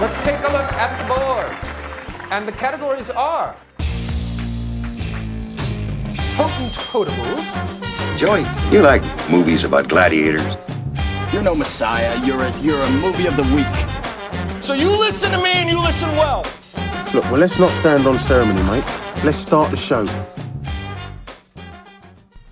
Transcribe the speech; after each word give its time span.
Let's 0.00 0.20
take 0.20 0.38
a 0.38 0.52
look 0.52 0.72
at 0.74 0.94
the 1.00 1.06
board. 1.12 2.30
And 2.30 2.46
the 2.46 2.52
categories 2.52 3.10
are 3.10 3.56
potent 6.36 6.70
potables, 6.86 8.16
Joey, 8.16 8.46
you 8.72 8.80
like 8.80 9.02
movies 9.28 9.64
about 9.64 9.88
gladiators? 9.88 10.56
You're 11.32 11.42
no 11.42 11.56
messiah. 11.56 12.24
You're 12.24 12.40
a 12.40 12.56
you're 12.60 12.80
a 12.80 12.90
movie 12.92 13.26
of 13.26 13.36
the 13.36 13.42
week. 13.56 14.62
So 14.62 14.74
you 14.74 14.88
listen 14.88 15.32
to 15.32 15.38
me 15.38 15.50
and 15.54 15.68
you 15.68 15.82
listen 15.82 16.08
well. 16.10 16.46
Look, 17.12 17.24
well, 17.24 17.40
let's 17.40 17.58
not 17.58 17.72
stand 17.72 18.06
on 18.06 18.20
ceremony, 18.20 18.62
mate. 18.70 18.84
Let's 19.24 19.38
start 19.38 19.72
the 19.72 19.76
show. 19.76 20.06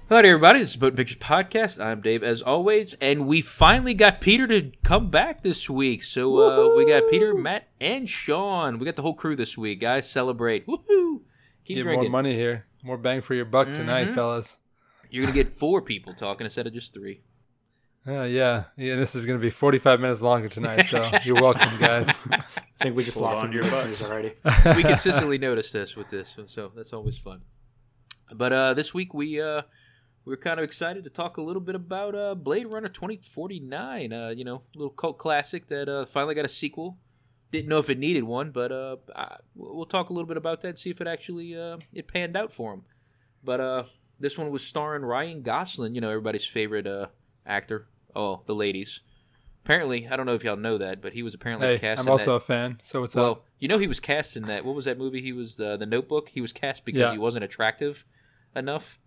Hello, 0.09 0.21
everybody. 0.21 0.61
This 0.61 0.71
is 0.71 0.77
Boat 0.77 0.95
Pictures 0.95 1.17
Podcast. 1.17 1.85
I'm 1.85 2.01
Dave, 2.01 2.23
as 2.23 2.41
always, 2.41 2.95
and 3.01 3.27
we 3.27 3.41
finally 3.43 3.93
got 3.93 4.21
Peter 4.21 4.47
to 4.47 4.71
come 4.85 5.11
back 5.11 5.43
this 5.43 5.69
week. 5.69 6.05
So 6.05 6.39
uh, 6.39 6.77
we 6.77 6.87
got 6.87 7.11
Peter, 7.11 7.35
Matt, 7.35 7.67
and 7.81 8.09
Sean. 8.09 8.79
We 8.79 8.85
got 8.87 8.95
the 8.95 9.03
whole 9.03 9.15
crew 9.15 9.35
this 9.35 9.59
week, 9.59 9.81
guys. 9.81 10.09
Celebrate! 10.09 10.65
Woohoo! 10.69 11.23
Keep 11.65 11.79
Get 11.79 11.83
drinking. 11.83 12.03
more 12.03 12.23
money 12.23 12.37
here. 12.37 12.67
More 12.85 12.97
bang 12.97 13.21
for 13.21 13.35
your 13.35 13.47
buck 13.47 13.67
tonight, 13.75 14.15
fellas. 14.15 14.59
You're 15.11 15.25
gonna 15.25 15.35
get 15.35 15.49
four 15.53 15.83
people 15.83 16.15
talking 16.15 16.45
instead 16.45 16.69
of 16.69 16.73
just 16.73 16.95
three. 16.95 17.23
Uh, 18.09 18.23
yeah, 18.23 18.67
yeah. 18.77 18.95
This 18.95 19.17
is 19.17 19.25
going 19.25 19.37
to 19.37 19.43
be 19.43 19.51
45 19.51 19.99
minutes 19.99 20.23
longer 20.23 20.49
tonight, 20.49 20.85
so 20.85 21.11
you're 21.25 21.43
welcome, 21.43 21.77
guys. 21.81 22.09
I 22.31 22.45
think 22.81 22.95
we 22.95 23.03
just 23.03 23.17
lost 23.17 23.41
some 23.41 23.51
listeners 23.51 24.09
already. 24.09 24.33
we 24.77 24.85
consistently 24.85 25.39
notice 25.39 25.73
this 25.73 25.97
with 25.97 26.09
this, 26.09 26.35
so, 26.37 26.47
so 26.47 26.73
that's 26.77 26.93
always 26.93 27.19
fun. 27.19 27.41
But 28.33 28.53
uh, 28.53 28.75
this 28.75 28.95
week 28.95 29.13
we 29.13 29.41
uh, 29.41 29.63
we're 30.27 30.37
kind 30.37 30.59
of 30.59 30.65
excited 30.65 31.05
to 31.05 31.11
talk 31.11 31.37
a 31.37 31.41
little 31.41 31.63
bit 31.63 31.77
about 31.77 32.15
uh, 32.17 32.35
Blade 32.35 32.67
Runner 32.67 32.89
2049. 32.89 34.13
Uh, 34.13 34.29
you 34.31 34.45
know, 34.45 34.63
little 34.75 34.91
cult 34.91 35.19
classic 35.19 35.69
that 35.69 35.89
uh, 35.89 36.05
finally 36.05 36.35
got 36.35 36.45
a 36.45 36.49
sequel. 36.49 36.99
Didn't 37.53 37.69
know 37.69 37.79
if 37.79 37.89
it 37.89 37.99
needed 37.99 38.25
one, 38.25 38.51
but 38.51 38.73
uh, 38.73 38.97
I, 39.15 39.37
we'll 39.55 39.87
talk 39.87 40.11
a 40.11 40.13
little 40.13 40.27
bit 40.27 40.37
about 40.37 40.63
that. 40.63 40.69
And 40.69 40.79
see 40.79 40.91
if 40.91 41.01
it 41.01 41.07
actually 41.07 41.57
uh, 41.57 41.79
it 41.95 42.09
panned 42.09 42.37
out 42.37 42.53
for 42.53 42.75
him. 42.75 42.83
But 43.43 43.61
uh, 43.61 43.85
this 44.19 44.37
one 44.37 44.51
was 44.51 44.65
starring 44.65 45.03
Ryan 45.05 45.43
Gosling. 45.43 45.95
You 45.95 46.01
know, 46.01 46.09
everybody's 46.11 46.45
favorite 46.45 46.89
uh, 46.89 47.07
actor. 47.47 47.87
Oh, 48.15 48.43
the 48.47 48.55
ladies. 48.55 49.01
Apparently, 49.65 50.09
I 50.09 50.17
don't 50.17 50.27
know 50.27 50.35
if 50.35 50.43
y'all 50.45 50.57
know 50.57 50.79
that, 50.79 51.01
but 51.01 51.13
he 51.13 51.23
was 51.23 51.35
apparently 51.35 51.69
hey, 51.69 51.79
cast. 51.79 52.01
I'm 52.01 52.07
in 52.07 52.13
also 52.13 52.33
that- 52.33 52.37
a 52.37 52.41
fan, 52.41 52.81
so 52.83 53.01
what's 53.01 53.15
well, 53.15 53.31
up? 53.31 53.45
you 53.59 53.69
know 53.69 53.79
he 53.79 53.87
was 53.89 54.01
cast 54.01 54.37
in 54.37 54.45
that. 54.45 54.65
What 54.65 54.75
was 54.75 54.85
that 54.87 54.99
movie? 54.99 55.23
He 55.23 55.33
was 55.33 55.57
the 55.57 55.77
the 55.77 55.87
Notebook. 55.87 56.31
He 56.31 56.41
was 56.41 56.53
cast 56.53 56.85
because 56.85 57.01
Yeah. 57.01 57.13
he 57.13 57.19
wasn't 57.19 57.45
attractive 57.45 58.05
enough. 58.55 58.99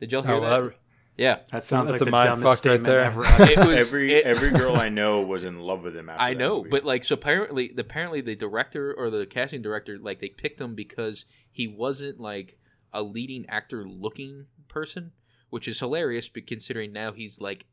Did 0.00 0.12
y'all 0.12 0.22
hear 0.22 0.34
Oh, 0.34 0.40
that? 0.40 0.48
well, 0.50 0.62
that- 0.68 0.78
yeah, 1.16 1.38
That 1.50 1.64
sounds 1.64 1.88
That's 1.88 2.00
like 2.00 2.02
a 2.02 2.04
the 2.04 2.10
mind 2.12 2.26
dumbest 2.28 2.62
fuck 2.62 2.70
right 2.70 2.80
there. 2.80 3.00
ever. 3.00 3.24
it 3.40 3.58
was 3.58 3.88
every 3.88 4.14
it- 4.14 4.24
every 4.24 4.50
girl 4.50 4.76
I 4.76 4.88
know 4.88 5.20
was 5.22 5.44
in 5.44 5.58
love 5.58 5.82
with 5.82 5.96
him. 5.96 6.08
After 6.08 6.22
I 6.22 6.34
know, 6.34 6.64
but 6.70 6.84
like 6.84 7.02
so 7.04 7.14
apparently, 7.14 7.74
apparently 7.76 8.20
the 8.20 8.36
director 8.36 8.94
or 8.96 9.10
the 9.10 9.26
casting 9.26 9.60
director 9.62 9.98
like 9.98 10.20
they 10.20 10.28
picked 10.28 10.60
him 10.60 10.74
because 10.76 11.24
he 11.50 11.66
wasn't 11.66 12.20
like 12.20 12.56
a 12.92 13.02
leading 13.02 13.46
actor 13.48 13.84
looking 13.86 14.46
person, 14.68 15.10
which 15.50 15.66
is 15.66 15.80
hilarious. 15.80 16.28
But 16.28 16.46
considering 16.46 16.92
now 16.92 17.10
he's 17.12 17.40
like 17.40 17.66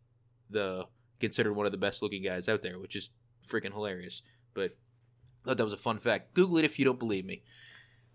the 0.49 0.85
considered 1.19 1.53
one 1.53 1.67
of 1.67 1.71
the 1.71 1.77
best 1.77 2.01
looking 2.01 2.23
guys 2.23 2.49
out 2.49 2.63
there, 2.63 2.79
which 2.79 2.95
is 2.95 3.11
freaking 3.47 3.73
hilarious. 3.73 4.23
But 4.55 4.75
I 5.43 5.49
thought 5.49 5.57
that 5.57 5.63
was 5.65 5.73
a 5.73 5.77
fun 5.77 5.99
fact. 5.99 6.33
Google 6.33 6.57
it 6.57 6.65
if 6.65 6.79
you 6.79 6.85
don't 6.85 6.97
believe 6.99 7.25
me, 7.25 7.43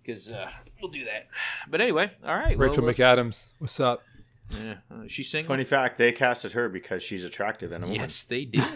because 0.03 0.29
uh, 0.29 0.49
we'll 0.81 0.91
do 0.91 1.05
that. 1.05 1.29
But 1.69 1.81
anyway, 1.81 2.11
all 2.25 2.37
right. 2.37 2.57
Rachel 2.59 2.85
well, 2.85 2.95
McAdams, 2.95 3.49
what's 3.59 3.79
up? 3.81 4.03
Yeah, 4.51 4.75
uh, 4.91 5.03
she's 5.07 5.31
single. 5.31 5.47
funny 5.47 5.63
fact, 5.65 5.97
they 5.97 6.11
casted 6.11 6.53
her 6.53 6.69
because 6.69 7.03
she's 7.05 7.23
attractive 7.23 7.71
and 7.71 7.85
a 7.85 7.87
woman. 7.87 8.01
Yes, 8.03 8.25
they 8.25 8.45
did. 8.45 8.63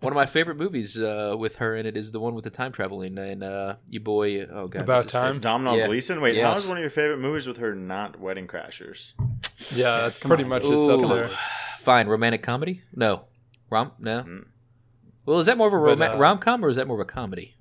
one 0.00 0.12
of 0.12 0.14
my 0.14 0.26
favorite 0.26 0.56
movies 0.56 0.96
uh, 0.98 1.34
with 1.36 1.56
her 1.56 1.74
in 1.74 1.84
it 1.84 1.96
is 1.96 2.12
the 2.12 2.20
one 2.20 2.34
with 2.34 2.44
the 2.44 2.50
time 2.50 2.70
traveling 2.70 3.18
and 3.18 3.42
uh, 3.42 3.76
you 3.88 3.98
boy. 3.98 4.42
Oh 4.44 4.66
god, 4.66 4.82
About 4.82 5.08
Time? 5.08 5.34
face? 5.34 5.42
Domhnall 5.42 5.76
Yeah. 5.76 5.86
Gleeson. 5.86 6.20
Wait, 6.20 6.36
Yes. 6.36 6.44
how 6.44 6.56
is 6.56 6.66
one 6.66 6.76
of 6.76 6.80
your 6.80 6.90
favorite 6.90 7.18
movies 7.18 7.46
with 7.48 7.56
her 7.56 7.74
not 7.74 8.20
Wedding 8.20 8.46
Crashers? 8.46 9.14
Yeah, 9.74 9.98
that's 10.02 10.18
pretty 10.20 10.44
much 10.44 10.62
it's 10.64 10.88
up 10.88 11.02
Ooh. 11.02 11.08
there. 11.08 11.30
Fine, 11.78 12.06
romantic 12.06 12.42
comedy? 12.44 12.82
No, 12.94 13.24
rom? 13.70 13.92
No. 13.98 14.22
Mm. 14.22 14.44
Well, 15.24 15.40
is 15.40 15.46
that 15.46 15.58
more 15.58 15.66
of 15.66 15.72
a 15.72 15.78
rom- 15.78 16.02
uh, 16.02 16.16
rom 16.16 16.38
com 16.38 16.64
or 16.64 16.68
is 16.68 16.76
that 16.76 16.86
more 16.86 17.00
of 17.00 17.00
a 17.00 17.10
comedy? 17.10 17.55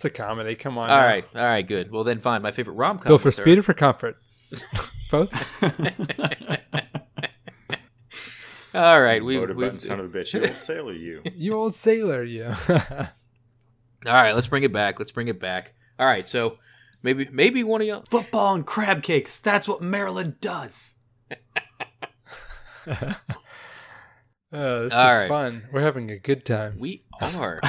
It's 0.00 0.06
a 0.06 0.08
comedy. 0.08 0.54
Come 0.54 0.78
on. 0.78 0.88
All 0.88 0.96
now. 0.96 1.04
right, 1.06 1.26
all 1.34 1.44
right, 1.44 1.68
good. 1.68 1.92
Well, 1.92 2.04
then 2.04 2.20
fine. 2.20 2.40
My 2.40 2.52
favorite 2.52 2.72
rom 2.72 2.96
com. 2.96 3.08
Bill 3.10 3.18
for 3.18 3.30
speed 3.30 3.58
or 3.58 3.62
for 3.62 3.74
comfort? 3.74 4.16
Both. 5.10 5.30
All 8.74 9.02
right, 9.02 9.22
we, 9.22 9.36
Motor 9.36 9.52
we've 9.52 9.66
button 9.66 9.80
son 9.80 10.00
of 10.00 10.06
a 10.06 10.18
bitch. 10.18 10.32
You 10.40 10.46
old 10.46 10.56
sailor, 10.56 10.92
you. 10.94 11.22
You 11.34 11.52
old 11.52 11.74
sailor, 11.74 12.22
you. 12.22 12.46
all 12.46 12.76
right. 14.06 14.32
Let's 14.32 14.46
bring 14.48 14.62
it 14.62 14.72
back. 14.72 14.98
Let's 14.98 15.12
bring 15.12 15.28
it 15.28 15.38
back. 15.38 15.74
All 15.98 16.06
right, 16.06 16.26
so 16.26 16.56
maybe 17.02 17.28
maybe 17.30 17.62
one 17.62 17.82
of 17.82 17.86
y'all. 17.86 18.04
Football 18.08 18.54
and 18.54 18.64
crab 18.64 19.02
cakes. 19.02 19.38
That's 19.38 19.68
what 19.68 19.82
Maryland 19.82 20.40
does. 20.40 20.94
Uh, 24.52 24.80
this 24.80 24.94
All 24.94 25.08
is 25.08 25.14
right. 25.14 25.28
fun. 25.28 25.68
We're 25.70 25.82
having 25.82 26.10
a 26.10 26.18
good 26.18 26.46
time. 26.46 26.78
We 26.78 27.04
are. 27.20 27.60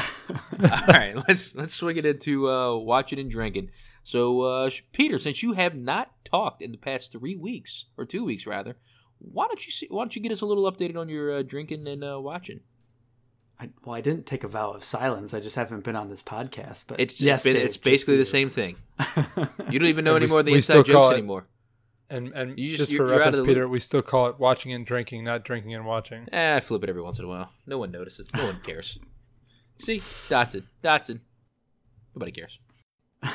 All 0.88 0.94
right, 0.94 1.16
let's 1.27 1.55
let's 1.55 1.73
swing 1.73 1.97
it 1.97 2.05
into 2.05 2.49
uh, 2.49 2.75
watching 2.77 3.19
and 3.19 3.29
drinking. 3.31 3.69
So, 4.03 4.41
uh, 4.41 4.69
Peter, 4.94 5.19
since 5.19 5.44
you 5.44 5.53
have 5.53 5.75
not 5.75 6.11
talked 6.25 6.61
in 6.61 6.72
the 6.72 6.77
past 6.77 7.11
three 7.11 7.35
weeks 7.35 7.85
or 7.97 8.05
two 8.05 8.23
weeks 8.23 8.45
rather, 8.47 8.75
why 9.19 9.45
don't 9.47 9.63
you 9.66 9.72
see, 9.72 9.88
why 9.89 10.03
don't 10.03 10.16
you 10.16 10.22
get 10.22 10.31
us 10.31 10.41
a 10.41 10.45
little 10.45 10.72
updated 10.72 10.97
on 10.97 11.07
your 11.09 11.38
uh, 11.38 11.41
drinking 11.44 11.88
and 11.88 12.03
uh, 12.03 12.19
watching? 12.19 12.61
I, 13.59 13.69
well, 13.85 13.95
I 13.95 14.01
didn't 14.01 14.25
take 14.25 14.44
a 14.44 14.47
vow 14.47 14.72
of 14.72 14.83
silence. 14.83 15.35
I 15.35 15.39
just 15.39 15.55
haven't 15.55 15.83
been 15.83 15.95
on 15.95 16.09
this 16.09 16.23
podcast. 16.23 16.85
But 16.88 16.99
It's 16.99 17.22
yes, 17.22 17.39
it's, 17.39 17.43
been, 17.43 17.53
Dave, 17.53 17.66
it's 17.66 17.78
basically 17.78 18.17
the 18.17 18.25
same 18.25 18.49
thing. 18.49 18.78
You 19.69 19.78
don't 19.79 19.88
even 19.88 20.03
know 20.03 20.16
And 20.16 20.22
we 20.22 20.25
any 20.25 20.28
more 20.31 20.39
of 20.39 20.45
the 20.47 20.53
inside 20.55 20.85
jokes 20.88 21.11
it- 21.11 21.13
anymore. 21.19 21.45
And 22.09 22.33
and 22.33 22.57
You 22.59 22.75
just- 22.75 22.89
just, 22.89 22.97
for 22.97 23.05
reference, 23.05 23.38
of 23.38 23.45
the 23.45 23.49
Peter, 23.53 23.67
we 23.69 23.79
still 23.79 24.01
call 24.01 24.28
it 24.28 24.39
watching 24.39 24.73
and 24.73 24.85
drinking, 24.85 25.23
not 25.23 25.45
drinking 25.45 25.75
and 25.75 25.85
watching. 25.85 26.28
Eh, 26.33 26.55
I 26.55 26.59
flip 26.59 26.83
it 26.83 26.89
every 26.89 27.01
once 27.03 27.19
in 27.19 27.25
a 27.25 27.28
while. 27.28 27.51
No 27.67 27.78
one 27.78 27.91
notices. 27.91 28.28
No 28.35 28.45
one 28.47 28.59
cares. 28.63 28.97
See, 29.81 30.02
Dodgson, 30.30 30.68
Dodgson. 30.81 31.22
Nobody 32.16 32.31
cares. 32.31 32.59
I 33.24 33.31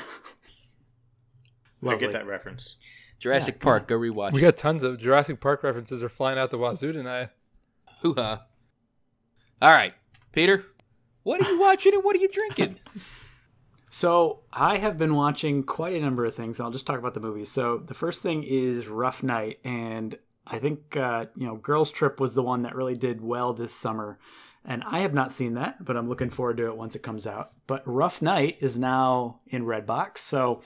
Lovely. 1.83 1.99
get 2.01 2.12
that 2.12 2.27
reference. 2.27 2.77
Jurassic 3.19 3.59
Park, 3.61 3.89
go 3.89 3.99
rewatch. 3.99 4.33
We 4.33 4.41
got 4.41 4.56
tons 4.56 4.83
of 4.83 4.99
Jurassic 4.99 5.41
Park 5.41 5.62
references 5.62 6.03
are 6.03 6.09
flying 6.09 6.39
out 6.39 6.51
the 6.51 6.59
wazoo 6.59 6.93
tonight. 6.93 7.31
Hoo 8.03 8.15
ha. 8.15 8.45
All 9.61 9.71
right, 9.71 9.95
Peter. 10.33 10.65
What 11.23 11.45
are 11.45 11.51
you 11.51 11.59
watching 11.59 11.95
and 11.95 12.05
what 12.05 12.15
are 12.15 12.21
you 12.21 12.29
drinking? 12.29 12.79
So 13.89 14.41
I 14.53 14.77
have 14.77 14.99
been 14.99 15.15
watching 15.15 15.62
quite 15.62 15.95
a 15.95 16.01
number 16.01 16.27
of 16.27 16.35
things. 16.35 16.61
I'll 16.61 16.71
just 16.71 16.87
talk 16.87 16.99
about 16.99 17.15
the 17.15 17.21
movies. 17.21 17.51
So 17.51 17.79
the 17.79 17.95
first 17.95 18.23
thing 18.23 18.43
is 18.43 18.89
Rough 18.89 19.23
Night, 19.23 19.59
and 19.65 20.19
I 20.47 20.59
think 20.59 20.97
uh, 20.99 21.27
you 21.35 21.47
know 21.47 21.56
Girls 21.56 21.91
Trip 21.91 22.21
was 22.21 22.35
the 22.35 22.43
one 22.43 22.65
that 22.65 22.75
really 22.75 22.93
did 22.93 23.23
well 23.23 23.55
this 23.55 23.73
summer, 23.73 24.19
and 24.66 24.82
I 24.84 24.99
have 25.00 25.15
not 25.15 25.32
seen 25.32 25.54
that, 25.54 25.84
but 25.84 25.97
I'm 25.97 26.09
looking 26.09 26.28
forward 26.31 26.56
to 26.59 26.66
it 26.66 26.77
once 26.77 26.94
it 26.97 27.03
comes 27.03 27.27
out. 27.27 27.53
But 27.66 27.82
Rough 27.87 28.21
Night 28.21 28.59
is 28.60 28.78
now 28.78 29.41
in 29.47 29.65
Redbox, 29.65 30.19
so 30.19 30.62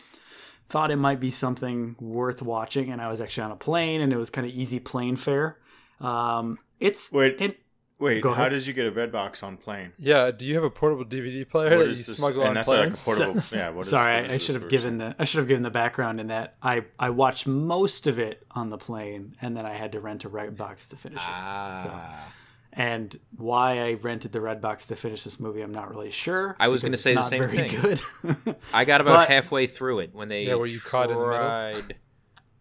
thought 0.68 0.90
it 0.90 0.96
might 0.96 1.20
be 1.20 1.30
something 1.30 1.96
worth 2.00 2.42
watching. 2.42 2.90
And 2.90 3.00
I 3.02 3.08
was 3.08 3.20
actually 3.20 3.44
on 3.44 3.50
a 3.52 3.56
plane, 3.56 4.00
and 4.00 4.12
it 4.12 4.16
was 4.16 4.30
kind 4.30 4.46
of 4.46 4.52
easy 4.52 4.80
plane 4.80 5.16
fare. 5.16 5.58
Um, 6.00 6.58
it's 6.78 7.12
Wait. 7.12 7.40
it, 7.40 7.58
Wait, 7.98 8.24
how 8.24 8.30
ahead. 8.30 8.52
did 8.52 8.66
you 8.66 8.72
get 8.72 8.86
a 8.86 8.90
red 8.90 9.12
box 9.12 9.42
on 9.42 9.58
plane? 9.58 9.92
Yeah, 9.98 10.30
do 10.30 10.46
you 10.46 10.54
have 10.54 10.64
a 10.64 10.70
portable 10.70 11.04
DVD 11.04 11.46
player 11.46 11.76
What 11.76 11.84
that 11.84 11.90
is 11.90 11.98
you 11.98 12.04
this- 12.06 12.16
smuggle 12.16 12.40
and 12.40 12.48
on 12.50 12.54
that's 12.54 12.68
like 12.68 12.78
a 12.78 12.82
planes? 12.84 13.04
portable. 13.04 13.40
So- 13.42 13.56
yeah, 13.58 13.68
what 13.68 13.80
is, 13.84 13.90
sorry, 13.90 14.14
what 14.22 14.24
is 14.26 14.30
I, 14.30 14.34
I 14.34 14.38
should 14.38 14.54
have 14.54 14.70
given 14.70 14.96
the 14.96 15.14
I 15.18 15.24
should 15.26 15.38
have 15.38 15.48
given 15.48 15.62
the 15.62 15.68
background 15.70 16.18
in 16.20 16.28
that 16.28 16.54
I 16.62 16.84
I 16.98 17.10
watched 17.10 17.46
most 17.46 18.06
of 18.06 18.18
it 18.18 18.46
on 18.52 18.70
the 18.70 18.78
plane, 18.78 19.36
and 19.42 19.54
then 19.54 19.66
I 19.66 19.74
had 19.74 19.92
to 19.92 20.00
rent 20.00 20.24
a 20.24 20.30
red 20.30 20.56
box 20.56 20.88
to 20.88 20.96
finish 20.96 21.18
it. 21.18 21.24
Ah. 21.28 22.32
And 22.72 23.18
why 23.36 23.80
I 23.80 23.94
rented 23.94 24.30
the 24.32 24.40
red 24.40 24.60
box 24.60 24.86
to 24.88 24.96
finish 24.96 25.24
this 25.24 25.40
movie, 25.40 25.60
I'm 25.60 25.72
not 25.72 25.90
really 25.90 26.10
sure. 26.10 26.54
I 26.60 26.68
was 26.68 26.82
going 26.82 26.90
gonna 26.90 26.96
to 26.98 27.02
say 27.02 27.14
the 27.14 27.22
same 27.24 27.48
very 27.48 27.68
thing. 27.68 27.80
Good. 27.80 28.56
I 28.72 28.84
got 28.84 29.00
about 29.00 29.14
But- 29.14 29.28
halfway 29.28 29.66
through 29.66 30.00
it 30.00 30.14
when 30.14 30.28
they 30.28 30.46
Yeah, 30.46 30.54
were 30.54 30.66
you 30.66 30.78
caught 30.80 31.10
in 31.10 31.18
the 31.18 31.26
middle? 31.26 31.88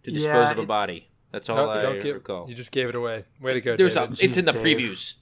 to 0.03 0.11
dispose 0.11 0.23
Yeah, 0.23 0.51
of 0.51 0.57
a 0.57 0.65
body. 0.65 1.07
That's 1.31 1.47
all 1.49 1.57
Don't- 1.57 1.69
I 1.77 1.81
don't 1.83 2.01
give- 2.01 2.15
recall. 2.15 2.49
you 2.49 2.55
just 2.55 2.71
gave 2.71 2.89
it 2.89 2.95
away. 2.95 3.25
Way 3.39 3.53
to 3.53 3.61
go, 3.61 3.77
There's 3.77 3.93
David. 3.93 4.19
a, 4.19 4.25
it's 4.25 4.37
in 4.37 4.45
the 4.45 4.51
Dave. 4.51 4.63
previews. 4.77 5.13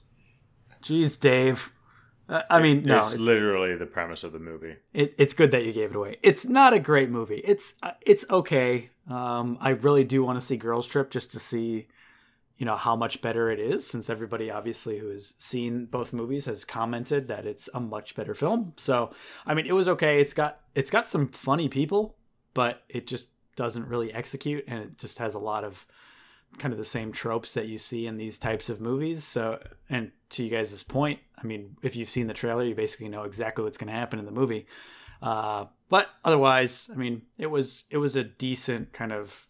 Jeez, 0.82 1.20
Dave. 1.20 1.72
Uh, 2.28 2.42
I 2.50 2.60
mean, 2.60 2.84
no, 2.84 2.98
it's, 2.98 3.12
it's, 3.12 3.20
literally 3.20 3.74
the 3.76 3.86
premise 3.86 4.22
of 4.22 4.32
the 4.32 4.38
movie. 4.38 4.76
it, 4.92 5.14
it's 5.18 5.32
good 5.34 5.50
that 5.50 5.64
you 5.64 5.72
gave 5.72 5.90
it 5.90 5.96
away. 5.96 6.16
It's 6.22 6.46
not 6.46 6.72
a 6.74 6.78
great 6.78 7.08
movie. 7.10 7.38
It's 7.44 7.74
uh, 7.82 7.92
it's 8.02 8.24
okay. 8.30 8.90
Um, 9.08 9.56
I 9.60 9.70
really 9.70 10.04
do 10.04 10.22
want 10.22 10.38
to 10.38 10.46
see 10.46 10.56
Girls 10.58 10.86
Trip 10.86 11.10
just 11.10 11.30
to 11.32 11.38
see, 11.38 11.88
you 12.58 12.66
know, 12.66 12.76
how 12.76 12.96
much 12.96 13.22
better 13.22 13.50
it 13.50 13.60
is. 13.60 13.86
Since 13.86 14.10
everybody 14.10 14.50
obviously 14.50 14.98
who 14.98 15.08
has 15.10 15.34
seen 15.38 15.86
both 15.86 16.12
movies 16.12 16.44
has 16.46 16.64
commented 16.64 17.28
that 17.28 17.46
it's 17.46 17.70
a 17.72 17.80
much 17.80 18.14
better 18.14 18.34
film. 18.34 18.74
So 18.76 19.12
I 19.46 19.54
mean, 19.54 19.66
it 19.66 19.72
was 19.72 19.88
okay. 19.88 20.20
It's 20.20 20.34
got 20.34 20.60
it's 20.74 20.90
got 20.90 21.06
some 21.06 21.28
funny 21.28 21.68
people, 21.68 22.16
but 22.54 22.82
it 22.88 23.06
just 23.06 23.30
doesn't 23.56 23.88
really 23.88 24.12
execute, 24.12 24.64
and 24.68 24.80
it 24.80 24.98
just 24.98 25.18
has 25.18 25.34
a 25.34 25.38
lot 25.38 25.64
of 25.64 25.86
kind 26.58 26.72
of 26.72 26.78
the 26.78 26.84
same 26.84 27.12
tropes 27.12 27.54
that 27.54 27.66
you 27.66 27.76
see 27.76 28.06
in 28.06 28.16
these 28.16 28.38
types 28.38 28.70
of 28.70 28.80
movies. 28.80 29.22
So, 29.24 29.60
and 29.90 30.10
to 30.30 30.44
you 30.44 30.50
guys' 30.50 30.82
point, 30.82 31.20
I 31.36 31.46
mean, 31.46 31.76
if 31.82 31.94
you've 31.94 32.08
seen 32.08 32.26
the 32.26 32.34
trailer, 32.34 32.64
you 32.64 32.74
basically 32.74 33.08
know 33.08 33.24
exactly 33.24 33.64
what's 33.64 33.78
going 33.78 33.92
to 33.92 33.98
happen 33.98 34.18
in 34.18 34.24
the 34.24 34.30
movie. 34.30 34.66
Uh, 35.20 35.66
but 35.88 36.08
otherwise, 36.24 36.88
I 36.92 36.96
mean, 36.96 37.22
it 37.36 37.46
was 37.46 37.84
it 37.90 37.98
was 37.98 38.16
a 38.16 38.24
decent 38.24 38.92
kind 38.92 39.12
of 39.12 39.46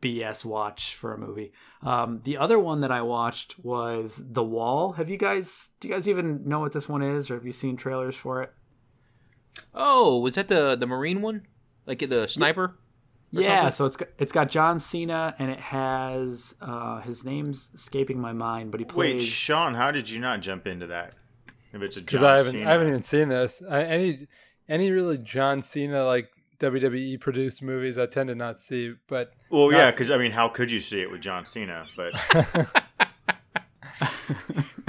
BS 0.00 0.44
watch 0.44 0.94
for 0.94 1.12
a 1.14 1.18
movie. 1.18 1.52
Um, 1.82 2.20
the 2.24 2.36
other 2.36 2.58
one 2.58 2.80
that 2.80 2.90
I 2.90 3.02
watched 3.02 3.56
was 3.64 4.22
The 4.32 4.42
Wall. 4.44 4.92
Have 4.92 5.08
you 5.08 5.16
guys? 5.16 5.70
Do 5.80 5.88
you 5.88 5.94
guys 5.94 6.08
even 6.08 6.46
know 6.48 6.60
what 6.60 6.72
this 6.72 6.88
one 6.88 7.02
is, 7.02 7.30
or 7.30 7.34
have 7.34 7.46
you 7.46 7.52
seen 7.52 7.76
trailers 7.76 8.16
for 8.16 8.42
it? 8.42 8.52
Oh, 9.74 10.18
was 10.20 10.34
that 10.34 10.48
the 10.48 10.76
the 10.76 10.86
Marine 10.86 11.22
one? 11.22 11.46
Like 11.86 12.00
the 12.00 12.26
sniper? 12.28 12.64
or 13.34 13.42
Yeah, 13.42 13.70
something? 13.70 13.72
so 13.72 13.86
it's 13.86 13.96
got, 13.96 14.08
it's 14.18 14.32
got 14.32 14.50
John 14.50 14.78
Cena 14.78 15.34
and 15.38 15.50
it 15.50 15.60
has 15.60 16.54
uh, 16.60 17.00
his 17.00 17.24
name's 17.24 17.70
escaping 17.74 18.20
my 18.20 18.32
mind, 18.32 18.70
but 18.70 18.80
he 18.80 18.86
plays. 18.86 19.14
Wait, 19.14 19.22
Sean, 19.22 19.74
how 19.74 19.90
did 19.90 20.08
you 20.08 20.20
not 20.20 20.40
jump 20.40 20.66
into 20.66 20.86
that? 20.88 21.14
If 21.72 21.82
it's 21.82 21.96
a 21.96 22.00
because 22.00 22.20
John 22.20 22.30
I 22.30 22.36
haven't 22.38 22.52
Cena. 22.52 22.68
I 22.68 22.72
haven't 22.72 22.88
even 22.88 23.02
seen 23.02 23.28
this. 23.28 23.62
I, 23.68 23.82
any 23.82 24.26
any 24.68 24.90
really 24.90 25.18
John 25.18 25.62
Cena 25.62 26.04
like 26.04 26.30
WWE 26.58 27.20
produced 27.20 27.62
movies 27.62 27.98
I 27.98 28.06
tend 28.06 28.28
to 28.28 28.34
not 28.34 28.60
see, 28.60 28.94
but 29.08 29.32
Well, 29.50 29.70
not- 29.70 29.76
yeah, 29.78 29.90
because 29.90 30.10
I 30.10 30.18
mean, 30.18 30.32
how 30.32 30.48
could 30.48 30.70
you 30.70 30.80
see 30.80 31.00
it 31.02 31.10
with 31.10 31.20
John 31.20 31.44
Cena? 31.46 31.86
But 31.96 32.12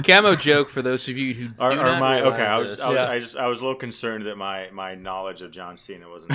Camo 0.04 0.36
joke 0.36 0.68
for 0.68 0.80
those 0.82 1.08
of 1.08 1.16
you 1.18 1.34
who 1.34 1.48
are, 1.58 1.72
do 1.74 1.80
are 1.80 1.84
not 1.84 2.00
my 2.00 2.20
okay? 2.22 2.42
I 2.42 2.58
was. 2.58 2.80
I 2.80 2.88
was, 2.88 2.94
Yeah. 2.96 3.10
I 3.10 3.18
just, 3.18 3.36
I 3.36 3.46
was 3.46 3.60
a 3.60 3.64
little 3.64 3.78
concerned 3.78 4.26
that 4.26 4.36
my 4.36 4.68
my 4.72 4.94
knowledge 4.94 5.42
of 5.42 5.50
John 5.50 5.76
Cena 5.76 6.08
wasn't. 6.08 6.32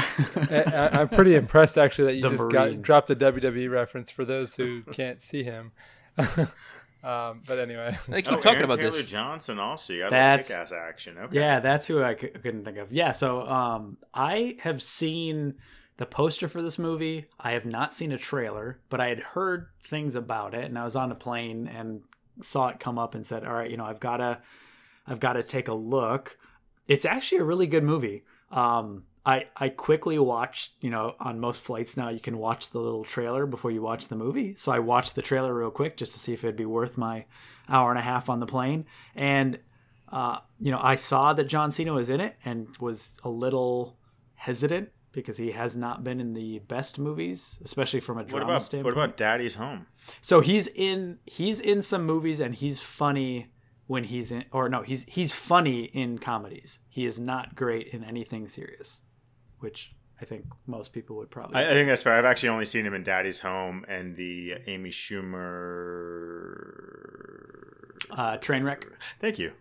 I, 0.51 0.63
I, 0.63 0.87
I'm 1.01 1.09
pretty 1.09 1.35
impressed 1.35 1.77
actually 1.77 2.07
that 2.07 2.15
you 2.15 2.21
The 2.21 2.29
just 2.31 2.49
got 2.51 2.81
dropped 2.81 3.09
a 3.09 3.15
WWE 3.15 3.69
reference 3.71 4.11
for 4.11 4.25
those 4.25 4.55
who 4.55 4.83
can't 4.83 5.21
see 5.21 5.43
him. 5.43 5.71
um, 7.03 7.41
but 7.45 7.59
anyway, 7.59 7.97
They 8.07 8.21
keep 8.21 8.31
oh, 8.31 8.35
talking 8.37 8.51
Aaron 8.51 8.63
about 8.65 8.79
Taylor 8.79 8.91
this. 8.91 9.05
Johnson 9.09 9.59
also. 9.59 9.93
You 9.93 9.99
got 10.01 10.11
That's- 10.11 10.47
kick-ass 10.47 10.71
action. 10.71 11.17
Okay. 11.17 11.37
Yeah, 11.39 11.59
that's 11.59 11.85
who 11.85 12.01
I 12.03 12.15
c- 12.15 12.27
couldn't 12.29 12.63
think 12.65 12.77
of. 12.77 12.91
Yeah, 12.91 13.11
so 13.11 13.41
um, 13.47 13.97
I 14.13 14.57
have 14.59 14.81
seen 14.81 15.55
the 15.97 16.05
poster 16.05 16.47
for 16.47 16.61
this 16.61 16.79
movie. 16.79 17.27
I 17.39 17.51
have 17.51 17.65
not 17.65 17.93
seen 17.93 18.11
a 18.13 18.17
trailer, 18.17 18.79
but 18.89 18.99
I 19.01 19.09
had 19.09 19.19
heard 19.19 19.67
things 19.83 20.15
about 20.15 20.53
it, 20.53 20.65
and 20.65 20.77
I 20.79 20.83
was 20.83 20.95
on 20.95 21.11
a 21.11 21.15
plane 21.15 21.67
and 21.67 22.01
saw 22.41 22.69
it 22.69 22.79
come 22.79 22.97
up 22.97 23.13
and 23.15 23.25
said, 23.25 23.45
"All 23.45 23.53
right, 23.53 23.69
you 23.69 23.77
know, 23.77 23.85
I've 23.85 23.99
got 23.99 24.17
to, 24.17 24.39
I've 25.05 25.19
got 25.19 25.33
to 25.33 25.43
take 25.43 25.67
a 25.67 25.73
look." 25.73 26.37
It's 26.87 27.05
actually 27.05 27.39
a 27.39 27.43
really 27.43 27.67
good 27.67 27.83
movie. 27.83 28.23
Um, 28.51 29.03
I 29.25 29.47
I 29.55 29.69
quickly 29.69 30.19
watched, 30.19 30.73
you 30.81 30.89
know, 30.89 31.15
on 31.19 31.39
most 31.39 31.61
flights 31.61 31.95
now 31.95 32.09
you 32.09 32.19
can 32.19 32.37
watch 32.37 32.69
the 32.71 32.79
little 32.79 33.03
trailer 33.05 33.45
before 33.45 33.71
you 33.71 33.81
watch 33.81 34.07
the 34.07 34.15
movie. 34.15 34.55
So 34.55 34.71
I 34.71 34.79
watched 34.79 35.15
the 35.15 35.21
trailer 35.21 35.53
real 35.53 35.71
quick 35.71 35.97
just 35.97 36.11
to 36.13 36.19
see 36.19 36.33
if 36.33 36.43
it'd 36.43 36.55
be 36.55 36.65
worth 36.65 36.97
my 36.97 37.25
hour 37.69 37.89
and 37.89 37.99
a 37.99 38.03
half 38.03 38.29
on 38.29 38.39
the 38.39 38.45
plane, 38.45 38.85
and 39.15 39.57
uh, 40.11 40.39
you 40.59 40.71
know, 40.71 40.79
I 40.81 40.95
saw 40.95 41.33
that 41.33 41.45
John 41.45 41.71
Cena 41.71 41.93
was 41.93 42.09
in 42.09 42.21
it 42.21 42.35
and 42.45 42.67
was 42.79 43.17
a 43.23 43.29
little 43.29 43.97
hesitant 44.35 44.89
because 45.11 45.37
he 45.37 45.51
has 45.51 45.77
not 45.77 46.03
been 46.03 46.19
in 46.19 46.33
the 46.33 46.59
best 46.67 46.99
movies, 46.99 47.59
especially 47.63 47.99
from 47.99 48.17
a 48.17 48.21
What 48.21 48.27
drama 48.27 48.45
about 48.45 48.61
standpoint. 48.63 48.95
what 48.95 49.03
about 49.05 49.17
Daddy's 49.17 49.55
Home? 49.55 49.87
So 50.21 50.39
he's 50.41 50.67
in 50.67 51.17
he's 51.25 51.59
in 51.61 51.81
some 51.81 52.03
movies 52.05 52.41
and 52.41 52.53
he's 52.53 52.81
funny 52.81 53.53
when 53.87 54.03
he's 54.03 54.31
in 54.31 54.43
or 54.51 54.69
no, 54.69 54.81
he's 54.81 55.03
he's 55.05 55.33
funny 55.33 55.83
in 55.85 56.17
comedies. 56.17 56.79
He 56.89 57.05
is 57.05 57.19
not 57.19 57.55
great 57.55 57.87
in 57.87 58.03
anything 58.03 58.47
serious, 58.47 59.01
which 59.63 59.93
I 60.21 60.25
think 60.25 60.45
most 60.67 60.93
people 60.93 61.15
would 61.17 61.31
probably 61.31 61.55
I, 61.55 61.71
I 61.71 61.73
think 61.73 61.87
that's 61.87 62.03
fair. 62.03 62.13
I've 62.13 62.25
actually 62.25 62.49
only 62.49 62.65
seen 62.65 62.85
him 62.85 62.93
in 62.93 63.03
Daddy's 63.03 63.39
Home 63.39 63.85
and 63.87 64.15
the 64.15 64.55
Amy 64.67 64.89
Schumer. 66.73 68.07
uh 68.11 68.37
Trainwreck. 68.37 68.83
Thank 69.19 69.39
you. 69.39 69.53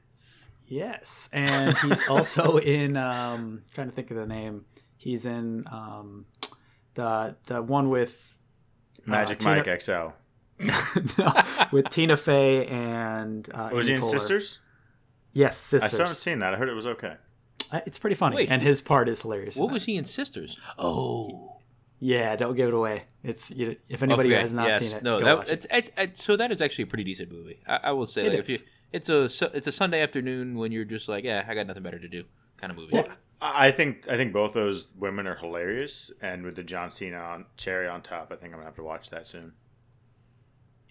Yes, 0.67 1.29
and 1.33 1.77
he's 1.79 2.03
also 2.09 2.57
in. 2.59 2.97
Um, 2.97 3.63
trying 3.75 3.89
to 3.89 3.95
think 3.95 4.11
of 4.11 4.17
the 4.17 4.27
name. 4.27 4.65
He's 4.97 5.27
in 5.27 5.65
um, 5.71 6.27
the 6.95 7.37
the 7.47 7.61
one 7.63 7.91
with 7.91 8.37
Magic 9.07 9.39
Tina- 9.39 9.57
Mike 9.67 9.83
XL. 9.83 10.09
no, 11.19 11.33
with 11.73 11.89
Tina 11.91 12.17
Fey 12.17 12.67
and 12.67 13.49
uh, 13.53 13.71
Was 13.73 13.87
he 13.87 13.95
in 13.95 14.01
Poehler. 14.01 14.11
Sisters? 14.11 14.59
Yes, 15.33 15.53
I 15.53 15.79
Sisters. 15.79 15.93
still 15.93 16.05
haven't 16.07 16.17
seen 16.17 16.39
that. 16.39 16.55
I 16.55 16.57
heard 16.57 16.69
it 16.69 16.75
was 16.75 16.87
okay. 16.87 17.15
Uh, 17.73 17.81
It's 17.87 17.99
pretty 17.99 18.15
funny, 18.17 18.37
Wait. 18.37 18.51
and 18.51 18.61
his 18.63 18.81
part 18.81 19.09
is 19.09 19.23
hilarious. 19.23 19.57
What 19.57 19.73
was 19.73 19.85
he 19.85 19.97
in 19.97 20.05
Sisters? 20.05 20.59
Oh, 20.79 21.57
Yeah, 21.99 22.37
don't 22.37 22.55
give 22.57 22.69
it 22.69 22.75
away. 22.75 23.05
It's 23.25 23.51
you, 23.51 23.77
if 23.89 24.03
anybody 24.03 24.31
Okay, 24.33 24.41
has 24.43 24.55
not 24.55 24.69
yes. 24.69 24.79
seen 24.81 24.93
it, 24.93 25.03
No, 25.03 25.19
go 25.19 25.25
that, 25.25 25.37
watch 25.39 25.49
it. 25.49 25.53
it's, 25.53 25.67
it's, 25.71 25.91
it's 25.97 26.25
so 26.25 26.37
that 26.37 26.51
is 26.53 26.61
actually 26.61 26.85
a 26.85 26.87
pretty 26.89 27.05
decent 27.05 27.31
movie. 27.33 27.61
I, 27.67 27.77
I 27.85 27.91
will 27.93 28.07
say, 28.07 28.27
It 28.27 28.31
like, 28.31 28.39
if 28.41 28.49
you, 28.51 28.59
it's 28.93 29.09
a 29.09 29.23
it's 29.57 29.67
a 29.67 29.73
Sunday 29.73 30.03
afternoon 30.03 30.59
when 30.59 30.71
you're 30.73 30.85
just 30.85 31.09
like, 31.09 31.25
yeah, 31.25 31.45
I 31.49 31.55
got 31.55 31.67
nothing 31.67 31.83
better 31.83 31.99
to 32.01 32.09
do, 32.09 32.25
kind 32.59 32.71
of 32.71 32.77
movie. 32.77 32.91
Yeah. 32.97 33.07
I 33.41 33.69
I 33.69 33.71
think 33.71 34.07
I 34.09 34.17
think 34.17 34.33
both 34.33 34.53
those 34.53 34.93
women 34.99 35.27
are 35.27 35.37
hilarious, 35.37 36.13
and 36.21 36.45
with 36.45 36.57
the 36.57 36.63
John 36.63 36.91
Cena 36.91 37.17
on, 37.19 37.47
cherry 37.57 37.89
on 37.89 38.03
top, 38.03 38.31
I 38.33 38.37
think 38.37 38.53
I'm 38.53 38.59
gonna 38.59 38.65
have 38.67 38.77
to 38.77 38.83
watch 38.83 39.11
that 39.11 39.27
soon. 39.27 39.53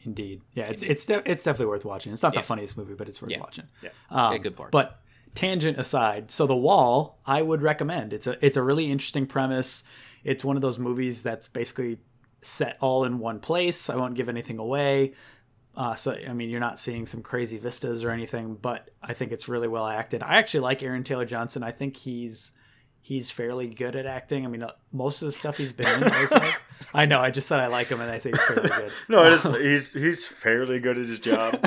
Indeed, 0.04 0.42
yeah, 0.56 0.64
it's 0.66 0.82
it's 0.82 1.06
de- 1.06 1.30
it's 1.30 1.44
definitely 1.44 1.68
worth 1.68 1.86
watching. 1.86 2.12
It's 2.12 2.24
not 2.24 2.34
Yeah. 2.34 2.42
the 2.42 2.48
funniest 2.48 2.76
movie, 2.78 2.96
but 2.96 3.08
it's 3.08 3.22
worth 3.22 3.30
Yeah. 3.32 3.40
watching. 3.40 3.66
Yeah. 3.84 3.90
um, 4.10 4.34
got 4.34 4.42
good 4.42 4.56
part. 4.56 4.72
But 4.72 5.00
tangent 5.36 5.78
aside, 5.78 6.32
so 6.32 6.48
the 6.48 6.56
Wall, 6.56 7.20
I 7.26 7.42
would 7.42 7.62
recommend. 7.62 8.14
It's 8.14 8.28
a 8.28 8.44
it's 8.46 8.58
a 8.58 8.64
really 8.64 8.92
interesting 8.92 9.26
premise. 9.26 9.84
It's 10.24 10.44
one 10.44 10.56
of 10.56 10.62
those 10.62 10.80
movies 10.80 11.24
that's 11.24 11.48
basically 11.48 11.98
set 12.42 12.78
all 12.82 13.06
in 13.06 13.20
one 13.20 13.40
place. 13.40 13.90
I 13.90 13.96
won't 13.96 14.16
give 14.16 14.30
anything 14.30 14.60
away. 14.60 15.14
Uh, 15.76 15.96
so 15.96 16.14
I 16.14 16.34
mean, 16.34 16.50
you're 16.50 16.60
not 16.60 16.80
seeing 16.80 17.06
some 17.06 17.22
crazy 17.22 17.58
vistas 17.58 18.04
or 18.04 18.12
anything, 18.12 18.56
but 18.56 18.90
I 19.02 19.14
think 19.14 19.32
it's 19.32 19.48
really 19.48 19.68
well 19.68 19.88
acted. 19.88 20.22
I 20.22 20.38
actually 20.38 20.62
like 20.62 20.84
Aaron 20.84 21.04
Taylor 21.04 21.26
Johnson. 21.26 21.64
I 21.64 21.72
think 21.72 21.96
he's 21.96 22.52
he's 23.02 23.32
fairly 23.32 23.68
good 23.68 23.96
at 23.96 24.06
acting. 24.06 24.46
I 24.46 24.50
mean, 24.50 24.64
uh, 24.64 24.72
most 24.92 25.22
of 25.22 25.28
the 25.28 25.32
stuff 25.32 25.58
he's 25.58 25.74
been 25.74 25.88
in, 25.88 26.12
I, 26.12 26.28
like. 26.30 26.62
I 26.94 27.06
know. 27.06 27.20
I 27.20 27.32
just 27.32 27.48
said 27.48 27.60
I 27.60 27.68
like 27.68 27.88
him, 27.88 28.02
and 28.02 28.12
I 28.12 28.18
say 28.18 28.32
he's 28.32 28.44
fairly 28.44 28.70
good. 28.70 28.92
No, 29.10 29.26
it 29.26 29.34
is, 29.34 29.44
he's 29.44 29.94
he's 29.94 30.28
fairly 30.28 30.80
good 30.80 30.98
at 30.98 31.08
his 31.08 31.20
job. 31.20 31.58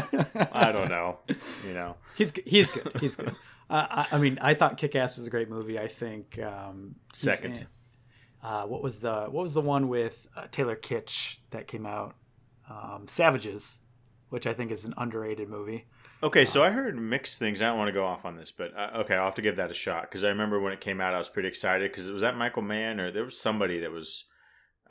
I 0.53 0.71
don't 0.71 0.91
know, 0.91 1.19
you 1.67 1.75
know. 1.75 1.97
He's 2.17 2.33
he's 2.47 2.71
good. 2.71 2.93
He's 3.01 3.17
good. 3.17 3.35
Uh, 3.71 3.87
I, 3.91 4.07
I 4.13 4.19
mean, 4.19 4.39
I 4.41 4.55
thought 4.55 4.77
Kick 4.77 4.95
Ass 4.95 5.17
was 5.17 5.27
a 5.27 5.31
great 5.31 5.49
movie. 5.49 5.79
I 5.79 5.89
think 5.89 6.39
um, 6.39 6.95
Second. 7.13 7.67
Uh, 8.43 8.65
what 8.65 8.83
was 8.83 9.01
the 9.01 9.25
what 9.31 9.43
was 9.43 9.55
the 9.55 9.61
one 9.63 9.89
with 9.89 10.29
uh, 10.37 10.47
Taylor 10.51 10.77
Kitsch 10.77 11.37
that 11.51 11.67
came 11.67 11.87
out? 11.87 12.15
Um, 12.69 13.07
Savages, 13.09 13.81
which 14.29 14.47
I 14.47 14.53
think 14.53 14.71
is 14.71 14.85
an 14.85 14.95
underrated 14.99 15.49
movie. 15.49 15.87
Okay, 16.23 16.45
so 16.45 16.63
I 16.63 16.71
heard 16.71 16.99
mixed 16.99 17.39
things. 17.39 17.63
I 17.63 17.67
don't 17.67 17.79
want 17.79 17.89
to 17.89 17.93
go 17.93 18.05
off 18.05 18.25
on 18.25 18.37
this, 18.37 18.53
but 18.53 18.77
uh, 18.77 18.99
okay, 19.01 19.15
I'll 19.15 19.27
have 19.27 19.35
to 19.37 19.43
give 19.43 19.57
that 19.57 19.71
a 19.71 19.75
shot 19.75 20.03
because 20.03 20.25
I 20.25 20.29
remember 20.29 20.61
when 20.61 20.73
it 20.73 20.81
came 20.81 21.01
out, 21.01 21.15
I 21.15 21.19
was 21.19 21.29
pretty 21.29 21.49
excited 21.49 21.91
because 21.91 22.09
it 22.09 22.13
was 22.13 22.23
that 22.23 22.37
Michael 22.37 22.63
Mann 22.63 23.01
or 23.01 23.11
there 23.11 23.25
was 23.25 23.39
somebody 23.39 23.81
that 23.81 23.91
was 23.91 24.25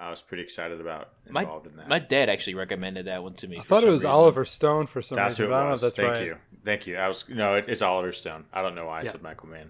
I 0.03 0.09
was 0.09 0.21
pretty 0.21 0.43
excited 0.43 0.81
about 0.81 1.09
My 1.29 1.41
involved 1.41 1.67
in 1.67 1.75
that. 1.77 1.87
my 1.87 1.99
dad 1.99 2.29
actually 2.29 2.55
recommended 2.55 3.05
that 3.07 3.23
one 3.23 3.33
to 3.35 3.47
me. 3.47 3.57
I 3.59 3.63
thought 3.63 3.83
it 3.83 3.87
was 3.87 4.01
reason. 4.01 4.09
Oliver 4.11 4.45
Stone 4.45 4.87
for 4.87 5.01
some 5.01 5.15
that's 5.15 5.37
who 5.37 5.43
reason. 5.43 5.51
it 5.51 5.55
but 5.55 5.57
I 5.57 5.59
don't 5.61 5.67
know 5.67 5.71
was. 5.73 5.83
if 5.83 5.95
that's 5.95 5.99
right. 5.99 6.05
Thank 6.15 6.19
right. 6.19 6.25
you, 6.27 6.37
thank 6.65 6.87
you. 6.87 6.97
I 6.97 7.07
was 7.07 7.29
no, 7.29 7.55
it, 7.55 7.65
it's 7.67 7.81
Oliver 7.81 8.11
Stone. 8.11 8.45
I 8.53 8.61
don't 8.61 8.75
know 8.75 8.85
why 8.87 8.99
I 8.99 9.03
Yeah. 9.03 9.11
said 9.11 9.21
Michael 9.23 9.49
Mann. 9.49 9.69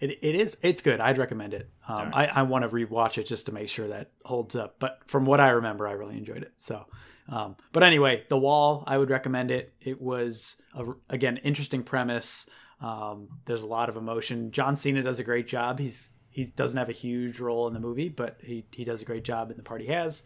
It, 0.00 0.18
it 0.22 0.34
is 0.34 0.56
it's 0.62 0.80
good. 0.80 0.98
I'd 0.98 1.18
recommend 1.18 1.52
it. 1.52 1.68
Um, 1.86 1.96
Alright. 1.96 2.30
I, 2.34 2.40
I 2.40 2.42
want 2.44 2.62
to 2.64 2.70
rewatch 2.70 3.18
it 3.18 3.24
just 3.26 3.44
to 3.46 3.52
make 3.52 3.68
sure 3.68 3.88
that 3.88 4.10
holds 4.24 4.56
up. 4.56 4.76
But 4.78 5.00
from 5.06 5.26
what 5.26 5.40
I 5.40 5.50
remember, 5.50 5.86
I 5.86 5.92
really 5.92 6.16
enjoyed 6.16 6.42
it. 6.42 6.52
So, 6.56 6.86
um, 7.28 7.56
but 7.72 7.82
anyway, 7.82 8.24
The 8.30 8.38
Wall, 8.38 8.82
I 8.86 8.96
would 8.96 9.10
recommend 9.10 9.50
it. 9.50 9.74
It 9.78 10.00
was 10.00 10.56
a, 10.74 10.86
again 11.10 11.36
interesting 11.38 11.82
premise. 11.82 12.48
Um, 12.80 13.28
there's 13.44 13.60
a 13.60 13.66
lot 13.66 13.90
of 13.90 13.98
emotion. 13.98 14.52
John 14.52 14.74
Cena 14.74 15.02
does 15.02 15.18
a 15.18 15.24
great 15.24 15.46
job. 15.46 15.78
He's 15.78 16.12
he 16.30 16.44
doesn't 16.44 16.78
have 16.78 16.88
a 16.88 16.92
huge 16.92 17.40
role 17.40 17.66
in 17.68 17.74
the 17.74 17.80
movie, 17.80 18.08
but 18.08 18.38
he 18.42 18.64
he 18.72 18.84
does 18.84 19.02
a 19.02 19.04
great 19.04 19.24
job 19.24 19.50
in 19.50 19.56
the 19.56 19.62
part 19.62 19.80
he 19.80 19.88
has. 19.88 20.22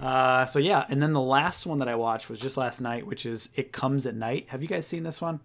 Uh, 0.00 0.44
so 0.46 0.58
yeah, 0.58 0.84
and 0.88 1.00
then 1.02 1.12
the 1.12 1.20
last 1.20 1.66
one 1.66 1.78
that 1.78 1.88
I 1.88 1.94
watched 1.94 2.28
was 2.28 2.40
just 2.40 2.56
last 2.56 2.80
night, 2.80 3.06
which 3.06 3.24
is 3.26 3.50
It 3.54 3.72
Comes 3.72 4.06
at 4.06 4.16
Night. 4.16 4.48
Have 4.48 4.60
you 4.62 4.68
guys 4.68 4.86
seen 4.86 5.04
this 5.04 5.20
one? 5.20 5.40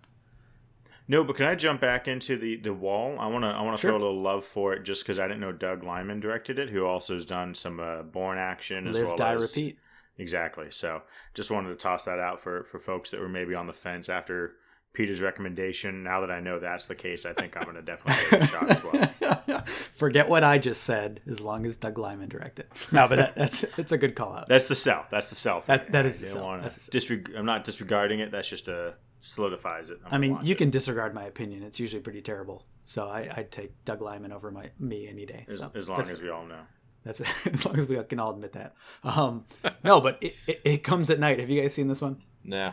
No, 1.10 1.24
but 1.24 1.36
can 1.38 1.46
I 1.46 1.56
jump 1.56 1.80
back 1.82 2.08
into 2.08 2.38
the 2.38 2.58
the 2.58 2.74
wall? 2.74 3.18
I 3.20 3.28
want 3.28 3.44
to 3.46 3.50
I 3.50 3.62
want 3.62 3.78
to 3.78 3.82
Sure. 3.82 3.92
throw 3.92 3.98
a 3.98 4.04
little 4.06 4.22
love 4.22 4.44
for 4.44 4.74
it 4.74 4.84
just 4.84 5.04
because 5.04 5.20
I 5.20 5.28
didn't 5.28 5.42
know 5.42 5.52
Doug 5.52 5.84
Liman 5.84 6.20
directed 6.20 6.60
it, 6.60 6.70
who 6.70 6.86
also 6.86 7.14
has 7.14 7.26
done 7.26 7.54
some 7.56 7.80
uh, 7.80 8.02
Bourne 8.04 8.38
Action 8.38 8.88
as 8.88 8.96
Live, 8.98 9.08
well 9.08 9.16
Die, 9.18 9.34
as 9.36 9.42
Repeat. 9.42 9.80
Exactly. 10.18 10.68
So 10.72 11.04
just 11.34 11.52
wanted 11.52 11.70
to 11.70 11.76
toss 11.76 12.06
that 12.06 12.20
out 12.20 12.42
for 12.42 12.64
for 12.64 12.80
folks 12.80 13.12
that 13.12 13.20
were 13.20 13.30
maybe 13.30 13.54
on 13.56 13.68
the 13.68 13.74
fence 13.74 14.10
after 14.10 14.56
Peter's 14.98 15.22
recommendation. 15.22 16.02
Now 16.02 16.22
that 16.22 16.32
I 16.32 16.40
know 16.40 16.58
that's 16.58 16.88
the 16.88 16.96
case, 16.96 17.24
I 17.28 17.32
think 17.34 17.56
I'm 17.56 17.64
going 17.66 17.76
to 17.76 17.84
definitely 17.84 18.24
give 18.32 18.42
it 18.42 18.44
a 18.44 18.48
shot 18.48 18.70
as 18.72 18.84
well. 18.84 19.64
Forget 19.94 20.28
what 20.28 20.44
I 20.44 20.58
just 20.58 20.84
said, 20.84 21.22
as 21.30 21.40
long 21.40 21.68
as 21.68 21.78
Doug 21.78 22.00
Liman 22.00 22.30
directed. 22.30 22.66
No, 22.92 23.08
but 23.08 23.18
that, 23.18 23.36
that's 23.36 23.64
it's 23.78 23.92
a 23.92 23.98
good 24.00 24.16
call 24.16 24.34
out. 24.34 24.48
That's 24.50 24.68
the 24.68 24.74
sell. 24.74 25.06
That's 25.12 25.30
the 25.30 25.36
sell. 25.36 25.62
For 25.62 25.68
That- 25.68 25.86
me. 25.86 25.92
that 25.92 26.06
I 26.08 26.10
the 26.10 26.14
sell. 26.16 26.44
wanna 26.44 26.64
That's 26.64 26.88
the 26.88 26.98
disreg- 26.98 27.38
I'm 27.38 27.46
not 27.46 27.64
disregarding 27.64 28.22
it. 28.22 28.32
That's 28.32 28.50
just 28.50 28.68
a 28.68 28.96
solidifies 29.22 29.92
it. 29.92 30.00
I'm 30.06 30.14
I 30.16 30.18
mean, 30.18 30.40
you 30.42 30.54
it. 30.54 30.58
can 30.58 30.72
disregard 30.72 31.14
my 31.14 31.26
opinion. 31.26 31.62
It's 31.62 31.80
usually 31.80 32.02
pretty 32.02 32.22
terrible. 32.24 32.66
So 32.86 33.08
I, 33.08 33.30
I'd 33.36 33.52
take 33.52 33.72
Doug 33.86 34.02
Liman 34.02 34.32
over 34.32 34.50
my 34.50 34.72
me 34.80 35.08
any 35.08 35.28
day. 35.28 35.46
as, 35.48 35.60
so 35.60 35.72
as 35.76 35.90
long 35.90 36.00
as 36.02 36.20
we 36.22 36.30
all 36.32 36.46
know. 36.46 36.62
That's 37.04 37.22
as 37.48 37.66
long 37.68 37.78
as 37.78 37.88
we 37.88 38.02
can 38.04 38.20
all 38.20 38.32
admit 38.32 38.54
that. 38.54 38.74
Um, 39.04 39.46
no, 39.84 40.02
but 40.02 40.18
it, 40.22 40.34
it, 40.48 40.62
it 40.66 40.78
comes 40.84 41.12
at 41.12 41.20
night. 41.20 41.40
Have 41.40 41.50
you 41.52 41.62
guys 41.62 41.74
seen 41.76 41.88
this 41.88 42.02
one? 42.02 42.22
Nah. 42.44 42.72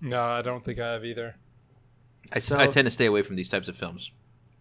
No, 0.00 0.22
I 0.22 0.42
don't 0.42 0.64
think 0.64 0.78
I 0.78 0.92
have 0.92 1.04
either. 1.04 1.36
I, 2.32 2.38
So- 2.38 2.58
I 2.58 2.66
tend 2.66 2.86
to 2.86 2.90
stay 2.90 3.06
away 3.06 3.22
from 3.22 3.36
these 3.36 3.48
types 3.48 3.68
of 3.68 3.76
films. 3.76 4.10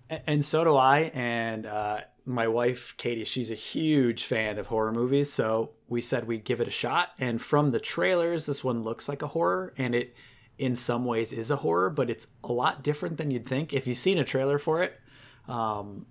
And 0.10 0.44
so 0.44 0.63
do 0.63 0.75
I. 0.77 1.12
And 1.13 1.65
uh, 1.65 2.00
my 2.25 2.48
wife, 2.48 2.96
Katie, 2.98 3.25
she's 3.25 3.51
a 3.51 3.56
huge 3.56 4.24
fan 4.24 4.58
of 4.58 4.67
horror 4.67 4.94
movies. 4.94 5.32
So 5.32 5.72
we 5.89 6.00
said 6.01 6.25
we'd 6.25 6.46
give 6.46 6.62
it 6.62 6.67
a 6.67 6.72
shot. 6.72 7.10
And 7.20 7.41
from 7.41 7.72
the 7.72 7.79
trailers, 7.79 8.46
this 8.46 8.63
one 8.63 8.84
looks 8.84 9.10
like 9.10 9.22
a 9.22 9.27
horror. 9.27 9.74
And 9.77 9.94
it, 9.94 10.15
in 10.58 10.75
some 10.77 11.03
ways, 11.03 11.34
is 11.34 11.51
a 11.51 11.58
horror, 11.58 11.89
but 11.89 12.10
it's 12.10 12.27
a 12.44 12.51
lot 12.53 12.84
different 12.84 13.17
than 13.17 13.32
you'd 13.32 13.46
think. 13.48 13.74
If 13.74 13.86
you've 13.86 13.98
seen 13.98 14.17
a 14.17 14.24
trailer 14.24 14.58
for 14.58 14.82
it, 14.82 14.98
um, 15.50 16.06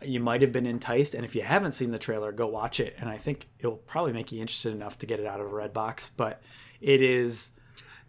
you 0.00 0.20
might 0.20 0.40
have 0.40 0.52
been 0.52 0.66
enticed. 0.66 1.14
And 1.14 1.24
if 1.24 1.34
you 1.34 1.42
haven't 1.42 1.72
seen 1.72 1.90
the 1.90 1.98
trailer, 1.98 2.32
go 2.32 2.46
watch 2.46 2.80
it. 2.80 2.94
And 2.98 3.10
I 3.10 3.18
think 3.18 3.46
it'll 3.58 3.76
probably 3.76 4.14
make 4.14 4.32
you 4.32 4.40
interested 4.40 4.72
enough 4.72 4.98
to 5.00 5.06
get 5.06 5.20
it 5.20 5.26
out 5.26 5.40
of 5.40 5.46
a 5.46 5.54
red 5.54 5.74
box. 5.74 6.10
But 6.16 6.40
it 6.80 7.02
is. 7.02 7.50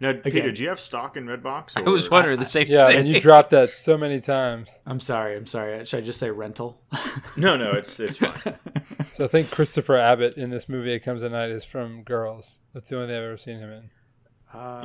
Now, 0.01 0.13
Peter, 0.13 0.51
do 0.51 0.61
you 0.63 0.69
have 0.69 0.79
stock 0.79 1.17
in 1.17 1.25
Redbox? 1.25 1.75
I 1.75 1.81
was 1.89 2.09
wondering 2.09 2.39
the 2.39 2.45
same 2.45 2.67
thing? 2.67 2.73
Yeah, 2.73 2.87
thing. 2.87 2.99
and 2.99 3.07
you 3.09 3.19
dropped 3.19 3.49
that 3.49 3.73
so 3.73 3.97
many 3.97 4.21
times. 4.21 4.69
I'm 4.85 5.01
sorry. 5.01 5.35
I'm 5.35 5.45
sorry. 5.45 5.83
Should 5.85 5.97
I 5.97 6.01
just 6.01 6.19
say 6.19 6.29
rental? 6.31 6.81
No, 7.37 7.55
no, 7.57 7.71
it's 7.71 7.99
it's 7.99 8.17
fine. 8.17 8.55
So 9.13 9.25
I 9.25 9.27
think 9.27 9.51
Christopher 9.51 9.97
Abbott 9.97 10.37
in 10.37 10.49
this 10.49 10.69
movie 10.69 10.93
It 10.93 10.99
Comes 11.01 11.23
at 11.23 11.31
Night 11.31 11.49
is 11.49 11.65
from 11.65 12.03
Girls. 12.03 12.61
That's 12.73 12.87
the 12.89 12.95
only 12.95 13.07
thing 13.09 13.17
I've 13.17 13.23
ever 13.23 13.37
seen 13.37 13.59
him 13.59 13.69
in. 13.71 13.89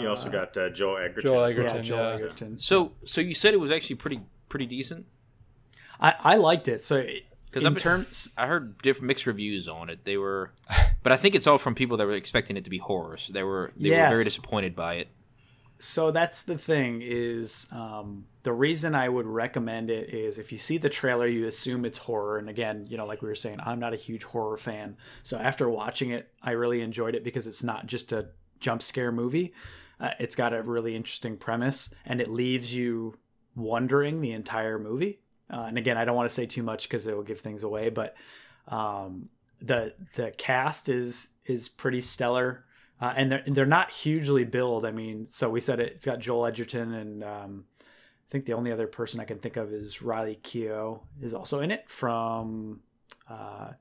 You 0.02 0.09
also 0.09 0.28
got 0.28 0.56
uh, 0.56 0.71
Joel 0.71 0.99
Edgerton. 0.99 1.23
Joel 1.23 1.44
as 1.44 1.54
well. 1.54 1.64
Edgerton. 1.66 1.76
yeah, 1.76 1.83
Joel 1.83 1.99
yeah. 2.09 2.14
Edgerton. 2.14 2.59
So, 2.59 2.92
so 3.06 3.21
you 3.21 3.35
said 3.35 3.54
it 3.54 3.61
was 3.61 3.71
actually 3.71 3.97
pretty 3.97 4.21
pretty 4.49 4.66
decent. 4.66 5.06
I, 6.00 6.14
I 6.21 6.37
liked 6.37 6.66
it. 6.68 6.83
So 6.83 6.97
it- 6.97 7.25
Because 7.54 7.66
in 7.66 7.75
terms, 7.76 8.28
I 8.37 8.46
heard 8.49 8.82
different 8.82 9.06
mixed 9.06 9.26
reviews 9.26 9.68
on 9.68 9.88
it. 9.88 10.04
They 10.04 10.16
were, 10.16 10.50
but 11.04 11.12
I 11.12 11.16
think 11.16 11.37
it's 11.37 11.46
all 11.46 11.58
from 11.58 11.75
people 11.76 11.96
that 11.99 12.06
were 12.06 12.14
expecting 12.14 12.56
it 12.56 12.64
to 12.64 12.70
be 12.70 12.78
horror. 12.78 13.16
So 13.16 13.32
they 13.32 13.44
were 13.44 13.70
they 13.76 13.90
were 13.90 14.14
very 14.14 14.25
disappointed 14.25 14.75
by 14.75 14.94
it. 14.94 15.08
so 15.78 16.11
that's 16.11 16.42
the 16.42 16.58
thing 16.58 17.00
is 17.02 17.66
um, 17.70 18.26
the 18.42 18.52
reason 18.52 18.94
I 18.94 19.08
would 19.08 19.26
recommend 19.26 19.90
it 19.90 20.12
is 20.12 20.38
if 20.38 20.50
you 20.50 20.58
see 20.58 20.78
the 20.78 20.88
trailer, 20.88 21.26
you 21.26 21.46
assume 21.46 21.84
it's 21.84 21.99
horror. 21.99 22.38
And 22.38 22.49
again, 22.49 22.87
you 22.88 22.96
know, 22.96 23.06
like 23.06 23.23
we 23.23 23.28
were 23.28 23.34
saying, 23.34 23.58
I'm 23.64 23.80
not 23.80 23.92
a 23.92 23.96
huge 23.96 24.25
horror 24.25 24.56
fan. 24.56 24.96
So 25.23 25.37
after 25.38 25.68
watching 25.68 26.11
it, 26.11 26.32
I 26.42 26.52
really 26.52 26.80
enjoyed 26.80 27.14
it 27.14 27.23
because 27.25 27.46
it's 27.46 27.62
not 27.62 27.87
just 27.87 28.12
a 28.12 28.28
jump 28.61 28.82
scare 28.82 29.12
movie. 29.12 29.52
Uh, 30.00 30.11
it's 30.18 30.34
got 30.37 30.52
a 30.52 30.62
really 30.62 30.96
interesting 30.96 31.37
premise 31.37 31.94
and 32.04 32.20
it 32.20 32.28
leaves 32.28 32.75
you 32.75 33.16
wondering 33.54 34.20
the 34.20 34.32
entire 34.32 34.78
movie. 34.78 35.20
Uh, 35.53 35.65
and 35.69 35.79
again, 35.79 35.97
I 35.99 36.05
don't 36.05 36.17
want 36.17 36.29
to 36.29 36.35
say 36.35 36.47
too 36.47 36.63
much 36.63 36.85
because 36.89 37.07
it 37.07 37.15
will 37.17 37.23
give 37.23 37.41
things 37.41 37.63
away, 37.63 37.91
but 37.91 38.15
um, 38.69 39.29
the 39.61 39.95
the 40.17 40.31
cast 40.33 40.89
is 40.89 41.31
is 41.45 41.69
pretty 41.69 42.01
stellar. 42.01 42.65
Uh, 43.01 43.13
and 43.17 43.31
they're 43.31 43.43
they're 43.49 43.67
not 43.67 43.91
hugely 43.91 44.45
billed. 44.45 44.85
I 44.87 44.91
mean, 44.91 45.27
so 45.27 45.51
we 45.51 45.61
said 45.61 45.81
it, 45.81 45.93
it's 45.93 46.07
got 46.07 46.19
Joel 46.21 46.47
Edgerton, 46.47 46.95
and 46.95 47.25
um, 47.25 47.65
I 47.81 48.31
think 48.31 48.47
the 48.47 48.55
only 48.55 48.73
other 48.73 48.87
person 48.87 49.21
I 49.21 49.25
can 49.25 49.39
think 49.39 49.57
of 49.57 49.73
is 49.73 50.01
Riley 50.01 50.39
Keough 50.43 51.01
is 51.21 51.35
also 51.35 51.61
in 51.61 51.71
it 51.71 51.85
from 51.91 52.81
uh, 53.29 53.73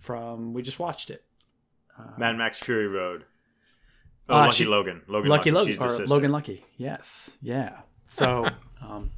from 0.00 0.52
we 0.52 0.62
just 0.62 0.78
watched 0.78 1.10
it. 1.10 1.24
Mad 2.18 2.36
Max 2.36 2.58
Fury 2.58 2.88
Road. 2.88 3.24
Oh, 4.28 4.34
Uh, 4.34 4.44
Lucky 4.46 4.54
she- 4.56 4.64
Logan. 4.64 5.02
Logan 5.06 5.28
Lucky 5.30 5.50
Lucky. 5.50 5.74
Logan. 5.74 6.06
Logan 6.06 6.32
Lucky. 6.32 6.64
Yes, 6.76 7.36
yeah. 7.42 7.80
So, 8.08 8.46
um, 8.82 9.10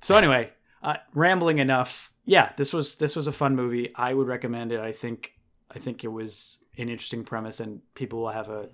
so 0.00 0.16
anyway, 0.16 0.50
uh, 0.82 0.96
rambling 1.14 1.58
enough. 1.58 2.12
Yeah, 2.24 2.52
this 2.56 2.72
was 2.72 2.96
this 2.96 3.16
was 3.16 3.26
a 3.26 3.32
fun 3.32 3.56
movie. 3.56 3.92
I 3.94 4.14
would 4.14 4.26
recommend 4.28 4.72
it. 4.72 4.80
I 4.80 4.92
think 4.92 5.34
I 5.74 5.78
think 5.78 6.04
it 6.04 6.08
was 6.08 6.58
an 6.76 6.88
interesting 6.88 7.24
premise, 7.24 7.60
and 7.60 7.80
people 7.94 8.20
will 8.20 8.30
have 8.30 8.48
a 8.48 8.68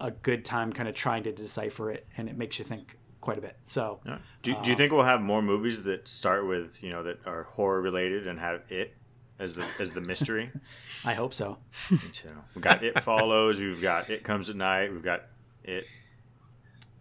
a 0.00 0.10
good 0.10 0.44
time 0.44 0.72
kind 0.72 0.88
of 0.88 0.94
trying 0.94 1.22
to 1.24 1.32
decipher 1.32 1.90
it, 1.92 2.06
and 2.16 2.28
it 2.28 2.36
makes 2.36 2.58
you 2.58 2.64
think 2.64 2.98
quite 3.20 3.38
a 3.38 3.40
bit. 3.40 3.56
So, 3.62 4.00
Yeah. 4.04 4.18
Do, 4.42 4.56
do 4.64 4.70
you 4.70 4.76
think 4.76 4.90
we'll 4.90 5.04
have 5.04 5.20
more 5.20 5.40
movies 5.40 5.84
that 5.84 6.08
start 6.08 6.46
with 6.46 6.82
you 6.82 6.90
know 6.90 7.04
that 7.04 7.20
are 7.24 7.44
horror 7.44 7.80
related 7.80 8.26
and 8.26 8.38
have 8.40 8.62
it 8.68 8.94
as 9.38 9.54
the 9.54 9.64
as 9.78 9.92
the 9.92 10.00
mystery? 10.00 10.50
I 11.04 11.14
hope 11.14 11.32
so. 11.32 11.58
Me 11.90 11.98
too. 12.12 12.28
We've 12.54 12.62
got 12.62 12.82
It 12.82 13.00
Follows. 13.00 13.58
We've 13.60 13.80
got 13.80 14.10
It 14.10 14.24
Comes 14.24 14.50
at 14.50 14.56
Night. 14.56 14.92
We've 14.92 15.04
got 15.04 15.22
It. 15.64 15.86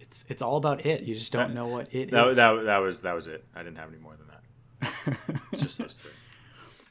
It's 0.02 0.26
it's 0.28 0.42
all 0.42 0.58
about 0.58 0.86
it. 0.86 1.04
You 1.04 1.16
just 1.16 1.32
don't 1.32 1.54
know 1.54 1.68
what 1.68 1.94
it 1.94 2.06
is. 2.06 2.12
That, 2.12 2.36
that, 2.36 2.64
that 2.66 2.78
was 2.80 3.02
that 3.02 3.14
was 3.14 3.28
it. 3.28 3.46
I 3.56 3.64
didn't 3.64 3.78
have 3.78 3.90
any 3.90 4.02
more 4.02 4.16
than 4.18 4.28
that. 4.28 4.42
Just 5.56 5.78
those 5.78 5.96
three. 5.96 6.12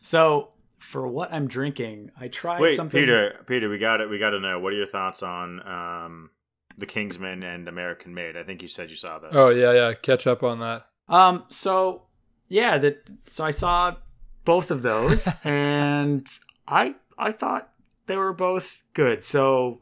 so, 0.00 0.50
for 0.78 1.06
what 1.08 1.32
I'm 1.32 1.48
drinking, 1.48 2.12
I 2.18 2.28
tried 2.28 2.60
Wait, 2.60 2.76
something. 2.76 3.00
Peter. 3.00 3.44
Peter, 3.46 3.68
we 3.68 3.78
got 3.78 4.00
it. 4.00 4.08
We 4.08 4.18
got 4.18 4.30
to 4.30 4.40
know. 4.40 4.58
What 4.60 4.72
are 4.72 4.76
your 4.76 4.86
thoughts 4.86 5.22
on 5.22 5.66
um, 5.66 6.30
the 6.78 6.86
Kingsman 6.86 7.42
and 7.42 7.68
American 7.68 8.14
Made? 8.14 8.36
I 8.36 8.44
think 8.44 8.62
you 8.62 8.68
said 8.68 8.90
you 8.90 8.96
saw 8.96 9.18
those. 9.18 9.32
Oh 9.34 9.50
yeah, 9.50 9.72
yeah. 9.72 9.92
Catch 9.94 10.26
up 10.26 10.42
on 10.42 10.60
that. 10.60 10.86
Um. 11.08 11.44
So 11.48 12.04
yeah, 12.48 12.78
that. 12.78 13.08
So 13.26 13.44
I 13.44 13.50
saw 13.50 13.96
both 14.44 14.70
of 14.70 14.82
those, 14.82 15.28
and 15.44 16.26
I 16.68 16.94
I 17.18 17.32
thought 17.32 17.70
they 18.06 18.16
were 18.16 18.32
both 18.32 18.84
good. 18.94 19.24
So, 19.24 19.80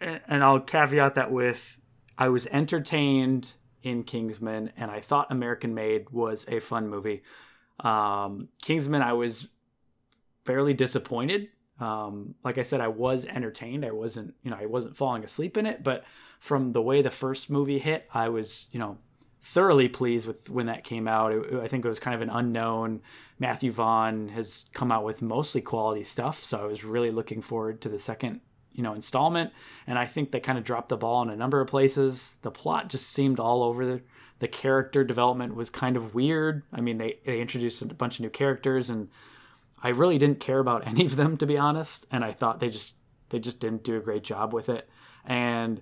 and 0.00 0.20
and 0.26 0.42
I'll 0.42 0.60
caveat 0.60 1.16
that 1.16 1.30
with 1.30 1.78
I 2.18 2.28
was 2.28 2.46
entertained 2.46 3.52
in 3.82 4.02
Kingsman, 4.02 4.72
and 4.76 4.90
I 4.90 5.00
thought 5.00 5.30
American 5.30 5.74
Made 5.74 6.10
was 6.10 6.44
a 6.48 6.60
fun 6.60 6.88
movie. 6.88 7.22
Um, 7.80 8.48
Kingsman, 8.62 9.02
I 9.02 9.12
was 9.12 9.48
fairly 10.44 10.74
disappointed. 10.74 11.48
Um, 11.78 12.34
like 12.42 12.58
I 12.58 12.62
said, 12.62 12.80
I 12.80 12.88
was 12.88 13.26
entertained. 13.26 13.84
I 13.84 13.90
wasn't, 13.90 14.34
you 14.42 14.50
know, 14.50 14.56
I 14.58 14.66
wasn't 14.66 14.96
falling 14.96 15.24
asleep 15.24 15.56
in 15.56 15.66
it, 15.66 15.82
but 15.82 16.04
from 16.40 16.72
the 16.72 16.82
way 16.82 17.02
the 17.02 17.10
first 17.10 17.50
movie 17.50 17.78
hit, 17.78 18.08
I 18.12 18.28
was, 18.30 18.66
you 18.72 18.78
know, 18.78 18.98
thoroughly 19.42 19.88
pleased 19.88 20.26
with 20.26 20.48
when 20.48 20.66
that 20.66 20.84
came 20.84 21.06
out. 21.06 21.32
It, 21.32 21.54
I 21.54 21.68
think 21.68 21.84
it 21.84 21.88
was 21.88 22.00
kind 22.00 22.14
of 22.14 22.22
an 22.22 22.30
unknown. 22.30 23.02
Matthew 23.38 23.72
Vaughn 23.72 24.28
has 24.28 24.66
come 24.72 24.90
out 24.90 25.04
with 25.04 25.22
mostly 25.22 25.60
quality 25.60 26.02
stuff, 26.02 26.42
so 26.42 26.58
I 26.58 26.66
was 26.66 26.84
really 26.84 27.10
looking 27.10 27.42
forward 27.42 27.80
to 27.82 27.88
the 27.88 27.98
second, 27.98 28.40
you 28.76 28.82
know, 28.82 28.94
installment. 28.94 29.52
And 29.86 29.98
I 29.98 30.06
think 30.06 30.30
they 30.30 30.38
kind 30.38 30.58
of 30.58 30.64
dropped 30.64 30.90
the 30.90 30.96
ball 30.96 31.22
in 31.22 31.30
a 31.30 31.36
number 31.36 31.60
of 31.60 31.66
places. 31.66 32.38
The 32.42 32.50
plot 32.50 32.88
just 32.88 33.10
seemed 33.10 33.40
all 33.40 33.62
over 33.62 33.84
the. 33.84 34.02
The 34.38 34.48
character 34.48 35.02
development 35.02 35.54
was 35.54 35.70
kind 35.70 35.96
of 35.96 36.14
weird. 36.14 36.62
I 36.70 36.82
mean, 36.82 36.98
they 36.98 37.20
they 37.24 37.40
introduced 37.40 37.80
a 37.80 37.86
bunch 37.86 38.16
of 38.16 38.20
new 38.20 38.28
characters, 38.28 38.90
and 38.90 39.08
I 39.82 39.88
really 39.88 40.18
didn't 40.18 40.40
care 40.40 40.58
about 40.58 40.86
any 40.86 41.06
of 41.06 41.16
them 41.16 41.38
to 41.38 41.46
be 41.46 41.56
honest. 41.56 42.06
And 42.12 42.22
I 42.22 42.32
thought 42.32 42.60
they 42.60 42.68
just 42.68 42.96
they 43.30 43.38
just 43.38 43.60
didn't 43.60 43.82
do 43.82 43.96
a 43.96 44.00
great 44.00 44.22
job 44.22 44.52
with 44.52 44.68
it. 44.68 44.90
And 45.24 45.80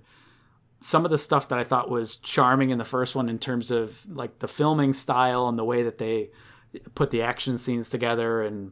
some 0.79 1.03
of 1.03 1.11
the 1.11 1.17
stuff 1.17 1.49
that 1.49 1.59
I 1.59 1.65
thought 1.65 1.89
was 1.89 2.15
charming 2.15 2.69
in 2.69 2.77
the 2.77 2.85
first 2.85 3.13
one 3.13 3.27
in 3.27 3.39
terms 3.39 3.71
of 3.71 4.01
like 4.09 4.39
the 4.39 4.47
filming 4.47 4.93
style 4.93 5.49
and 5.49 5.59
the 5.59 5.65
way 5.65 5.83
that 5.83 5.97
they 5.97 6.29
put 6.93 7.11
the 7.11 7.23
action 7.23 7.57
scenes 7.57 7.89
together 7.89 8.41
and 8.41 8.71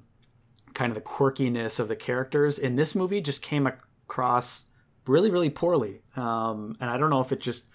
kind 0.74 0.92
of 0.92 0.96
the 0.96 1.02
quirkiness 1.02 1.80
of 1.80 1.88
the 1.88 1.96
characters 1.96 2.60
in 2.60 2.76
this 2.76 2.96
movie 2.96 3.22
just 3.22 3.42
came 3.42 3.68
across 4.14 4.68
really 5.08 5.32
really 5.32 5.50
poorly. 5.50 6.02
Um, 6.16 6.76
and 6.80 6.90
i 6.90 6.98
don't 6.98 7.10
know 7.10 7.20
if 7.22 7.32
it 7.32 7.42
just 7.42 7.66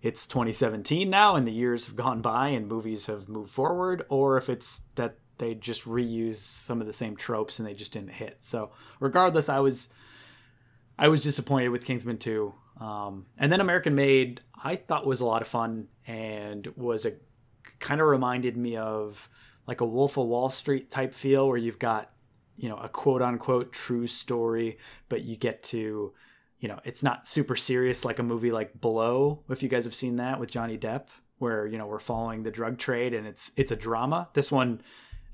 it's 0.00 0.26
2017 0.26 1.10
now 1.10 1.36
and 1.36 1.46
the 1.46 1.52
years 1.52 1.86
have 1.86 1.96
gone 1.96 2.22
by 2.22 2.48
and 2.48 2.66
movies 2.66 3.06
have 3.06 3.28
moved 3.28 3.50
forward 3.50 4.04
or 4.08 4.36
if 4.36 4.48
it's 4.48 4.82
that 4.94 5.16
they 5.38 5.54
just 5.54 5.84
reuse 5.84 6.36
some 6.36 6.80
of 6.80 6.86
the 6.86 6.92
same 6.92 7.14
tropes 7.14 7.58
and 7.58 7.68
they 7.68 7.74
just 7.74 7.92
didn't 7.92 8.10
hit. 8.10 8.38
So 8.40 8.70
regardless 9.00 9.48
i 9.48 9.60
was 9.60 9.88
i 10.98 11.08
was 11.08 11.20
disappointed 11.22 11.68
with 11.68 11.84
kingsman 11.84 12.18
2 12.18 12.54
um, 12.80 13.26
and 13.38 13.50
then 13.50 13.60
American 13.60 13.94
Made, 13.94 14.42
I 14.62 14.76
thought 14.76 15.06
was 15.06 15.20
a 15.20 15.26
lot 15.26 15.40
of 15.40 15.48
fun 15.48 15.88
and 16.06 16.66
was 16.76 17.06
a 17.06 17.12
kind 17.78 18.00
of 18.00 18.06
reminded 18.06 18.56
me 18.56 18.76
of 18.76 19.28
like 19.66 19.80
a 19.80 19.86
Wolf 19.86 20.18
of 20.18 20.26
Wall 20.26 20.50
Street 20.50 20.90
type 20.90 21.14
feel 21.14 21.48
where 21.48 21.56
you've 21.56 21.78
got, 21.78 22.10
you 22.56 22.68
know, 22.68 22.76
a 22.76 22.88
quote 22.88 23.22
unquote 23.22 23.72
true 23.72 24.06
story, 24.06 24.78
but 25.08 25.22
you 25.22 25.36
get 25.36 25.62
to, 25.64 26.12
you 26.60 26.68
know, 26.68 26.80
it's 26.84 27.02
not 27.02 27.28
super 27.28 27.56
serious 27.56 28.04
like 28.04 28.18
a 28.18 28.22
movie 28.22 28.52
like 28.52 28.80
Blow, 28.80 29.42
if 29.48 29.62
you 29.62 29.68
guys 29.68 29.84
have 29.84 29.94
seen 29.94 30.16
that 30.16 30.40
with 30.40 30.50
Johnny 30.50 30.78
Depp, 30.78 31.06
where, 31.38 31.66
you 31.66 31.78
know, 31.78 31.86
we're 31.86 31.98
following 31.98 32.42
the 32.42 32.50
drug 32.50 32.78
trade 32.78 33.14
and 33.14 33.26
it's 33.26 33.52
it's 33.56 33.72
a 33.72 33.76
drama. 33.76 34.28
This 34.32 34.50
one 34.50 34.80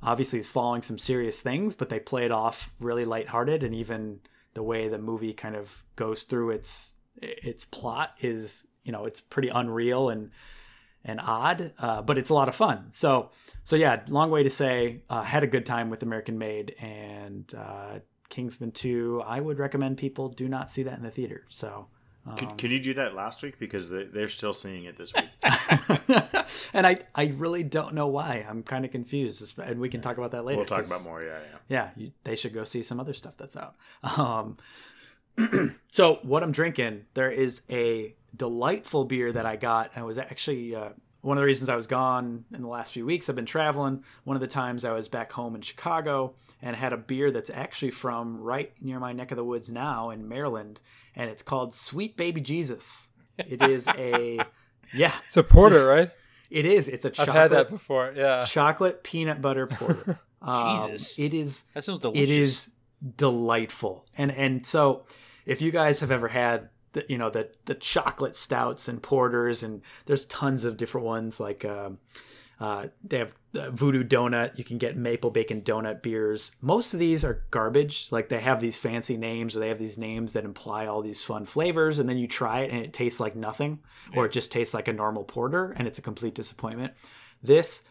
obviously 0.03 0.41
is 0.41 0.51
following 0.51 0.83
some 0.83 0.99
serious 0.99 1.41
things, 1.41 1.75
but 1.75 1.89
they 1.89 2.01
play 2.01 2.25
it 2.25 2.33
off 2.33 2.73
really 2.81 3.05
lighthearted 3.05 3.63
and 3.63 3.75
even 3.75 4.21
the 4.55 4.63
way 4.63 4.89
the 4.89 4.99
movie 4.99 5.33
kind 5.33 5.57
of 5.57 5.83
goes 5.97 6.23
through 6.23 6.51
its 6.51 6.91
its 7.17 7.65
plot 7.65 8.15
is 8.21 8.67
you 8.85 8.93
know 8.93 9.05
it's 9.05 9.21
pretty 9.21 9.49
unreal 9.49 10.11
and 10.11 10.31
and 11.05 11.21
odd 11.21 11.73
uh, 11.79 12.03
but 12.03 12.19
it's 12.19 12.31
a 12.31 12.35
lot 12.35 12.49
of 12.49 12.55
fun 12.55 12.89
so 12.93 13.31
so 13.65 13.77
yeah 13.77 14.03
long 14.09 14.31
way 14.31 14.43
to 14.43 14.51
say 14.51 15.01
uh, 15.11 15.23
had 15.23 15.43
a 15.43 15.47
good 15.47 15.67
time 15.67 15.91
with 15.91 16.03
american 16.03 16.39
made 16.39 16.75
and 16.81 17.55
uh, 17.57 17.99
kingsman 18.29 18.71
2 18.73 19.23
i 19.27 19.41
would 19.41 19.59
recommend 19.59 19.97
people 19.97 20.29
do 20.29 20.49
not 20.49 20.71
see 20.71 20.83
that 20.83 20.97
in 20.97 21.03
the 21.03 21.11
theater 21.11 21.45
so 21.49 21.87
Could, 22.37 22.57
could 22.57 22.71
you 22.71 22.79
do 22.79 22.95
that 22.95 23.17
last 23.17 23.43
week 23.43 23.59
because 23.59 23.89
they, 23.91 24.05
they're 24.05 24.29
still 24.29 24.55
seeing 24.55 24.85
it 24.85 24.97
this 24.97 25.13
week? 25.13 25.29
and 26.73 26.87
I, 26.87 27.01
I 27.17 27.25
really 27.35 27.65
don't 27.65 27.95
know 27.95 28.07
why. 28.07 28.47
I'm 28.49 28.63
kind 28.63 28.85
of 28.85 28.93
confused, 28.93 29.59
and 29.59 29.81
we 29.81 29.89
can 29.89 30.01
talk 30.01 30.19
about 30.19 30.31
that 30.31 30.45
later. 30.45 30.59
We'll 30.59 30.67
talk 30.67 30.87
about 30.87 31.03
more. 31.03 31.21
Yeah, 31.21 31.41
yeah. 31.41 31.59
yeah, 31.69 31.91
you, 31.97 32.13
they 32.23 32.37
should 32.37 32.55
go 32.55 32.63
see 32.63 32.85
some 32.85 33.01
other 33.01 33.13
stuff 33.13 33.35
that's 33.37 33.57
out. 33.57 33.75
Um, 34.17 34.57
so 35.91 36.19
what 36.23 36.43
I'm 36.43 36.53
drinking, 36.53 37.07
there 37.15 37.31
is 37.31 37.63
a 37.71 38.15
delightful 38.37 39.05
beer 39.05 39.33
that 39.33 39.47
I 39.47 39.57
got. 39.57 39.91
I 39.97 40.03
was 40.03 40.19
actually 40.19 40.75
uh, 40.75 40.91
one 41.21 41.37
of 41.37 41.43
the 41.43 41.47
reasons 41.47 41.69
I 41.69 41.77
was 41.77 41.87
gone 41.87 42.45
in 42.55 42.63
the 42.63 42.69
last 42.69 42.93
few 42.93 43.05
weeks. 43.07 43.29
I've 43.29 43.37
been 43.37 43.47
traveling. 43.47 44.05
One 44.25 44.37
of 44.37 44.41
the 44.41 44.47
times 44.47 44.85
I 44.85 44.93
was 44.93 45.09
back 45.09 45.33
home 45.33 45.55
in 45.55 45.61
Chicago 45.63 46.35
and 46.61 46.77
had 46.77 46.93
a 46.93 46.97
beer 46.97 47.31
that's 47.31 47.51
actually 47.51 47.91
from 47.91 48.39
right 48.41 48.73
near 48.81 48.99
my 49.01 49.13
neck 49.13 49.31
of 49.33 49.37
the 49.37 49.45
woods 49.45 49.71
now 49.71 50.11
in 50.11 50.29
Maryland, 50.29 50.81
and 51.17 51.29
it's 51.31 51.43
called 51.43 51.75
Sweet 51.75 52.17
Baby 52.17 52.41
Jesus. 52.41 53.09
It 53.39 53.63
is 53.63 53.89
a 53.89 54.39
yeah, 54.95 55.13
It's 55.27 55.37
a 55.37 55.43
porter, 55.43 55.87
right? 55.97 56.11
it 56.51 56.67
is. 56.67 56.87
It's 56.89 57.05
a 57.05 57.09
I've 57.09 57.15
chocolate 57.15 57.37
had 57.37 57.51
that 57.53 57.71
before. 57.71 58.13
Yeah. 58.15 58.45
chocolate 58.45 59.03
peanut 59.03 59.41
butter 59.41 59.67
porter. 59.67 60.19
Um, 60.45 60.77
Jesus. 60.91 61.21
it 61.21 61.35
is 61.35 61.67
That 61.73 61.85
sounds 61.85 62.01
delicious. 62.01 62.21
it 62.25 62.29
is 62.29 62.71
delightful 63.17 64.05
and 64.19 64.33
and 64.33 64.67
so 64.67 65.05
if 65.47 65.61
you 65.63 65.71
guys 65.71 66.01
have 66.01 66.11
ever 66.11 66.29
had 66.29 66.69
the, 66.93 67.05
you 67.09 67.17
know 67.19 67.31
the 67.31 67.49
the 67.65 67.75
chocolate 67.75 68.37
stouts 68.37 68.89
and 68.89 69.03
porters 69.03 69.63
and 69.63 69.83
there's 70.07 70.27
tons 70.27 70.65
of 70.65 70.77
different 70.77 71.07
ones 71.07 71.41
like 71.41 71.65
um, 71.65 71.99
uh, 72.61 72.87
they 73.03 73.19
have 73.19 73.35
uh, 73.59 73.71
voodoo 73.71 74.05
donut. 74.05 74.57
You 74.57 74.63
can 74.63 74.79
get 74.79 74.97
maple 74.97 75.31
bacon 75.31 75.63
donut 75.63 76.01
beers. 76.03 76.53
Most 76.61 76.95
of 76.95 77.01
these 77.01 77.25
are 77.25 77.43
garbage. 77.51 78.07
Like 78.13 78.29
they 78.29 78.39
have 78.41 78.61
these 78.61 78.79
fancy 78.79 79.17
names 79.17 79.57
or 79.57 79.61
they 79.61 79.69
have 79.69 79.81
these 79.81 79.99
names 79.99 80.35
that 80.35 80.45
imply 80.45 80.87
all 80.87 81.03
these 81.03 81.25
fun 81.25 81.45
flavors 81.45 81.99
and 81.99 82.09
then 82.09 82.19
you 82.19 82.29
try 82.29 82.61
it 82.61 82.71
and 82.71 82.85
it 82.85 82.93
tastes 82.93 83.19
like 83.19 83.35
nothing 83.35 83.81
or 84.15 84.27
it 84.27 84.33
just 84.33 84.53
tastes 84.53 84.75
like 84.75 84.87
a 84.87 84.93
normal 84.93 85.25
porter 85.25 85.73
and 85.77 85.89
it's 85.89 85.99
a 85.99 86.03
complete 86.03 86.35
disappointment. 86.35 86.93
This 87.43 87.83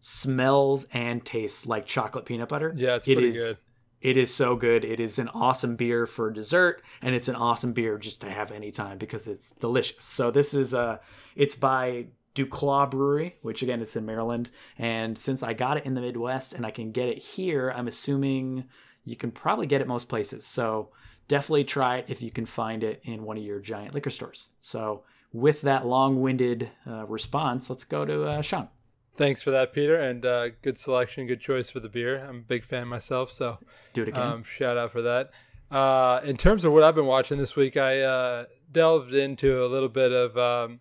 smells 0.00 0.86
and 0.92 1.24
tastes 1.24 1.66
like 1.66 1.86
chocolate 1.86 2.24
peanut 2.24 2.48
butter. 2.48 2.72
Yeah, 2.76 2.96
it's 2.96 3.08
It 3.08 3.14
pretty 3.14 3.30
is- 3.30 3.36
good. 3.36 3.56
It 4.00 4.16
is 4.16 4.34
so 4.34 4.56
good. 4.56 4.84
It 4.84 5.00
is 5.00 5.18
an 5.18 5.28
awesome 5.28 5.76
beer 5.76 6.06
for 6.06 6.30
dessert, 6.30 6.82
and 7.02 7.14
it's 7.14 7.28
an 7.28 7.36
awesome 7.36 7.72
beer 7.72 7.98
just 7.98 8.20
to 8.22 8.30
have 8.30 8.52
anytime 8.52 8.98
because 8.98 9.28
it's 9.28 9.50
delicious. 9.52 10.04
So 10.04 10.30
this 10.30 10.54
is 10.54 10.74
uh 10.74 10.98
it's 11.36 11.54
by 11.54 12.06
Duclaw 12.34 12.90
Brewery, 12.90 13.36
which 13.42 13.62
again 13.62 13.82
it's 13.82 13.96
in 13.96 14.06
Maryland. 14.06 14.50
And 14.78 15.18
since 15.18 15.42
I 15.42 15.52
got 15.52 15.76
it 15.76 15.84
in 15.84 15.94
the 15.94 16.00
Midwest 16.00 16.52
and 16.52 16.64
I 16.64 16.70
can 16.70 16.92
get 16.92 17.08
it 17.08 17.18
here, 17.18 17.72
I'm 17.76 17.88
assuming 17.88 18.64
you 19.04 19.16
can 19.16 19.30
probably 19.30 19.66
get 19.66 19.80
it 19.80 19.88
most 19.88 20.08
places. 20.08 20.46
So 20.46 20.90
definitely 21.28 21.64
try 21.64 21.98
it 21.98 22.06
if 22.08 22.22
you 22.22 22.30
can 22.30 22.46
find 22.46 22.82
it 22.82 23.00
in 23.04 23.24
one 23.24 23.36
of 23.36 23.42
your 23.42 23.60
giant 23.60 23.94
liquor 23.94 24.10
stores. 24.10 24.50
So 24.60 25.04
with 25.32 25.60
that 25.62 25.86
long-winded 25.86 26.70
uh, 26.86 27.06
response, 27.06 27.70
let's 27.70 27.84
go 27.84 28.04
to 28.04 28.24
uh, 28.24 28.42
Sean. 28.42 28.68
Thanks 29.16 29.42
for 29.42 29.50
that, 29.50 29.72
Peter, 29.74 29.96
and 29.96 30.24
uh, 30.24 30.48
good 30.62 30.78
selection, 30.78 31.26
good 31.26 31.40
choice 31.40 31.68
for 31.68 31.80
the 31.80 31.88
beer. 31.88 32.24
I'm 32.26 32.36
a 32.36 32.42
big 32.42 32.64
fan 32.64 32.88
myself, 32.88 33.30
so 33.30 33.58
Do 33.92 34.02
it 34.02 34.08
again. 34.08 34.22
um, 34.22 34.44
shout 34.44 34.78
out 34.78 34.92
for 34.92 35.02
that. 35.02 35.30
Uh, 35.70 36.20
in 36.24 36.36
terms 36.36 36.64
of 36.64 36.72
what 36.72 36.82
I've 36.82 36.94
been 36.94 37.06
watching 37.06 37.36
this 37.38 37.54
week, 37.54 37.76
I 37.76 38.00
uh, 38.00 38.44
delved 38.72 39.12
into 39.12 39.62
a 39.62 39.66
little 39.66 39.88
bit 39.90 40.10
of 40.12 40.36
um, 40.38 40.80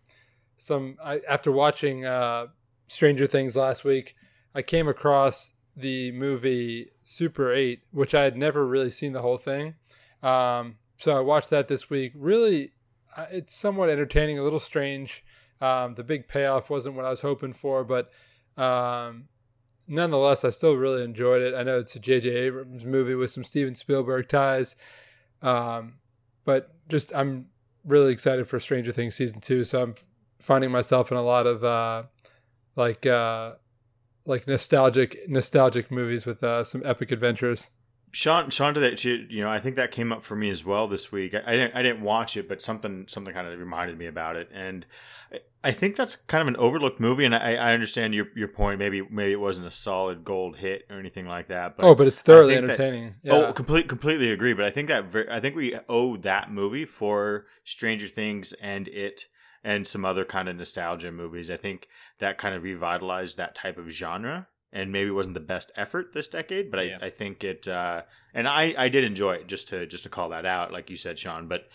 some. 0.58 0.98
I, 1.04 1.20
after 1.28 1.52
watching 1.52 2.06
uh, 2.06 2.48
Stranger 2.88 3.28
Things 3.28 3.56
last 3.56 3.84
week, 3.84 4.16
I 4.56 4.62
came 4.62 4.88
across 4.88 5.54
the 5.76 6.12
movie 6.14 6.92
Super 7.04 7.54
8, 7.54 7.82
which 7.92 8.16
I 8.16 8.24
had 8.24 8.36
never 8.38 8.66
really 8.66 8.92
seen 8.92 9.14
the 9.14 9.22
whole 9.22 9.38
thing. 9.38 9.76
Um, 10.24 10.76
so 10.98 11.16
I 11.16 11.20
watched 11.20 11.50
that 11.52 11.68
this 11.68 11.90
week. 11.90 12.14
Really, 12.16 12.72
uh, 13.16 13.28
it's 13.32 13.54
somewhat 13.56 13.90
entertaining, 13.90 14.40
a 14.40 14.44
little 14.44 14.60
strange. 14.60 15.24
Um, 15.62 15.96
the 15.96 16.04
big 16.04 16.28
payoff 16.28 16.70
wasn't 16.70 16.96
what 16.96 17.06
I 17.06 17.10
was 17.10 17.22
hoping 17.22 17.54
for, 17.54 17.84
but 17.84 18.12
um, 18.58 19.25
nonetheless, 19.88 20.46
I 20.46 20.51
still 20.51 20.75
really 20.75 21.04
enjoyed 21.04 21.42
it. 21.42 21.54
I 21.54 21.63
know 21.63 21.80
it's 21.80 21.96
a 21.96 22.00
J.J. 22.00 22.30
Abrams 22.30 22.86
movie 22.86 23.16
with 23.16 23.32
some 23.32 23.44
Steven 23.44 23.75
Spielberg 23.75 24.30
ties, 24.30 24.75
um, 25.42 25.96
but 26.46 26.74
just 26.88 27.13
I'm 27.13 27.48
really 27.86 28.12
excited 28.12 28.48
for 28.48 28.60
Stranger 28.60 28.92
Things 28.92 29.16
season 29.16 29.42
two. 29.42 29.66
So 29.66 29.82
I'm 29.82 29.96
finding 30.39 30.72
myself 30.72 31.12
in 31.12 31.17
a 31.17 31.22
lot 31.22 31.48
of 31.48 31.63
uh, 31.63 32.04
like 32.76 33.06
uh, 33.06 33.54
like 34.26 34.48
nostalgic 34.48 35.28
nostalgic 35.28 35.91
movies 35.91 36.26
with 36.26 36.43
uh, 36.43 36.63
some 36.63 36.82
epic 36.86 37.12
adventures. 37.12 37.69
Sean, 38.12 38.50
Sean 38.50 38.74
did 38.74 38.82
that. 38.82 39.04
You 39.04 39.26
you 39.30 39.41
know, 39.41 39.50
I 39.50 39.60
think 39.60 39.76
that 39.76 39.91
came 39.91 40.12
up 40.12 40.24
for 40.24 40.36
me 40.36 40.50
as 40.50 40.65
well 40.65 40.88
this 40.88 41.12
week. 41.12 41.34
I, 41.34 41.41
I 41.45 41.52
didn't, 41.52 41.76
I 41.76 41.82
didn't 41.82 42.02
watch 42.02 42.38
it, 42.38 42.48
but 42.48 42.62
something, 42.62 43.06
something 43.08 43.34
kind 43.34 43.48
of 43.48 43.60
reminded 43.60 43.98
me 43.98 44.08
about 44.08 44.36
it, 44.36 44.50
and 44.54 44.86
I, 45.32 45.39
I 45.63 45.72
think 45.72 45.95
that's 45.95 46.15
kind 46.15 46.41
of 46.41 46.48
an 46.48 46.56
overlooked 46.58 47.00
movie. 47.00 47.26
And 47.26 47.36
I, 47.36 47.56
I 47.56 47.74
understand 47.74 48.13
your, 48.13 48.28
your 48.36 48.48
point. 48.48 48.80
Maybe, 48.80 49.02
maybe 49.02 49.34
it 49.34 49.39
wasn't 49.39 49.67
a 49.67 49.72
solid 49.72 50.24
gold 50.24 50.58
hit 50.58 50.86
or 50.89 50.98
anything 50.98 51.28
like 51.28 51.50
that. 51.50 51.76
But 51.78 51.86
oh, 51.86 51.95
but 51.95 52.08
it's 52.08 52.22
thoroughly 52.22 52.56
think 52.56 52.67
that- 52.67 52.80
entertaining. 52.80 53.15
Oh, 53.15 53.19
yeah. 53.24 53.48
Oh, 53.48 53.54
complete, 53.54 53.88
completely 53.88 54.32
agree. 54.32 54.54
But 54.54 54.65
I 54.65 54.72
think 54.72 54.88
that 54.88 55.06
I 55.30 55.39
think 55.39 55.56
we 55.56 55.78
owe 55.88 56.17
that 56.17 56.52
movie 56.52 56.86
for 56.86 57.45
Stranger 57.63 58.08
Things 58.08 58.54
and 58.62 58.88
it 58.88 59.26
and 59.63 59.86
some 59.86 60.06
other 60.06 60.24
kind 60.24 60.48
of 60.48 60.56
nostalgia 60.56 61.12
movies. 61.12 61.50
I 61.50 61.58
think 61.58 61.88
that 62.19 62.38
kind 62.38 62.56
of 62.56 62.63
revitalized 62.63 63.38
that 63.38 63.56
type 63.56 63.78
of 63.78 63.89
genre. 63.89 64.48
And 64.71 64.91
maybe 64.91 65.10
it 65.10 65.13
wasn't 65.13 65.34
the 65.34 65.39
best 65.39 65.71
effort 65.75 66.13
this 66.13 66.27
decade, 66.27 66.69
but 66.69 66.79
I, 66.79 66.84
Yeah. 66.84 66.97
I 67.01 67.10
think 67.10 67.43
it. 67.43 67.67
Uh, 67.67 68.03
and 68.34 68.47
I, 68.47 68.75
I 68.77 68.89
did 68.89 69.03
enjoy 69.03 69.34
it. 69.34 69.47
Just 69.47 69.69
to 69.69 69.88
just 69.88 70.03
to 70.03 70.10
call 70.10 70.29
that 70.29 70.45
out, 70.45 70.71
like 70.71 70.89
you 70.89 70.97
said, 70.97 71.17
Sean. 71.17 71.47
But 71.47 71.69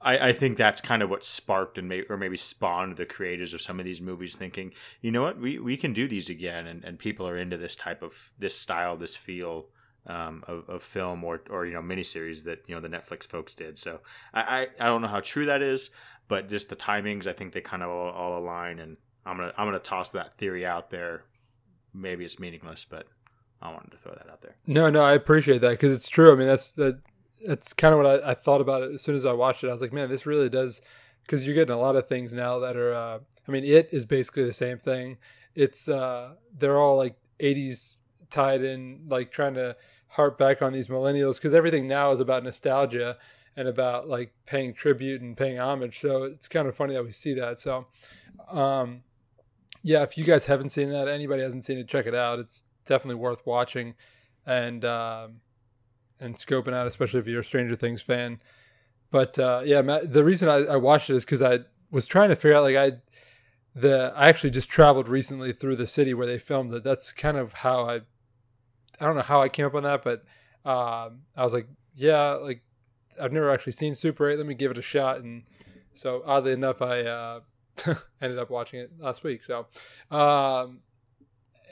I, 0.00 0.28
I 0.28 0.32
think 0.32 0.56
that's 0.56 0.80
kind 0.80 1.02
of 1.02 1.10
what 1.10 1.24
sparked 1.24 1.78
and 1.78 1.88
may, 1.88 2.02
or 2.08 2.16
maybe 2.16 2.36
spawned 2.36 2.96
the 2.96 3.06
creators 3.06 3.54
of 3.54 3.62
some 3.62 3.78
of 3.78 3.84
these 3.86 4.02
movies 4.02 4.36
thinking, 4.36 4.72
you 5.00 5.10
know 5.10 5.22
what, 5.22 5.38
we, 5.38 5.58
we 5.58 5.76
can 5.76 5.92
do 5.92 6.06
these 6.06 6.28
again, 6.28 6.66
and, 6.66 6.84
and 6.84 6.98
people 6.98 7.26
are 7.26 7.38
into 7.38 7.56
this 7.56 7.74
type 7.74 8.02
of 8.02 8.30
this 8.38 8.56
style, 8.56 8.96
this 8.96 9.16
feel 9.16 9.66
um, 10.06 10.44
of, 10.46 10.68
of 10.68 10.82
film 10.82 11.24
or 11.24 11.42
or 11.48 11.64
you 11.66 11.72
know 11.72 11.80
miniseries 11.80 12.44
that 12.44 12.62
you 12.66 12.74
know 12.74 12.80
the 12.80 12.88
Netflix 12.88 13.26
folks 13.26 13.54
did. 13.54 13.78
So 13.78 14.00
I, 14.32 14.40
I, 14.40 14.66
I 14.80 14.86
don't 14.86 15.02
know 15.02 15.08
how 15.08 15.20
true 15.20 15.46
that 15.46 15.62
is, 15.62 15.90
but 16.28 16.48
just 16.48 16.68
the 16.68 16.76
timings, 16.76 17.26
I 17.26 17.32
think 17.32 17.52
they 17.52 17.60
kind 17.60 17.82
of 17.82 17.90
all, 17.90 18.10
all 18.10 18.38
align, 18.38 18.78
and 18.80 18.96
I'm 19.24 19.36
gonna 19.36 19.52
I'm 19.56 19.66
gonna 19.66 19.78
toss 19.78 20.10
that 20.10 20.36
theory 20.36 20.66
out 20.66 20.90
there. 20.90 21.24
Maybe 21.94 22.24
it's 22.24 22.38
meaningless, 22.38 22.84
but 22.84 23.06
I 23.62 23.70
wanted 23.70 23.92
to 23.92 23.96
throw 23.98 24.12
that 24.12 24.28
out 24.30 24.42
there. 24.42 24.56
No, 24.66 24.90
no, 24.90 25.02
I 25.02 25.14
appreciate 25.14 25.60
that 25.60 25.70
because 25.70 25.92
it's 25.92 26.08
true. 26.08 26.32
I 26.32 26.34
mean, 26.34 26.48
that's 26.48 26.72
that. 26.72 27.00
That's 27.46 27.74
kind 27.74 27.92
of 27.92 28.00
what 28.00 28.24
I, 28.24 28.30
I 28.30 28.34
thought 28.34 28.62
about 28.62 28.82
it 28.82 28.94
as 28.94 29.02
soon 29.02 29.14
as 29.14 29.26
I 29.26 29.32
watched 29.32 29.62
it. 29.64 29.68
I 29.68 29.72
was 29.72 29.82
like, 29.82 29.92
man, 29.92 30.08
this 30.08 30.24
really 30.24 30.48
does 30.48 30.80
because 31.22 31.44
you're 31.44 31.54
getting 31.54 31.74
a 31.74 31.78
lot 31.78 31.94
of 31.94 32.08
things 32.08 32.32
now 32.32 32.58
that 32.60 32.76
are. 32.76 32.94
Uh, 32.94 33.18
I 33.46 33.52
mean, 33.52 33.64
it 33.64 33.88
is 33.92 34.04
basically 34.04 34.44
the 34.44 34.52
same 34.52 34.78
thing. 34.78 35.18
It's 35.54 35.88
uh, 35.88 36.34
they're 36.56 36.78
all 36.78 36.96
like 36.96 37.16
'80s 37.40 37.96
tied 38.30 38.62
in, 38.62 39.02
like 39.08 39.30
trying 39.30 39.54
to 39.54 39.76
harp 40.08 40.38
back 40.38 40.62
on 40.62 40.72
these 40.72 40.88
millennials 40.88 41.36
because 41.36 41.54
everything 41.54 41.88
now 41.88 42.12
is 42.12 42.20
about 42.20 42.44
nostalgia 42.44 43.16
and 43.56 43.68
about 43.68 44.08
like 44.08 44.32
paying 44.46 44.74
tribute 44.74 45.20
and 45.20 45.36
paying 45.36 45.58
homage. 45.58 46.00
So 46.00 46.24
it's 46.24 46.48
kind 46.48 46.68
of 46.68 46.76
funny 46.76 46.94
that 46.94 47.04
we 47.04 47.12
see 47.12 47.34
that. 47.34 47.60
So, 47.60 47.86
um, 48.48 49.02
yeah, 49.84 50.02
if 50.02 50.16
you 50.16 50.24
guys 50.24 50.46
haven't 50.46 50.70
seen 50.70 50.88
that, 50.90 51.08
anybody 51.08 51.42
hasn't 51.42 51.66
seen 51.66 51.76
it, 51.78 51.86
check 51.86 52.06
it 52.06 52.14
out. 52.14 52.38
It's 52.38 52.64
definitely 52.86 53.20
worth 53.20 53.46
watching 53.46 53.94
and 54.46 54.82
um, 54.82 55.40
and 56.18 56.34
scoping 56.36 56.72
out, 56.72 56.86
especially 56.86 57.20
if 57.20 57.26
you're 57.26 57.40
a 57.40 57.44
Stranger 57.44 57.76
Things 57.76 58.00
fan. 58.00 58.40
But 59.10 59.38
uh, 59.38 59.60
yeah, 59.62 59.82
Matt, 59.82 60.14
the 60.14 60.24
reason 60.24 60.48
I, 60.48 60.64
I 60.64 60.76
watched 60.76 61.10
it 61.10 61.16
is 61.16 61.24
because 61.26 61.42
I 61.42 61.60
was 61.90 62.06
trying 62.06 62.30
to 62.30 62.36
figure 62.36 62.56
out 62.56 62.62
like 62.62 62.76
I 62.76 62.92
the 63.74 64.10
I 64.16 64.28
actually 64.28 64.50
just 64.50 64.70
traveled 64.70 65.06
recently 65.06 65.52
through 65.52 65.76
the 65.76 65.86
city 65.86 66.14
where 66.14 66.26
they 66.26 66.38
filmed 66.38 66.72
it. 66.72 66.82
That's 66.82 67.12
kind 67.12 67.36
of 67.36 67.52
how 67.52 67.84
I 67.84 67.96
I 68.98 69.06
don't 69.06 69.16
know 69.16 69.22
how 69.22 69.42
I 69.42 69.50
came 69.50 69.66
up 69.66 69.74
on 69.74 69.82
that, 69.82 70.02
but 70.02 70.24
um, 70.64 71.24
I 71.36 71.44
was 71.44 71.52
like, 71.52 71.68
yeah, 71.94 72.32
like 72.32 72.62
I've 73.20 73.32
never 73.32 73.50
actually 73.50 73.72
seen 73.72 73.94
Super 73.94 74.30
8. 74.30 74.38
Let 74.38 74.46
me 74.46 74.54
give 74.54 74.70
it 74.70 74.78
a 74.78 74.82
shot. 74.82 75.18
And 75.18 75.42
so 75.92 76.22
oddly 76.24 76.52
enough, 76.52 76.80
I 76.80 77.02
uh, 77.02 77.40
ended 78.20 78.38
up 78.38 78.50
watching 78.50 78.80
it 78.80 78.92
last 78.98 79.24
week. 79.24 79.44
So, 79.44 79.66
um, 80.10 80.80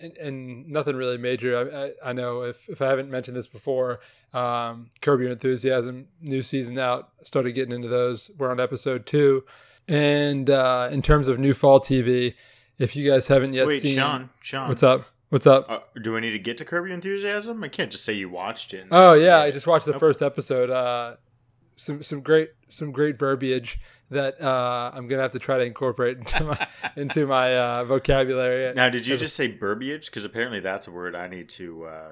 and, 0.00 0.16
and 0.16 0.68
nothing 0.68 0.96
really 0.96 1.18
major. 1.18 1.56
I, 1.56 1.84
I, 1.84 2.10
I 2.10 2.12
know 2.12 2.42
if, 2.42 2.68
if 2.68 2.82
I 2.82 2.88
haven't 2.88 3.10
mentioned 3.10 3.36
this 3.36 3.46
before, 3.46 4.00
um, 4.32 4.90
Curb 5.00 5.20
Your 5.20 5.30
Enthusiasm, 5.30 6.08
new 6.20 6.42
season 6.42 6.78
out, 6.78 7.10
started 7.22 7.52
getting 7.52 7.74
into 7.74 7.88
those. 7.88 8.30
We're 8.36 8.50
on 8.50 8.60
episode 8.60 9.06
two. 9.06 9.44
And 9.88 10.48
uh, 10.50 10.88
in 10.90 11.02
terms 11.02 11.28
of 11.28 11.38
new 11.38 11.54
fall 11.54 11.80
TV, 11.80 12.34
if 12.78 12.96
you 12.96 13.08
guys 13.08 13.26
haven't 13.26 13.52
yet 13.52 13.66
Wait, 13.66 13.82
seen. 13.82 13.96
Sean, 13.96 14.30
Sean, 14.40 14.68
What's 14.68 14.82
up? 14.82 15.06
What's 15.28 15.46
up? 15.46 15.66
Uh, 15.70 15.78
do 16.02 16.14
I 16.16 16.20
need 16.20 16.32
to 16.32 16.38
get 16.38 16.58
to 16.58 16.64
Curb 16.66 16.84
Your 16.84 16.94
Enthusiasm? 16.94 17.64
I 17.64 17.68
can't 17.68 17.90
just 17.90 18.04
say 18.04 18.12
you 18.12 18.28
watched 18.28 18.74
it. 18.74 18.86
Oh 18.90 19.14
yeah, 19.14 19.38
I 19.38 19.50
just 19.50 19.66
watched 19.66 19.86
the 19.86 19.92
Nope. 19.92 20.00
first 20.00 20.20
episode. 20.20 20.68
Uh, 20.68 21.16
some 21.76 22.02
some 22.02 22.20
great 22.20 22.50
some 22.68 22.92
great 22.92 23.18
verbiage 23.18 23.80
that 24.12 24.40
uh, 24.40 24.90
I'm 24.94 25.08
gonna 25.08 25.22
have 25.22 25.32
to 25.32 25.38
try 25.38 25.58
to 25.58 25.64
incorporate 25.64 26.18
into 26.18 26.44
my 26.44 26.68
into 26.96 27.26
my 27.26 27.56
uh, 27.56 27.84
vocabulary. 27.84 28.72
Now, 28.74 28.88
did 28.88 29.06
you 29.06 29.16
just 29.16 29.36
say 29.36 29.48
verbiage? 29.56 30.06
Because 30.06 30.24
apparently 30.24 30.60
that's 30.60 30.86
a 30.86 30.90
word 30.90 31.14
I 31.16 31.28
need 31.28 31.48
to. 31.50 31.84
Uh, 31.86 32.08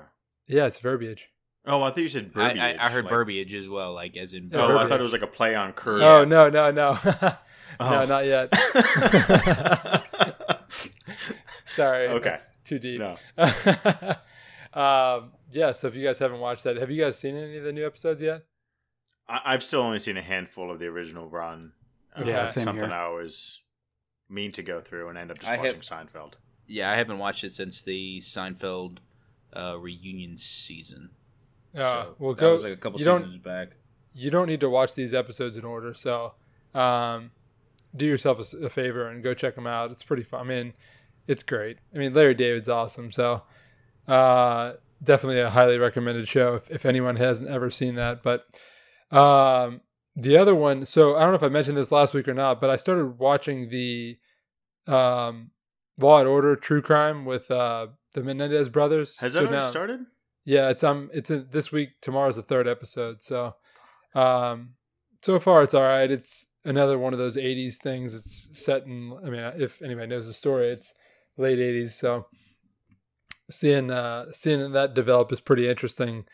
Yeah, 0.47 0.67
it's 0.67 0.79
verbiage. 0.79 1.29
Oh, 1.67 1.83
I 1.83 1.91
thought 1.91 1.99
you 1.99 2.09
said 2.09 2.31
I, 2.35 2.39
verbiage. 2.55 2.59
I, 2.81 2.87
I 2.87 2.89
heard 2.91 3.05
like- 3.05 3.11
verbiage 3.13 3.55
as 3.55 3.69
well, 3.69 3.93
like 3.95 4.17
as 4.17 4.33
in. 4.33 4.51
Oh, 4.55 4.77
I 4.79 4.87
thought 4.89 4.99
it 4.99 5.03
was 5.03 5.13
like 5.13 5.23
a 5.23 5.27
play 5.27 5.55
on 5.55 5.73
curve. 5.73 6.03
Oh 6.03 6.25
no 6.25 6.49
no 6.49 6.71
no 6.71 6.99
Oh. 7.81 7.91
no 7.91 8.05
not 8.05 8.27
yet. 8.27 8.53
Sorry. 11.67 12.09
Okay. 12.09 12.31
that's 12.31 12.47
too 12.65 12.79
deep. 12.79 13.01
No. 13.01 13.15
um, 14.75 15.33
yeah. 15.53 15.73
So 15.73 15.87
if 15.89 15.95
you 15.95 16.05
guys 16.05 16.19
haven't 16.19 16.41
watched 16.41 16.65
that, 16.65 16.77
have 16.77 16.91
you 16.91 17.03
guys 17.03 17.19
seen 17.19 17.37
any 17.37 17.57
of 17.59 17.65
the 17.65 17.73
new 17.73 17.87
episodes 17.87 18.21
yet? 18.21 18.43
I, 19.29 19.41
I've 19.47 19.63
still 19.63 19.83
only 19.83 19.99
seen 19.99 20.17
a 20.17 20.23
handful 20.23 20.71
of 20.71 20.79
the 20.79 20.87
original 20.87 21.29
run. 21.29 21.73
Uh, 22.17 22.25
Yeah, 22.25 22.47
same 22.47 22.65
something 22.65 22.85
here. 22.85 22.93
I 22.95 23.05
always 23.05 23.61
mean 24.29 24.53
to 24.53 24.63
go 24.63 24.81
through 24.81 25.09
and 25.09 25.19
end 25.19 25.31
up 25.31 25.39
just 25.39 25.51
I 25.51 25.57
watching 25.57 25.75
have- 25.75 25.83
Seinfeld. 25.83 26.35
Yeah, 26.67 26.91
I 26.91 26.95
haven't 26.95 27.19
watched 27.19 27.43
it 27.45 27.53
since 27.53 27.83
the 27.83 28.21
Seinfeld 28.21 28.99
uh, 29.57 29.77
reunion 29.79 30.37
season. 30.37 31.11
Uh, 31.75 31.79
So 31.79 32.17
well, 32.19 32.35
that 32.35 32.41
go. 32.41 32.53
was 32.53 32.63
like 32.65 32.73
a 32.73 32.77
couple 32.77 32.99
you 33.01 33.05
don't- 33.05 33.23
seasons 33.25 33.43
back. 33.43 33.71
you 34.13 34.31
don't 34.31 34.47
need 34.47 34.61
to 34.61 34.71
watch 34.71 34.95
these 34.95 35.13
episodes 35.15 35.57
in 35.57 35.65
order. 35.65 35.95
So, 35.95 36.35
um, 36.75 37.33
do 37.97 38.07
yourself 38.07 38.53
a 38.55 38.71
favor 38.71 39.09
and 39.09 39.21
go 39.23 39.35
check 39.35 39.57
them 39.57 39.67
out. 39.67 39.91
It's 39.91 40.05
pretty 40.05 40.23
fun. 40.23 40.41
I 40.41 40.45
mean, 40.45 40.75
it's 41.27 41.43
great. 41.43 41.79
I 41.95 41.99
mean, 41.99 42.15
Larry 42.15 42.35
David's 42.35 42.69
awesome. 42.69 43.11
So, 43.11 43.43
uh, 44.07 44.75
definitely 45.03 45.41
a 45.41 45.51
highly 45.51 45.77
recommended 45.79 46.29
show 46.29 46.55
if, 46.55 46.71
if 46.71 46.87
anyone 46.87 47.17
hasn't 47.17 47.51
ever 47.51 47.69
seen 47.71 47.97
that. 47.97 48.23
But, 48.23 48.47
um, 49.11 49.81
the 50.17 50.37
other 50.37 50.55
one, 50.55 50.85
so 50.85 51.17
I 51.17 51.21
don't 51.21 51.31
know 51.31 51.37
if 51.37 51.43
I 51.43 51.49
mentioned 51.49 51.77
this 51.77 51.93
last 51.93 52.15
week 52.15 52.29
or 52.29 52.35
not, 52.35 52.61
but 52.61 52.71
I 52.71 52.77
started 52.77 53.19
watching 53.19 53.69
the, 53.71 54.19
um, 54.87 55.51
Law 55.99 56.19
and 56.19 56.29
Order 56.29 56.57
True 56.57 56.83
Crime 56.83 57.25
with, 57.25 57.51
uh, 57.51 57.89
the 58.15 58.23
Menendez 58.23 58.69
brothers. 58.69 59.19
Has 59.21 59.35
that 59.35 59.39
So 59.41 59.45
already 59.47 59.61
now- 59.63 59.71
started? 59.71 60.01
yeah, 60.45 60.69
it's 60.71 60.83
um, 60.83 61.11
it's 61.13 61.31
in, 61.31 61.47
this 61.51 61.71
week. 61.71 61.91
Tomorrow's 62.01 62.37
the 62.37 62.43
third 62.43 62.67
episode. 62.67 63.21
So, 63.23 63.55
um, 64.15 64.75
so 65.23 65.39
far 65.39 65.63
it's 65.63 65.75
all 65.75 65.83
right. 65.83 66.11
It's 66.11 66.47
another 66.65 66.99
one 66.99 67.13
of 67.13 67.19
those 67.21 67.37
'80s 67.37 67.77
things. 67.77 68.15
It's 68.15 68.49
set 68.61 68.85
in. 68.85 69.17
I 69.25 69.31
mean, 69.31 69.41
if 69.59 69.81
anybody 69.83 70.09
knows 70.09 70.27
the 70.27 70.33
story, 70.33 70.71
it's 70.71 70.93
late 71.37 71.59
'80s. 71.61 71.93
So, 71.93 72.27
seeing 73.51 73.91
uh, 73.91 74.33
seeing 74.33 74.73
that 74.73 74.95
develop 74.95 75.31
is 75.33 75.41
pretty 75.41 75.69
interesting. 75.69 76.25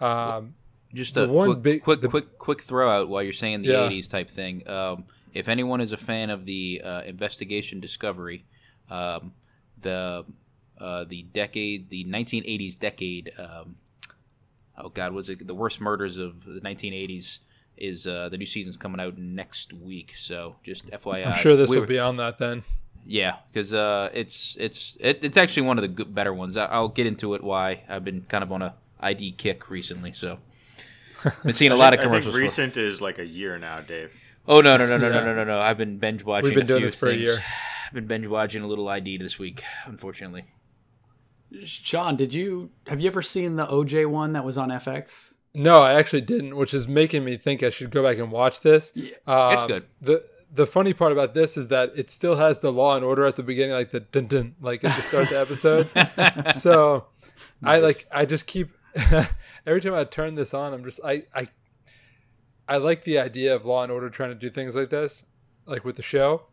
Um, 0.00 0.56
Just 0.94 1.16
a 1.16 1.26
one 1.26 1.48
quick, 1.54 1.62
big- 1.62 1.82
quick, 1.82 2.00
the- 2.02 2.08
quick, 2.08 2.38
quick 2.38 2.62
throw 2.62 2.90
out 2.90 3.08
while 3.08 3.22
you're 3.22 3.32
saying 3.32 3.62
the 3.62 3.68
Yeah. 3.68 3.88
'80s 3.88 4.08
type 4.10 4.28
thing. 4.30 4.66
Um, 4.68 5.04
if 5.34 5.48
anyone 5.48 5.80
is 5.80 5.92
a 5.92 5.96
fan 5.96 6.28
of 6.30 6.44
the 6.44 6.82
uh, 6.84 7.02
Investigation 7.02 7.80
Discovery, 7.80 8.44
um, 8.90 9.32
the 9.80 10.24
uh, 10.78 11.04
the 11.04 11.22
decade, 11.32 11.88
the 11.90 12.04
1980s 12.04 12.78
decade. 12.78 13.32
Um, 13.38 13.76
oh 14.76 14.88
God, 14.90 15.12
was 15.12 15.28
it 15.28 15.46
the 15.46 15.54
worst 15.54 15.80
murders 15.80 16.18
of 16.18 16.44
the 16.44 16.60
1980s? 16.60 17.38
Is 17.78 18.06
uh, 18.06 18.28
the 18.28 18.36
new 18.36 18.46
season's 18.46 18.76
coming 18.76 19.00
out 19.00 19.16
next 19.16 19.72
week? 19.72 20.12
So 20.16 20.56
just 20.62 20.86
FYI, 20.90 21.26
I'm 21.26 21.38
sure 21.38 21.56
this 21.56 21.70
we 21.70 21.76
will 21.76 21.82
were- 21.82 21.86
be 21.86 21.98
on 21.98 22.16
that 22.18 22.38
then. 22.38 22.64
Yeah, 23.04 23.36
because 23.50 23.72
uh, 23.74 24.10
it's 24.14 24.56
it's 24.60 24.96
it, 25.00 25.24
it's 25.24 25.36
actually 25.36 25.62
one 25.66 25.76
of 25.78 25.82
the 25.82 25.88
good, 25.88 26.14
better 26.14 26.32
ones. 26.32 26.56
I, 26.56 26.66
I'll 26.66 26.88
get 26.88 27.06
into 27.06 27.34
it 27.34 27.42
why 27.42 27.82
I've 27.88 28.04
been 28.04 28.20
kind 28.28 28.44
of 28.44 28.52
on 28.52 28.62
a 28.62 28.74
ID 29.00 29.32
kick 29.32 29.68
recently. 29.70 30.12
So 30.12 30.38
been 31.42 31.52
seeing 31.52 31.72
a 31.72 31.76
lot 31.76 31.92
of 31.94 32.00
I 32.00 32.02
think 32.02 32.12
commercials. 32.12 32.34
for- 32.34 32.40
recent 32.40 32.76
is 32.76 33.00
like 33.00 33.18
a 33.18 33.24
year 33.26 33.58
now, 33.58 33.80
Dave. 33.80 34.12
Oh 34.48 34.60
no 34.60 34.76
no 34.76 34.86
no 34.86 34.96
no 34.96 35.06
Yeah. 35.06 35.12
no 35.14 35.24
no 35.24 35.34
no 35.34 35.44
no! 35.44 35.60
I've 35.60 35.78
been 35.78 35.98
binge 35.98 36.24
watching. 36.24 36.46
We've 36.50 36.54
been 36.54 36.64
a 36.64 36.66
doing 36.66 36.80
few 36.80 36.86
this 36.88 36.94
for 36.94 37.08
a 37.10 37.14
year. 37.14 37.38
I've 37.86 37.92
been 37.94 38.06
binge 38.06 38.26
watching 38.26 38.62
a 38.62 38.66
little 38.66 38.88
ID 38.88 39.18
this 39.18 39.38
week, 39.38 39.62
unfortunately. 39.86 40.44
Sean, 41.64 42.16
did 42.16 42.32
you 42.32 42.70
have 42.86 43.00
you 43.00 43.06
ever 43.08 43.22
seen 43.22 43.56
the 43.56 43.66
OJ 43.66 44.06
one 44.08 44.32
that 44.32 44.44
was 44.44 44.56
on 44.56 44.70
FX? 44.70 45.34
No, 45.54 45.82
I 45.82 45.92
actually 45.94 46.22
didn't, 46.22 46.56
which 46.56 46.72
is 46.72 46.88
making 46.88 47.24
me 47.24 47.36
think 47.36 47.62
I 47.62 47.68
should 47.68 47.90
go 47.90 48.02
back 48.02 48.16
and 48.18 48.32
watch 48.32 48.60
this. 48.60 48.90
Um, 49.26 49.52
It's 49.52 49.62
good. 49.64 49.84
The 50.00 50.24
the 50.54 50.66
funny 50.66 50.92
part 50.94 51.12
about 51.12 51.34
this 51.34 51.56
is 51.56 51.68
that 51.68 51.92
it 51.94 52.10
still 52.10 52.36
has 52.36 52.60
the 52.60 52.72
Law 52.72 52.96
and 52.96 53.04
Order 53.04 53.26
at 53.26 53.36
the 53.36 53.42
beginning, 53.42 53.74
like 53.74 53.90
the 53.90 54.00
dun 54.00 54.26
dun, 54.26 54.54
like 54.60 54.82
at 54.82 54.96
the 54.96 55.02
start 55.02 55.24
of 55.24 55.28
the 55.30 55.40
episodes. 55.40 55.92
so 56.62 57.06
I 57.62 57.78
like 57.78 58.06
I 58.10 58.24
just 58.24 58.46
keep 58.46 58.70
every 59.66 59.80
time 59.80 59.94
I 59.94 60.04
turn 60.04 60.34
this 60.34 60.54
on, 60.54 60.72
I'm 60.72 60.84
just 60.84 61.00
I 61.04 61.24
I 61.34 61.46
I 62.68 62.76
like 62.76 63.04
the 63.04 63.18
idea 63.18 63.54
of 63.54 63.64
Law 63.64 63.82
and 63.82 63.92
Order 63.92 64.10
trying 64.10 64.30
to 64.30 64.34
do 64.34 64.50
things 64.50 64.74
like 64.74 64.90
this, 64.90 65.24
like 65.66 65.84
with 65.84 65.96
the 65.96 66.02
show. 66.02 66.46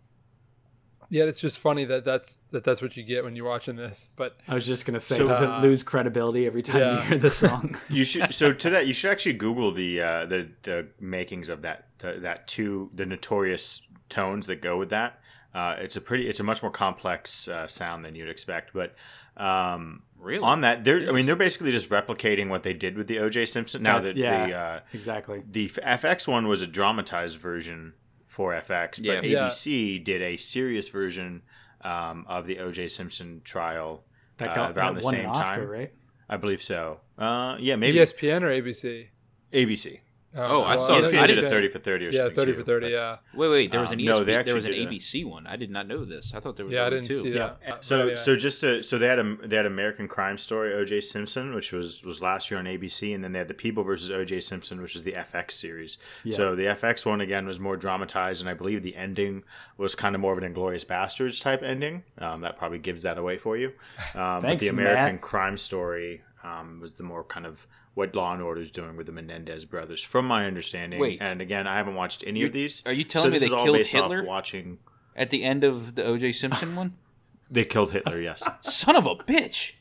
Yet 1.12 1.28
it's 1.28 1.40
just 1.40 1.58
funny 1.58 1.86
that 1.86 2.06
that's 2.06 2.40
that 2.52 2.64
that's 2.64 2.84
what 2.84 2.96
you 2.96 3.04
get 3.04 3.24
when 3.24 3.36
you're 3.36 3.48
watching 3.48 3.76
this. 3.76 4.10
But 4.16 4.38
I 4.48 4.54
was 4.54 4.66
just 4.66 4.86
gonna 4.86 5.00
say, 5.00 5.18
So, 5.18 5.28
does 5.28 5.42
uh, 5.42 5.58
it 5.58 5.62
lose 5.62 5.82
credibility 5.82 6.46
every 6.46 6.62
time 6.62 6.82
yeah. 6.82 6.96
you 6.96 7.10
hear 7.10 7.18
the 7.18 7.32
song? 7.32 7.76
You 7.90 8.04
should 8.04 8.34
so 8.34 8.54
to 8.54 8.70
that 8.70 8.86
you 8.86 8.94
should 8.94 9.10
actually 9.10 9.34
Google 9.34 9.72
the 9.72 10.02
uh, 10.02 10.26
the 10.26 10.50
the 10.62 10.88
makings 11.00 11.50
of 11.50 11.64
that 11.64 11.88
the, 11.98 12.20
that 12.22 12.48
two 12.48 12.92
the 12.94 13.06
notorious 13.06 13.88
tones 14.10 14.46
that 14.48 14.62
go 14.62 14.78
with 14.78 14.90
that. 14.90 15.20
Uh, 15.54 15.76
it's 15.80 15.96
a 15.96 16.02
pretty 16.02 16.28
it's 16.30 16.40
a 16.40 16.44
much 16.44 16.62
more 16.62 16.72
complex 16.72 17.48
uh, 17.48 17.68
sound 17.68 18.06
than 18.06 18.16
you'd 18.16 18.30
expect, 18.30 18.72
but 18.74 18.94
um, 19.42 20.04
Really? 20.20 20.44
on 20.44 20.62
that 20.62 20.84
they're 20.84 21.08
I 21.10 21.12
mean 21.12 21.26
they're 21.26 21.36
basically 21.36 21.72
just 21.72 21.90
replicating 21.90 22.50
what 22.50 22.64
they 22.64 22.74
did 22.74 22.98
with 22.98 23.08
the 23.08 23.20
O.J. 23.20 23.46
Simpson. 23.46 23.82
Now 23.82 24.00
that 24.00 24.16
yeah. 24.18 24.48
the 24.48 24.54
uh, 24.54 24.80
exactly. 24.94 25.44
the 25.50 25.68
FX 25.70 26.28
one 26.28 26.48
was 26.48 26.62
a 26.62 26.68
dramatized 26.68 27.40
version 27.40 27.94
for 28.28 28.54
FX, 28.54 28.98
but 28.98 29.04
Yeah. 29.06 29.22
Yeah. 29.22 29.48
ABC 29.48 30.04
did 30.04 30.22
a 30.22 30.38
serious 30.38 30.90
version 30.90 31.42
um, 31.82 32.26
of 32.28 32.46
the 32.46 32.60
O.J. 32.60 32.88
Simpson 32.90 33.42
trial. 33.44 34.04
That 34.38 34.50
uh, 34.50 34.56
got 34.56 34.78
around 34.78 34.96
that 34.96 35.02
the 35.02 35.06
won 35.06 35.14
same 35.16 35.26
an 35.26 35.32
Oscar, 35.32 35.56
time. 35.56 35.68
right? 35.68 35.94
I 36.30 36.38
believe 36.38 36.62
so. 36.62 37.00
Uh, 37.18 37.58
yeah, 37.60 37.76
maybe 37.76 37.98
ESPN 37.98 38.44
or 38.44 38.50
ABC? 38.50 39.08
ABC. 39.52 40.00
Oh, 40.36 40.62
I 40.62 40.76
well, 40.76 40.88
thought- 40.88 41.02
ESPN 41.04 41.20
I 41.20 41.28
did 41.28 41.38
a 41.40 41.42
think- 41.42 41.50
thirty 41.52 41.68
for 41.70 41.80
thirty 41.80 42.06
or 42.06 42.10
Yeah, 42.10 42.18
something. 42.20 42.36
thirty 42.36 42.52
too, 42.52 42.58
for 42.60 42.64
thirty. 42.64 42.86
but- 42.88 42.92
Yeah. 42.92 43.18
Wait 43.34 43.50
wait, 43.50 43.72
there 43.72 43.82
was 43.82 43.90
Um, 43.90 43.94
an 43.94 44.00
ESPN, 44.02 44.06
no, 44.06 44.24
they 44.24 44.44
there 44.44 44.56
was 44.56 44.66
an 44.66 44.72
did 44.72 44.88
that. 44.88 44.92
ABC 44.94 45.24
one. 45.26 45.48
I 45.48 45.56
did 45.56 45.72
not 45.72 45.88
know 45.88 46.06
this. 46.06 46.34
I 46.36 46.40
thought 46.40 46.56
there 46.56 46.66
was 46.66 46.74
Yeah, 46.74 46.86
I 46.86 46.90
didn't 46.92 47.06
two. 47.08 47.20
see 47.22 47.30
that. 47.32 47.60
Uh, 47.68 47.80
So 47.80 47.98
but 47.98 48.02
anyway. 48.02 48.16
so 48.18 48.36
just 48.36 48.62
to 48.62 48.84
so 48.84 48.98
they 49.00 49.08
had 49.08 49.18
a 49.20 49.38
they 49.44 49.56
had 49.56 49.66
American 49.66 50.08
Crime 50.08 50.38
Story 50.38 50.74
O.J. 50.74 51.02
Simpson, 51.02 51.56
which 51.56 51.72
was 51.72 52.04
was 52.04 52.22
last 52.22 52.52
year 52.52 52.60
on 52.60 52.66
ABC, 52.68 53.14
and 53.14 53.24
then 53.24 53.32
they 53.32 53.40
had 53.40 53.48
the 53.48 53.54
People 53.56 53.84
versus 53.84 54.12
O.J. 54.12 54.40
Simpson, 54.42 54.82
which 54.82 54.96
is 54.96 55.02
the 55.04 55.14
FX 55.14 55.52
series. 55.58 55.98
So 56.30 56.56
the 56.56 56.68
FX 56.68 57.06
one 57.08 57.22
again 57.22 57.48
was 57.48 57.60
more 57.60 57.76
dramatized, 57.76 58.40
and 58.42 58.50
I 58.50 58.54
believe 58.54 58.84
the 58.84 58.96
ending 58.96 59.44
was 59.78 59.96
kind 59.96 60.14
of 60.14 60.22
more 60.22 60.34
of 60.34 60.38
an 60.38 60.44
Inglorious 60.44 60.84
Bastards 60.84 61.40
type 61.40 61.64
ending. 61.64 62.04
Um, 62.20 62.42
that 62.42 62.56
probably 62.58 62.78
gives 62.78 63.02
that 63.02 63.18
away 63.18 63.38
for 63.38 63.58
you. 63.58 63.74
Um, 64.14 64.44
but 64.44 64.60
the 64.60 64.68
American 64.68 65.16
Matt. 65.16 65.22
Crime 65.22 65.58
Story 65.58 66.22
um, 66.44 66.80
was 66.80 66.94
the 66.96 67.04
more 67.04 67.24
kind 67.24 67.46
of 67.46 67.68
what 67.94 68.16
Law 68.16 68.34
and 68.34 68.42
Order 68.42 68.62
is 68.62 68.72
doing 68.72 68.96
with 68.96 69.06
the 69.06 69.12
Menendez 69.12 69.66
brothers, 69.66 70.02
from 70.02 70.26
my 70.26 70.46
understanding. 70.46 71.00
Wait. 71.00 71.20
and 71.22 71.42
again, 71.42 71.68
I 71.68 71.78
haven't 71.78 71.96
watched 71.96 72.24
any 72.26 72.44
of 72.44 72.54
these. 72.54 72.84
are 72.86 72.94
you 72.94 73.04
so 73.04 73.10
telling 73.10 73.32
me 73.32 73.38
this 73.40 73.50
they 73.50 73.56
killed 73.56 73.86
Hitler? 73.86 74.24
Watching, 74.24 74.80
At 75.16 75.30
the 75.30 75.44
end 75.44 75.64
of 75.64 75.96
the 75.96 76.04
O.J. 76.04 76.32
Simpson 76.32 76.76
one, 76.76 76.96
they 77.52 77.66
killed 77.66 77.92
Hitler. 77.92 78.20
Yes. 78.22 78.44
son 78.62 78.96
of 78.96 79.06
a 79.06 79.16
bitch. 79.16 79.74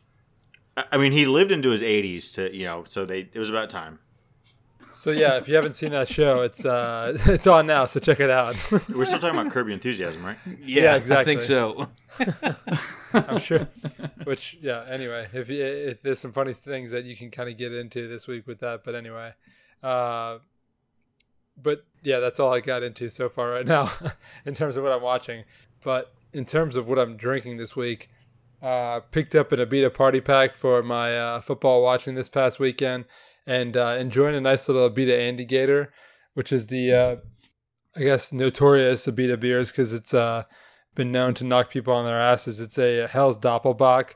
I 0.77 0.85
I 0.93 0.97
mean, 0.97 1.13
he 1.13 1.27
lived 1.27 1.53
into 1.53 1.71
his 1.71 1.83
80s 1.83 2.33
to, 2.35 2.55
you 2.55 2.65
know, 2.65 2.85
so 2.85 3.05
they 3.05 3.29
it 3.33 3.39
was 3.39 3.51
about 3.51 3.71
time. 3.71 3.99
So 4.99 5.13
yeah, 5.13 5.37
if 5.37 5.47
you 5.47 5.55
haven't 5.55 5.75
seen 5.75 5.93
that 5.93 6.09
show, 6.09 6.43
it's 6.43 6.65
uh 6.65 7.17
it's 7.27 7.47
on 7.47 7.69
now, 7.69 7.85
so 7.85 8.01
check 8.01 8.19
it 8.19 8.31
out. 8.31 8.57
We're 8.89 9.05
still 9.05 9.21
talking 9.21 9.39
about 9.39 9.53
Curb 9.53 9.69
Your 9.69 9.75
Enthusiasm, 9.75 10.25
right? 10.25 10.37
Yeah, 10.61 10.97
exactly. 10.97 11.17
I 11.17 11.25
think 11.25 11.41
so. 11.41 11.89
I'm 13.15 13.39
sure. 13.39 13.69
Which 14.25 14.59
yeah, 14.61 14.85
anyway, 14.91 15.29
if, 15.33 15.49
you, 15.49 15.65
if 15.65 16.03
there's 16.03 16.19
some 16.19 16.33
funny 16.33 16.53
things 16.53 16.91
that 16.91 17.05
you 17.05 17.15
can 17.15 17.31
kind 17.31 17.49
of 17.49 17.57
get 17.57 17.73
into 17.73 18.09
this 18.09 18.27
week 18.27 18.49
with 18.49 18.59
that, 18.59 18.83
but 18.83 18.97
anyway, 18.97 19.35
uh, 19.85 20.39
but 21.63 21.85
yeah, 22.03 22.19
that's 22.19 22.41
all 22.41 22.53
I 22.53 22.59
got 22.59 22.83
into 22.83 23.09
so 23.09 23.29
far 23.29 23.51
right 23.51 23.67
now 23.67 23.93
in 24.45 24.57
terms 24.57 24.77
of 24.77 24.83
what 24.83 24.91
I'm 24.91 25.03
watching. 25.03 25.45
But 25.85 26.13
in 26.33 26.45
terms 26.45 26.75
of 26.75 26.89
what 26.89 26.99
I'm 26.99 27.17
drinking 27.17 27.59
this 27.59 27.77
week, 27.77 28.11
uh, 28.61 28.99
picked 29.13 29.37
up 29.37 29.53
an 29.53 29.61
Abita 29.61 29.95
party 29.95 30.21
pack 30.21 30.57
for 30.57 30.83
my 30.83 31.17
uh, 31.17 31.41
football 31.41 31.85
watching 31.85 32.17
this 32.17 32.29
past 32.29 32.59
weekend, 32.59 33.05
and 33.49 33.79
uh, 33.79 33.97
enjoying 33.99 34.37
a 34.37 34.41
nice 34.43 34.69
little 34.69 34.89
Abita 34.89 35.19
Andygator, 35.19 35.89
which 36.35 36.53
is 36.53 36.67
the 36.67 36.93
uh, 36.93 37.17
I 37.97 38.01
guess 38.01 38.31
notorious 38.31 39.07
Abita 39.07 39.41
beers 39.41 39.71
because 39.71 39.95
it's 39.95 40.13
uh, 40.13 40.45
been 40.95 41.11
known 41.11 41.33
to 41.35 41.45
knock 41.45 41.71
people 41.71 41.95
on 41.95 42.05
their 42.05 42.21
asses. 42.21 42.61
It's 42.61 42.79
a 42.79 43.09
Helles 43.09 43.39
Doppelbock. 43.39 44.11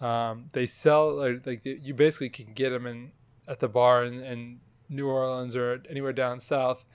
Um, 0.00 0.48
they 0.54 0.64
sell 0.64 1.14
like, 1.14 1.46
like 1.46 1.60
you 1.64 1.92
basically 1.92 2.30
can 2.30 2.54
get 2.54 2.70
them 2.70 2.86
in 2.86 3.12
at 3.46 3.60
the 3.60 3.68
bar 3.68 4.04
in, 4.04 4.20
in 4.24 4.60
New 4.88 5.06
Orleans 5.06 5.54
or 5.54 5.82
anywhere 5.88 6.14
down 6.14 6.40
south 6.40 6.86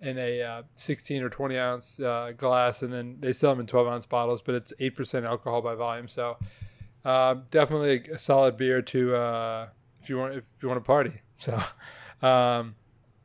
in 0.00 0.16
a 0.18 0.40
uh, 0.40 0.62
16 0.74 1.24
or 1.24 1.28
20 1.28 1.58
ounce 1.58 1.98
uh, 1.98 2.30
glass, 2.36 2.80
and 2.82 2.92
then 2.92 3.16
they 3.18 3.32
sell 3.32 3.50
them 3.50 3.60
in 3.60 3.66
12 3.66 3.88
ounce 3.88 4.06
bottles. 4.06 4.40
But 4.40 4.54
it's 4.54 4.72
eight 4.78 4.94
percent 4.94 5.26
alcohol 5.26 5.62
by 5.62 5.74
volume, 5.74 6.06
so 6.06 6.36
uh, 7.04 7.34
definitely 7.50 8.12
a, 8.12 8.18
solid 8.18 8.56
beer 8.56 8.80
to 8.82 9.16
uh, 9.16 9.68
if 10.02 10.08
you 10.08 10.18
want 10.18 10.34
if 10.34 10.44
you 10.62 10.68
want 10.68 10.80
to 10.82 10.86
party. 10.86 11.12
So. 11.40 11.54
Um, 12.26 12.74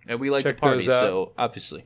And 0.08 0.20
we 0.20 0.30
like 0.30 0.44
to 0.46 0.54
party, 0.54 0.84
so 0.86 1.32
obviously. 1.38 1.86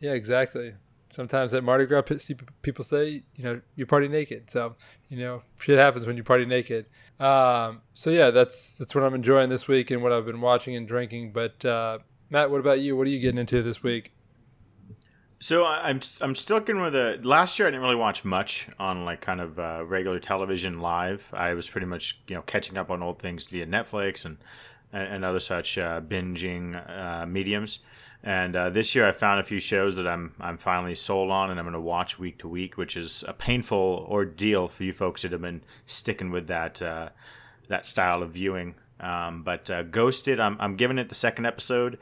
yeah, 0.00 0.12
exactly. 0.12 0.74
sometimes 1.08 1.54
at 1.54 1.62
Mardi 1.62 1.86
Gras, 1.86 2.02
pe- 2.02 2.18
see 2.18 2.34
p- 2.34 2.44
people 2.62 2.84
say, 2.84 3.22
you 3.36 3.44
know, 3.44 3.60
you 3.76 3.86
party 3.86 4.08
naked. 4.08 4.50
So, 4.50 4.74
you 5.08 5.18
know, 5.18 5.42
shit 5.60 5.78
happens 5.78 6.04
when 6.04 6.16
you 6.16 6.24
party 6.24 6.44
naked. 6.46 6.86
Um, 7.20 7.80
so 7.94 8.10
yeah, 8.10 8.30
that's 8.30 8.76
that's 8.76 8.92
what 8.94 9.04
I'm 9.04 9.14
enjoying 9.14 9.48
this 9.50 9.68
week 9.68 9.90
and 9.92 10.02
what 10.02 10.12
I've 10.12 10.26
been 10.26 10.40
watching 10.40 10.74
and 10.74 10.86
drinking. 10.88 11.30
But 11.32 11.64
uh, 11.64 11.98
Matt, 12.28 12.50
what 12.50 12.58
about 12.60 12.80
you? 12.80 12.96
What 12.96 13.06
are 13.06 13.10
you 13.10 13.20
getting 13.20 13.38
into 13.38 13.62
this 13.62 13.82
week? 13.84 14.12
So 15.46 15.64
I'm 15.64 16.00
I'm 16.22 16.34
sticking 16.34 16.80
with 16.80 16.94
the 16.94 17.20
last 17.22 17.56
year. 17.56 17.68
I 17.68 17.70
didn't 17.70 17.84
really 17.84 17.94
watch 17.94 18.24
much 18.24 18.66
on 18.80 19.04
like 19.04 19.20
kind 19.20 19.40
of 19.40 19.60
uh, 19.60 19.84
regular 19.86 20.18
television 20.18 20.80
live. 20.80 21.30
I 21.32 21.54
was 21.54 21.70
pretty 21.70 21.86
much 21.86 22.18
you 22.26 22.34
know 22.34 22.42
catching 22.42 22.76
up 22.76 22.90
on 22.90 23.00
old 23.00 23.20
things 23.20 23.46
via 23.46 23.64
Netflix 23.64 24.24
and 24.24 24.38
and, 24.92 25.06
and 25.06 25.24
other 25.24 25.38
such 25.38 25.78
uh, 25.78 26.00
binging 26.00 26.74
uh, 26.90 27.26
mediums. 27.26 27.78
And 28.24 28.56
uh, 28.56 28.70
this 28.70 28.96
year 28.96 29.06
I 29.06 29.12
found 29.12 29.38
a 29.38 29.44
few 29.44 29.60
shows 29.60 29.94
that 29.94 30.08
I'm 30.08 30.34
I'm 30.40 30.58
finally 30.58 30.96
sold 30.96 31.30
on, 31.30 31.50
and 31.50 31.60
I'm 31.60 31.64
going 31.64 31.74
to 31.74 31.80
watch 31.80 32.18
week 32.18 32.38
to 32.38 32.48
week, 32.48 32.76
which 32.76 32.96
is 32.96 33.22
a 33.28 33.32
painful 33.32 34.04
ordeal 34.10 34.66
for 34.66 34.82
you 34.82 34.92
folks 34.92 35.22
that 35.22 35.30
have 35.30 35.42
been 35.42 35.62
sticking 35.86 36.32
with 36.32 36.48
that 36.48 36.82
uh, 36.82 37.10
that 37.68 37.86
style 37.86 38.24
of 38.24 38.32
viewing. 38.32 38.74
Um, 38.98 39.44
but 39.44 39.70
uh, 39.70 39.84
Ghosted, 39.84 40.40
I'm 40.40 40.56
I'm 40.58 40.74
giving 40.74 40.98
it 40.98 41.08
the 41.08 41.14
second 41.14 41.46
episode 41.46 41.98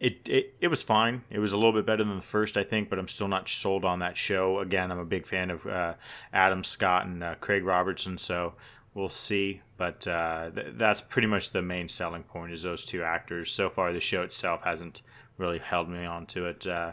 it, 0.00 0.28
it 0.28 0.54
it 0.60 0.68
was 0.68 0.82
fine. 0.82 1.22
It 1.30 1.38
was 1.38 1.52
a 1.52 1.56
little 1.56 1.72
bit 1.72 1.86
better 1.86 2.04
than 2.04 2.16
the 2.16 2.22
first, 2.22 2.56
I 2.56 2.62
think, 2.62 2.88
but 2.88 2.98
I'm 2.98 3.08
still 3.08 3.28
not 3.28 3.48
sold 3.48 3.84
on 3.84 3.98
that 3.98 4.16
show. 4.16 4.60
Again, 4.60 4.92
I'm 4.92 4.98
a 4.98 5.04
big 5.04 5.26
fan 5.26 5.50
of 5.50 5.66
uh, 5.66 5.94
Adam 6.32 6.62
Scott 6.62 7.06
and 7.06 7.22
uh, 7.22 7.34
Craig 7.40 7.64
Robinson, 7.64 8.18
so 8.18 8.54
we'll 8.94 9.08
see. 9.08 9.62
But 9.76 10.06
uh, 10.06 10.50
th- 10.54 10.74
that's 10.74 11.00
pretty 11.00 11.28
much 11.28 11.50
the 11.50 11.62
main 11.62 11.88
selling 11.88 12.22
point 12.22 12.52
is 12.52 12.62
those 12.62 12.84
two 12.84 13.02
actors. 13.02 13.50
So 13.50 13.70
far, 13.70 13.92
the 13.92 14.00
show 14.00 14.22
itself 14.22 14.62
hasn't 14.62 15.02
really 15.36 15.58
held 15.58 15.88
me 15.88 16.04
onto 16.04 16.44
it. 16.44 16.66
Uh, 16.66 16.92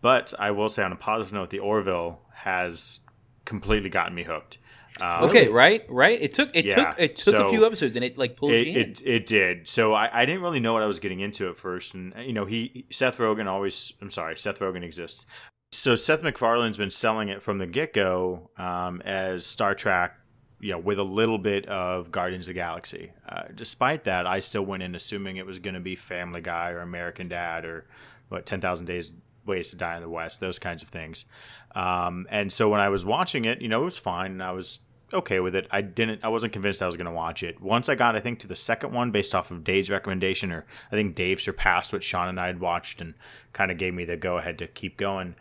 but 0.00 0.34
I 0.38 0.50
will 0.50 0.68
say, 0.68 0.82
on 0.82 0.92
a 0.92 0.96
positive 0.96 1.32
note, 1.32 1.50
the 1.50 1.60
Orville 1.60 2.20
has 2.34 3.00
completely 3.44 3.88
gotten 3.88 4.14
me 4.14 4.24
hooked. 4.24 4.58
Um, 5.00 5.24
Okay, 5.24 5.48
right, 5.48 5.84
right. 5.88 6.20
It 6.20 6.34
took 6.34 6.54
it 6.54 6.66
Yeah, 6.66 6.90
took 6.90 7.00
it 7.00 7.16
took 7.16 7.34
so 7.34 7.46
a 7.46 7.50
few 7.50 7.66
episodes, 7.66 7.96
and 7.96 8.04
it 8.04 8.16
like 8.16 8.36
pulls 8.36 8.52
it, 8.52 8.68
it, 8.68 9.02
it 9.04 9.26
did. 9.26 9.68
So 9.68 9.92
I, 9.92 10.22
I 10.22 10.26
didn't 10.26 10.42
really 10.42 10.60
know 10.60 10.72
what 10.72 10.82
I 10.82 10.86
was 10.86 10.98
getting 11.00 11.20
into 11.20 11.48
at 11.48 11.56
first, 11.56 11.94
and 11.94 12.14
you 12.24 12.32
know 12.32 12.44
he 12.44 12.86
Seth 12.90 13.18
Rogen 13.18 13.46
always. 13.46 13.92
I'm 14.00 14.10
sorry, 14.10 14.36
Seth 14.36 14.60
Rogen 14.60 14.84
exists. 14.84 15.26
So 15.72 15.96
Seth 15.96 16.22
MacFarlane's 16.22 16.76
been 16.76 16.90
selling 16.90 17.28
it 17.28 17.42
from 17.42 17.58
the 17.58 17.66
get 17.66 17.92
go 17.92 18.50
um, 18.56 19.00
as 19.04 19.44
Star 19.44 19.74
Trek, 19.74 20.16
you 20.60 20.70
know, 20.70 20.78
with 20.78 21.00
a 21.00 21.04
little 21.04 21.38
bit 21.38 21.66
of 21.66 22.12
Guardians 22.12 22.44
of 22.44 22.54
the 22.54 22.60
Galaxy. 22.60 23.10
Uh, 23.28 23.44
despite 23.52 24.04
that, 24.04 24.24
I 24.24 24.38
still 24.38 24.64
went 24.64 24.84
in 24.84 24.94
assuming 24.94 25.36
it 25.36 25.46
was 25.46 25.58
going 25.58 25.74
to 25.74 25.80
be 25.80 25.96
Family 25.96 26.40
Guy 26.40 26.70
or 26.70 26.78
American 26.78 27.26
Dad 27.26 27.64
or 27.64 27.88
what 28.28 28.46
Ten 28.46 28.60
Thousand 28.60 28.86
Days 28.86 29.12
Ways 29.46 29.68
to 29.70 29.76
Die 29.76 29.96
in 29.96 30.00
the 30.00 30.08
West, 30.08 30.40
those 30.40 30.58
kinds 30.58 30.82
of 30.82 30.88
things. 30.88 31.26
Um, 31.74 32.26
and 32.30 32.50
so 32.50 32.70
when 32.70 32.80
I 32.80 32.88
was 32.88 33.04
watching 33.04 33.44
it, 33.44 33.60
you 33.60 33.68
know, 33.68 33.82
it 33.82 33.84
was 33.84 33.98
fine. 33.98 34.30
And 34.30 34.42
I 34.42 34.52
was 34.52 34.78
okay 35.12 35.40
with 35.40 35.54
it. 35.54 35.66
I 35.70 35.80
didn't. 35.80 36.24
I 36.24 36.28
wasn't 36.28 36.52
convinced 36.52 36.82
I 36.82 36.86
was 36.86 36.96
going 36.96 37.06
to 37.06 37.12
watch 37.12 37.42
it. 37.42 37.60
Once 37.60 37.88
I 37.88 37.94
got, 37.94 38.16
I 38.16 38.20
think, 38.20 38.38
to 38.40 38.46
the 38.46 38.56
second 38.56 38.92
one 38.92 39.10
based 39.10 39.34
off 39.34 39.50
of 39.50 39.64
Dave's 39.64 39.90
recommendation, 39.90 40.52
or 40.52 40.64
I 40.90 40.96
think 40.96 41.14
Dave 41.14 41.40
surpassed 41.40 41.92
what 41.92 42.02
Sean 42.02 42.28
and 42.28 42.40
I 42.40 42.46
had 42.46 42.60
watched 42.60 43.00
and 43.00 43.14
kind 43.52 43.70
of 43.70 43.78
gave 43.78 43.94
me 43.94 44.04
the 44.04 44.16
go 44.16 44.38
ahead 44.38 44.58
to 44.58 44.66
keep 44.66 44.96
going. 44.96 45.34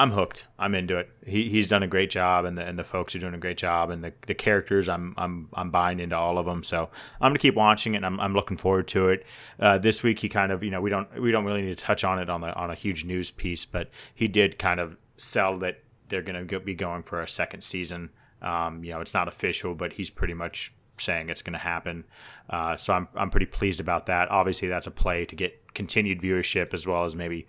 I'm 0.00 0.12
hooked. 0.12 0.44
I'm 0.60 0.76
into 0.76 0.96
it. 0.96 1.10
He, 1.26 1.48
he's 1.48 1.66
done 1.66 1.82
a 1.82 1.88
great 1.88 2.10
job, 2.10 2.44
and 2.44 2.56
the 2.56 2.62
and 2.62 2.78
the 2.78 2.84
folks 2.84 3.16
are 3.16 3.18
doing 3.18 3.34
a 3.34 3.38
great 3.38 3.58
job, 3.58 3.90
and 3.90 4.04
the, 4.04 4.12
the 4.28 4.34
characters. 4.34 4.88
I'm 4.88 5.12
I'm 5.16 5.48
I'm 5.52 5.70
buying 5.70 5.98
into 5.98 6.16
all 6.16 6.38
of 6.38 6.46
them. 6.46 6.62
So 6.62 6.88
I'm 7.20 7.30
gonna 7.30 7.40
keep 7.40 7.56
watching 7.56 7.94
it. 7.94 7.98
and 7.98 8.06
I'm 8.06 8.20
I'm 8.20 8.32
looking 8.32 8.56
forward 8.56 8.86
to 8.88 9.08
it. 9.08 9.26
Uh, 9.58 9.78
this 9.78 10.04
week 10.04 10.20
he 10.20 10.28
kind 10.28 10.52
of 10.52 10.62
you 10.62 10.70
know 10.70 10.80
we 10.80 10.90
don't 10.90 11.20
we 11.20 11.32
don't 11.32 11.44
really 11.44 11.62
need 11.62 11.76
to 11.76 11.84
touch 11.84 12.04
on 12.04 12.20
it 12.20 12.30
on 12.30 12.42
the 12.42 12.54
on 12.54 12.70
a 12.70 12.76
huge 12.76 13.04
news 13.04 13.32
piece, 13.32 13.64
but 13.64 13.90
he 14.14 14.28
did 14.28 14.58
kind 14.58 14.78
of 14.78 14.96
sell 15.16 15.58
that 15.58 15.82
they're 16.08 16.22
gonna 16.22 16.44
go, 16.44 16.60
be 16.60 16.74
going 16.74 17.02
for 17.02 17.20
a 17.20 17.28
second 17.28 17.62
season. 17.62 18.10
Um, 18.42 18.84
you 18.84 18.92
know, 18.92 19.00
it's 19.00 19.14
not 19.14 19.28
official, 19.28 19.74
but 19.74 19.92
he's 19.92 20.10
pretty 20.10 20.34
much 20.34 20.72
saying 20.98 21.28
it's 21.28 21.42
going 21.42 21.52
to 21.52 21.58
happen. 21.58 22.04
Uh, 22.50 22.76
so 22.76 22.92
I'm 22.92 23.08
I'm 23.14 23.30
pretty 23.30 23.46
pleased 23.46 23.80
about 23.80 24.06
that. 24.06 24.30
Obviously, 24.30 24.68
that's 24.68 24.86
a 24.86 24.90
play 24.90 25.24
to 25.26 25.36
get 25.36 25.74
continued 25.74 26.20
viewership 26.20 26.74
as 26.74 26.86
well 26.86 27.04
as 27.04 27.14
maybe 27.14 27.46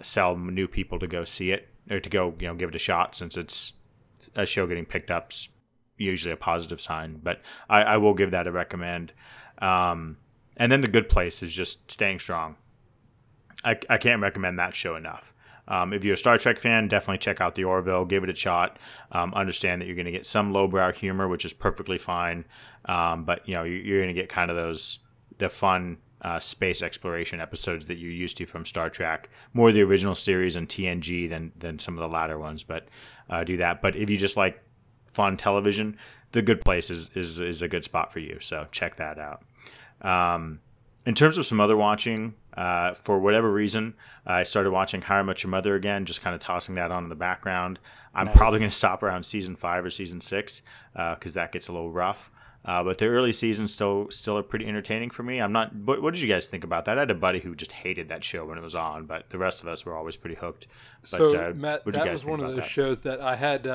sell 0.00 0.36
new 0.36 0.66
people 0.66 0.98
to 0.98 1.06
go 1.06 1.24
see 1.24 1.52
it 1.52 1.68
or 1.90 2.00
to 2.00 2.10
go 2.10 2.34
you 2.38 2.48
know 2.48 2.54
give 2.54 2.68
it 2.70 2.74
a 2.74 2.78
shot 2.78 3.14
since 3.14 3.36
it's 3.36 3.72
a 4.34 4.44
show 4.44 4.66
getting 4.66 4.84
picked 4.84 5.10
up's 5.10 5.48
usually 5.96 6.32
a 6.32 6.36
positive 6.36 6.80
sign. 6.80 7.20
But 7.22 7.40
I, 7.68 7.82
I 7.82 7.96
will 7.96 8.14
give 8.14 8.32
that 8.32 8.46
a 8.46 8.52
recommend. 8.52 9.12
Um, 9.58 10.16
and 10.56 10.70
then 10.70 10.80
the 10.80 10.88
Good 10.88 11.08
Place 11.08 11.42
is 11.42 11.52
just 11.52 11.90
staying 11.90 12.18
strong. 12.18 12.56
I, 13.64 13.78
I 13.88 13.98
can't 13.98 14.20
recommend 14.20 14.58
that 14.58 14.74
show 14.74 14.96
enough. 14.96 15.31
Um, 15.72 15.94
if 15.94 16.04
you're 16.04 16.14
a 16.14 16.18
Star 16.18 16.36
Trek 16.36 16.58
fan, 16.58 16.86
definitely 16.86 17.16
check 17.16 17.40
out 17.40 17.54
The 17.54 17.64
Orville. 17.64 18.04
Give 18.04 18.22
it 18.22 18.28
a 18.28 18.34
shot. 18.34 18.78
Um, 19.10 19.32
understand 19.32 19.80
that 19.80 19.86
you're 19.86 19.96
going 19.96 20.04
to 20.04 20.12
get 20.12 20.26
some 20.26 20.52
lowbrow 20.52 20.92
humor, 20.92 21.28
which 21.28 21.46
is 21.46 21.54
perfectly 21.54 21.96
fine. 21.96 22.44
Um, 22.84 23.24
but 23.24 23.48
you 23.48 23.54
know 23.54 23.62
you're, 23.62 24.02
going 24.02 24.14
to 24.14 24.20
get 24.20 24.28
kind 24.28 24.50
of 24.50 24.56
those 24.56 24.98
the 25.38 25.48
fun 25.48 25.96
uh, 26.20 26.38
space 26.38 26.82
exploration 26.82 27.40
episodes 27.40 27.86
that 27.86 27.96
you're 27.96 28.12
used 28.12 28.36
to 28.36 28.46
from 28.46 28.66
Star 28.66 28.90
Trek. 28.90 29.30
More 29.54 29.72
the 29.72 29.80
original 29.80 30.14
series 30.14 30.56
and 30.56 30.68
TNG 30.68 31.30
than 31.30 31.52
than 31.58 31.78
some 31.78 31.96
of 31.96 32.06
the 32.06 32.14
latter 32.14 32.38
ones. 32.38 32.62
But 32.62 32.88
uh, 33.30 33.42
do 33.42 33.56
that. 33.56 33.80
But 33.80 33.96
if 33.96 34.10
you 34.10 34.18
just 34.18 34.36
like 34.36 34.62
fun 35.14 35.38
television, 35.38 35.96
The 36.32 36.42
Good 36.42 36.60
Place 36.60 36.90
is 36.90 37.10
is, 37.14 37.40
is 37.40 37.62
a 37.62 37.68
good 37.68 37.82
spot 37.82 38.12
for 38.12 38.18
you. 38.18 38.36
So 38.40 38.66
check 38.72 38.96
that 38.96 39.18
out. 39.18 39.42
In 41.04 41.14
terms 41.14 41.36
of 41.36 41.46
some 41.46 41.60
other 41.60 41.76
watching, 41.76 42.34
uh, 42.56 42.94
for 42.94 43.18
whatever 43.18 43.50
reason, 43.52 43.94
I 44.24 44.44
started 44.44 44.70
watching 44.70 45.02
How 45.02 45.16
I 45.16 45.22
Met 45.22 45.42
Your 45.42 45.50
Mother 45.50 45.74
again, 45.74 46.04
just 46.04 46.22
kind 46.22 46.34
of 46.34 46.40
tossing 46.40 46.76
that 46.76 46.92
on 46.92 47.02
in 47.02 47.08
the 47.08 47.16
background. 47.16 47.80
I'm 48.14 48.26
Nice. 48.26 48.36
probably 48.36 48.60
going 48.60 48.70
to 48.70 48.76
stop 48.76 49.02
around 49.02 49.24
season 49.24 49.56
five 49.56 49.84
or 49.84 49.90
season 49.90 50.20
six 50.20 50.62
because 50.94 51.34
that 51.34 51.50
gets 51.50 51.68
a 51.68 51.72
little 51.72 51.90
rough. 51.90 52.30
Uh, 52.64 52.84
but 52.84 52.98
the 52.98 53.06
early 53.06 53.32
seasons 53.32 53.72
still 53.72 54.08
still 54.10 54.38
are 54.38 54.42
pretty 54.44 54.66
entertaining 54.66 55.10
for 55.10 55.24
me. 55.24 55.40
I'm 55.40 55.50
not. 55.50 55.74
What, 55.74 56.00
what 56.00 56.14
did 56.14 56.22
you 56.22 56.28
guys 56.28 56.46
think 56.46 56.62
about 56.62 56.84
that? 56.84 56.96
I 56.96 57.00
had 57.00 57.10
a 57.10 57.14
buddy 57.14 57.40
who 57.40 57.56
just 57.56 57.72
hated 57.72 58.08
that 58.10 58.22
show 58.22 58.44
when 58.44 58.56
it 58.56 58.60
was 58.62 58.76
on, 58.76 59.06
but 59.06 59.28
the 59.30 59.38
rest 59.38 59.62
of 59.62 59.66
us 59.66 59.84
were 59.84 59.96
always 59.96 60.16
pretty 60.16 60.36
hooked. 60.36 60.68
But, 61.00 61.08
so 61.08 61.36
uh, 61.48 61.52
Matt, 61.56 61.84
that 61.86 62.12
was 62.12 62.24
one 62.24 62.38
of 62.38 62.46
those 62.46 62.56
that? 62.56 62.64
shows 62.66 63.00
that 63.00 63.20
I 63.20 63.34
had. 63.34 63.66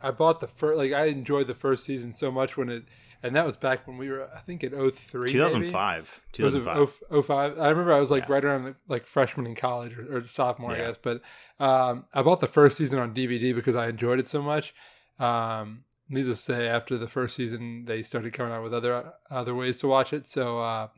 I 0.00 0.10
bought 0.10 0.40
the 0.40 0.46
first, 0.46 0.78
like 0.78 0.92
I 0.92 1.06
enjoyed 1.06 1.46
the 1.46 1.54
first 1.54 1.84
season 1.84 2.12
so 2.12 2.30
much 2.30 2.56
when 2.56 2.68
it, 2.68 2.84
and 3.22 3.34
that 3.34 3.46
was 3.46 3.56
back 3.56 3.86
when 3.86 3.96
we 3.96 4.10
were, 4.10 4.28
I 4.34 4.40
think, 4.40 4.62
in 4.62 4.72
03. 4.72 5.28
2005. 5.30 6.20
Maybe? 6.32 6.44
Was 6.44 6.54
it 6.54 6.58
2005. 6.58 7.24
05? 7.24 7.58
I 7.58 7.68
remember 7.70 7.92
I 7.92 8.00
was 8.00 8.10
like 8.10 8.28
Yeah. 8.28 8.32
right 8.34 8.44
around 8.44 8.64
the, 8.64 8.76
like 8.88 9.06
freshman 9.06 9.46
in 9.46 9.54
college 9.54 9.96
or, 9.96 10.18
or 10.18 10.24
sophomore, 10.24 10.72
I 10.72 10.76
guess. 10.78 10.98
But 11.00 11.22
um, 11.58 12.04
I 12.12 12.22
bought 12.22 12.40
the 12.40 12.46
first 12.46 12.76
season 12.76 12.98
on 12.98 13.14
DVD 13.14 13.54
because 13.54 13.74
I 13.74 13.88
enjoyed 13.88 14.18
it 14.20 14.26
so 14.26 14.42
much. 14.42 14.74
Um, 15.18 15.84
needless 16.08 16.44
to 16.44 16.52
say, 16.52 16.68
after 16.68 16.98
the 16.98 17.08
first 17.08 17.34
season, 17.36 17.86
they 17.86 18.02
started 18.02 18.32
coming 18.32 18.52
out 18.52 18.62
with 18.62 18.74
other 18.74 19.14
other 19.30 19.54
ways 19.54 19.78
to 19.80 19.88
watch 19.88 20.12
it. 20.12 20.26
So, 20.26 20.60
uh, 20.60 20.88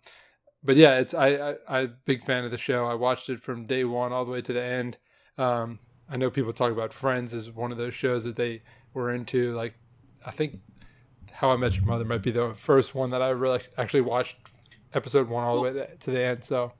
but 0.64 0.74
yeah, 0.76 0.98
it's 0.98 1.14
I, 1.14 1.54
I 1.68 1.80
a 1.80 1.86
big 1.86 2.24
fan 2.24 2.44
of 2.44 2.50
the 2.50 2.58
show. 2.58 2.86
I 2.86 2.94
watched 2.94 3.28
it 3.28 3.40
from 3.40 3.66
day 3.66 3.84
one 3.84 4.12
all 4.12 4.24
the 4.24 4.32
way 4.32 4.42
to 4.42 4.52
the 4.52 4.62
end. 4.62 4.98
Um, 5.38 5.78
I 6.10 6.16
know 6.16 6.30
people 6.30 6.52
talk 6.52 6.72
about 6.72 6.92
Friends 6.92 7.32
as 7.32 7.50
one 7.50 7.70
of 7.70 7.78
those 7.78 7.94
shows 7.94 8.24
that 8.24 8.36
they 8.36 8.62
were 8.98 9.12
into. 9.12 9.52
Like, 9.52 9.74
I 10.26 10.30
think 10.30 10.60
How 11.32 11.50
I 11.50 11.56
Met 11.56 11.74
Your 11.74 11.84
Mother 11.84 12.04
might 12.04 12.22
be 12.22 12.30
the 12.30 12.54
first 12.54 12.94
one 12.94 13.10
that 13.10 13.22
I 13.22 13.30
really 13.30 13.60
actually 13.76 14.02
watched 14.02 14.36
episode 14.94 15.28
one 15.28 15.44
all 15.44 15.56
the 15.56 15.60
way 15.62 15.86
to 16.00 16.10
the 16.10 16.22
end. 16.22 16.44
So, 16.44 16.72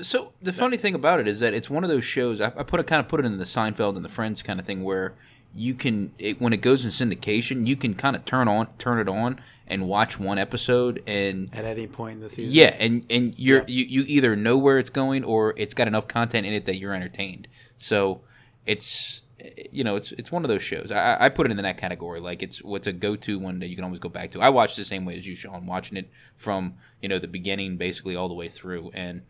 So 0.00 0.32
the 0.42 0.52
funny 0.52 0.76
thing 0.76 0.94
about 0.94 1.20
it 1.20 1.28
is 1.28 1.40
that 1.40 1.54
it's 1.54 1.70
one 1.70 1.84
of 1.84 1.90
those 1.90 2.04
shows. 2.04 2.40
I, 2.40 2.46
I 2.56 2.62
put 2.62 2.80
it 2.80 2.86
kind 2.86 3.00
of 3.00 3.08
put 3.08 3.20
it 3.20 3.26
in 3.26 3.38
the 3.38 3.44
Seinfeld 3.44 3.96
and 3.96 4.04
the 4.04 4.08
Friends 4.08 4.42
kind 4.42 4.58
of 4.58 4.66
thing 4.66 4.82
where 4.82 5.14
you 5.54 5.74
can 5.74 6.12
it, 6.18 6.40
when 6.40 6.52
it 6.52 6.58
goes 6.58 6.84
in 6.84 6.90
syndication, 6.90 7.66
you 7.66 7.76
can 7.76 7.94
kind 7.94 8.14
of 8.14 8.24
turn 8.24 8.46
on 8.46 8.68
turn 8.78 8.98
it 8.98 9.08
on 9.08 9.40
and 9.66 9.88
watch 9.88 10.20
one 10.20 10.38
episode 10.38 11.02
and 11.06 11.48
at 11.52 11.64
any 11.64 11.86
point 11.86 12.16
in 12.16 12.20
the 12.20 12.28
season. 12.28 12.52
yeah, 12.52 12.76
and 12.78 13.04
and 13.10 13.34
you're 13.36 13.64
you, 13.66 13.84
you 13.84 14.04
either 14.06 14.36
know 14.36 14.56
where 14.58 14.78
it's 14.78 14.90
going 14.90 15.24
or 15.24 15.54
it's 15.56 15.74
got 15.74 15.88
enough 15.88 16.08
content 16.08 16.46
in 16.46 16.52
it 16.52 16.66
that 16.66 16.76
you're 16.76 16.94
entertained. 16.94 17.48
So 17.78 18.20
it's 18.66 19.22
you 19.70 19.84
know 19.84 19.96
it's 19.96 20.12
it's 20.12 20.32
one 20.32 20.44
of 20.44 20.48
those 20.48 20.62
shows. 20.62 20.90
I, 20.90 21.16
I 21.20 21.28
put 21.28 21.46
it 21.46 21.50
in 21.50 21.56
that 21.62 21.78
category. 21.78 22.20
Like 22.20 22.42
it's 22.42 22.62
what's 22.62 22.86
a 22.86 22.92
go 22.92 23.16
to 23.16 23.38
one 23.38 23.58
that 23.58 23.68
you 23.68 23.76
can 23.76 23.84
always 23.84 24.00
go 24.00 24.08
back 24.08 24.30
to. 24.32 24.40
I 24.40 24.48
watch 24.48 24.76
the 24.76 24.84
same 24.84 25.04
way 25.04 25.16
as 25.16 25.26
you, 25.26 25.34
Sean, 25.34 25.66
watching 25.66 25.96
it 25.96 26.10
from 26.36 26.74
you 27.02 27.08
know 27.08 27.18
the 27.18 27.28
beginning 27.28 27.76
basically 27.76 28.16
all 28.16 28.28
the 28.28 28.34
way 28.34 28.48
through. 28.48 28.90
And 28.94 29.22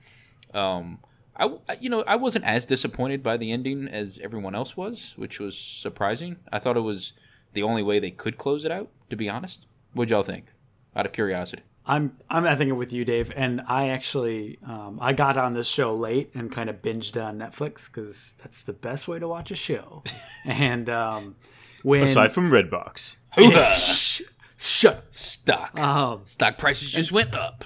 um, 0.55 0.99
I 1.37 1.59
you 1.81 1.91
know 1.91 2.05
I 2.07 2.17
wasn't 2.17 2.45
as 2.45 2.67
disappointed 2.67 3.23
by 3.23 3.37
the 3.37 3.51
ending 3.51 3.89
as 3.89 4.19
everyone 4.23 4.55
else 4.55 4.77
was, 4.77 5.15
which 5.17 5.41
was 5.41 5.59
surprising. 5.59 6.37
I 6.53 6.59
thought 6.59 6.77
it 6.77 6.81
was 6.81 7.13
the 7.53 7.63
only 7.63 7.83
way 7.83 7.99
they 7.99 8.11
could 8.11 8.39
close 8.39 8.65
it 8.65 8.71
out. 8.71 8.89
To 9.11 9.17
be 9.17 9.29
honest, 9.29 9.67
what'd 9.93 10.11
y'all 10.11 10.23
think? 10.23 10.53
Out 10.95 11.07
of 11.07 11.13
curiosity. 11.13 11.63
I'm 11.87 12.17
I'm 12.29 12.45
I 12.45 12.57
think 12.57 12.75
with 12.75 12.93
you, 12.93 13.05
Dave, 13.05 13.33
and 13.35 13.63
I 13.67 13.91
actually 13.91 14.59
um, 14.67 14.99
I 15.01 15.13
got 15.13 15.37
on 15.37 15.55
this 15.55 15.69
show 15.69 15.95
late 15.95 16.33
and 16.35 16.51
kind 16.51 16.69
of 16.69 16.83
binged 16.83 17.23
on 17.23 17.39
Netflix 17.39 17.87
because 17.87 18.35
that's 18.43 18.65
the 18.65 18.73
best 18.73 19.07
way 19.07 19.21
to 19.21 19.29
watch 19.29 19.53
a 19.53 19.57
show. 19.57 20.03
and 20.45 20.91
um, 20.91 21.37
when 21.83 22.03
Aside 22.03 22.33
from 22.33 22.51
Redbox. 22.51 23.17
Shh, 23.77 24.23
shut 24.57 25.05
Stock 25.11 25.79
um, 25.79 26.23
stock 26.25 26.59
prices 26.59 26.91
just 26.91 27.13
went 27.13 27.35
up. 27.35 27.65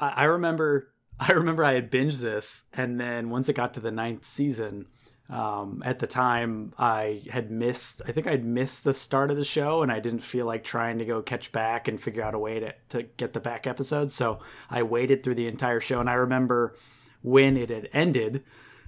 I, 0.00 0.08
I 0.08 0.24
remember 0.24 0.88
I 1.20 1.32
remember 1.32 1.64
I 1.64 1.74
had 1.74 1.92
binged 1.92 2.20
this, 2.20 2.64
and 2.72 2.98
then 2.98 3.30
once 3.30 3.48
it 3.48 3.52
got 3.54 3.74
to 3.74 3.80
the 3.80 3.92
ninth 3.92 4.24
season, 4.24 4.86
Um, 5.30 5.82
at 5.86 6.00
the 6.00 6.06
time, 6.06 6.74
I 6.78 7.22
had 7.30 7.50
missed. 7.50 8.02
I 8.06 8.12
think 8.12 8.26
I'd 8.26 8.44
missed 8.44 8.84
the 8.84 8.92
start 8.92 9.30
of 9.30 9.38
the 9.38 9.44
show, 9.44 9.82
and 9.82 9.90
I 9.90 9.98
didn't 9.98 10.20
feel 10.20 10.44
like 10.44 10.64
trying 10.64 10.98
to 10.98 11.04
go 11.06 11.22
catch 11.22 11.50
back 11.50 11.88
and 11.88 12.00
figure 12.00 12.22
out 12.22 12.34
a 12.34 12.38
way 12.38 12.60
to 12.60 12.74
to 12.90 13.04
get 13.16 13.32
the 13.32 13.40
back 13.40 13.66
episodes. 13.66 14.14
So 14.14 14.40
I 14.70 14.82
waited 14.82 15.22
through 15.22 15.36
the 15.36 15.48
entire 15.48 15.80
show, 15.80 15.98
and 16.00 16.10
I 16.10 16.14
remember 16.14 16.76
when 17.22 17.56
it 17.56 17.70
had 17.70 17.88
ended. 17.92 18.44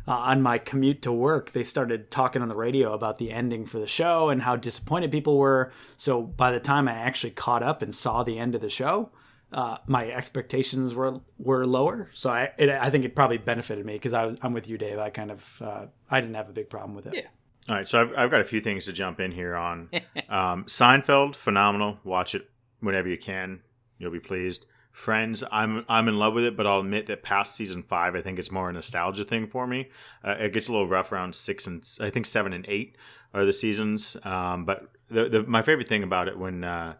Uh, 0.08 0.12
on 0.12 0.40
my 0.40 0.56
commute 0.56 1.02
to 1.02 1.10
work, 1.10 1.50
they 1.50 1.64
started 1.64 2.12
talking 2.12 2.40
on 2.40 2.46
the 2.46 2.54
radio 2.54 2.92
about 2.92 3.18
the 3.18 3.32
ending 3.32 3.66
for 3.66 3.80
the 3.80 3.88
show 3.88 4.28
and 4.28 4.40
how 4.42 4.54
disappointed 4.54 5.10
people 5.10 5.36
were. 5.36 5.72
So 5.96 6.22
by 6.22 6.52
the 6.52 6.60
time 6.60 6.86
I 6.86 6.92
actually 6.92 7.32
caught 7.32 7.64
up 7.64 7.82
and 7.82 7.92
saw 7.92 8.22
the 8.22 8.38
end 8.38 8.54
of 8.54 8.60
the 8.60 8.70
show, 8.70 9.10
uh, 9.56 9.78
my 9.86 10.10
expectations 10.10 10.94
were 10.94 11.18
were 11.38 11.66
lower. 11.66 12.10
So 12.12 12.30
I 12.30 12.52
it, 12.58 12.68
I 12.68 12.90
think 12.90 13.06
it 13.06 13.16
probably 13.16 13.38
benefited 13.38 13.84
me 13.86 13.94
because 13.94 14.12
I 14.12 14.26
was 14.26 14.36
I'm 14.42 14.52
with 14.52 14.68
you, 14.68 14.76
Dave. 14.76 14.98
I 14.98 15.08
kind 15.08 15.30
of 15.30 15.62
uh, 15.64 15.86
I 16.10 16.20
didn't 16.20 16.36
have 16.36 16.50
a 16.50 16.52
big 16.52 16.68
problem 16.68 16.94
with 16.94 17.06
it. 17.06 17.14
Yeah. 17.14 17.22
All 17.68 17.74
right, 17.74 17.88
so 17.88 18.00
I've, 18.00 18.16
I've 18.16 18.30
got 18.30 18.40
a 18.40 18.44
few 18.44 18.60
things 18.60 18.84
to 18.84 18.92
jump 18.92 19.18
in 19.18 19.32
here 19.32 19.56
on. 19.56 19.90
um, 20.28 20.66
Seinfeld, 20.66 21.34
phenomenal. 21.34 21.98
Watch 22.04 22.36
it 22.36 22.48
whenever 22.78 23.08
you 23.08 23.18
can. 23.18 23.60
You'll 23.98 24.12
be 24.12 24.20
pleased. 24.20 24.66
Friends, 24.92 25.42
I'm 25.50 25.84
I'm 25.88 26.06
in 26.06 26.18
love 26.18 26.34
with 26.34 26.44
it, 26.44 26.56
but 26.56 26.66
I'll 26.66 26.80
admit 26.80 27.06
that 27.06 27.22
past 27.22 27.54
season 27.54 27.82
five, 27.82 28.14
I 28.14 28.20
think 28.20 28.38
it's 28.38 28.52
more 28.52 28.68
a 28.68 28.72
nostalgia 28.72 29.24
thing 29.24 29.46
for 29.46 29.66
me. 29.66 29.88
Uh, 30.22 30.36
it 30.38 30.52
gets 30.52 30.68
a 30.68 30.72
little 30.72 30.86
rough 30.86 31.12
around 31.12 31.34
six 31.34 31.66
and 31.66 31.82
I 31.98 32.10
think 32.10 32.26
seven 32.26 32.52
and 32.52 32.66
eight 32.68 32.96
are 33.32 33.46
the 33.46 33.52
seasons. 33.54 34.18
Um, 34.22 34.66
but 34.66 34.90
the, 35.10 35.28
the 35.30 35.42
my 35.44 35.62
favorite 35.62 35.88
thing 35.88 36.02
about 36.02 36.28
it 36.28 36.38
when 36.38 36.62
uh, 36.62 36.94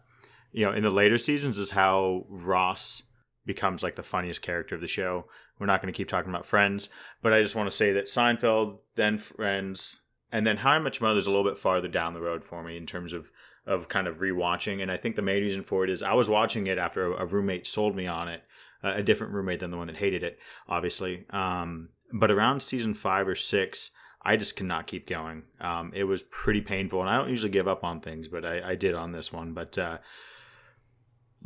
you 0.56 0.64
know 0.64 0.72
in 0.72 0.82
the 0.82 0.90
later 0.90 1.18
seasons 1.18 1.58
is 1.58 1.70
how 1.72 2.24
Ross 2.28 3.02
becomes 3.44 3.82
like 3.82 3.94
the 3.94 4.02
funniest 4.02 4.42
character 4.42 4.74
of 4.74 4.80
the 4.80 4.86
show. 4.86 5.26
We're 5.58 5.66
not 5.66 5.82
going 5.82 5.92
to 5.92 5.96
keep 5.96 6.08
talking 6.08 6.30
about 6.30 6.46
Friends, 6.46 6.88
but 7.22 7.32
I 7.32 7.42
just 7.42 7.54
want 7.54 7.70
to 7.70 7.76
say 7.76 7.92
that 7.92 8.06
Seinfeld, 8.06 8.78
then 8.96 9.18
Friends, 9.18 10.00
and 10.32 10.46
then 10.46 10.56
How 10.56 10.72
I 10.72 10.78
Met 10.78 10.98
Your 10.98 11.08
Mother 11.08 11.18
is 11.18 11.26
a 11.26 11.30
little 11.30 11.44
bit 11.44 11.58
farther 11.58 11.88
down 11.88 12.14
the 12.14 12.20
road 12.20 12.42
for 12.42 12.62
me 12.62 12.76
in 12.76 12.86
terms 12.86 13.12
of 13.12 13.30
of 13.66 13.88
kind 13.88 14.06
of 14.06 14.18
rewatching. 14.18 14.80
And 14.80 14.90
I 14.90 14.96
think 14.96 15.14
the 15.14 15.22
main 15.22 15.42
reason 15.42 15.62
for 15.62 15.84
it 15.84 15.90
is 15.90 16.02
I 16.02 16.14
was 16.14 16.28
watching 16.28 16.68
it 16.68 16.78
after 16.78 17.12
a, 17.12 17.24
a 17.24 17.26
roommate 17.26 17.66
sold 17.66 17.94
me 17.94 18.06
on 18.06 18.28
it, 18.28 18.42
a 18.82 19.02
different 19.02 19.34
roommate 19.34 19.60
than 19.60 19.70
the 19.70 19.76
one 19.76 19.88
that 19.88 19.96
hated 19.96 20.22
it, 20.22 20.38
obviously. 20.68 21.26
Um, 21.30 21.90
but 22.12 22.30
around 22.30 22.62
season 22.62 22.94
five 22.94 23.28
or 23.28 23.34
six, 23.34 23.90
I 24.22 24.36
just 24.36 24.56
cannot 24.56 24.86
keep 24.86 25.06
going. 25.06 25.42
Um, 25.60 25.92
it 25.94 26.04
was 26.04 26.22
pretty 26.22 26.60
painful, 26.60 27.00
and 27.00 27.10
I 27.10 27.18
don't 27.18 27.30
usually 27.30 27.50
give 27.50 27.68
up 27.68 27.84
on 27.84 28.00
things, 28.00 28.28
but 28.28 28.44
I, 28.44 28.70
I 28.70 28.74
did 28.74 28.94
on 28.94 29.12
this 29.12 29.32
one. 29.32 29.52
But 29.52 29.76
uh, 29.76 29.98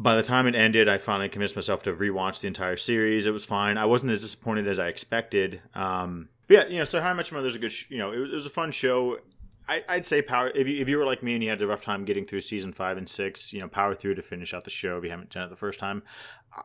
by 0.00 0.16
the 0.16 0.22
time 0.22 0.46
it 0.46 0.54
ended, 0.54 0.88
I 0.88 0.96
finally 0.98 1.28
convinced 1.28 1.54
myself 1.54 1.82
to 1.82 1.92
rewatch 1.92 2.40
the 2.40 2.46
entire 2.48 2.76
series. 2.76 3.26
It 3.26 3.32
was 3.32 3.44
fine. 3.44 3.76
I 3.76 3.84
wasn't 3.84 4.12
as 4.12 4.22
disappointed 4.22 4.66
as 4.66 4.78
I 4.78 4.88
expected. 4.88 5.60
Um, 5.74 6.30
but 6.48 6.54
yeah, 6.54 6.66
you 6.66 6.78
know, 6.78 6.84
so 6.84 7.00
How 7.02 7.10
I 7.10 7.12
Met 7.12 7.30
Your 7.30 7.38
Mother's 7.38 7.54
a 7.54 7.58
good, 7.58 7.70
sh- 7.70 7.90
you 7.90 7.98
know, 7.98 8.10
it 8.10 8.18
was, 8.18 8.30
it 8.30 8.34
was 8.34 8.46
a 8.46 8.50
fun 8.50 8.72
show. 8.72 9.18
I, 9.68 9.84
I'd 9.88 10.04
say 10.06 10.22
power. 10.22 10.50
If 10.54 10.66
you 10.66 10.80
if 10.80 10.88
you 10.88 10.96
were 10.98 11.04
like 11.04 11.22
me 11.22 11.34
and 11.34 11.44
you 11.44 11.50
had 11.50 11.60
a 11.62 11.66
rough 11.66 11.82
time 11.82 12.04
getting 12.04 12.24
through 12.24 12.40
season 12.40 12.72
five 12.72 12.96
and 12.96 13.08
six, 13.08 13.52
you 13.52 13.60
know, 13.60 13.68
power 13.68 13.94
through 13.94 14.14
to 14.14 14.22
finish 14.22 14.54
out 14.54 14.64
the 14.64 14.70
show 14.70 14.96
if 14.96 15.04
you 15.04 15.10
haven't 15.10 15.30
done 15.30 15.44
it 15.44 15.50
the 15.50 15.56
first 15.56 15.78
time. 15.78 16.02
Uh, 16.56 16.62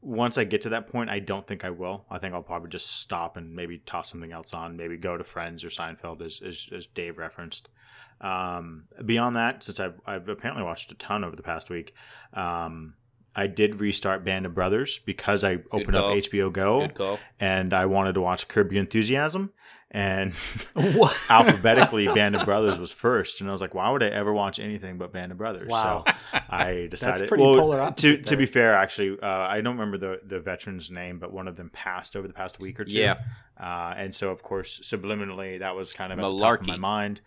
Once 0.00 0.38
I 0.38 0.44
get 0.44 0.62
to 0.62 0.68
that 0.70 0.88
point, 0.88 1.10
I 1.10 1.18
don't 1.18 1.46
think 1.46 1.64
I 1.64 1.70
will. 1.70 2.06
I 2.08 2.18
think 2.18 2.32
I'll 2.32 2.42
probably 2.42 2.70
just 2.70 3.00
stop 3.00 3.36
and 3.36 3.54
maybe 3.54 3.78
toss 3.78 4.10
something 4.10 4.32
else 4.32 4.54
on. 4.54 4.76
Maybe 4.76 4.96
go 4.96 5.16
to 5.18 5.24
Friends 5.24 5.64
or 5.64 5.68
Seinfeld, 5.68 6.22
as 6.22 6.40
as, 6.40 6.68
as 6.72 6.86
Dave 6.86 7.18
referenced. 7.18 7.68
Um, 8.20 8.84
beyond 9.04 9.36
that, 9.36 9.62
since 9.62 9.80
I've 9.80 10.00
I've 10.06 10.28
apparently 10.28 10.64
watched 10.64 10.90
a 10.92 10.94
ton 10.94 11.24
over 11.24 11.36
the 11.36 11.42
past 11.42 11.70
week, 11.70 11.94
um, 12.32 12.94
I 13.34 13.46
did 13.46 13.80
restart 13.80 14.24
Band 14.24 14.46
of 14.46 14.54
Brothers 14.54 14.98
because 14.98 15.44
I 15.44 15.58
opened 15.70 15.94
up. 15.94 16.06
HBO 16.06 16.50
Go 16.52 17.18
and 17.38 17.74
I 17.74 17.86
wanted 17.86 18.14
to 18.14 18.20
watch 18.22 18.48
Curb 18.48 18.72
Your 18.72 18.80
Enthusiasm. 18.80 19.52
And 19.90 20.32
What? 20.74 21.16
alphabetically, 21.30 22.06
Band 22.06 22.34
of 22.34 22.44
Brothers 22.44 22.78
was 22.78 22.90
first, 22.90 23.40
and 23.40 23.48
I 23.48 23.52
was 23.52 23.60
like, 23.60 23.72
"Why 23.72 23.88
would 23.88 24.02
I 24.02 24.08
ever 24.08 24.32
watch 24.32 24.58
anything 24.58 24.98
but 24.98 25.12
Band 25.12 25.30
of 25.30 25.38
Brothers?" 25.38 25.68
Wow. 25.68 26.04
So 26.06 26.12
I 26.50 26.86
decided. 26.90 27.20
That's 27.20 27.28
pretty 27.28 27.44
well, 27.44 27.54
polar 27.54 27.76
to 27.76 27.82
opposite 27.82 28.24
to 28.24 28.30
there. 28.30 28.38
be 28.38 28.46
fair, 28.46 28.74
actually, 28.74 29.20
uh, 29.20 29.26
I 29.26 29.60
don't 29.60 29.78
remember 29.78 29.96
the 29.96 30.20
the 30.26 30.40
veteran's 30.40 30.90
name, 30.90 31.18
but 31.18 31.32
one 31.32 31.46
of 31.46 31.56
them 31.56 31.70
passed 31.72 32.16
over 32.16 32.26
the 32.26 32.34
past 32.34 32.58
week 32.58 32.80
or 32.80 32.84
two. 32.84 32.98
Yeah. 32.98 33.18
uh, 33.60 33.94
and 33.96 34.12
so 34.14 34.30
of 34.30 34.42
course, 34.42 34.80
subliminally, 34.80 35.60
that 35.60 35.76
was 35.76 35.92
kind 35.92 36.12
of 36.12 36.18
at 36.18 36.22
the 36.22 36.38
top 36.38 36.60
of 36.62 36.66
my 36.66 36.76
mind. 36.76 37.20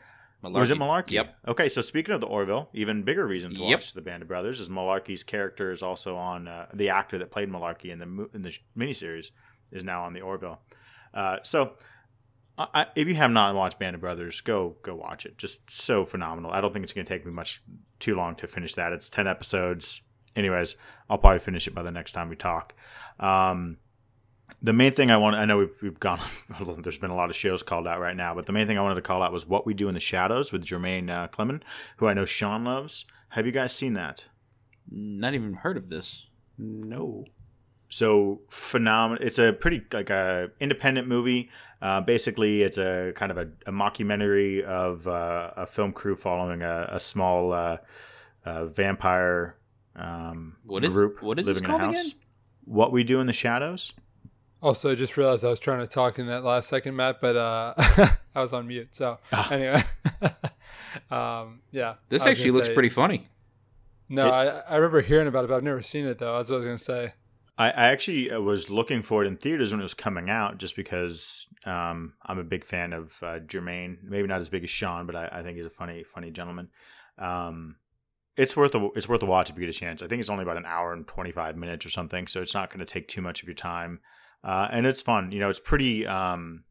Malarkey. 0.44 0.54
Was 0.60 0.72
it 0.72 0.78
Malarkey? 0.78 1.12
Yep. 1.12 1.36
Okay, 1.50 1.68
so 1.70 1.82
speaking 1.82 2.14
of 2.16 2.22
the 2.22 2.28
Orville, 2.28 2.70
even 2.74 3.04
bigger 3.04 3.28
reason 3.28 3.52
to 3.52 3.58
Yep. 3.58 3.70
watch 3.70 3.94
the 3.94 4.02
Band 4.02 4.22
of 4.22 4.28
Brothers 4.30 4.60
is 4.60 4.70
Malarkey's 4.70 5.24
character 5.24 5.72
is 5.72 5.84
also 5.84 6.16
on 6.16 6.48
uh, 6.48 6.68
the 6.74 6.90
actor 6.90 7.18
that 7.18 7.30
played 7.32 7.50
Malarkey 7.50 7.92
in 7.92 8.00
the 8.00 8.30
in 8.34 8.42
the 8.44 8.58
miniseries 8.78 9.32
is 9.72 9.84
now 9.84 10.04
on 10.04 10.14
the 10.14 10.22
Orville. 10.22 10.60
Uh, 11.14 11.38
so, 11.44 11.74
I- 12.58 12.88
if 12.96 13.08
you 13.08 13.16
have 13.16 13.32
not 13.32 13.54
watched 13.56 13.80
Band 13.80 13.96
of 13.96 14.02
Brothers, 14.02 14.42
go 14.42 14.76
go 14.82 14.96
watch 14.96 15.26
it. 15.26 15.38
Just 15.38 15.70
so 15.72 16.06
phenomenal. 16.06 16.52
I 16.52 16.62
don't 16.62 16.72
think 16.74 16.84
it's 16.84 16.94
going 16.94 17.06
to 17.06 17.14
take 17.14 17.26
me 17.26 17.32
much 17.32 17.62
too 18.00 18.16
long 18.16 18.36
to 18.36 18.48
finish 18.48 18.76
that. 18.76 18.94
It's 18.94 19.10
ten 19.10 19.28
episodes. 19.28 20.02
Anyways, 20.36 20.76
I'll 21.10 21.18
probably 21.18 21.40
finish 21.40 21.68
it 21.68 21.74
by 21.76 21.84
the 21.84 21.92
next 21.92 22.12
time 22.14 22.30
we 22.30 22.36
talk. 22.36 22.74
Um, 23.20 23.78
the 24.62 24.74
main 24.74 24.92
thing 24.92 25.12
I 25.12 25.18
want 25.18 25.36
I 25.36 25.46
know 25.46 25.58
we've, 25.58 25.82
we've 25.82 26.00
gone 26.00 26.20
there's 26.82 26.98
been 26.98 27.12
a 27.12 27.16
lot 27.16 27.30
of 27.30 27.36
shows 27.36 27.64
called 27.64 27.88
out 27.88 28.00
right 28.00 28.16
now 28.16 28.34
but 28.36 28.46
the 28.46 28.52
main 28.52 28.68
thing 28.68 28.78
I 28.78 28.82
wanted 28.82 28.96
to 28.96 29.02
call 29.02 29.22
out 29.24 29.32
was 29.32 29.46
What 29.48 29.66
We 29.66 29.74
Do 29.74 29.88
in 29.88 29.94
the 29.94 30.00
Shadows 30.00 30.52
with 30.52 30.66
Jermaine 30.66 31.10
uh, 31.10 31.28
Clement 31.28 31.64
who 31.98 32.08
I 32.08 32.14
know 32.14 32.26
Sean 32.26 32.64
loves 32.64 33.06
have 33.30 33.46
you 33.46 33.52
guys 33.52 33.74
seen 33.74 33.94
that 33.94 34.26
Not 34.92 35.34
even 35.34 35.54
heard 35.54 35.78
of 35.78 35.90
this. 35.90 36.26
No. 36.58 37.26
so 37.88 38.42
phenomenal 38.50 39.24
it's 39.26 39.40
a 39.40 39.54
pretty 39.54 39.82
like 39.94 40.10
a 40.10 40.50
independent 40.60 41.08
movie 41.08 41.50
uh, 41.82 42.02
basically 42.02 42.62
it's 42.64 42.78
a 42.78 43.14
kind 43.16 43.32
of 43.32 43.38
a, 43.38 43.48
a 43.66 43.72
mockumentary 43.72 44.62
of 44.64 45.08
uh, 45.08 45.52
a 45.56 45.66
film 45.66 45.94
crew 45.94 46.16
following 46.18 46.62
a, 46.62 46.90
a 46.92 47.00
small 47.00 47.54
uh, 47.54 47.78
uh, 48.46 48.66
vampire 48.66 49.56
um, 49.96 50.58
What 50.66 50.84
is- 50.84 50.94
group 50.94 51.22
what 51.22 51.40
is 51.40 51.46
this 51.46 51.58
living 51.62 51.70
in 51.70 51.76
a 51.76 51.78
called 51.80 51.96
house 51.96 52.06
again? 52.08 52.20
What 52.66 52.92
We 52.92 53.04
Do 53.04 53.20
in 53.22 53.26
the 53.28 53.34
Shadows 53.34 53.94
Also, 54.62 54.92
I 54.92 54.96
just 54.96 55.16
realized 55.16 55.46
I 55.46 55.50
was 55.50 55.60
trying 55.60 55.80
to 55.80 55.88
talk 55.88 56.20
in 56.20 56.28
that 56.28 56.44
last 56.44 56.68
second, 56.70 56.96
Matt, 56.96 57.22
but 57.22 57.36
uh, 57.38 57.74
I 58.36 58.42
was 58.42 58.52
on 58.54 58.68
mute. 58.68 58.90
So 58.94 59.18
Ah. 59.32 59.50
anyway, 59.52 59.84
um, 61.12 61.62
yeah. 61.72 61.96
This 62.10 62.26
actually 62.26 62.52
looks 62.52 62.68
say- 62.68 62.74
pretty 62.74 62.90
funny. 62.90 63.30
No, 64.10 64.28
It- 64.28 64.32
I, 64.32 64.46
I 64.62 64.76
remember 64.78 65.02
hearing 65.02 65.28
about 65.28 65.46
it, 65.46 65.48
but 65.50 65.56
I've 65.58 65.64
never 65.64 65.82
seen 65.82 66.06
it 66.06 66.18
though. 66.18 66.36
That's 66.38 66.50
what 66.50 66.58
I 66.58 66.60
was 66.60 66.66
gonna 66.66 66.78
say. 66.78 67.14
I, 67.58 67.70
I 67.72 67.88
actually 67.92 68.32
uh, 68.32 68.40
was 68.40 68.70
looking 68.70 69.02
for 69.02 69.24
it 69.24 69.28
in 69.28 69.36
theaters 69.38 69.72
when 69.72 69.80
it 69.82 69.84
was 69.84 69.94
coming 69.94 70.30
out, 70.30 70.58
just 70.58 70.76
because 70.76 71.46
um, 71.66 72.14
I'm 72.26 72.40
a 72.40 72.44
big 72.44 72.64
fan 72.66 72.94
of 72.94 73.18
uh, 73.22 73.40
Jermaine. 73.40 73.98
Maybe 74.04 74.28
not 74.28 74.40
as 74.40 74.50
big 74.50 74.64
as 74.64 74.70
Sean, 74.70 75.06
but 75.06 75.16
I, 75.16 75.28
I 75.32 75.44
think 75.44 75.58
he's 75.58 75.66
a 75.66 75.70
funny, 75.70 76.04
funny 76.04 76.32
gentleman. 76.32 76.70
Um, 77.18 77.76
it's 78.38 78.56
worth 78.56 78.74
a 78.76 78.88
it's 78.96 79.10
worth 79.10 79.22
a 79.24 79.26
watch 79.26 79.50
if 79.50 79.58
you 79.58 79.66
get 79.66 79.76
a 79.76 79.78
chance. 79.78 80.02
I 80.02 80.08
think 80.08 80.22
it's 80.22 80.30
only 80.30 80.44
about 80.44 80.58
an 80.58 80.66
hour 80.66 80.94
and 80.94 81.06
25 81.08 81.58
minutes 81.58 81.86
or 81.86 81.90
something, 81.90 82.28
so 82.28 82.42
it's 82.42 82.54
not 82.54 82.70
going 82.70 82.80
to 82.80 82.86
take 82.86 83.08
too 83.10 83.22
much 83.22 83.42
of 83.42 83.48
your 83.48 83.56
time, 83.56 84.00
uh, 84.44 84.68
and 84.72 84.86
it's 84.86 85.02
fun. 85.02 85.32
You 85.32 85.40
know, 85.40 85.50
it's 85.50 85.60
pretty. 85.60 86.06
Um, 86.06 86.64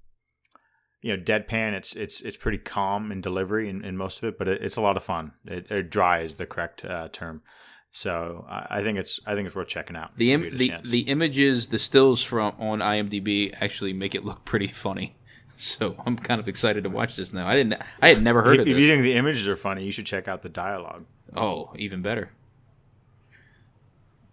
you 1.00 1.16
know, 1.16 1.22
deadpan. 1.22 1.74
It's 1.74 1.94
it's 1.94 2.20
it's 2.22 2.36
pretty 2.36 2.58
calm 2.58 3.12
in 3.12 3.20
delivery 3.20 3.68
in, 3.68 3.84
in 3.84 3.96
most 3.96 4.18
of 4.18 4.24
it, 4.28 4.38
but 4.38 4.48
it, 4.48 4.62
it's 4.62 4.76
a 4.76 4.80
lot 4.80 4.96
of 4.96 5.04
fun. 5.04 5.32
It, 5.44 5.90
dry 5.90 6.20
is 6.20 6.34
the 6.36 6.46
correct 6.46 6.84
uh, 6.84 7.08
term. 7.12 7.42
So 7.90 8.44
I, 8.48 8.78
I 8.78 8.82
think 8.82 8.98
it's 8.98 9.20
I 9.26 9.34
think 9.34 9.46
it's 9.46 9.56
worth 9.56 9.68
checking 9.68 9.96
out. 9.96 10.16
The 10.16 10.32
Im- 10.32 10.56
the 10.56 10.74
the 10.84 11.00
images, 11.02 11.68
the 11.68 11.78
stills 11.78 12.22
from 12.22 12.54
on 12.58 12.80
IMDb 12.80 13.54
actually 13.60 13.92
make 13.92 14.14
it 14.14 14.24
look 14.24 14.44
pretty 14.44 14.68
funny. 14.68 15.14
So 15.60 15.96
I'm 16.06 16.16
kind 16.16 16.40
of 16.40 16.46
excited 16.46 16.84
to 16.84 16.90
watch 16.90 17.16
this 17.16 17.32
now. 17.32 17.48
I 17.48 17.56
didn't. 17.56 17.82
I 18.00 18.10
had 18.10 18.22
never 18.22 18.42
heard 18.42 18.54
if, 18.54 18.60
of 18.60 18.66
this. 18.66 18.76
if 18.76 18.80
you 18.80 18.88
think 18.88 19.02
the 19.02 19.14
images 19.14 19.48
are 19.48 19.56
funny, 19.56 19.84
you 19.84 19.90
should 19.90 20.06
check 20.06 20.28
out 20.28 20.42
the 20.42 20.48
dialogue. 20.48 21.04
oh, 21.34 21.72
even 21.74 22.00
better. 22.00 22.30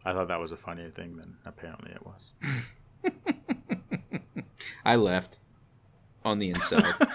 I 0.06 0.14
thought 0.14 0.28
that 0.28 0.40
was 0.40 0.52
a 0.52 0.58
funnier 0.58 0.92
thing 0.92 1.18
than 1.18 1.38
apparently 1.44 1.92
it 1.94 2.06
was. 2.06 2.34
I 4.86 4.96
left 4.96 5.40
on 6.24 6.40
the 6.40 6.50
inside. 6.52 6.84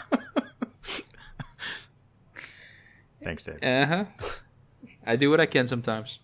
Thanks, 3.22 3.42
Dave. 3.42 3.62
uh 3.62 3.86
huh. 3.86 4.04
I 5.06 5.16
do 5.16 5.30
what 5.30 5.40
I 5.40 5.46
can 5.46 5.66
sometimes. 5.66 6.18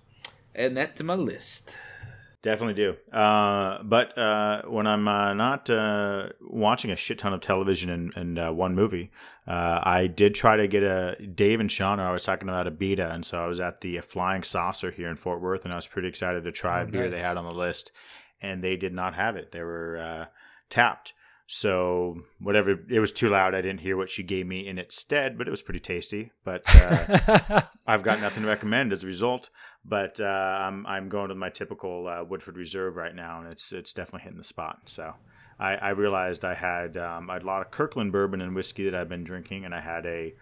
Add 0.54 0.74
that 0.76 0.96
to 0.96 1.04
my 1.04 1.14
list. 1.14 1.76
Definitely 2.42 2.74
do. 2.74 2.96
Uh, 3.16 3.82
but 3.82 4.16
uh, 4.16 4.62
when 4.66 4.86
I'm 4.86 5.08
uh, 5.08 5.34
not 5.34 5.68
uh, 5.68 6.28
watching 6.40 6.92
a 6.92 6.96
shit 6.96 7.18
ton 7.18 7.32
of 7.32 7.40
television 7.40 7.90
and, 7.90 8.12
and 8.14 8.38
uh, 8.38 8.50
one 8.52 8.74
movie, 8.74 9.10
uh, 9.48 9.80
I 9.82 10.06
did 10.06 10.34
try 10.36 10.56
to 10.56 10.68
get 10.68 10.84
a 10.84 11.16
Dave 11.34 11.58
and 11.60 11.70
Sean. 11.70 11.98
I 11.98 12.12
was 12.12 12.22
talking 12.24 12.48
about 12.48 12.66
a 12.68 12.70
beta, 12.70 13.10
and 13.12 13.26
so 13.26 13.38
I 13.38 13.46
was 13.48 13.58
at 13.58 13.80
the 13.80 13.98
Flying 14.00 14.44
Saucer 14.44 14.92
here 14.92 15.08
in 15.08 15.16
Fort 15.16 15.40
Worth, 15.40 15.64
and 15.64 15.72
I 15.72 15.76
was 15.76 15.88
pretty 15.88 16.06
excited 16.08 16.44
to 16.44 16.52
try 16.52 16.80
Oh, 16.80 16.84
a 16.84 16.86
beer 16.86 17.10
they 17.10 17.20
had 17.20 17.36
on 17.36 17.44
the 17.46 17.52
list, 17.54 17.90
and 18.40 18.62
they 18.62 18.76
did 18.76 18.92
not 18.92 19.14
have 19.14 19.36
it. 19.36 19.52
They 19.52 19.62
were 19.62 19.98
uh, 19.98 20.24
tapped. 20.68 21.12
So 21.48 22.22
whatever, 22.40 22.76
it 22.90 22.98
was 22.98 23.12
too 23.12 23.28
loud. 23.28 23.54
I 23.54 23.60
didn't 23.60 23.80
hear 23.80 23.96
what 23.96 24.10
she 24.10 24.24
gave 24.24 24.46
me 24.46 24.66
in 24.66 24.78
its 24.78 24.96
stead, 24.96 25.38
but 25.38 25.46
it 25.46 25.50
was 25.52 25.62
pretty 25.62 25.78
tasty. 25.78 26.32
But 26.42 26.62
uh, 26.74 27.62
I've 27.86 28.02
got 28.02 28.20
nothing 28.20 28.42
to 28.42 28.48
recommend 28.48 28.92
as 28.92 29.04
a 29.04 29.06
result. 29.06 29.50
But 29.84 30.20
uh, 30.20 30.24
I'm 30.24 30.84
I'm 30.86 31.08
going 31.08 31.28
to 31.28 31.36
my 31.36 31.50
typical 31.50 32.08
uh, 32.08 32.24
Woodford 32.24 32.56
Reserve 32.56 32.96
right 32.96 33.14
now, 33.14 33.40
and 33.40 33.52
it's 33.52 33.70
it's 33.72 33.92
definitely 33.92 34.22
hitting 34.22 34.38
the 34.38 34.44
spot. 34.44 34.80
So 34.86 35.14
I, 35.60 35.74
I 35.76 35.88
realized 35.90 36.44
I 36.44 36.54
had 36.54 36.96
um, 36.96 37.30
I 37.30 37.34
had 37.34 37.44
a 37.44 37.46
lot 37.46 37.62
of 37.62 37.70
Kirkland 37.70 38.10
bourbon 38.10 38.40
and 38.40 38.54
whiskey 38.54 38.84
that 38.84 38.96
I've 38.96 39.08
been 39.08 39.22
drinking, 39.22 39.64
and 39.64 39.72
I 39.72 39.80
had 39.80 40.04
a 40.04 40.34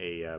a, 0.00 0.24
uh 0.24 0.38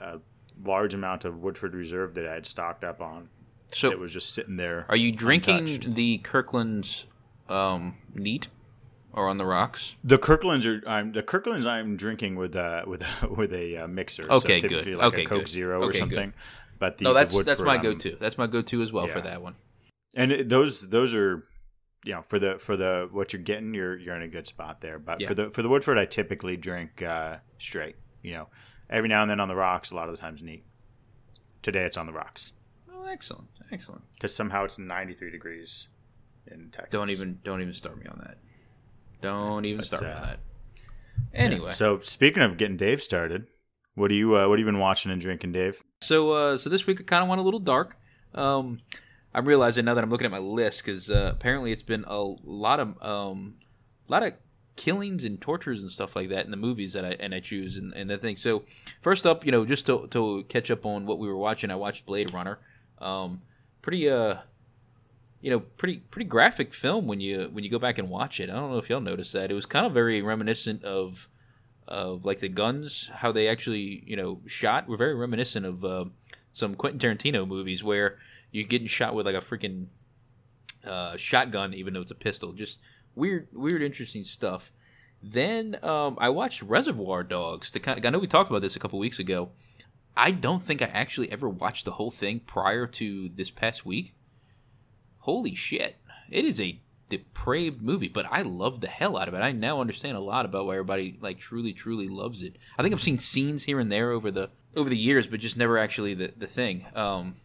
a 0.00 0.18
large 0.64 0.94
amount 0.94 1.24
of 1.24 1.38
Woodford 1.38 1.74
Reserve 1.74 2.14
that 2.14 2.26
I 2.26 2.34
had 2.34 2.46
stocked 2.46 2.84
up 2.84 3.00
on. 3.00 3.28
So 3.74 3.90
it 3.90 3.98
was 3.98 4.12
just 4.12 4.34
sitting 4.34 4.56
there. 4.56 4.86
Are 4.88 4.96
you 4.96 5.12
drinking 5.12 5.58
untouched. 5.68 5.94
the 5.94 6.18
Kirkland's 6.18 7.04
um, 7.48 7.96
neat 8.14 8.48
or 9.12 9.28
on 9.28 9.36
the 9.36 9.44
rocks? 9.46 9.94
The 10.04 10.18
Kirklands 10.18 10.64
are 10.66 10.82
I'm 10.86 11.12
the 11.12 11.22
Kirklands 11.22 11.66
I'm 11.66 11.96
drinking 11.96 12.36
with 12.36 12.56
uh 12.56 12.82
with 12.86 13.02
with 13.36 13.52
a 13.52 13.78
uh, 13.84 13.88
mixer. 13.88 14.24
Okay, 14.30 14.60
so 14.60 14.68
good. 14.68 14.86
Like 14.86 15.12
Okay, 15.12 15.24
a 15.24 15.26
Coke 15.26 15.40
good. 15.40 15.48
Zero 15.48 15.80
or 15.80 15.84
Okay, 15.84 15.92
good. 15.92 15.98
something. 15.98 16.32
But 16.78 16.98
the 16.98 17.04
no, 17.04 17.14
that's 17.14 17.32
the 17.32 17.42
that's 17.42 17.60
my 17.60 17.76
um, 17.76 17.82
go-to. 17.82 18.16
That's 18.20 18.38
my 18.38 18.46
go-to 18.46 18.82
as 18.82 18.92
well 18.92 19.06
for 19.08 19.20
that 19.20 19.42
one. 19.42 19.56
and 20.14 20.30
it, 20.32 20.48
those 20.48 20.88
those 20.88 21.12
are 21.14 21.44
you 22.04 22.14
know 22.14 22.22
for 22.22 22.38
the 22.38 22.56
for 22.60 22.76
the 22.76 23.08
what 23.10 23.32
you're 23.32 23.42
getting 23.42 23.74
you're 23.74 23.98
you're 23.98 24.14
in 24.14 24.22
a 24.22 24.28
good 24.28 24.46
spot 24.46 24.80
there 24.80 24.98
but 25.00 25.20
Yeah. 25.20 25.26
for 25.28 25.34
the 25.34 25.50
for 25.50 25.62
the 25.62 25.68
woodford 25.68 25.98
i 25.98 26.04
typically 26.06 26.56
drink 26.56 27.02
uh 27.02 27.38
straight 27.58 27.96
you 28.22 28.32
know 28.32 28.46
every 28.88 29.08
now 29.08 29.22
and 29.22 29.30
then 29.30 29.40
on 29.40 29.48
the 29.48 29.56
rocks 29.56 29.90
a 29.90 29.96
lot 29.96 30.08
of 30.08 30.14
the 30.14 30.20
times 30.20 30.40
neat 30.40 30.64
today 31.60 31.82
it's 31.84 31.96
on 31.96 32.06
the 32.06 32.12
rocks 32.12 32.52
excellent, 33.10 33.48
excellent. 33.72 34.02
because 34.14 34.34
somehow 34.34 34.64
it's 34.64 34.78
93 34.78 35.30
degrees 35.30 35.88
in 36.46 36.70
texas 36.70 36.92
Don't 36.92 37.10
even 37.10 37.38
don't 37.44 37.60
even 37.60 37.72
start 37.74 37.98
me 37.98 38.06
on 38.06 38.18
that. 38.24 38.38
Don't 39.20 39.64
even 39.64 39.78
But, 39.78 39.86
start 39.86 40.02
me 40.02 40.08
uh, 40.08 40.14
on 40.16 40.22
that. 40.22 40.38
Anyway, 41.34 41.72
so 41.72 41.98
speaking 42.00 42.42
of 42.42 42.56
getting 42.56 42.76
dave 42.76 43.02
started 43.02 43.46
what 43.94 44.08
do 44.08 44.14
you 44.14 44.36
uh, 44.36 44.48
what 44.48 44.58
have 44.58 44.60
you 44.60 44.72
been 44.72 44.78
watching 44.78 45.10
and 45.10 45.20
drinking 45.20 45.52
dave 45.52 45.82
So 46.00 46.32
uh, 46.32 46.56
so 46.56 46.70
this 46.70 46.86
week 46.86 47.00
I 47.00 47.04
kind 47.04 47.22
of 47.22 47.28
went 47.28 47.40
a 47.40 47.44
little 47.44 47.60
dark. 47.60 47.96
Um, 48.34 48.80
I'm 49.34 49.46
realizing 49.46 49.84
now 49.84 49.94
that 49.94 50.04
I'm 50.04 50.10
looking 50.10 50.24
at 50.24 50.30
my 50.30 50.38
list 50.38 50.84
because 50.84 51.10
uh, 51.10 51.30
apparently 51.34 51.72
it's 51.72 51.82
been 51.82 52.04
a 52.06 52.22
lot 52.44 52.80
of 52.80 53.02
um, 53.02 53.56
a 54.08 54.12
lot 54.12 54.22
of 54.22 54.34
killings 54.76 55.24
and 55.24 55.40
tortures 55.40 55.82
and 55.82 55.90
stuff 55.90 56.14
like 56.14 56.28
that 56.28 56.44
in 56.44 56.52
the 56.52 56.56
movies 56.56 56.92
that 56.92 57.04
I 57.04 57.10
and 57.20 57.34
I 57.34 57.40
choose 57.40 57.76
and, 57.76 57.92
and 57.94 58.08
the 58.08 58.16
thing. 58.16 58.36
So 58.36 58.62
first 59.02 59.26
up, 59.26 59.44
you 59.44 59.52
know, 59.52 59.66
just 59.66 59.86
to, 59.86 60.06
to 60.12 60.44
catch 60.48 60.70
up 60.70 60.86
on 60.86 61.04
what 61.04 61.18
we 61.18 61.26
were 61.28 61.36
watching, 61.36 61.70
I 61.70 61.74
watched 61.74 62.06
Blade 62.06 62.32
Runner. 62.32 62.58
Um, 63.00 63.42
pretty 63.82 64.08
uh, 64.08 64.36
you 65.40 65.50
know, 65.50 65.60
pretty 65.60 65.98
pretty 66.10 66.28
graphic 66.28 66.74
film 66.74 67.06
when 67.06 67.20
you 67.20 67.48
when 67.52 67.64
you 67.64 67.70
go 67.70 67.78
back 67.78 67.98
and 67.98 68.08
watch 68.08 68.40
it. 68.40 68.50
I 68.50 68.54
don't 68.54 68.70
know 68.70 68.78
if 68.78 68.90
y'all 68.90 69.00
noticed 69.00 69.32
that. 69.32 69.50
It 69.50 69.54
was 69.54 69.66
kind 69.66 69.86
of 69.86 69.92
very 69.92 70.20
reminiscent 70.22 70.84
of 70.84 71.28
of 71.86 72.24
like 72.24 72.40
the 72.40 72.48
guns, 72.48 73.10
how 73.14 73.32
they 73.32 73.48
actually 73.48 74.02
you 74.06 74.16
know 74.16 74.40
shot, 74.46 74.88
were 74.88 74.96
very 74.96 75.14
reminiscent 75.14 75.64
of 75.64 75.84
uh, 75.84 76.04
some 76.52 76.74
Quentin 76.74 76.98
Tarantino 76.98 77.46
movies 77.46 77.84
where 77.84 78.18
you're 78.50 78.66
getting 78.66 78.88
shot 78.88 79.14
with 79.14 79.26
like 79.26 79.34
a 79.34 79.40
freaking 79.40 79.86
uh, 80.84 81.16
shotgun, 81.16 81.72
even 81.74 81.94
though 81.94 82.00
it's 82.00 82.10
a 82.10 82.16
pistol. 82.16 82.52
Just 82.52 82.80
weird, 83.14 83.48
weird, 83.52 83.82
interesting 83.82 84.22
stuff. 84.24 84.72
Then 85.22 85.78
um, 85.82 86.16
I 86.20 86.28
watched 86.30 86.62
Reservoir 86.62 87.22
Dogs. 87.22 87.70
To 87.72 87.80
kind 87.80 87.98
of, 87.98 88.04
I 88.04 88.10
know 88.10 88.18
we 88.18 88.26
talked 88.26 88.50
about 88.50 88.62
this 88.62 88.76
a 88.76 88.78
couple 88.78 88.98
weeks 88.98 89.18
ago. 89.18 89.50
I 90.18 90.32
don't 90.32 90.64
think 90.64 90.82
I 90.82 90.86
actually 90.86 91.30
ever 91.30 91.48
watched 91.48 91.84
the 91.84 91.92
whole 91.92 92.10
thing 92.10 92.40
prior 92.40 92.88
to 92.88 93.28
this 93.28 93.50
past 93.50 93.86
week. 93.86 94.14
Holy 95.20 95.54
shit! 95.54 95.96
It 96.28 96.44
is 96.44 96.60
a 96.60 96.80
depraved 97.08 97.80
movie, 97.80 98.08
but 98.08 98.26
I 98.28 98.42
love 98.42 98.80
the 98.80 98.88
hell 98.88 99.16
out 99.16 99.28
of 99.28 99.34
it. 99.34 99.38
I 99.38 99.52
now 99.52 99.80
understand 99.80 100.16
a 100.16 100.20
lot 100.20 100.44
about 100.44 100.66
why 100.66 100.74
everybody 100.74 101.16
like 101.20 101.38
truly, 101.38 101.72
truly 101.72 102.08
loves 102.08 102.42
it. 102.42 102.56
I 102.76 102.82
think 102.82 102.92
I've 102.92 103.02
seen 103.02 103.18
scenes 103.18 103.62
here 103.62 103.78
and 103.78 103.92
there 103.92 104.10
over 104.10 104.32
the 104.32 104.50
over 104.74 104.90
the 104.90 104.98
years, 104.98 105.28
but 105.28 105.38
just 105.38 105.56
never 105.56 105.78
actually 105.78 106.14
the 106.14 106.32
the 106.36 106.48
thing, 106.48 106.86
um, 106.96 107.36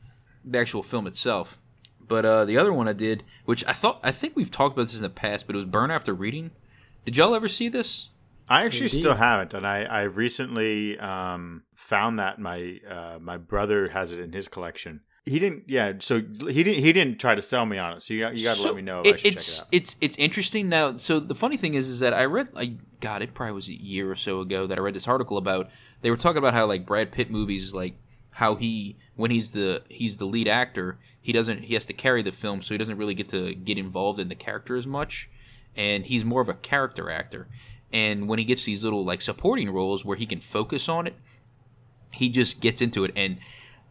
the 0.44 0.58
actual 0.58 0.82
film 0.82 1.06
itself. 1.06 1.60
But 2.06 2.26
uh, 2.26 2.46
the 2.46 2.58
other 2.58 2.74
one 2.74 2.88
I 2.88 2.94
did, 2.94 3.24
which 3.46 3.64
I 3.68 3.74
thought 3.74 4.00
I 4.02 4.12
think 4.12 4.36
we've 4.36 4.52
talked 4.52 4.76
about 4.76 4.88
this 4.88 4.96
in 4.96 5.04
the 5.04 5.10
past, 5.10 5.46
but 5.46 5.56
it 5.56 5.58
was 5.58 5.66
Burn 5.66 5.92
After 5.92 6.14
Reading. 6.14 6.50
Did 7.06 7.18
y'all 7.18 7.36
ever 7.36 7.48
see 7.48 7.70
this? 7.70 8.10
I 8.50 8.66
actually 8.66 8.86
Indeed. 8.88 9.00
still 9.00 9.16
haven't, 9.16 9.54
and 9.54 9.66
I 9.66 9.84
I 9.84 10.02
recently 10.04 10.98
um, 11.00 11.64
found 11.76 12.20
that 12.20 12.40
my 12.40 12.80
uh, 12.90 13.20
my 13.20 13.38
brother 13.38 13.90
has 13.90 14.12
it 14.12 14.20
in 14.20 14.32
his 14.34 14.48
collection. 14.48 15.02
He 15.26 15.40
didn't, 15.40 15.64
yeah. 15.70 15.94
So 16.00 16.16
he 16.18 16.64
didn't 16.64 16.84
he 16.84 16.92
didn't 16.92 17.18
try 17.20 17.34
to 17.34 17.42
sell 17.42 17.66
me 17.66 17.78
on 17.78 17.94
it. 17.94 18.02
So 18.04 18.14
you 18.14 18.20
got, 18.20 18.36
you 18.36 18.44
got 18.44 18.56
to 18.56 18.60
So 18.62 18.66
let 18.68 18.76
me 18.76 18.82
know 18.82 19.00
if 19.02 19.06
I 19.08 19.10
it- 19.12 19.20
should 19.22 19.34
it's 19.36 19.46
check 19.46 19.56
it 19.56 19.62
out. 19.62 19.68
it's 19.72 19.96
it's 20.02 20.18
interesting 20.18 20.68
now. 20.68 20.98
So 20.98 21.22
the 21.22 21.36
funny 21.36 21.56
thing 21.56 21.76
is, 21.76 21.88
is 21.88 22.00
that 22.02 22.14
I 22.14 22.26
read, 22.26 22.50
I 22.56 22.76
God, 23.00 23.22
it 23.22 23.34
probably 23.34 23.54
was 23.54 23.70
a 23.70 23.74
year 23.82 24.12
or 24.12 24.16
so 24.18 24.42
ago 24.42 24.68
that 24.68 24.78
I 24.78 24.82
read 24.82 24.94
this 24.96 25.08
article 25.08 25.38
about. 25.38 25.70
They 26.02 26.10
were 26.10 26.18
talking 26.18 26.40
about 26.40 26.54
how 26.54 26.66
like 26.66 26.86
Brad 26.86 27.14
Pitt 27.14 27.32
movies, 27.32 27.74
like 27.74 27.96
how 28.32 28.56
he 28.56 28.98
when 29.16 29.32
he's 29.32 29.52
the 29.52 29.84
he's 29.88 30.18
the 30.18 30.26
lead 30.26 30.50
actor, 30.50 31.00
he 31.22 31.32
doesn't 31.32 31.64
he 31.64 31.74
has 31.76 31.86
to 31.86 31.94
carry 31.94 32.22
the 32.22 32.34
film, 32.34 32.62
so 32.62 32.74
he 32.74 32.78
doesn't 32.78 32.98
really 32.98 33.14
get 33.16 33.30
to 33.30 33.56
get 33.56 33.78
involved 33.78 34.20
in 34.20 34.28
the 34.28 34.36
character 34.36 34.76
as 34.76 34.86
much, 34.86 35.30
and 35.78 36.06
he's 36.08 36.26
more 36.26 36.42
of 36.42 36.50
a 36.50 36.54
character 36.56 37.10
actor. 37.10 37.48
And 37.94 38.28
when 38.28 38.40
he 38.40 38.46
gets 38.46 38.66
these 38.66 38.84
little 38.84 39.06
like 39.06 39.22
supporting 39.22 39.70
roles 39.70 40.04
where 40.04 40.18
he 40.18 40.26
can 40.26 40.42
focus 40.42 40.90
on 40.90 41.08
it, 41.08 41.16
he 42.12 42.28
just 42.30 42.60
gets 42.60 42.82
into 42.82 43.04
it 43.06 43.12
and 43.16 43.38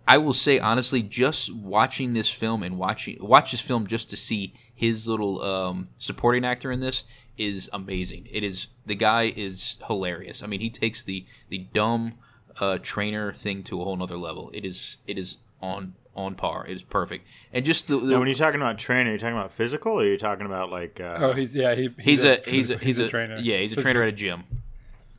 I 0.07 0.19
will 0.19 0.33
say 0.33 0.59
honestly, 0.59 1.03
just 1.03 1.55
watching 1.55 2.13
this 2.13 2.29
film 2.29 2.63
and 2.63 2.77
watching 2.77 3.19
watch 3.21 3.53
this 3.53 3.61
film 3.61 3.87
just 3.87 4.11
to 4.11 4.17
see 4.17 4.55
his 4.75 5.07
little 5.07 5.41
um, 5.43 5.89
supporting 5.99 6.45
actor 6.45 6.73
in 6.73 6.81
this 6.81 7.05
is 7.39 7.71
amazing. 7.73 8.29
It 8.31 8.43
is 8.43 8.67
the 8.85 8.95
guy 8.95 9.33
is 9.35 9.79
hilarious. 9.87 10.43
I 10.43 10.47
mean, 10.47 10.61
he 10.61 10.71
takes 10.71 11.05
the 11.05 11.25
the 11.49 11.59
dumb 11.73 12.15
uh, 12.61 12.79
trainer 12.83 13.33
thing 13.33 13.63
to 13.65 13.81
a 13.81 13.85
whole 13.85 13.97
nother 13.97 14.19
level. 14.19 14.51
It 14.53 14.65
is 14.65 14.97
it 15.07 15.19
is 15.19 15.37
on 15.61 15.95
on 16.15 16.35
par. 16.35 16.67
It 16.67 16.75
is 16.75 16.83
perfect. 16.83 17.27
And 17.53 17.65
just 17.65 17.89
the, 17.89 17.99
the 17.99 18.07
Now, 18.13 18.19
when 18.19 18.29
you're 18.29 18.35
talking 18.37 18.61
about 18.61 18.79
training, 18.79 19.09
are 19.09 19.13
you 19.13 19.19
talking 19.19 19.37
about 19.37 19.53
physical, 19.53 19.93
or 19.93 20.03
are 20.03 20.07
you 20.07 20.19
talking 20.19 20.47
about 20.47 20.71
like? 20.71 21.01
Uh, 21.01 21.17
Oh, 21.21 21.33
he's 21.33 21.55
yeah, 21.55 21.75
he, 21.75 21.89
he's, 21.99 22.23
a, 22.25 22.41
he's 22.47 22.71
a 22.71 22.79
he's 22.79 22.99
a, 22.99 23.09
trainer. 23.09 23.37
Yeah, 23.39 23.59
he's 23.59 23.73
a 23.73 23.77
Physical- 23.77 23.83
trainer 23.83 24.03
at 24.03 24.09
a 24.09 24.13
gym. 24.13 24.45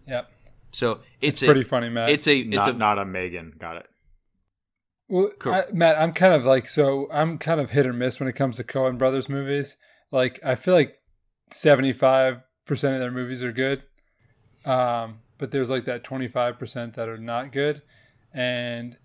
Yep, 0.08 0.32
So 0.72 0.92
it's, 0.94 1.02
it's 1.22 1.44
a, 1.44 1.46
pretty 1.46 1.64
funny, 1.64 1.90
Matt. 1.90 2.10
It's 2.10 2.28
a 2.28 2.38
it's 2.38 2.56
not 2.56 2.70
a 2.70 2.74
not 2.74 3.00
a 3.00 3.06
Megan. 3.06 3.54
Got 3.58 3.78
it. 3.78 3.86
Well, 5.10 5.30
Cool. 5.40 5.54
I, 5.54 5.64
Matt, 5.72 5.98
I'm 6.00 6.14
kind 6.14 6.34
of 6.34 6.46
like 6.46 6.68
so. 6.70 7.08
I'm 7.12 7.38
kind 7.38 7.60
of 7.62 7.70
hit 7.72 7.86
or 7.86 7.94
miss 7.94 8.20
when 8.20 8.28
it 8.30 8.34
comes 8.34 8.58
to 8.58 8.64
Coen 8.64 8.98
Brothers 8.98 9.30
movies. 9.30 9.78
Like, 10.12 10.40
I 10.46 10.56
feel 10.56 10.74
like 10.74 11.00
75 11.52 12.42
percent 12.66 12.94
of 12.96 13.00
their 13.00 13.12
movies 13.12 13.44
are 13.44 13.52
good, 13.52 13.84
um, 14.66 15.20
but 15.38 15.52
there's 15.52 15.70
like 15.70 15.86
that 15.86 16.04
25 16.04 16.58
percent 16.60 16.94
that 16.96 17.10
are 17.10 17.18
not 17.18 17.52
good. 17.52 17.82
And 18.34 18.98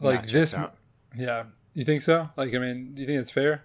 like 0.00 0.22
That 0.22 0.28
checks 0.28 0.32
this, 0.52 0.54
out. 0.54 0.76
Yeah, 1.16 1.44
you 1.74 1.84
think 1.84 2.02
so? 2.02 2.28
Like, 2.36 2.54
I 2.54 2.58
mean, 2.58 2.94
do 2.94 3.00
you 3.00 3.06
think 3.06 3.20
it's 3.20 3.30
fair? 3.30 3.64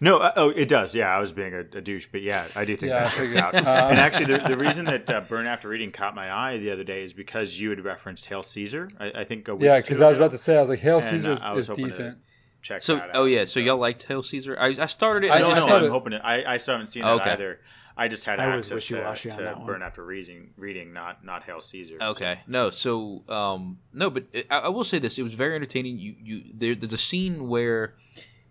No, 0.00 0.16
uh, 0.16 0.32
oh, 0.36 0.48
it 0.48 0.66
does. 0.68 0.94
Yeah, 0.94 1.14
I 1.14 1.18
was 1.20 1.34
being 1.34 1.52
a, 1.52 1.58
a 1.60 1.80
douche, 1.82 2.06
but 2.10 2.22
yeah, 2.22 2.46
I 2.56 2.64
do 2.64 2.74
think 2.74 2.90
Yeah, 2.90 3.04
that 3.04 3.12
checks 3.12 3.36
out. 3.36 3.54
Um, 3.54 3.66
and 3.66 3.98
actually, 3.98 4.26
the, 4.36 4.38
the 4.48 4.56
reason 4.56 4.86
that 4.86 5.10
uh, 5.10 5.20
Burn 5.20 5.46
After 5.46 5.68
Reading 5.68 5.92
caught 5.92 6.14
my 6.14 6.32
eye 6.32 6.56
the 6.56 6.70
other 6.70 6.84
day 6.84 7.02
is 7.04 7.12
because 7.12 7.60
you 7.60 7.68
had 7.68 7.84
referenced 7.84 8.24
Hail 8.24 8.42
Caesar. 8.42 8.88
I, 8.98 9.10
I 9.14 9.24
think 9.24 9.46
a 9.48 9.54
week 9.54 9.64
Yeah, 9.64 9.78
because 9.80 10.00
I 10.00 10.08
was 10.08 10.16
about 10.16 10.30
to 10.30 10.38
say, 10.38 10.56
I 10.56 10.60
was 10.62 10.70
like, 10.70 10.78
Hail 10.78 10.98
And, 10.98 11.06
uh, 11.06 11.10
Caesar 11.10 11.30
I 11.32 11.32
is, 11.34 11.40
was 11.56 11.58
is 11.58 11.68
hoping 11.68 11.84
to 11.84 11.90
decent. 11.90 12.18
check 12.62 12.82
so 12.82 12.94
that 12.96 13.10
out. 13.10 13.16
oh 13.16 13.24
yeah. 13.26 13.44
So 13.44 13.60
y'all 13.60 13.76
liked 13.76 14.04
Hail 14.04 14.22
Caesar? 14.22 14.56
I, 14.58 14.68
I 14.68 14.86
started 14.86 15.26
it. 15.26 15.30
I 15.30 15.36
and 15.40 15.42
No, 15.42 15.50
I 15.50 15.50
just 15.50 15.50
no, 15.50 15.54
just 15.66 15.68
thought 15.68 15.78
I'm 15.82 15.84
it- 15.84 15.90
hoping 15.90 16.12
it. 16.14 16.20
I, 16.24 16.54
I 16.54 16.56
still 16.56 16.74
haven't 16.74 16.86
seen 16.86 17.04
Okay. 17.04 17.24
that 17.24 17.32
either. 17.34 17.60
I 17.96 18.08
just 18.08 18.24
had 18.24 18.40
I 18.40 18.46
access 18.46 18.68
to, 18.68 18.74
wishy-washy 18.74 19.30
on 19.30 19.36
to 19.36 19.42
that 19.44 19.58
one. 19.58 19.66
Burn 19.66 19.82
After 19.82 20.04
Reading, 20.04 20.50
reading, 20.56 20.92
not 20.92 21.24
not 21.24 21.44
Hail 21.44 21.60
Caesar. 21.60 21.98
Okay. 22.00 22.40
No. 22.46 22.70
So, 22.70 23.22
um, 23.28 23.78
no, 23.92 24.10
but 24.10 24.24
I, 24.50 24.58
I 24.58 24.68
will 24.68 24.84
say 24.84 24.98
this: 24.98 25.18
it 25.18 25.22
was 25.22 25.34
very 25.34 25.54
entertaining. 25.54 25.98
You, 25.98 26.14
you, 26.20 26.42
there, 26.52 26.74
there's 26.74 26.92
a 26.92 26.98
scene 26.98 27.48
where 27.48 27.94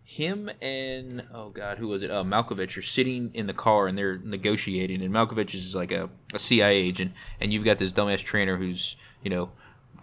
him 0.04 0.50
and 0.62 1.24
oh 1.34 1.50
god, 1.50 1.78
who 1.78 1.88
was 1.88 2.04
it? 2.04 2.12
Uh, 2.12 2.24
Malkovich 2.24 2.78
are 2.78 2.82
sitting 2.84 3.32
in 3.34 3.48
the 3.48 3.54
car 3.54 3.88
and 3.88 3.98
they're 3.98 4.20
negotiating, 4.20 5.02
and 5.02 5.14
Malkovich 5.14 5.54
is 5.54 5.76
like 5.76 5.91
a, 5.91 6.10
a 6.34 6.39
CIA 6.39 6.78
agent, 6.78 7.14
and 7.41 7.52
you've 7.52 7.66
got 7.66 7.80
this 7.80 7.91
dumbass 7.91 8.24
trainer 8.24 8.58
who's 8.58 8.96
you 9.24 9.30
know 9.30 9.50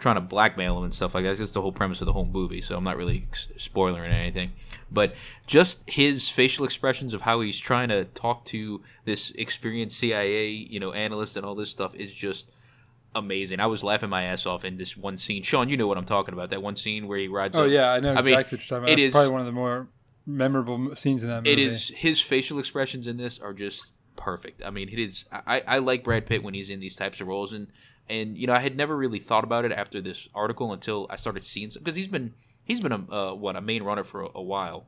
trying 0.01 0.16
to 0.16 0.20
blackmail 0.20 0.78
him 0.78 0.84
and 0.84 0.94
stuff 0.94 1.14
like 1.14 1.22
that. 1.24 1.28
That's 1.30 1.40
just 1.40 1.55
the 1.55 1.62
whole 1.62 1.72
premise 1.72 2.01
of 2.01 2.07
the 2.07 2.12
whole 2.12 2.24
movie. 2.26 2.61
So 2.62 2.76
I'm 2.76 2.82
not 2.84 2.96
really 2.96 3.24
spoiling 3.57 4.03
anything, 4.03 4.53
but 4.90 5.14
just 5.46 5.88
his 5.88 6.28
facial 6.28 6.64
expressions 6.64 7.14
of 7.14 7.20
how 7.22 7.40
he's 7.42 7.59
trying 7.59 7.90
to 7.90 8.05
talk 8.07 8.44
to 8.46 8.82
this 9.05 9.30
experienced 9.32 9.98
CIA, 9.98 10.48
you 10.51 10.80
know, 10.80 10.92
analyst 10.92 11.36
and 11.36 11.44
all 11.46 11.55
this 11.55 11.70
stuff 11.70 11.94
is 11.94 12.12
just 12.12 12.51
amazing. 13.14 13.61
I 13.61 13.66
was 13.66 13.82
laughing 13.84 14.09
my 14.11 14.22
ass 14.24 14.46
off 14.46 14.64
in 14.64 14.76
this 14.78 14.96
one 14.96 15.16
scene. 15.16 15.42
Sean, 15.42 15.68
you 15.68 15.76
know 15.76 15.86
what 15.86 15.98
I'm 15.98 16.05
talking 16.05 16.32
about. 16.32 16.51
That 16.51 16.62
one 16.62 16.76
scene 16.76 17.07
where 17.09 17.18
he 17.18 17.28
rides. 17.28 17.57
Oh 17.57 17.64
up- 17.64 17.70
yeah, 17.70 17.92
I 17.92 18.01
know 18.01 18.14
I 18.14 18.18
exactly 18.20 18.30
mean, 18.30 18.36
what 18.36 18.51
you're 18.53 18.59
talking 18.61 18.76
about. 18.78 18.88
it 18.88 18.92
It's 18.98 19.07
is- 19.07 19.12
probably 19.12 19.30
one 19.30 19.40
of 19.40 19.46
the 19.46 19.53
more 19.53 19.88
memorable 20.26 20.94
scenes 20.96 21.22
in 21.22 21.28
that 21.28 21.44
movie. 21.44 21.51
It 21.53 21.59
is 21.59 21.88
his 21.96 22.20
facial 22.20 22.59
expressions 22.59 23.07
in 23.07 23.16
this 23.16 23.38
are 23.38 23.53
just 23.53 23.88
perfect. 24.16 24.62
I 24.64 24.70
mean, 24.70 24.88
it 24.88 24.98
is. 24.98 25.24
I, 25.32 25.62
I 25.66 25.78
like 25.78 26.05
Brad 26.05 26.26
Pitt 26.26 26.42
when 26.42 26.55
he's 26.55 26.70
in 26.70 26.78
these 26.80 26.94
types 26.94 27.20
of 27.20 27.26
roles, 27.26 27.53
and 27.53 27.68
and 28.11 28.36
you 28.36 28.46
know 28.46 28.52
I 28.52 28.61
had 28.61 28.76
never 28.76 28.96
really 28.96 29.20
thought 29.20 29.44
about 29.44 29.64
it 29.64 29.72
after 29.72 30.00
this 30.00 30.28
article 30.34 30.72
until 30.72 31.06
I 31.08 31.16
started 31.16 31.44
seeing 31.44 31.70
some 31.70 31.82
because 31.82 31.96
he's 31.96 32.08
been 32.08 32.34
he's 32.64 32.80
been 32.80 32.92
a 32.92 33.12
uh, 33.12 33.34
what 33.34 33.56
a 33.56 33.61
main 33.61 33.82
runner 33.82 34.04
for 34.04 34.22
a, 34.22 34.28
a 34.34 34.42
while, 34.42 34.86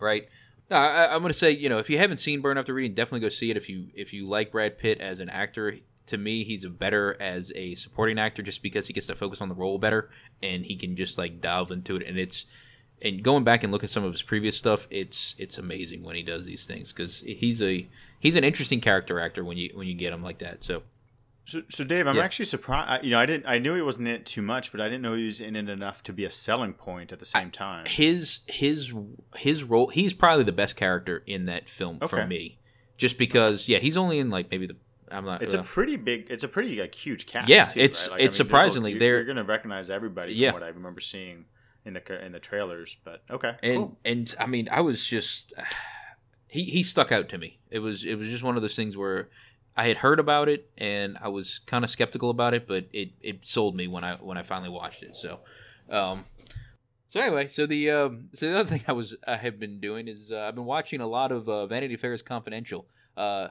right? 0.00 0.28
I, 0.70 1.08
I'm 1.08 1.20
going 1.20 1.32
to 1.32 1.38
say 1.38 1.50
you 1.50 1.68
know 1.68 1.78
if 1.78 1.90
you 1.90 1.98
haven't 1.98 2.18
seen 2.18 2.40
Burn 2.40 2.58
After 2.58 2.74
Reading, 2.74 2.94
definitely 2.94 3.20
go 3.20 3.28
see 3.28 3.50
it. 3.50 3.56
If 3.56 3.68
you 3.68 3.88
if 3.94 4.12
you 4.12 4.26
like 4.26 4.50
Brad 4.50 4.78
Pitt 4.78 5.00
as 5.00 5.20
an 5.20 5.28
actor, 5.28 5.76
to 6.06 6.16
me 6.16 6.42
he's 6.42 6.66
better 6.66 7.16
as 7.20 7.52
a 7.54 7.74
supporting 7.74 8.18
actor 8.18 8.42
just 8.42 8.62
because 8.62 8.86
he 8.86 8.92
gets 8.92 9.06
to 9.06 9.14
focus 9.14 9.40
on 9.40 9.48
the 9.48 9.54
role 9.54 9.78
better 9.78 10.10
and 10.42 10.64
he 10.64 10.74
can 10.74 10.96
just 10.96 11.18
like 11.18 11.40
delve 11.40 11.70
into 11.70 11.96
it 11.96 12.06
and 12.06 12.18
it's 12.18 12.46
and 13.02 13.22
going 13.22 13.44
back 13.44 13.62
and 13.62 13.72
look 13.72 13.84
at 13.84 13.90
some 13.90 14.04
of 14.04 14.12
his 14.12 14.22
previous 14.22 14.56
stuff, 14.56 14.86
it's 14.90 15.34
it's 15.38 15.58
amazing 15.58 16.02
when 16.02 16.16
he 16.16 16.22
does 16.22 16.44
these 16.46 16.66
things 16.66 16.92
because 16.92 17.20
he's 17.20 17.60
a 17.60 17.86
he's 18.18 18.36
an 18.36 18.44
interesting 18.44 18.80
character 18.80 19.20
actor 19.20 19.44
when 19.44 19.58
you 19.58 19.70
when 19.74 19.86
you 19.86 19.94
get 19.94 20.12
him 20.12 20.22
like 20.22 20.38
that. 20.38 20.64
So 20.64 20.82
So, 21.46 21.62
so 21.68 21.84
Dave, 21.84 22.06
I'm 22.06 22.16
Yeah. 22.16 22.22
actually 22.24 22.46
surprised. 22.46 23.04
You 23.04 23.10
know, 23.10 23.18
I 23.18 23.26
didn't. 23.26 23.46
I 23.46 23.58
knew 23.58 23.74
he 23.74 23.82
wasn't 23.82 24.08
in 24.08 24.14
it 24.14 24.24
too 24.26 24.40
much, 24.42 24.72
but 24.72 24.80
I 24.80 24.84
didn't 24.84 25.02
know 25.02 25.14
he 25.14 25.26
was 25.26 25.40
in 25.40 25.56
it 25.56 25.68
enough 25.68 26.02
to 26.04 26.12
be 26.12 26.24
a 26.24 26.30
selling 26.30 26.72
point 26.72 27.12
at 27.12 27.18
the 27.18 27.26
same 27.26 27.50
time. 27.50 27.84
his 27.86 28.40
his 28.46 28.92
his 29.36 29.62
role 29.62 29.88
he's 29.88 30.14
probably 30.14 30.44
the 30.44 30.52
best 30.52 30.74
character 30.76 31.22
in 31.26 31.44
that 31.46 31.68
film 31.68 31.98
for 32.00 32.26
me, 32.26 32.58
just 32.96 33.18
because 33.18 33.68
yeah 33.68 33.78
he's 33.78 33.96
only 33.96 34.18
in 34.18 34.30
like 34.30 34.50
maybe 34.50 34.66
the 34.66 34.76
I'm 35.10 35.26
not 35.26 35.42
It's 35.42 35.52
uh, 35.54 35.58
a 35.58 35.62
pretty 35.62 35.96
big. 35.96 36.28
It's 36.30 36.44
a 36.44 36.48
pretty 36.48 36.80
like 36.80 36.94
huge 36.94 37.26
cast. 37.26 37.48
Yeah, 37.48 37.66
too, 37.66 37.78
it's- 37.80 38.04
right? 38.08 38.12
Like, 38.12 38.20
it's 38.22 38.40
I 38.40 38.42
mean, 38.42 38.48
surprisingly, 38.48 38.90
you're, 38.92 38.98
they're- 39.00 39.14
you're 39.16 39.24
going 39.24 39.36
to 39.36 39.44
recognize 39.44 39.90
everybody 39.90 40.32
Yeah. 40.32 40.50
from 40.52 40.60
what 40.60 40.66
I 40.66 40.70
remember 40.72 41.00
seeing 41.00 41.44
in 41.84 41.92
the 41.92 42.24
in 42.24 42.32
the 42.32 42.40
trailers. 42.40 42.96
But 43.04 43.22
okay, 43.30 43.52
and 43.62 43.76
cool. 43.76 43.98
and 44.06 44.34
I 44.40 44.46
mean, 44.46 44.66
I 44.72 44.80
was 44.80 45.04
just 45.06 45.52
he 46.48 46.64
he 46.64 46.82
stuck 46.82 47.12
out 47.12 47.28
to 47.28 47.38
me. 47.38 47.58
It 47.70 47.80
was 47.80 48.02
it 48.04 48.14
was 48.16 48.28
just 48.30 48.42
one 48.42 48.56
of 48.56 48.62
those 48.62 48.74
things 48.74 48.96
where 48.96 49.28
I 49.76 49.88
had 49.88 49.98
heard 49.98 50.20
about 50.20 50.48
it 50.48 50.70
and 50.78 51.18
I 51.20 51.28
was 51.28 51.60
kind 51.66 51.84
of 51.84 51.90
skeptical 51.90 52.30
about 52.30 52.54
it, 52.54 52.66
but 52.68 52.86
it 52.92 53.10
it 53.20 53.46
sold 53.46 53.74
me 53.74 53.86
when 53.88 54.04
I 54.04 54.14
when 54.14 54.38
I 54.38 54.42
finally 54.42 54.70
watched 54.70 55.02
it. 55.02 55.16
So, 55.16 55.40
um, 55.90 56.24
so 57.10 57.20
anyway, 57.20 57.48
so 57.48 57.66
the 57.66 57.90
um, 57.90 58.28
so 58.32 58.50
the 58.52 58.58
other 58.60 58.68
thing 58.68 58.82
I 58.88 58.92
was 58.92 59.14
I 59.26 59.36
have 59.36 59.58
been 59.58 59.80
doing 59.80 60.06
is 60.08 60.30
uh, 60.32 60.38
I've 60.40 60.54
been 60.54 60.64
watching 60.64 61.00
a 61.00 61.06
lot 61.06 61.32
of 61.32 61.48
uh, 61.48 61.66
Vanity 61.66 61.96
Fair's 61.96 62.22
Confidential. 62.22 62.86
Uh, 63.16 63.48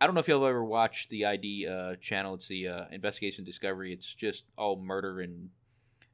I 0.00 0.06
don't 0.06 0.14
know 0.14 0.20
if 0.20 0.28
you'll 0.28 0.46
ever 0.46 0.64
watched 0.64 1.10
the 1.10 1.26
ID 1.26 1.66
uh, 1.66 1.96
channel. 1.96 2.34
It's 2.34 2.48
the 2.48 2.68
uh, 2.68 2.84
Investigation 2.92 3.44
Discovery. 3.44 3.92
It's 3.92 4.14
just 4.14 4.44
all 4.56 4.80
murder 4.80 5.20
and 5.20 5.50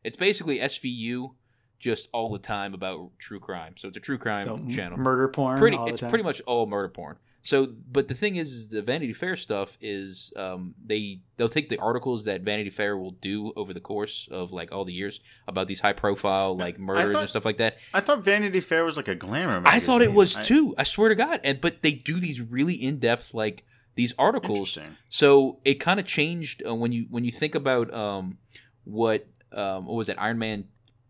it's 0.02 0.16
basically 0.16 0.58
SVU, 0.58 1.34
just 1.78 2.08
all 2.12 2.30
the 2.32 2.38
time 2.38 2.72
about 2.74 3.10
true 3.18 3.38
crime. 3.38 3.74
So 3.76 3.88
it's 3.88 3.96
a 3.96 4.00
true 4.00 4.16
crime 4.18 4.46
So, 4.46 4.58
channel. 4.74 4.96
murder 4.98 5.28
porn. 5.28 5.58
pretty, 5.58 5.76
all 5.76 5.86
the 5.86 5.92
it's 5.92 6.00
pretty 6.00 6.22
much 6.24 6.40
all 6.46 6.66
murder 6.66 6.88
porn. 6.88 7.16
So, 7.44 7.68
but 7.92 8.08
the 8.08 8.14
thing 8.14 8.36
is, 8.36 8.52
is 8.52 8.68
the 8.68 8.80
Vanity 8.80 9.12
Fair 9.12 9.36
stuff 9.36 9.76
is 9.78 10.32
um, 10.34 10.74
they 10.82 11.20
they'll 11.36 11.50
take 11.50 11.68
the 11.68 11.76
articles 11.76 12.24
that 12.24 12.40
Vanity 12.40 12.70
Fair 12.70 12.96
will 12.96 13.10
do 13.10 13.52
over 13.54 13.74
the 13.74 13.80
course 13.80 14.26
of 14.30 14.50
like 14.50 14.72
all 14.72 14.86
the 14.86 14.94
years 14.94 15.20
about 15.46 15.66
these 15.66 15.80
high 15.80 15.92
profile 15.92 16.56
like 16.56 16.78
murders 16.78 17.12
thought- 17.12 17.20
and 17.20 17.28
stuff 17.28 17.44
like 17.44 17.58
that. 17.58 17.76
I 17.92 18.00
thought 18.00 18.24
Vanity 18.24 18.60
Fair 18.60 18.82
was 18.82 18.96
like 18.96 19.08
a 19.08 19.14
glamour. 19.14 19.60
I 19.66 19.78
thought 19.78 20.00
it 20.00 20.14
was 20.14 20.38
I- 20.38 20.42
too. 20.42 20.74
I 20.78 20.84
swear 20.84 21.10
to 21.10 21.14
God. 21.14 21.40
And 21.44 21.60
but 21.60 21.82
they 21.82 21.92
do 21.92 22.18
these 22.18 22.40
really 22.40 22.74
in 22.74 22.98
depth 22.98 23.34
like 23.34 23.62
these 23.94 24.14
articles. 24.18 24.78
So 25.10 25.58
it 25.66 25.74
kind 25.74 26.00
of 26.00 26.06
changed 26.06 26.62
uh, 26.66 26.74
when 26.74 26.92
you 26.92 27.06
when 27.10 27.24
you 27.24 27.30
think 27.30 27.54
about 27.54 27.92
um, 27.92 28.38
what 28.84 29.26
um, 29.52 29.84
what 29.84 29.96
was 29.96 30.08
it 30.08 30.16
Iron 30.18 30.38
Man 30.38 30.64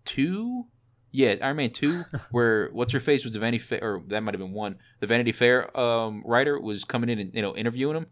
two? 0.05 0.67
Yeah, 1.15 1.37
Iron 1.43 1.57
Man 1.59 1.71
two, 1.71 2.05
where 2.33 2.71
what's 2.73 2.93
her 2.93 2.99
face 2.99 3.23
was 3.23 3.35
the 3.35 3.39
Vanity 3.39 3.59
Fair, 3.59 3.79
or 3.81 4.03
that 4.09 4.21
might 4.21 4.35
have 4.35 4.41
been 4.41 4.53
one. 4.53 4.79
The 4.99 5.07
Vanity 5.07 5.31
Fair 5.31 5.75
um, 5.79 6.25
writer 6.27 6.61
was 6.61 6.83
coming 6.83 7.09
in 7.09 7.21
and 7.21 7.33
you 7.33 7.41
know 7.41 7.55
interviewing 7.55 7.97
him. 7.97 8.07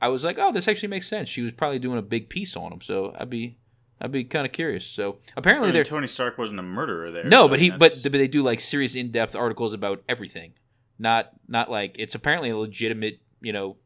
I 0.00 0.08
was 0.08 0.24
like, 0.24 0.38
oh, 0.38 0.50
this 0.50 0.66
actually 0.66 0.88
makes 0.88 1.06
sense. 1.06 1.28
She 1.28 1.42
was 1.42 1.52
probably 1.52 1.78
doing 1.78 1.98
a 1.98 2.02
big 2.02 2.30
piece 2.30 2.56
on 2.56 2.72
him, 2.72 2.80
so 2.80 3.14
I'd 3.18 3.28
be 3.28 3.58
I'd 4.00 4.12
be 4.12 4.24
kind 4.24 4.46
of 4.46 4.52
curious. 4.52 4.86
So 4.86 5.18
I 5.36 5.40
apparently 5.40 5.72
mean, 5.72 5.84
Tony 5.84 6.06
Stark 6.06 6.38
wasn't 6.38 6.60
a 6.60 6.62
murderer 6.62 7.10
there. 7.10 7.24
no, 7.24 7.44
so 7.44 7.48
but 7.48 7.60
he 7.60 7.70
but, 7.70 8.00
but 8.02 8.12
they 8.12 8.28
do 8.28 8.42
like 8.42 8.60
serious 8.60 8.94
in 8.94 9.10
depth 9.10 9.36
articles 9.36 9.74
about 9.74 10.02
everything, 10.08 10.54
not 10.98 11.30
not 11.48 11.70
like 11.70 11.96
it's 11.98 12.14
apparently 12.14 12.48
a 12.48 12.56
legitimate 12.56 13.20
you 13.42 13.52
know 13.52 13.76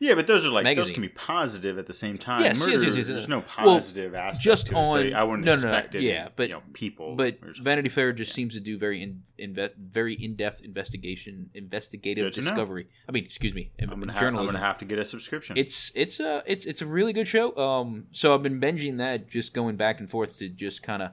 yeah, 0.00 0.14
but 0.14 0.26
those 0.26 0.44
are 0.44 0.48
like 0.50 0.74
those 0.74 0.90
can 0.90 1.02
be 1.02 1.08
positive 1.10 1.78
at 1.78 1.86
the 1.86 1.92
same 1.92 2.18
time. 2.18 2.42
Yes, 2.42 2.56
yes, 2.58 2.66
Murder, 2.66 2.72
yes, 2.84 2.96
yes, 2.96 3.06
There's 3.06 3.20
yes. 3.20 3.28
no 3.28 3.38
Well, 3.38 3.46
positive 3.76 4.14
aspect 4.14 4.42
just 4.42 4.66
to 4.68 4.72
it, 4.72 4.86
so 4.88 4.96
on- 4.96 5.14
I 5.14 5.22
wouldn't 5.22 5.44
no, 5.44 5.52
no, 5.54 5.60
no, 5.60 5.68
expect 5.74 5.94
it. 5.94 6.02
yeah, 6.02 6.28
but- 6.34 6.48
you 6.48 6.54
know, 6.54 6.62
people. 6.72 7.14
But. 7.16 7.38
Vanity 7.62 7.88
Fair 7.90 8.12
just 8.12 8.32
seems 8.32 8.54
to 8.54 8.60
do 8.60 8.78
very 8.78 9.02
in, 9.02 9.22
inve- 9.38 9.76
very 9.76 10.14
in 10.14 10.34
depth 10.36 10.62
investigation, 10.62 11.50
investigative 11.54 12.32
to 12.32 12.40
know. 12.40 12.50
discovery. 12.50 12.86
I 13.08 13.12
mean, 13.12 13.24
excuse 13.24 13.52
me, 13.54 13.70
I'm 13.80 13.88
gonna, 14.00 14.12
have, 14.12 14.22
I'm 14.22 14.34
gonna 14.46 14.58
have 14.58 14.78
to 14.78 14.84
get 14.84 14.98
a 14.98 15.04
subscription. 15.04 15.56
It's 15.58 15.92
it's 15.94 16.18
a 16.18 16.42
it's 16.46 16.64
it's 16.64 16.80
a 16.82 16.86
really 16.86 17.12
good 17.12 17.28
show. 17.28 17.54
Um, 17.56 18.06
so 18.12 18.34
I've 18.34 18.42
been 18.42 18.60
binging 18.60 18.98
that, 18.98 19.28
just 19.28 19.52
going 19.52 19.76
back 19.76 20.00
and 20.00 20.08
forth 20.10 20.38
to 20.38 20.48
just 20.48 20.82
kind 20.82 21.02
of 21.02 21.10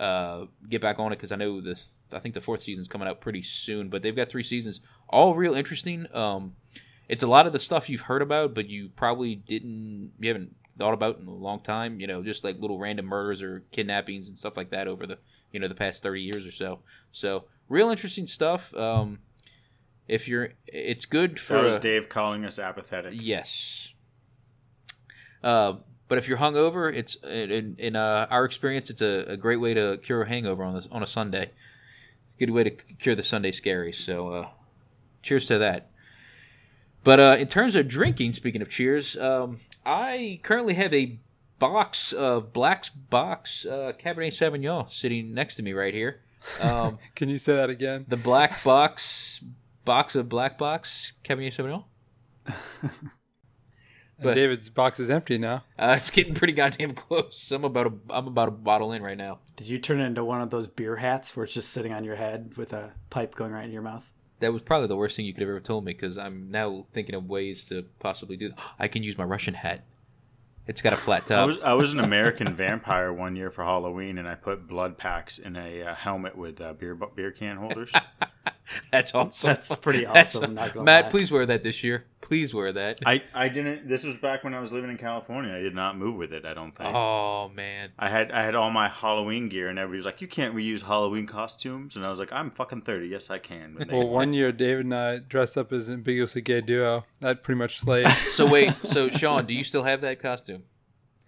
uh 0.00 0.46
get 0.68 0.80
back 0.80 0.98
on 0.98 1.12
it 1.12 1.16
because 1.16 1.30
I 1.32 1.36
know 1.36 1.60
the 1.60 1.78
I 2.12 2.18
think 2.18 2.34
the 2.34 2.40
fourth 2.40 2.62
season's 2.62 2.88
coming 2.88 3.06
out 3.06 3.20
pretty 3.20 3.42
soon, 3.42 3.88
but 3.88 4.02
they've 4.02 4.16
got 4.16 4.28
three 4.28 4.42
seasons, 4.42 4.80
all 5.08 5.34
real 5.34 5.54
interesting. 5.54 6.06
Um, 6.14 6.54
it's 7.10 7.24
a 7.24 7.26
lot 7.26 7.44
of 7.44 7.52
the 7.52 7.58
stuff 7.58 7.90
you've 7.90 8.02
heard 8.02 8.22
about, 8.22 8.54
but 8.54 8.68
you 8.68 8.88
probably 8.94 9.34
didn't 9.34 10.12
you 10.20 10.28
haven't 10.28 10.54
thought 10.78 10.94
about 10.94 11.18
in 11.18 11.26
a 11.26 11.34
long 11.34 11.58
time. 11.58 11.98
You 11.98 12.06
know, 12.06 12.22
just 12.22 12.44
like 12.44 12.60
little 12.60 12.78
random 12.78 13.06
murders 13.06 13.42
or 13.42 13.64
kidnappings 13.72 14.28
and 14.28 14.38
stuff 14.38 14.56
like 14.56 14.70
that 14.70 14.86
over 14.86 15.08
the 15.08 15.18
you 15.50 15.58
know 15.58 15.66
the 15.66 15.74
past 15.74 16.04
thirty 16.04 16.22
years 16.22 16.46
or 16.46 16.52
so. 16.52 16.78
So 17.10 17.46
real 17.68 17.90
interesting 17.90 18.28
stuff. 18.28 18.72
Um, 18.74 19.18
if 20.06 20.28
you're, 20.28 20.50
it's 20.66 21.04
good 21.04 21.40
for 21.40 21.54
that 21.54 21.64
was 21.64 21.76
Dave 21.76 22.08
calling 22.08 22.44
us 22.44 22.60
apathetic. 22.60 23.14
Yes. 23.16 23.92
Uh, 25.42 25.74
but 26.06 26.18
if 26.18 26.28
you're 26.28 26.38
hungover, 26.38 26.92
it's 26.92 27.16
in, 27.24 27.74
in 27.76 27.96
uh, 27.96 28.28
our 28.30 28.44
experience, 28.44 28.88
it's 28.88 29.02
a, 29.02 29.24
a 29.32 29.36
great 29.36 29.60
way 29.60 29.74
to 29.74 29.98
cure 29.98 30.22
a 30.22 30.28
hangover 30.28 30.62
on 30.62 30.74
this 30.74 30.88
on 30.92 31.02
a 31.02 31.06
Sunday. 31.06 31.50
Good 32.38 32.50
way 32.50 32.64
to 32.64 32.70
cure 32.70 33.16
the 33.16 33.22
Sunday 33.24 33.50
scaries. 33.50 33.96
So, 33.96 34.28
uh, 34.28 34.48
cheers 35.22 35.46
to 35.48 35.58
that. 35.58 35.90
But 37.02 37.20
uh, 37.20 37.36
in 37.38 37.48
terms 37.48 37.76
of 37.76 37.88
drinking, 37.88 38.34
speaking 38.34 38.62
of 38.62 38.68
cheers, 38.68 39.16
um, 39.16 39.58
I 39.86 40.40
currently 40.42 40.74
have 40.74 40.92
a 40.92 41.18
box 41.58 42.12
of 42.12 42.52
Black's 42.52 42.88
Box 42.88 43.64
uh, 43.66 43.92
Cabernet 43.98 44.32
Sauvignon 44.32 44.90
sitting 44.90 45.32
next 45.32 45.56
to 45.56 45.62
me 45.62 45.72
right 45.72 45.94
here. 45.94 46.20
Um, 46.60 46.98
Can 47.14 47.28
you 47.28 47.38
say 47.38 47.54
that 47.56 47.70
again? 47.70 48.04
the 48.08 48.16
Black 48.16 48.62
Box 48.64 49.40
box 49.84 50.14
of 50.14 50.28
Black 50.28 50.58
Box 50.58 51.14
Cabernet 51.24 51.54
Sauvignon. 51.54 51.84
But- 54.22 54.34
David's 54.34 54.68
box 54.68 55.00
is 55.00 55.08
empty 55.08 55.38
now. 55.38 55.64
Uh, 55.78 55.94
it's 55.96 56.10
getting 56.10 56.34
pretty 56.34 56.52
goddamn 56.52 56.94
close. 56.94 57.50
I'm 57.52 57.64
about 57.64 57.86
a, 57.86 57.92
I'm 58.10 58.26
about 58.26 58.48
a 58.48 58.52
bottle 58.52 58.92
in 58.92 59.02
right 59.02 59.16
now. 59.16 59.38
Did 59.56 59.68
you 59.68 59.78
turn 59.78 60.00
it 60.00 60.04
into 60.04 60.24
one 60.24 60.42
of 60.42 60.50
those 60.50 60.66
beer 60.66 60.96
hats 60.96 61.34
where 61.34 61.44
it's 61.44 61.54
just 61.54 61.70
sitting 61.70 61.92
on 61.92 62.04
your 62.04 62.16
head 62.16 62.52
with 62.56 62.72
a 62.72 62.90
pipe 63.08 63.34
going 63.34 63.52
right 63.52 63.64
in 63.64 63.72
your 63.72 63.82
mouth? 63.82 64.04
That 64.40 64.52
was 64.52 64.62
probably 64.62 64.88
the 64.88 64.96
worst 64.96 65.16
thing 65.16 65.26
you 65.26 65.32
could 65.32 65.42
have 65.42 65.50
ever 65.50 65.60
told 65.60 65.84
me 65.84 65.92
because 65.92 66.18
I'm 66.18 66.50
now 66.50 66.86
thinking 66.92 67.14
of 67.14 67.28
ways 67.28 67.64
to 67.66 67.84
possibly 67.98 68.36
do. 68.36 68.52
I 68.78 68.88
can 68.88 69.02
use 69.02 69.16
my 69.16 69.24
Russian 69.24 69.54
hat. 69.54 69.84
It's 70.66 70.82
got 70.82 70.92
a 70.92 70.96
flat 70.96 71.22
I 71.24 71.28
top. 71.34 71.46
was 71.48 71.58
I 71.58 71.72
was 71.74 71.92
an 71.92 72.00
American 72.00 72.54
vampire 72.56 73.12
one 73.12 73.34
year 73.34 73.50
for 73.50 73.64
Halloween, 73.64 74.18
and 74.18 74.28
I 74.28 74.34
put 74.36 74.68
blood 74.68 74.98
packs 74.98 75.38
in 75.38 75.56
a 75.56 75.82
uh, 75.82 75.94
helmet 75.94 76.36
with 76.36 76.60
uh, 76.60 76.74
beer 76.74 76.94
beer 76.94 77.32
can 77.32 77.56
holders. 77.56 77.92
That's 78.92 79.12
awesome. 79.16 79.48
That's 79.48 79.74
pretty 79.76 80.04
That's- 80.04 80.36
awesome, 80.36 80.54
not 80.54 80.72
gonna 80.72 80.84
Matt, 80.84 81.04
lie. 81.06 81.10
please 81.10 81.32
wear 81.32 81.44
that 81.44 81.64
this 81.64 81.82
year. 81.82 82.04
Please 82.20 82.54
wear 82.54 82.72
that. 82.72 83.00
I 83.04 83.20
I 83.34 83.48
didn't. 83.48 83.88
This 83.88 84.04
was 84.04 84.16
back 84.18 84.44
when 84.44 84.54
I 84.54 84.60
was 84.60 84.72
living 84.72 84.90
in 84.90 84.96
California. 84.96 85.52
I 85.52 85.58
did 85.60 85.74
not 85.74 85.98
move 85.98 86.14
with 86.14 86.32
it. 86.32 86.44
I 86.44 86.54
don't 86.54 86.70
think. 86.76 86.94
Oh 86.94 87.48
man. 87.48 87.90
I 87.98 88.08
had 88.08 88.30
I 88.30 88.42
had 88.42 88.54
all 88.54 88.70
my 88.70 88.86
Halloween 88.88 89.48
gear, 89.48 89.68
and 89.70 89.76
everybody 89.78 89.96
was 89.96 90.06
like, 90.06 90.20
"You 90.20 90.28
can't 90.28 90.54
reuse 90.54 90.82
Halloween 90.82 91.26
costumes." 91.26 91.96
And 91.96 92.06
I 92.06 92.10
was 92.10 92.20
like, 92.20 92.32
"I'm 92.32 92.50
fucking 92.50 92.82
thirty. 92.82 93.08
Yes, 93.08 93.28
I 93.30 93.38
can." 93.38 93.76
Well, 93.90 94.06
one 94.08 94.34
year 94.34 94.52
David 94.52 94.84
and 94.84 94.94
I 94.94 95.18
dressed 95.18 95.58
up 95.58 95.72
as 95.72 95.90
ambiguously 95.90 96.40
gay 96.42 96.60
duo. 96.60 97.04
That 97.20 97.42
pretty 97.42 97.58
much 97.58 97.78
slayed. 97.80 98.06
So 98.30 98.46
wait. 98.50 98.74
So 98.84 99.10
Sean, 99.10 99.46
do 99.46 99.54
you 99.54 99.64
still 99.64 99.82
have 99.82 100.00
that 100.02 100.20
costume? 100.20 100.64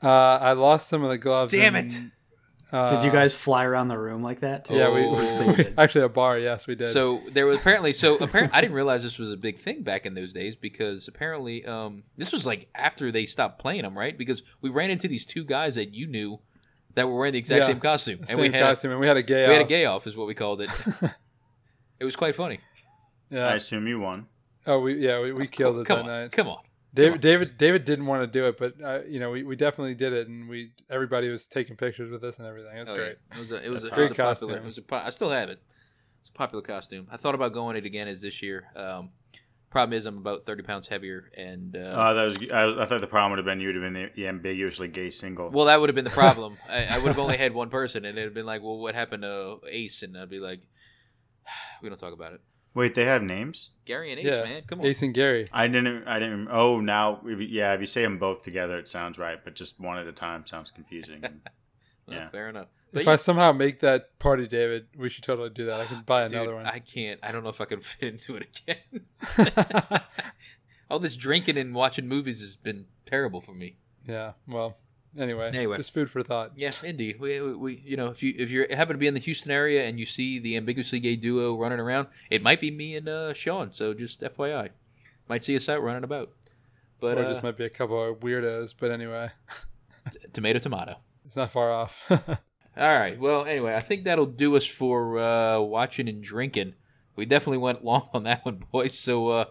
uh, 0.03 0.09
I 0.09 0.53
lost 0.53 0.89
some 0.89 1.03
of 1.03 1.11
the 1.11 1.19
gloves. 1.19 1.53
Damn 1.53 1.77
and, 1.77 1.93
it. 1.93 1.99
Uh, 2.73 2.89
Did 2.89 3.05
you 3.05 3.13
guys 3.13 3.35
fly 3.35 3.65
around 3.65 3.89
the 3.89 3.99
room 3.99 4.23
like 4.23 4.41
that 4.41 4.65
too? 4.65 4.75
Yeah, 4.75 4.89
we, 4.89 5.05
Oh. 5.05 5.37
So 5.37 5.51
you 5.51 5.75
actually 5.77 6.05
a 6.05 6.09
bar. 6.09 6.39
Yes, 6.39 6.67
we 6.67 6.75
did. 6.75 6.87
So 6.87 7.21
there 7.31 7.47
was 7.47 7.59
apparently 7.59 7.93
so 7.93 8.17
apparently 8.17 8.57
I 8.57 8.63
didn't 8.63 8.75
realize 8.75 9.03
this 9.03 9.19
was 9.19 9.31
a 9.31 9.37
big 9.37 9.59
thing 9.59 9.83
back 9.83 10.07
in 10.07 10.15
those 10.15 10.33
days 10.33 10.57
because 10.57 11.07
apparently 11.07 11.67
um, 11.67 12.05
this 12.17 12.33
was 12.33 12.47
like 12.47 12.69
after 12.75 13.13
they 13.13 13.27
stopped 13.27 13.59
playing 13.59 13.83
them, 13.83 13.97
right? 13.97 14.17
Because 14.17 14.43
we 14.63 14.71
ran 14.71 14.91
into 14.91 15.07
these 15.07 15.27
two 15.27 15.45
guys 15.45 15.75
that 15.75 15.93
you 15.93 16.07
knew 16.07 16.41
that 16.95 17.07
were 17.07 17.17
wearing 17.17 17.33
the 17.33 17.39
exact 17.39 17.61
Yeah, 17.61 17.67
same 17.67 17.81
costume, 17.81 18.19
and 18.21 18.29
same 18.29 18.41
we 18.41 18.51
had 18.51 18.63
costume, 18.63 18.93
and 18.93 19.01
we 19.01 19.07
had 19.07 19.19
a 19.19 19.23
gay. 19.23 19.45
a, 19.45 19.49
we 19.49 19.55
had 19.55 19.63
a 19.63 19.69
gay 19.69 19.85
off, 19.85 20.07
is 20.07 20.17
what 20.17 20.27
we 20.27 20.35
called 20.35 20.63
it. 20.63 20.71
it 22.01 22.05
was 22.05 22.17
quite 22.17 22.35
funny. 22.35 22.59
Yeah. 23.29 23.49
I 23.49 23.55
assume 23.55 23.87
you 23.87 24.01
won. 24.01 24.29
Oh, 24.67 24.79
we 24.81 24.95
yeah 24.95 25.21
we, 25.21 25.33
we 25.33 25.47
killed 25.49 25.79
it 25.81 25.87
come 25.87 25.99
that 26.07 26.11
on, 26.11 26.21
night. 26.23 26.33
come 26.33 26.49
on. 26.49 26.61
David 26.95 27.21
David 27.23 27.57
David 27.59 27.85
didn't 27.85 28.07
want 28.07 28.23
to 28.23 28.27
do 28.27 28.47
it, 28.47 28.59
but 28.59 28.75
uh, 28.85 29.01
you 29.09 29.19
know 29.19 29.31
we, 29.31 29.43
we 29.43 29.57
definitely 29.57 29.95
did 29.95 30.13
it, 30.13 30.29
and 30.29 30.49
we 30.49 30.73
everybody 30.91 31.29
was 31.31 31.47
taking 31.47 31.75
pictures 31.77 32.11
with 32.11 32.23
us 32.23 32.39
and 32.39 32.47
everything. 32.47 32.77
It 32.77 32.81
was 32.81 32.89
Oh, 32.91 32.95
great. 32.95 33.17
yeah. 33.31 33.37
It 33.37 33.41
was 33.41 33.51
a, 33.51 33.55
it 33.65 33.71
was, 33.71 33.73
That's 33.73 33.85
a, 33.85 33.87
it 33.87 33.95
great 33.95 34.03
was 34.03 34.11
a 34.11 34.15
popular. 34.23 34.57
It 34.59 34.65
was 34.65 34.79
a 34.79 34.83
po- 34.83 34.97
I 34.97 35.11
still 35.11 35.31
have 35.31 35.49
it. 35.49 35.63
It's 36.21 36.29
a 36.29 36.33
popular 36.33 36.63
costume. 36.63 37.07
I 37.11 37.17
thought 37.17 37.35
about 37.35 37.55
going 37.55 37.77
it 37.77 37.87
again 37.87 38.09
as 38.09 38.21
this 38.21 38.43
year. 38.43 38.67
Um, 38.77 39.11
problem 39.71 39.97
is 39.97 40.05
I'm 40.05 40.19
about 40.19 40.45
thirty 40.45 40.63
pounds 40.63 40.87
heavier, 40.87 41.31
and 41.35 41.75
uh, 41.75 41.79
Uh, 41.81 42.13
that 42.13 42.25
was. 42.25 42.39
I, 42.53 42.83
I 42.83 42.85
thought 42.85 43.01
the 43.01 43.07
problem 43.07 43.31
would 43.33 43.39
have 43.39 43.47
been 43.47 43.59
you 43.59 43.69
would 43.69 43.77
have 43.77 43.85
been 43.85 43.95
the, 43.95 44.11
the 44.15 44.29
ambiguously 44.29 44.89
gay 44.89 45.09
single. 45.09 45.49
Well, 45.49 45.65
that 45.67 45.81
would 45.81 45.89
have 45.89 45.97
been 45.97 46.05
the 46.05 46.11
problem. 46.11 46.59
I, 46.69 46.85
I 46.85 46.99
would 46.99 47.09
have 47.09 47.19
only 47.19 47.39
had 47.39 47.55
one 47.55 47.71
person, 47.71 48.05
and 48.05 48.19
it'd 48.19 48.29
have 48.29 48.35
been 48.35 48.45
like, 48.47 48.63
"Well, 48.63 48.77
what 48.79 48.95
happened 48.95 49.23
to 49.23 49.61
Ace?" 49.67 50.03
And 50.03 50.17
I'd 50.19 50.29
be 50.29 50.41
like, 50.41 50.61
"We 51.83 51.89
don't 51.89 51.99
talk 51.99 52.13
about 52.13 52.35
it." 52.35 52.43
Wait, 52.75 52.95
they 52.95 53.05
have 53.05 53.23
names? 53.23 53.71
Gary 53.85 54.11
and 54.11 54.19
Ace, 54.21 54.27
yeah, 54.27 54.45
man, 54.45 54.63
come 54.67 54.81
on. 54.81 54.87
Ace 54.87 55.03
and 55.03 55.13
Gary. 55.13 55.49
I 55.53 55.67
didn't. 55.67 56.07
I 56.09 56.19
didn't. 56.19 56.49
Oh, 56.51 56.81
now, 56.81 57.21
if 57.27 57.39
you, 57.41 57.47
yeah. 57.47 57.75
If 57.75 57.81
you 57.81 57.87
say 57.87 58.03
them 58.03 58.19
both 58.19 58.43
together, 58.43 58.79
it 58.79 58.89
sounds 58.89 59.19
right, 59.19 59.39
but 59.45 59.55
just 59.55 59.79
one 59.79 59.99
at 59.99 60.07
a 60.07 60.13
time 60.13 60.47
sounds 60.47 60.71
confusing. 60.71 61.23
Yeah. 62.09 62.31
fair 62.31 62.49
enough. 62.49 62.67
if 62.93 63.05
But 63.05 63.13
I 63.13 63.17
somehow 63.17 63.53
make 63.53 63.79
that 63.81 64.19
party, 64.19 64.47
David, 64.49 64.89
we 64.99 65.09
should 65.09 65.23
totally 65.23 65.51
do 65.51 65.67
that. 65.67 65.81
I 65.81 65.87
can 65.87 66.03
buy 66.03 66.27
Dude, 66.27 66.37
another 66.37 66.57
one. 66.57 66.67
I 66.67 66.81
can't. 66.81 67.21
I 67.23 67.31
don't 67.31 67.45
know 67.45 67.49
if 67.49 67.61
I 67.61 67.65
can 67.65 67.81
fit 67.81 68.09
into 68.13 68.37
it 68.37 68.49
again. 68.67 70.01
All 70.91 70.99
this 70.99 71.15
drinking 71.17 71.57
and 71.57 71.75
watching 71.75 72.09
movies 72.09 72.41
has 72.41 72.57
been 72.57 72.87
terrible 73.07 73.41
for 73.41 73.53
me. 73.53 73.77
yeah. 74.07 74.33
Well. 74.49 74.77
Anyway. 75.19 75.49
Anyway. 75.49 75.77
Just 75.77 75.93
food 75.93 76.11
for 76.11 76.23
thought. 76.23 76.53
Yeah, 76.57 76.73
indeed. 76.83 77.21
We, 77.21 77.41
we, 77.41 77.55
we 77.55 77.83
you 77.85 77.97
know, 77.97 78.07
if 78.07 78.23
you 78.23 78.35
if 78.39 78.51
you 78.51 78.67
happen 78.71 78.95
to 78.95 78.99
be 78.99 79.07
in 79.07 79.15
the 79.15 79.21
Houston 79.21 79.51
area 79.51 79.85
and 79.85 79.99
you 79.99 80.07
see 80.07 80.39
the 80.39 80.57
ambiguously 80.57 81.01
gay 81.01 81.17
duo 81.17 81.57
running 81.57 81.81
around, 81.81 82.09
it 82.31 82.43
might 82.43 82.61
be 82.61 82.71
me 82.71 82.97
and 82.97 83.09
uh, 83.09 83.35
Sean. 83.35 83.73
So 83.73 83.93
just 83.93 84.21
FYI, 84.23 84.71
might 85.29 85.45
see 85.45 85.55
us 85.57 85.69
out 85.69 85.83
running 85.83 86.05
about. 86.05 86.31
But 87.01 87.19
or 87.19 87.25
uh, 87.25 87.29
just 87.29 87.43
might 87.43 87.57
be 87.57 87.65
a 87.65 87.71
couple 87.71 88.11
of 88.11 88.21
weirdos. 88.21 88.75
But 88.79 88.91
anyway, 88.91 89.31
t- 90.11 90.19
tomato, 90.33 90.61
tomato. 90.61 90.97
it's 91.27 91.37
not 91.37 91.53
far 91.53 91.71
off. 91.71 92.05
All 92.11 92.19
right. 92.77 93.21
Well, 93.21 93.45
anyway, 93.45 93.75
I 93.75 93.81
think 93.81 94.05
that'll 94.05 94.25
do 94.25 94.57
us 94.57 94.65
for 94.65 95.19
uh, 95.19 95.61
watching 95.61 96.09
and 96.09 96.23
drinking. 96.23 96.75
We 97.17 97.27
definitely 97.27 97.59
went 97.59 97.85
long 97.85 98.09
on 98.15 98.23
that 98.23 98.47
one, 98.47 98.65
boys. 98.73 98.99
So 98.99 99.29
uh, 99.29 99.45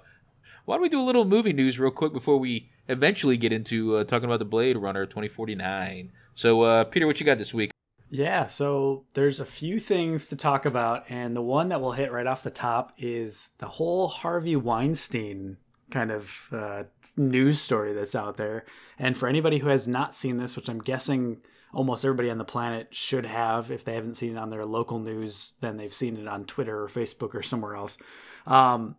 why 0.65 0.75
don't 0.75 0.81
we 0.81 0.89
do 0.89 0.99
a 0.99 1.03
little 1.03 1.25
movie 1.25 1.53
news 1.53 1.77
real 1.77 1.91
quick 1.91 2.13
before 2.13 2.37
we 2.37 2.70
eventually 2.87 3.37
get 3.37 3.53
into 3.53 3.95
uh, 3.95 4.03
talking 4.03 4.25
about 4.25 4.39
the 4.39 4.45
Blade 4.45 4.77
Runner 4.77 5.05
2049? 5.05 6.11
So, 6.35 6.61
uh, 6.61 6.83
Peter, 6.85 7.07
what 7.07 7.19
you 7.19 7.25
got 7.25 7.37
this 7.37 7.53
week? 7.53 7.71
Yeah, 8.09 8.47
so 8.47 9.05
there's 9.13 9.39
a 9.39 9.45
few 9.45 9.79
things 9.79 10.27
to 10.27 10.35
talk 10.35 10.65
about, 10.65 11.05
and 11.09 11.33
the 11.33 11.41
one 11.41 11.69
that 11.69 11.79
we'll 11.79 11.93
hit 11.93 12.11
right 12.11 12.27
off 12.27 12.43
the 12.43 12.49
top 12.49 12.91
is 12.97 13.51
the 13.59 13.67
whole 13.67 14.09
Harvey 14.09 14.57
Weinstein 14.57 15.55
kind 15.91 16.11
of 16.11 16.47
uh, 16.51 16.83
news 17.15 17.61
story 17.61 17.93
that's 17.93 18.15
out 18.15 18.35
there. 18.35 18.65
And 18.99 19.17
for 19.17 19.29
anybody 19.29 19.59
who 19.59 19.69
has 19.69 19.87
not 19.87 20.15
seen 20.15 20.37
this, 20.37 20.55
which 20.55 20.69
I'm 20.69 20.81
guessing 20.81 21.41
almost 21.73 22.03
everybody 22.03 22.29
on 22.29 22.37
the 22.37 22.43
planet 22.43 22.87
should 22.91 23.25
have, 23.25 23.71
if 23.71 23.85
they 23.85 23.93
haven't 23.93 24.15
seen 24.15 24.31
it 24.31 24.37
on 24.37 24.49
their 24.49 24.65
local 24.65 24.99
news, 24.99 25.53
then 25.61 25.77
they've 25.77 25.93
seen 25.93 26.17
it 26.17 26.27
on 26.27 26.45
Twitter 26.45 26.83
or 26.83 26.87
Facebook 26.87 27.33
or 27.35 27.43
somewhere 27.43 27.75
else. 27.75 27.97
Um, 28.45 28.95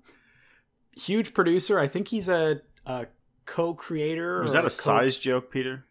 huge 0.97 1.35
producer. 1.35 1.79
I 1.79 1.89
think 1.89 2.09
he's 2.09 2.29
a, 2.29 2.63
a 2.87 3.07
co-creator. 3.45 4.43
Was 4.43 4.53
that 4.53 4.61
a 4.61 4.63
co- 4.65 4.69
size 4.69 5.19
joke, 5.19 5.51
Peter? 5.51 5.85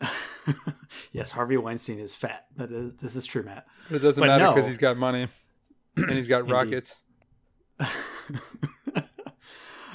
yes, 1.12 1.30
Harvey 1.30 1.56
Weinstein 1.56 1.98
is 1.98 2.14
fat. 2.14 2.46
That 2.56 2.70
is, 2.72 2.92
this 3.00 3.16
is 3.16 3.26
true, 3.26 3.42
Matt. 3.42 3.66
but 3.88 3.96
it 3.96 3.98
doesn't 4.00 4.20
But 4.20 4.28
matter 4.28 4.44
no. 4.44 4.52
because 4.54 4.66
he's 4.66 4.78
got 4.78 4.96
money 4.96 5.28
and 5.96 6.10
he's 6.12 6.26
got 6.28 6.48
rockets. 6.50 6.96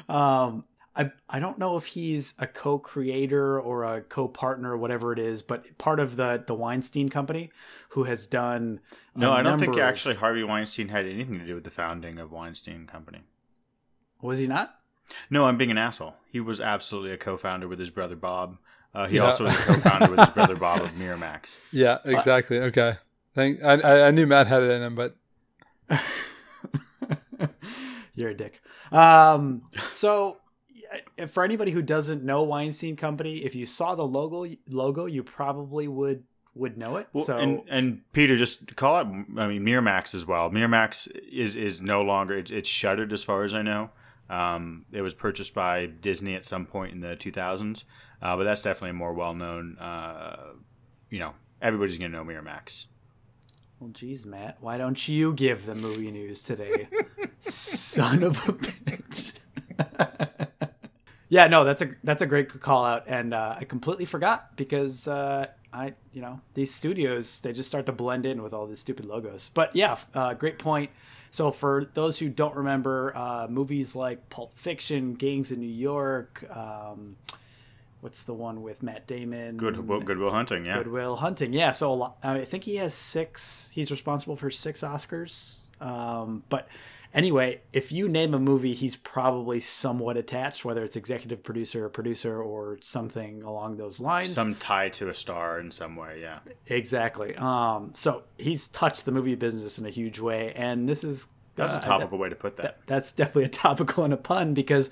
um, 0.09 0.63
I 0.95 1.11
I 1.29 1.39
don't 1.39 1.57
know 1.59 1.75
if 1.77 1.85
he's 1.85 2.33
a 2.39 2.47
co-creator 2.47 3.59
or 3.59 3.83
a 3.83 4.01
co-partner 4.01 4.71
or 4.71 4.77
whatever 4.77 5.11
it 5.11 5.19
is, 5.19 5.41
but 5.41 5.77
part 5.77 5.99
of 5.99 6.15
the 6.15 6.43
the 6.45 6.53
Weinstein 6.53 7.09
Company, 7.09 7.51
who 7.89 8.03
has 8.05 8.25
done. 8.27 8.79
No, 9.15 9.31
I 9.31 9.41
don't 9.41 9.59
think 9.59 9.73
of- 9.73 9.79
actually 9.79 10.15
Harvey 10.15 10.43
Weinstein 10.43 10.89
had 10.89 11.05
anything 11.05 11.39
to 11.39 11.45
do 11.45 11.55
with 11.55 11.63
the 11.63 11.71
founding 11.71 12.17
of 12.19 12.31
Weinstein 12.31 12.85
Company. 12.87 13.21
was 14.21 14.39
he 14.39 14.47
not. 14.47 14.79
No, 15.29 15.45
I'm 15.45 15.57
being 15.57 15.71
an 15.71 15.77
asshole. 15.77 16.15
He 16.31 16.39
was 16.39 16.59
absolutely 16.59 17.11
a 17.11 17.17
co-founder 17.17 17.67
with 17.67 17.79
his 17.79 17.89
brother 17.89 18.15
Bob. 18.15 18.57
Uh, 18.93 19.07
he 19.07 19.17
Yeah. 19.17 19.25
also 19.25 19.43
was 19.45 19.53
a 19.53 19.57
co-founder 19.57 20.09
with 20.09 20.19
his 20.19 20.29
brother 20.29 20.55
Bob 20.55 20.81
of 20.81 20.91
Miramax. 20.91 21.57
Yeah, 21.71 21.97
exactly. 22.05 22.59
Okay. 22.59 22.95
Thank. 23.33 23.61
I, 23.63 23.73
I 23.75 24.07
I 24.07 24.11
knew 24.11 24.25
Matt 24.25 24.47
had 24.47 24.63
it 24.63 24.71
in 24.71 24.81
him, 24.81 24.95
but 24.95 25.15
You're 28.15 28.29
a 28.29 28.33
dick. 28.33 28.61
Um, 28.91 29.63
so 29.89 30.37
for 31.27 31.43
anybody 31.43 31.71
who 31.71 31.81
doesn't 31.81 32.23
know 32.23 32.43
Weinstein 32.43 32.95
Company, 32.95 33.39
if 33.43 33.55
you 33.55 33.65
saw 33.65 33.95
the 33.95 34.05
logo 34.05 34.47
logo, 34.69 35.05
you 35.05 35.21
probably 35.23 35.87
would 35.89 36.23
would 36.53 36.79
know 36.79 36.95
it. 36.95 37.07
Well, 37.11 37.25
so 37.25 37.37
and, 37.37 37.61
and 37.67 38.01
Peter, 38.13 38.37
just 38.37 38.73
call 38.77 38.99
it. 39.01 39.07
I 39.37 39.47
mean, 39.47 39.63
Miramax 39.63 40.15
as 40.15 40.25
well. 40.25 40.49
Miramax 40.49 41.09
is 41.29 41.57
is 41.57 41.81
no 41.81 42.01
longer. 42.03 42.37
It's, 42.37 42.51
it's 42.51 42.69
shuttered 42.69 43.11
as 43.11 43.23
far 43.23 43.43
as 43.43 43.53
I 43.53 43.61
know. 43.61 43.89
Um, 44.29 44.85
it 44.91 45.01
was 45.01 45.13
purchased 45.13 45.53
by 45.53 45.85
Disney 45.85 46.35
at 46.35 46.45
some 46.45 46.65
point 46.65 46.93
in 46.93 47.01
the 47.01 47.15
2000s, 47.15 47.83
uh, 48.21 48.35
but 48.35 48.43
that's 48.43 48.61
definitely 48.61 48.91
a 48.91 48.93
more 48.93 49.13
well 49.13 49.33
known. 49.33 49.77
Uh, 49.77 50.53
you 51.09 51.19
know, 51.19 51.33
everybody's 51.61 51.97
gonna 51.97 52.09
know 52.09 52.23
Miramax. 52.23 52.87
Well, 53.79 53.89
geez, 53.91 54.25
Matt, 54.25 54.57
why 54.61 54.77
don't 54.77 55.07
you 55.07 55.33
give 55.33 55.65
the 55.65 55.75
movie 55.75 56.09
news 56.09 56.43
today? 56.43 56.87
Son 57.39 58.23
of 58.23 58.37
a 58.47 58.53
bitch. 58.53 59.33
yeah, 61.29 61.47
no, 61.47 61.63
that's 61.63 61.81
a 61.81 61.89
that's 62.03 62.21
a 62.21 62.25
great 62.25 62.49
call 62.61 62.85
out, 62.85 63.03
and 63.07 63.33
uh, 63.33 63.55
I 63.59 63.65
completely 63.65 64.05
forgot 64.05 64.55
because 64.55 65.07
uh, 65.07 65.47
I, 65.73 65.93
you 66.13 66.21
know, 66.21 66.39
these 66.53 66.73
studios 66.73 67.39
they 67.41 67.51
just 67.51 67.67
start 67.67 67.85
to 67.87 67.91
blend 67.91 68.25
in 68.25 68.41
with 68.41 68.53
all 68.53 68.65
these 68.65 68.79
stupid 68.79 69.05
logos. 69.05 69.49
But 69.53 69.75
yeah, 69.75 69.97
uh, 70.13 70.33
great 70.33 70.57
point. 70.57 70.89
So 71.35 71.51
for 71.51 71.83
those 71.93 72.17
who 72.17 72.29
don't 72.29 72.55
remember, 72.55 73.13
uh, 73.13 73.47
movies 73.49 73.93
like 73.93 74.29
Pulp 74.29 74.57
Fiction, 74.57 75.15
Gangs 75.15 75.51
in 75.51 75.59
New 75.59 75.67
York. 75.67 76.49
Um, 76.49 77.17
What's 77.99 78.23
the 78.23 78.33
one 78.33 78.61
with 78.61 78.83
Matt 78.83 79.05
Damon? 79.07 79.57
Good, 79.57 79.75
Goodwill 80.05 80.31
Hunting, 80.31 80.63
yeah. 80.63 80.77
Good 80.77 80.87
Will 80.87 81.15
Hunting. 81.15 81.51
Yeah, 81.51 81.71
so 81.71 81.91
a 81.91 81.95
lot, 81.95 82.17
I 82.23 82.45
think 82.45 82.63
he 82.63 82.75
has 82.75 82.93
six. 82.93 83.71
He's 83.73 83.89
responsible 83.91 84.37
for 84.37 84.51
six 84.51 84.81
Oscars. 84.81 85.65
Um, 85.81 86.43
but 86.47 86.69
anyway, 87.15 87.61
if 87.73 87.91
you 87.91 88.07
name 88.07 88.33
a 88.35 88.39
movie, 88.39 88.73
he's 88.73 88.95
probably 88.95 89.59
somewhat 89.59 90.17
attached, 90.17 90.63
whether 90.65 90.83
it's 90.83 90.95
executive 90.95 91.41
producer 91.41 91.85
or 91.85 91.89
producer 91.89 92.41
or 92.43 92.77
something 92.81 93.41
along 93.41 93.77
those 93.77 93.99
lines. 93.99 94.31
Some 94.31 94.53
tie 94.55 94.89
to 94.89 95.09
a 95.09 95.15
star 95.15 95.59
in 95.59 95.71
some 95.71 95.95
way, 95.95 96.19
yeah. 96.21 96.39
exactly. 96.67 97.35
Um, 97.37 97.91
so 97.93 98.23
he's 98.37 98.67
touched 98.67 99.05
the 99.05 99.11
movie 99.11 99.33
business 99.35 99.79
in 99.79 99.85
a 99.85 99.89
huge 99.89 100.19
way, 100.19 100.53
and 100.55 100.87
this 100.87 101.03
is 101.03 101.27
That's 101.55 101.73
uh, 101.73 101.77
a 101.77 101.81
topical 101.81 102.17
way 102.19 102.29
to 102.29 102.35
put 102.35 102.57
that. 102.57 102.61
that- 102.63 102.77
that's 102.85 103.11
definitely 103.13 103.45
a 103.45 103.49
topical 103.65 104.03
and 104.03 104.13
a 104.13 104.17
pun 104.17 104.53
because 104.53 104.89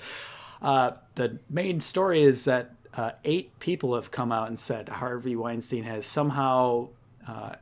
uh, 0.61 0.91
the 1.15 1.37
main 1.49 1.79
story 1.79 2.23
is 2.23 2.45
that 2.45 2.71
uh, 2.95 3.11
eight 3.25 3.57
people 3.59 3.95
have 3.95 4.11
come 4.11 4.31
out 4.31 4.47
and 4.47 4.57
said 4.57 4.87
Harvey 4.87 5.35
Weinstein 5.35 5.83
has 5.83 6.05
somehow 6.05 6.87
uh, 7.27 7.55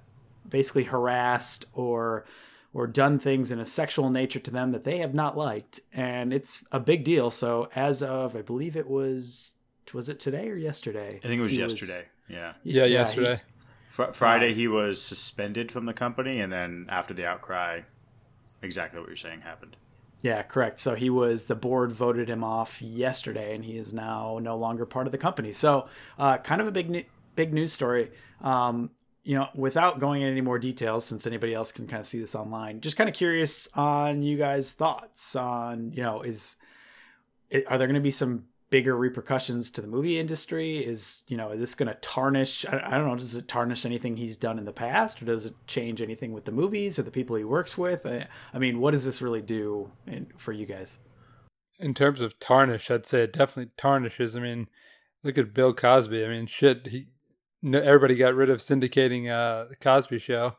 basically 0.49 0.84
harassed 0.84 1.66
or 1.74 2.26
or 2.74 2.88
done 2.88 3.19
things 3.19 3.51
in 3.51 3.59
a 3.59 3.65
sexual 3.65 4.09
nature 4.09 4.39
to 4.39 4.51
them 4.51 4.72
that 4.72 4.84
they 4.84 4.99
have 4.99 5.13
not 5.13 5.38
liked, 5.38 5.80
and 5.93 6.34
it's 6.34 6.65
a 6.72 6.80
big 6.80 7.03
deal. 7.03 7.30
So 7.32 7.69
as 7.76 8.01
of 8.01 8.36
I 8.36 8.41
believe 8.41 8.76
it 8.78 8.88
was 8.89 9.55
was 9.93 10.07
it 10.07 10.19
today 10.19 10.47
or 10.47 10.55
yesterday? 10.55 11.07
I 11.22 11.28
think 11.28 11.39
it 11.39 11.41
was 11.41 11.51
He 11.51 11.59
yesterday. 11.59 12.05
yeah. 12.30 12.53
yeah, 12.63 12.86
he- 12.86 12.93
yesterday. 12.93 13.41
Fr- 13.89 14.13
Friday, 14.13 14.53
he 14.53 14.69
was 14.69 15.01
suspended 15.01 15.69
from 15.69 15.86
the 15.86 15.91
company, 15.93 16.39
and 16.39 16.49
then 16.53 16.86
after 16.88 17.13
the 17.13 17.26
outcry, 17.28 17.82
exactly 18.61 18.99
what 19.01 19.09
you're 19.09 19.17
saying 19.17 19.41
happened. 19.41 19.76
Yeah, 20.22 20.43
correct. 20.43 20.80
So 20.80 20.95
he 20.95 21.09
was 21.09 21.43
the 21.45 21.55
board 21.55 21.91
voted 21.91 22.30
him 22.30 22.41
off 22.41 22.82
yesterday, 22.82 23.53
and 23.53 23.65
he 23.65 23.76
is 23.78 23.93
now 23.93 24.39
no 24.41 24.55
longer 24.55 24.86
part 24.86 25.07
of 25.07 25.11
the 25.11 25.17
company. 25.17 25.51
So, 25.51 25.89
uh, 26.17 26.38
kind 26.38 26.61
of 26.61 26.67
a 26.67 26.72
big, 26.72 26.89
ne- 26.89 27.07
big 27.36 27.53
news 27.53 27.74
story. 27.74 28.11
Um, 28.39 28.91
you 29.24 29.36
know, 29.36 29.47
without 29.53 29.99
going 29.99 30.22
into 30.22 30.32
any 30.32 30.41
more 30.41 30.57
details, 30.57 31.05
since 31.05 31.28
anybody 31.28 31.53
else 31.53 31.72
can 31.72 31.88
kind 31.88 31.99
of 31.99 32.07
see 32.07 32.19
this 32.19 32.36
online, 32.36 32.82
just 32.82 32.97
kind 32.97 33.09
of 33.09 33.15
curious 33.15 33.67
on 33.76 34.24
you 34.24 34.38
guys' 34.38 34.74
thoughts 34.74 35.36
on, 35.36 35.91
you 35.91 36.01
know, 36.01 36.22
is 36.22 36.55
are 37.67 37.78
there 37.78 37.88
going 37.88 37.95
to 37.95 37.99
be 38.01 38.11
some 38.11 38.45
bigger 38.72 38.95
repercussions 38.95 39.69
to 39.69 39.82
the 39.82 39.88
movie 39.88 40.17
industry? 40.17 40.78
Is 40.78 41.24
you 41.28 41.38
know, 41.38 41.51
is 41.51 41.59
this 41.59 41.76
going 41.76 41.89
to 41.89 41.99
tarnish? 42.01 42.65
I, 42.65 42.82
I 42.84 42.91
don't 42.91 43.07
know. 43.07 43.15
Does 43.15 43.36
it 43.36 43.47
tarnish 43.47 43.86
anything 43.86 44.17
he's 44.17 44.38
done 44.38 44.57
in 44.57 44.65
the 44.65 44.74
past, 44.74 45.22
or 45.22 45.26
does 45.26 45.45
it 45.45 45.53
change 45.67 46.01
anything 46.01 46.34
with 46.34 46.45
the 46.45 46.51
movies 46.51 46.97
or 46.97 47.03
the 47.03 47.11
people 47.11 47.36
he 47.36 47.43
works 47.43 47.78
with? 47.78 48.05
I, 48.05 48.28
I 48.53 48.57
mean, 48.57 48.80
what 48.80 48.91
does 48.91 49.05
this 49.05 49.22
really 49.22 49.41
do 49.41 49.91
in, 50.07 50.28
for 50.38 50.51
you 50.51 50.65
guys? 50.65 50.97
In 51.80 51.93
terms 51.93 52.22
of 52.22 52.39
tarnish, 52.39 52.89
I'd 52.89 53.05
say 53.05 53.24
it 53.24 53.34
definitely 53.34 53.72
tarnishes. 53.78 54.36
I 54.36 54.39
mean, 54.39 54.67
look 55.24 55.38
at 55.38 55.53
Bill 55.53 55.74
Cosby. 55.74 56.26
I 56.26 56.30
mean, 56.30 56.47
shit, 56.47 56.88
he 56.88 57.07
everybody 57.64 58.16
got 58.16 58.36
rid 58.36 58.49
of 58.49 58.59
syndicating 58.59 59.30
uh, 59.30 59.66
the 59.70 59.76
Cosby 59.76 60.20
Show, 60.20 60.55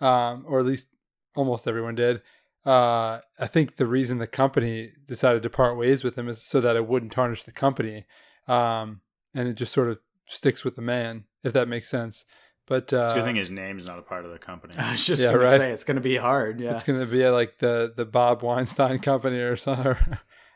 um, 0.00 0.44
or 0.48 0.60
at 0.60 0.66
least 0.66 0.88
almost 1.36 1.66
everyone 1.68 1.94
did. 1.94 2.22
Uh, 2.66 3.20
I 3.38 3.46
think 3.46 3.76
the 3.76 3.86
reason 3.86 4.18
the 4.18 4.26
company 4.26 4.92
decided 5.06 5.42
to 5.42 5.50
part 5.50 5.76
ways 5.78 6.04
with 6.04 6.16
him 6.18 6.28
is 6.28 6.42
so 6.42 6.60
that 6.60 6.76
it 6.76 6.86
wouldn't 6.86 7.12
tarnish 7.12 7.44
the 7.44 7.52
company, 7.52 8.04
um, 8.46 9.00
and 9.34 9.48
it 9.48 9.54
just 9.54 9.72
sort 9.72 9.88
of 9.88 10.00
sticks 10.26 10.64
with 10.64 10.76
the 10.76 10.82
man, 10.82 11.24
if 11.42 11.52
that 11.52 11.68
makes 11.68 11.88
sense. 11.88 12.24
But 12.66 12.92
uh, 12.92 13.04
It's 13.04 13.12
a 13.12 13.14
good 13.16 13.24
thing 13.24 13.36
his 13.36 13.48
name's 13.48 13.86
not 13.86 13.98
a 13.98 14.02
part 14.02 14.26
of 14.26 14.30
the 14.32 14.38
company. 14.38 14.74
I 14.78 14.92
was 14.92 15.06
just 15.06 15.22
Yeah, 15.22 15.32
going 15.32 15.44
right. 15.44 15.52
to 15.52 15.58
say 15.58 15.70
it's 15.72 15.84
going 15.84 15.94
to 15.96 16.02
be 16.02 16.16
hard. 16.16 16.60
Yeah. 16.60 16.72
It's 16.72 16.82
going 16.82 17.00
to 17.00 17.06
be 17.06 17.26
like 17.28 17.58
the 17.58 17.94
the 17.96 18.04
Bob 18.04 18.42
Weinstein 18.42 18.98
Company 19.10 19.38
or 19.38 19.56
something, 19.56 19.96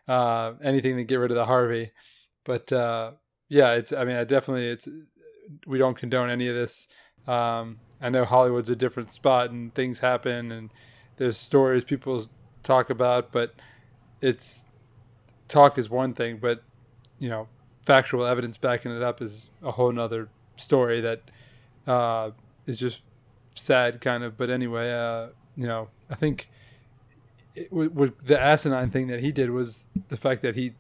uh, 0.09 0.53
anything 0.63 0.97
to 0.97 1.05
get 1.05 1.17
rid 1.17 1.31
of 1.31 1.37
the 1.37 1.47
Harvey. 1.47 1.93
But 2.45 2.71
uh, 2.71 3.13
yeah, 3.49 3.75
it's. 3.75 3.93
I 3.93 4.05
mean, 4.05 4.17
I 4.17 4.25
definitely 4.25 4.67
it's. 4.67 4.87
We 5.67 5.79
don't 5.79 5.97
condone 5.97 6.31
any 6.31 6.49
of 6.49 6.55
this. 6.55 6.89
Um, 7.27 7.79
I 8.01 8.09
know 8.09 8.25
Hollywood's 8.25 8.71
a 8.71 8.77
different 8.77 9.13
spot 9.13 9.51
and 9.51 9.75
things 9.75 10.01
happen 10.01 10.51
and 10.51 10.71
there's 11.17 11.37
stories 11.37 11.85
people 11.85 12.27
talk 12.63 12.91
about, 12.91 13.33
but 13.33 13.55
it's 14.21 14.65
talk 15.49 15.79
is 15.79 15.89
one 15.89 16.15
thing, 16.15 16.39
but 16.39 16.63
you 17.19 17.29
know, 17.29 17.49
factual 17.85 18.25
evidence 18.25 18.57
backing 18.57 18.95
it 18.95 19.03
up 19.03 19.21
is 19.21 19.51
a 19.63 19.71
whole 19.73 19.93
nother 19.93 20.29
story 20.57 21.01
that 21.01 21.23
uh, 21.87 22.31
is 22.67 22.79
just 22.79 23.03
sad, 23.55 24.01
kind 24.01 24.25
of. 24.25 24.37
But 24.37 24.51
anyway, 24.51 24.93
uh, 24.93 25.29
you 25.57 25.67
know, 25.67 25.89
I 26.11 26.15
think 26.15 26.49
it, 27.55 27.71
the 28.27 28.41
asinine 28.41 28.91
thing 28.91 29.09
that 29.09 29.21
he 29.21 29.33
did 29.33 29.51
was 29.51 29.87
the 30.09 30.17
fact 30.17 30.43
that 30.43 30.57
he 30.57 30.73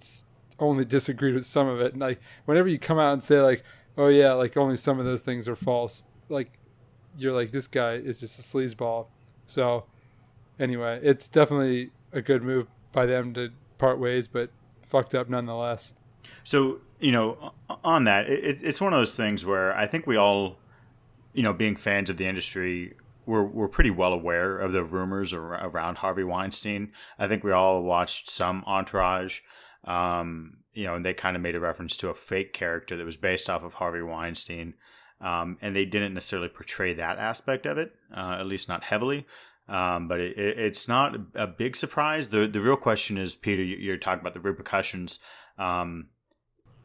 only 0.59 0.85
disagreed 0.85 1.35
with 1.35 1.45
some 1.45 1.69
of 1.69 1.81
it. 1.81 1.93
And 1.93 2.01
like, 2.01 2.21
whenever 2.45 2.69
you 2.69 2.79
come 2.79 2.99
out 2.99 3.13
and 3.13 3.23
say 3.23 3.41
like, 3.41 3.63
"Oh 3.97 4.09
yeah, 4.09 4.33
like 4.33 4.57
only 4.57 4.77
some 4.77 4.99
of 4.99 5.05
those 5.05 5.23
things 5.23 5.49
are 5.49 5.57
false," 5.57 6.03
like 6.29 6.59
you're 7.19 7.33
like, 7.33 7.51
this 7.51 7.67
guy 7.67 7.95
is 7.95 8.19
just 8.19 8.39
a 8.39 8.43
sleazeball. 8.43 9.07
So 9.47 9.85
anyway, 10.59 11.01
it's 11.03 11.29
definitely 11.29 11.91
a 12.13 12.23
good 12.23 12.43
move 12.43 12.69
by 12.93 13.07
them 13.07 13.35
to 13.35 13.51
part 13.79 13.99
ways, 13.99 14.29
but 14.29 14.51
fucked 14.83 15.15
up 15.15 15.29
nonetheless. 15.29 15.95
So 16.45 16.81
you 17.01 17.13
know, 17.13 17.53
on 17.85 18.05
that, 18.05 18.29
it, 18.29 18.63
it's 18.63 18.81
one 18.81 18.93
of 18.93 18.99
those 18.99 19.17
things 19.17 19.45
where 19.45 19.77
I 19.77 19.87
think 19.87 20.07
we 20.07 20.17
all, 20.17 20.57
you 21.33 21.43
know, 21.43 21.53
being 21.53 21.77
fans 21.77 22.09
of 22.11 22.17
the 22.17 22.27
industry, 22.27 22.95
we're 23.27 23.45
we're 23.45 23.69
pretty 23.69 23.91
well 23.91 24.13
aware 24.13 24.59
of 24.59 24.73
the 24.73 24.85
rumors 24.85 25.33
around 25.33 25.99
Harvey 25.99 26.25
Weinstein. 26.25 26.93
I 27.19 27.29
think 27.29 27.45
we 27.45 27.53
all 27.53 27.83
watched 27.83 28.31
some 28.31 28.65
Entourage. 28.67 29.41
Um, 29.85 30.59
you 30.75 30.85
know, 30.85 30.95
and 30.95 31.05
they 31.05 31.15
kind 31.15 31.37
of 31.37 31.43
made 31.43 31.55
a 31.55 31.61
reference 31.61 31.97
to 31.99 32.09
a 32.09 32.15
fake 32.15 32.53
character 32.53 32.97
that 32.97 33.05
was 33.05 33.17
based 33.17 33.51
off 33.51 33.63
of 33.63 33.75
Harvey 33.75 34.03
Weinstein. 34.03 34.75
Um, 35.21 35.57
and 35.63 35.77
they 35.77 35.85
didn't 35.85 36.15
necessarily 36.15 36.49
portray 36.49 36.95
that 36.95 37.19
aspect 37.19 37.65
of 37.67 37.79
it, 37.79 37.95
uh, 38.17 38.39
at 38.41 38.47
least 38.47 38.69
not 38.69 38.83
heavily. 38.83 39.27
Um, 39.69 40.09
but 40.09 40.19
it, 40.19 40.37
it, 40.37 40.59
it's 40.59 40.89
not 40.89 41.17
a 41.35 41.47
big 41.47 41.77
surprise. 41.77 42.29
The 42.29 42.49
the 42.49 42.61
real 42.61 42.77
question 42.77 43.17
is, 43.17 43.35
Peter, 43.35 43.63
you're 43.63 43.97
talking 43.97 44.21
about 44.21 44.35
the 44.35 44.41
repercussions. 44.41 45.21
Um, 45.59 46.09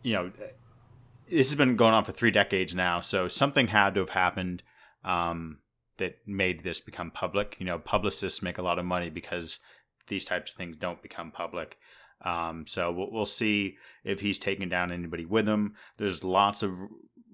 you 0.03 0.13
know, 0.13 0.31
this 1.29 1.49
has 1.49 1.55
been 1.55 1.75
going 1.75 1.93
on 1.93 2.03
for 2.03 2.11
three 2.11 2.31
decades 2.31 2.75
now, 2.75 3.01
so 3.01 3.27
something 3.27 3.67
had 3.67 3.95
to 3.95 4.01
have 4.01 4.09
happened 4.09 4.61
um, 5.03 5.57
that 5.97 6.19
made 6.27 6.63
this 6.63 6.79
become 6.79 7.09
public. 7.09 7.55
You 7.59 7.65
know, 7.65 7.79
publicists 7.79 8.43
make 8.43 8.59
a 8.59 8.61
lot 8.63 8.77
of 8.77 8.85
money 8.85 9.09
because 9.09 9.57
these 10.07 10.25
types 10.25 10.51
of 10.51 10.57
things 10.57 10.77
don't 10.77 11.01
become 11.01 11.31
public. 11.31 11.77
Um, 12.23 12.65
so 12.67 12.91
we'll, 12.91 13.11
we'll 13.11 13.25
see 13.25 13.77
if 14.03 14.19
he's 14.19 14.39
taking 14.39 14.69
down 14.69 14.91
anybody 14.91 15.25
with 15.25 15.47
him. 15.47 15.75
There's 15.97 16.23
lots 16.23 16.63
of 16.63 16.73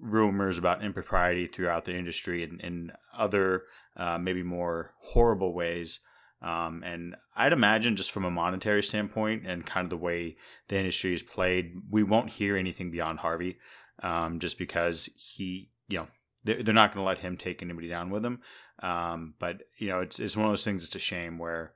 rumors 0.00 0.58
about 0.58 0.84
impropriety 0.84 1.46
throughout 1.46 1.84
the 1.84 1.96
industry 1.96 2.44
and 2.44 2.60
in 2.60 2.92
other 3.16 3.62
uh, 3.96 4.18
maybe 4.18 4.42
more 4.42 4.92
horrible 5.00 5.54
ways. 5.54 6.00
Um, 6.42 6.82
and 6.84 7.16
I'd 7.34 7.54
imagine 7.54 7.96
just 7.96 8.12
from 8.12 8.26
a 8.26 8.30
monetary 8.30 8.82
standpoint 8.82 9.46
and 9.46 9.64
kind 9.64 9.86
of 9.86 9.90
the 9.90 9.96
way 9.96 10.36
the 10.68 10.78
industry 10.78 11.14
is 11.14 11.22
played, 11.22 11.72
we 11.90 12.02
won't 12.02 12.28
hear 12.28 12.56
anything 12.56 12.90
beyond 12.90 13.18
Harvey, 13.18 13.56
um, 14.02 14.40
just 14.40 14.58
because 14.58 15.08
he, 15.16 15.70
you 15.88 15.98
know, 15.98 16.06
they're, 16.44 16.62
they're 16.62 16.74
not 16.74 16.92
going 16.92 17.02
to 17.02 17.08
let 17.08 17.18
him 17.18 17.38
take 17.38 17.62
anybody 17.62 17.88
down 17.88 18.10
with 18.10 18.24
him. 18.24 18.40
Um, 18.82 19.34
but 19.38 19.62
you 19.78 19.88
know, 19.88 20.00
it's 20.00 20.20
it's 20.20 20.36
one 20.36 20.46
of 20.46 20.52
those 20.52 20.64
things. 20.64 20.84
It's 20.84 20.96
a 20.96 20.98
shame 20.98 21.38
where 21.38 21.72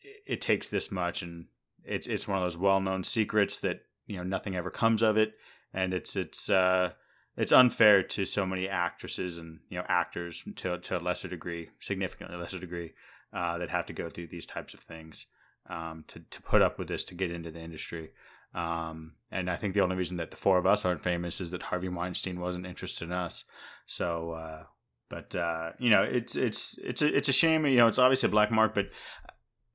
it, 0.00 0.34
it 0.34 0.40
takes 0.40 0.68
this 0.68 0.92
much, 0.92 1.22
and 1.22 1.46
it's 1.88 2.06
it's 2.06 2.28
one 2.28 2.38
of 2.38 2.44
those 2.44 2.58
well 2.58 2.80
known 2.80 3.04
secrets 3.04 3.58
that 3.58 3.80
you 4.06 4.16
know 4.16 4.24
nothing 4.24 4.56
ever 4.56 4.70
comes 4.70 5.02
of 5.02 5.16
it, 5.16 5.34
and 5.72 5.92
it's 5.92 6.16
it's 6.16 6.50
uh, 6.50 6.90
it's 7.36 7.52
unfair 7.52 8.02
to 8.02 8.24
so 8.24 8.44
many 8.44 8.68
actresses 8.68 9.38
and 9.38 9.60
you 9.68 9.78
know 9.78 9.84
actors 9.88 10.44
to 10.56 10.78
to 10.78 10.98
a 10.98 11.00
lesser 11.00 11.28
degree, 11.28 11.70
significantly 11.80 12.36
lesser 12.36 12.58
degree, 12.58 12.92
uh, 13.32 13.58
that 13.58 13.70
have 13.70 13.86
to 13.86 13.92
go 13.92 14.08
through 14.10 14.28
these 14.28 14.46
types 14.46 14.74
of 14.74 14.80
things 14.80 15.26
um, 15.68 16.04
to 16.08 16.20
to 16.30 16.42
put 16.42 16.62
up 16.62 16.78
with 16.78 16.88
this 16.88 17.04
to 17.04 17.14
get 17.14 17.30
into 17.30 17.50
the 17.50 17.60
industry. 17.60 18.10
Um, 18.54 19.12
and 19.30 19.50
I 19.50 19.56
think 19.56 19.74
the 19.74 19.82
only 19.82 19.96
reason 19.96 20.16
that 20.16 20.30
the 20.30 20.36
four 20.36 20.58
of 20.58 20.66
us 20.66 20.84
aren't 20.84 21.02
famous 21.02 21.40
is 21.40 21.50
that 21.50 21.62
Harvey 21.62 21.88
Weinstein 21.88 22.40
wasn't 22.40 22.66
interested 22.66 23.04
in 23.04 23.12
us. 23.12 23.44
So, 23.84 24.32
uh, 24.32 24.62
but 25.10 25.34
uh, 25.34 25.72
you 25.78 25.90
know, 25.90 26.02
it's 26.02 26.34
it's 26.34 26.78
it's 26.78 27.02
a, 27.02 27.14
it's 27.14 27.28
a 27.28 27.32
shame. 27.32 27.66
You 27.66 27.76
know, 27.76 27.88
it's 27.88 27.98
obviously 27.98 28.28
a 28.28 28.30
black 28.30 28.50
mark, 28.50 28.74
but 28.74 28.88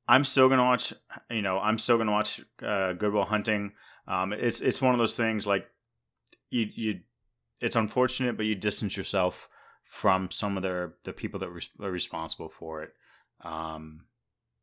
I'm 0.08 0.24
still 0.24 0.50
gonna 0.50 0.64
watch. 0.64 0.94
You 1.30 1.42
know, 1.42 1.60
I'm 1.60 1.78
still 1.78 1.98
gonna 1.98 2.12
watch 2.12 2.42
uh, 2.62 2.94
Good 2.94 3.14
Will 3.14 3.26
Hunting. 3.26 3.74
Um, 4.08 4.34
it's 4.34 4.62
it's 4.62 4.82
one 4.82 4.94
of 4.94 5.00
those 5.00 5.16
things 5.16 5.48
like 5.48 5.68
you 6.50 6.68
you 6.76 7.00
it's 7.62 7.76
unfortunate, 7.76 8.36
but 8.36 8.46
you 8.46 8.56
distance 8.56 8.98
yourself 8.98 9.48
from 9.84 10.30
some 10.32 10.58
of 10.58 10.64
the 10.64 10.94
the 11.04 11.14
people 11.14 11.40
that 11.40 11.50
are 11.50 11.92
responsible 11.92 12.50
for 12.50 12.84
it. 12.84 12.94
Um, 13.44 14.06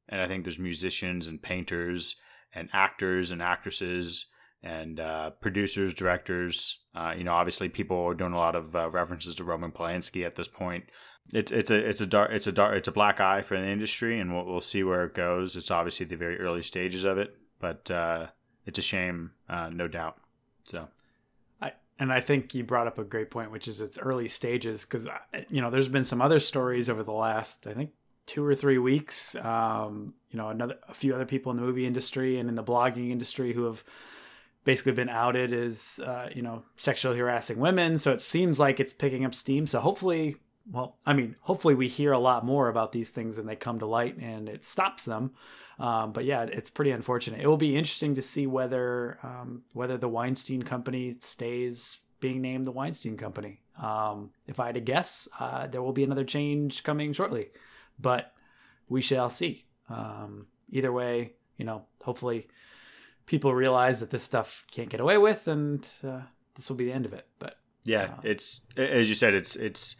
and 0.09 0.21
I 0.21 0.29
think 0.29 0.45
there's 0.45 0.59
musicians 0.59 1.27
and 1.27 1.41
painters 1.41 2.17
and 2.53 2.69
actors 2.73 3.31
and 3.31 3.41
actresses 3.41 4.27
and 4.63 5.01
uh, 5.01 5.31
producers, 5.31 5.95
directors. 5.95 6.79
Uh, 6.95 7.15
you 7.17 7.25
know, 7.25 7.33
obviously, 7.33 7.69
people 7.69 7.99
are 7.99 8.15
doing 8.15 8.33
a 8.33 8.39
lot 8.39 8.55
of 8.55 8.75
uh, 8.75 8.91
references 8.91 9.35
to 9.37 9.45
Roman 9.45 9.73
Polanski 9.73 10.27
at 10.27 10.37
this 10.37 10.49
point. 10.49 10.85
It's 11.33 11.53
it's 11.53 11.71
a 11.71 11.77
it's 11.77 12.01
a 12.01 12.07
dark 12.07 12.33
it's 12.33 12.47
a 12.47 12.53
dark 12.53 12.77
it's 12.77 12.89
a 12.89 12.93
black 12.93 13.21
eye 13.21 13.43
for 13.43 13.59
the 13.61 13.69
industry, 13.69 14.19
and 14.19 14.35
we'll 14.35 14.45
we'll 14.45 14.61
see 14.61 14.83
where 14.83 15.05
it 15.05 15.15
goes. 15.15 15.57
It's 15.57 15.71
obviously 15.71 16.07
the 16.07 16.17
very 16.17 16.39
early 16.41 16.63
stages 16.63 17.05
of 17.05 17.19
it, 17.19 17.37
but 17.61 17.91
uh, 17.91 18.27
it's 18.67 18.79
a 18.79 18.83
shame, 18.83 19.33
uh, 19.49 19.71
no 19.71 19.87
doubt. 19.87 20.19
So 20.65 20.89
I 21.61 21.73
and 21.99 22.13
I 22.13 22.21
think 22.21 22.55
you 22.55 22.65
brought 22.65 22.87
up 22.87 22.99
a 22.99 23.05
great 23.05 23.31
point, 23.31 23.53
which 23.53 23.69
is 23.69 23.81
its 23.81 23.99
early 23.99 24.29
stages, 24.29 24.85
because 24.85 25.07
uh, 25.07 25.19
you 25.49 25.61
know 25.61 25.71
there's 25.71 25.89
been 25.89 26.05
some 26.05 26.21
other 26.21 26.41
stories 26.41 26.91
over 26.91 27.03
the 27.03 27.13
last 27.13 27.67
I 27.67 27.75
think 27.75 27.91
two 28.27 28.45
or 28.45 28.55
three 28.55 28.79
weeks. 28.79 29.35
Um, 29.37 30.15
you 30.31 30.39
know, 30.39 30.49
another 30.49 30.79
a 30.89 30.95
few 30.95 31.15
other 31.15 31.27
people 31.27 31.51
in 31.51 31.57
the 31.57 31.65
movie 31.65 31.87
industry 31.87 32.39
and 32.39 32.49
in 32.49 32.55
the 32.55 32.65
blogging 32.65 33.11
industry 33.11 33.53
who 33.53 33.65
have 33.65 33.83
basically 34.65 34.93
been 34.93 35.09
outed 35.09 35.53
as 35.53 36.01
uh, 36.05 36.29
you 36.35 36.43
know 36.43 36.63
sexually 36.77 37.19
harassing 37.19 37.59
women. 37.59 37.99
So 37.99 38.13
it 38.13 38.21
seems 38.21 38.59
like 38.59 38.81
it's 38.81 38.93
picking 38.93 39.25
up 39.25 39.35
steam. 39.35 39.67
So 39.67 39.81
hopefully, 39.81 40.37
well, 40.71 40.97
I 41.07 41.13
mean, 41.13 41.37
hopefully 41.41 41.75
we 41.75 41.89
hear 41.89 42.13
a 42.13 42.19
lot 42.19 42.45
more 42.45 42.69
about 42.69 42.93
these 42.93 43.11
things 43.11 43.39
and 43.39 43.49
they 43.49 43.57
come 43.57 43.79
to 43.79 43.87
light 43.87 44.17
and 44.19 44.49
it 44.49 44.65
stops 44.65 45.05
them. 45.05 45.33
Um, 45.79 46.13
but 46.13 46.25
yeah, 46.25 46.43
it's 46.43 46.69
pretty 46.69 46.91
unfortunate. 46.91 47.41
It 47.41 47.47
will 47.47 47.57
be 47.57 47.77
interesting 47.77 48.15
to 48.17 48.23
see 48.23 48.47
whether 48.47 49.19
um, 49.23 49.63
whether 49.73 49.97
the 49.97 50.09
Weinstein 50.09 50.63
Company 50.63 51.15
stays 51.19 51.99
being 52.21 52.43
named 52.43 52.67
the 52.67 52.73
Weinstein 52.73 53.17
Company. 53.17 53.63
Um, 53.83 54.31
if 54.47 54.61
I 54.61 54.67
had 54.67 54.75
to 54.75 54.81
guess, 54.83 55.27
uh, 55.39 55.67
there 55.67 55.81
will 55.81 55.95
be 55.95 56.05
another 56.05 56.25
change 56.25 56.83
coming 56.83 57.15
shortly, 57.15 57.49
but 57.99 58.35
we 58.91 59.01
shall 59.01 59.31
see. 59.31 59.65
Um, 59.89 60.47
either 60.71 60.93
way, 60.93 61.33
you 61.57 61.65
know, 61.65 61.87
hopefully 62.03 62.49
people 63.25 63.55
realize 63.55 64.01
that 64.01 64.11
this 64.11 64.23
stuff 64.23 64.67
can't 64.71 64.91
get 64.91 65.01
away 65.01 65.17
with, 65.17 65.49
and 65.49 65.87
uh, 66.07 66.21
this 66.55 66.69
will 66.69 66.77
be 66.77 66.85
the 66.85 66.93
end 66.93 67.07
of 67.07 67.15
it. 67.15 67.27
But 67.39 67.57
yeah, 67.85 68.03
uh, 68.03 68.21
it's 68.23 68.61
as 68.77 69.09
you 69.09 69.15
said, 69.15 69.35
it's 69.35 69.57
it's 69.57 69.97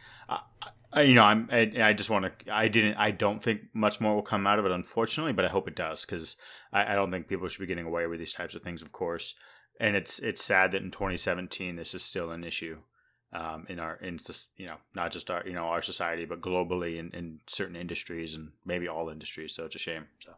you 0.97 1.13
know, 1.13 1.23
I'm. 1.23 1.47
I, 1.51 1.71
I 1.81 1.93
just 1.93 2.09
want 2.09 2.25
to. 2.25 2.53
I 2.53 2.67
didn't. 2.67 2.95
I 2.95 3.11
don't 3.11 3.41
think 3.41 3.61
much 3.73 4.01
more 4.01 4.15
will 4.15 4.21
come 4.21 4.45
out 4.45 4.59
of 4.59 4.65
it, 4.65 4.71
unfortunately. 4.71 5.33
But 5.33 5.45
I 5.45 5.49
hope 5.49 5.67
it 5.67 5.75
does 5.75 6.05
because 6.05 6.35
I, 6.73 6.93
I, 6.93 6.95
don't 6.95 7.11
think 7.11 7.27
people 7.27 7.47
should 7.47 7.61
be 7.61 7.67
getting 7.67 7.85
away 7.85 8.07
with 8.07 8.19
these 8.19 8.33
types 8.33 8.55
of 8.55 8.61
things. 8.61 8.81
Of 8.81 8.91
course, 8.91 9.35
and 9.79 9.95
it's 9.95 10.19
it's 10.19 10.43
sad 10.43 10.73
that 10.73 10.81
in 10.81 10.91
2017 10.91 11.75
this 11.75 11.93
is 11.93 12.03
still 12.03 12.31
an 12.31 12.43
issue 12.43 12.77
um, 13.33 13.65
in 13.69 13.79
our 13.79 13.95
in 13.95 14.19
you 14.57 14.67
know 14.67 14.77
not 14.93 15.11
just 15.11 15.31
our 15.31 15.43
you 15.45 15.53
know 15.53 15.65
our 15.65 15.81
society 15.81 16.25
but 16.25 16.41
globally 16.41 16.99
in, 16.99 17.09
in 17.11 17.39
certain 17.47 17.75
industries 17.75 18.33
and 18.33 18.51
maybe 18.65 18.87
all 18.87 19.09
industries. 19.09 19.55
So 19.55 19.65
it's 19.65 19.75
a 19.75 19.79
shame. 19.79 20.07
So 20.23 20.31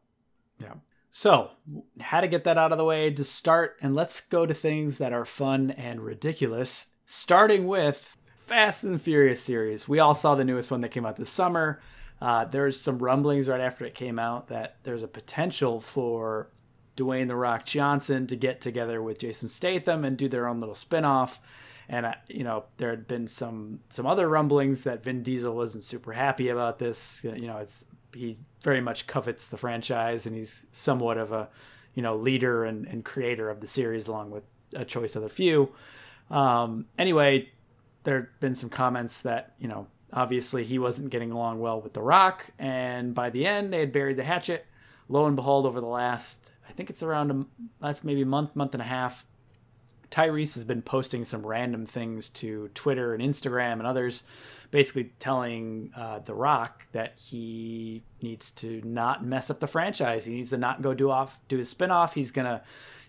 yeah. 0.59 0.73
So, 1.15 1.51
how 1.99 2.21
to 2.21 2.27
get 2.27 2.43
that 2.45 2.57
out 2.57 2.71
of 2.71 2.79
the 2.79 2.83
way 2.83 3.11
to 3.11 3.23
start, 3.23 3.77
and 3.83 3.93
let's 3.93 4.21
go 4.21 4.47
to 4.47 4.53
things 4.53 4.97
that 4.97 5.13
are 5.13 5.25
fun 5.25 5.69
and 5.69 6.01
ridiculous. 6.01 6.95
Starting 7.05 7.67
with 7.67 8.17
Fast 8.47 8.83
and 8.83 9.01
Furious 9.01 9.41
series. 9.41 9.87
We 9.87 9.99
all 9.99 10.13
saw 10.13 10.35
the 10.35 10.43
newest 10.43 10.69
one 10.69 10.81
that 10.81 10.89
came 10.89 11.05
out 11.05 11.15
this 11.15 11.29
summer. 11.29 11.79
Uh, 12.21 12.45
there's 12.45 12.79
some 12.79 12.99
rumblings 12.99 13.47
right 13.47 13.61
after 13.61 13.85
it 13.85 13.95
came 13.95 14.19
out 14.19 14.47
that 14.47 14.77
there's 14.83 15.03
a 15.03 15.07
potential 15.07 15.79
for 15.79 16.47
Dwayne 16.97 17.27
the 17.27 17.35
Rock 17.35 17.65
Johnson 17.65 18.27
to 18.27 18.35
get 18.35 18.61
together 18.61 19.01
with 19.01 19.19
Jason 19.19 19.47
Statham 19.47 20.05
and 20.05 20.17
do 20.17 20.29
their 20.29 20.47
own 20.47 20.59
little 20.59 20.75
spinoff. 20.75 21.39
And 21.89 22.05
uh, 22.05 22.13
you 22.29 22.43
know, 22.43 22.65
there 22.77 22.89
had 22.89 23.07
been 23.07 23.27
some 23.27 23.79
some 23.89 24.05
other 24.05 24.29
rumblings 24.29 24.83
that 24.83 25.03
Vin 25.03 25.23
Diesel 25.23 25.55
wasn't 25.55 25.83
super 25.83 26.13
happy 26.13 26.49
about 26.49 26.79
this. 26.79 27.21
You 27.23 27.47
know, 27.47 27.57
it's 27.57 27.85
he 28.13 28.37
very 28.61 28.79
much 28.81 29.07
covets 29.07 29.47
the 29.47 29.57
franchise, 29.57 30.25
and 30.25 30.35
he's 30.35 30.65
somewhat 30.71 31.17
of 31.17 31.31
a 31.31 31.49
you 31.93 32.01
know 32.01 32.15
leader 32.15 32.65
and, 32.65 32.87
and 32.87 33.03
creator 33.03 33.49
of 33.49 33.59
the 33.59 33.67
series, 33.67 34.07
along 34.07 34.31
with 34.31 34.43
a 34.75 34.85
choice 34.85 35.15
of 35.15 35.23
a 35.23 35.29
few. 35.29 35.69
Um, 36.31 36.85
anyway, 36.97 37.49
there 38.03 38.15
had 38.15 38.39
been 38.39 38.55
some 38.55 38.69
comments 38.69 39.21
that 39.21 39.53
you 39.59 39.67
know 39.67 39.87
obviously 40.11 40.63
he 40.63 40.79
wasn't 40.79 41.09
getting 41.09 41.31
along 41.31 41.59
well 41.59 41.81
with 41.81 41.93
The 41.93 42.01
Rock, 42.01 42.45
and 42.59 43.13
by 43.13 43.29
the 43.29 43.45
end 43.45 43.73
they 43.73 43.79
had 43.79 43.91
buried 43.91 44.17
the 44.17 44.23
hatchet. 44.23 44.65
Lo 45.09 45.25
and 45.25 45.35
behold, 45.35 45.65
over 45.65 45.81
the 45.81 45.87
last 45.87 46.51
I 46.67 46.73
think 46.73 46.89
it's 46.89 47.03
around 47.03 47.31
a 47.31 47.45
that's 47.81 48.03
maybe 48.03 48.23
month, 48.23 48.55
month 48.55 48.73
and 48.73 48.81
a 48.81 48.85
half. 48.85 49.25
Tyrese 50.09 50.53
has 50.53 50.63
been 50.63 50.81
posting 50.81 51.25
some 51.25 51.45
random 51.45 51.85
things 51.85 52.29
to 52.29 52.69
Twitter 52.75 53.15
and 53.15 53.23
Instagram 53.23 53.73
and 53.73 53.87
others, 53.87 54.23
basically 54.69 55.11
telling 55.19 55.91
uh, 55.95 56.19
The 56.19 56.35
Rock 56.35 56.85
that 56.91 57.19
he 57.19 58.03
needs 58.21 58.51
to 58.51 58.81
not 58.83 59.25
mess 59.25 59.49
up 59.49 59.59
the 59.59 59.67
franchise. 59.67 60.25
He 60.25 60.35
needs 60.35 60.51
to 60.51 60.57
not 60.57 60.81
go 60.81 60.93
do 60.93 61.09
off 61.09 61.37
do 61.47 61.57
his 61.57 61.73
spinoff. 61.73 62.13
He's 62.13 62.31
gonna 62.31 62.61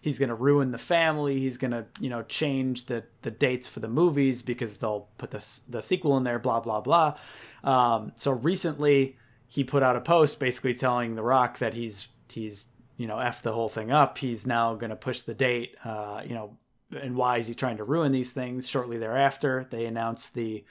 he's 0.05 0.19
going 0.19 0.29
to 0.29 0.35
ruin 0.35 0.71
the 0.71 0.77
family. 0.77 1.41
He's 1.41 1.57
going 1.57 1.71
to, 1.71 1.87
you 1.99 2.11
know, 2.11 2.23
change 2.25 2.85
the 2.85 3.05
the 3.23 3.31
dates 3.31 3.67
for 3.67 3.81
the 3.81 3.89
movies 3.89 4.43
because 4.43 4.77
they'll 4.77 5.09
put 5.17 5.31
the 5.31 5.43
the 5.67 5.81
sequel 5.81 6.19
in 6.19 6.25
there. 6.25 6.39
Blah 6.39 6.61
blah 6.61 6.83
blah. 6.83 7.17
Um, 7.65 8.13
so 8.15 8.33
recently, 8.33 9.17
he 9.49 9.65
put 9.65 9.83
out 9.83 9.97
a 9.97 10.03
post 10.03 10.39
basically 10.39 10.75
telling 10.75 11.15
The 11.15 11.23
Rock 11.23 11.59
that 11.61 11.73
he's 11.73 12.09
he's 12.31 12.67
you 12.99 13.07
know 13.07 13.19
f 13.19 13.41
the 13.41 13.53
whole 13.53 13.71
thing 13.71 13.93
up. 13.93 14.19
He's 14.19 14.47
now 14.47 14.75
going 14.75 14.91
to 14.91 14.97
push 14.97 15.23
the 15.23 15.33
date. 15.33 15.75
Uh, 15.83 16.21
you 16.23 16.35
know, 16.35 16.59
and 17.01 17.17
why 17.17 17.39
is 17.39 17.47
he 17.47 17.55
trying 17.55 17.79
to 17.79 17.85
ruin 17.85 18.13
these 18.13 18.35
things? 18.35 18.69
Shortly 18.69 18.99
thereafter, 18.99 19.67
they 19.71 19.87
announced 19.87 20.35
the 20.35 20.65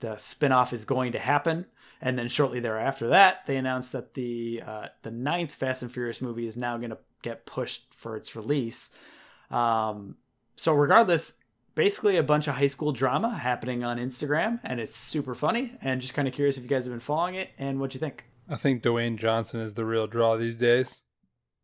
the 0.00 0.16
spinoff 0.16 0.74
is 0.74 0.84
going 0.84 1.12
to 1.12 1.18
happen. 1.18 1.64
And 2.06 2.18
then 2.18 2.28
shortly 2.28 2.60
thereafter 2.60 3.08
that, 3.08 3.46
they 3.46 3.56
announced 3.56 3.92
that 3.92 4.12
the 4.12 4.62
uh, 4.64 4.86
the 5.02 5.10
ninth 5.10 5.52
Fast 5.54 5.80
and 5.82 5.90
Furious 5.90 6.20
movie 6.20 6.46
is 6.46 6.54
now 6.56 6.76
going 6.76 6.90
to 6.90 6.98
get 7.22 7.46
pushed 7.46 7.92
for 7.94 8.14
its 8.14 8.36
release. 8.36 8.90
Um, 9.50 10.16
so 10.54 10.74
regardless, 10.74 11.38
basically 11.74 12.18
a 12.18 12.22
bunch 12.22 12.46
of 12.46 12.56
high 12.56 12.66
school 12.66 12.92
drama 12.92 13.34
happening 13.34 13.84
on 13.84 13.96
Instagram, 13.98 14.60
and 14.64 14.80
it's 14.80 14.94
super 14.94 15.34
funny. 15.34 15.72
And 15.80 15.98
just 16.00 16.12
kind 16.12 16.28
of 16.28 16.34
curious 16.34 16.58
if 16.58 16.62
you 16.62 16.68
guys 16.68 16.84
have 16.84 16.92
been 16.92 17.00
following 17.00 17.36
it 17.36 17.48
and 17.58 17.80
what 17.80 17.94
you 17.94 18.00
think. 18.00 18.24
I 18.50 18.56
think 18.56 18.82
Dwayne 18.82 19.16
Johnson 19.16 19.60
is 19.60 19.72
the 19.72 19.86
real 19.86 20.06
draw 20.06 20.36
these 20.36 20.56
days, 20.58 21.00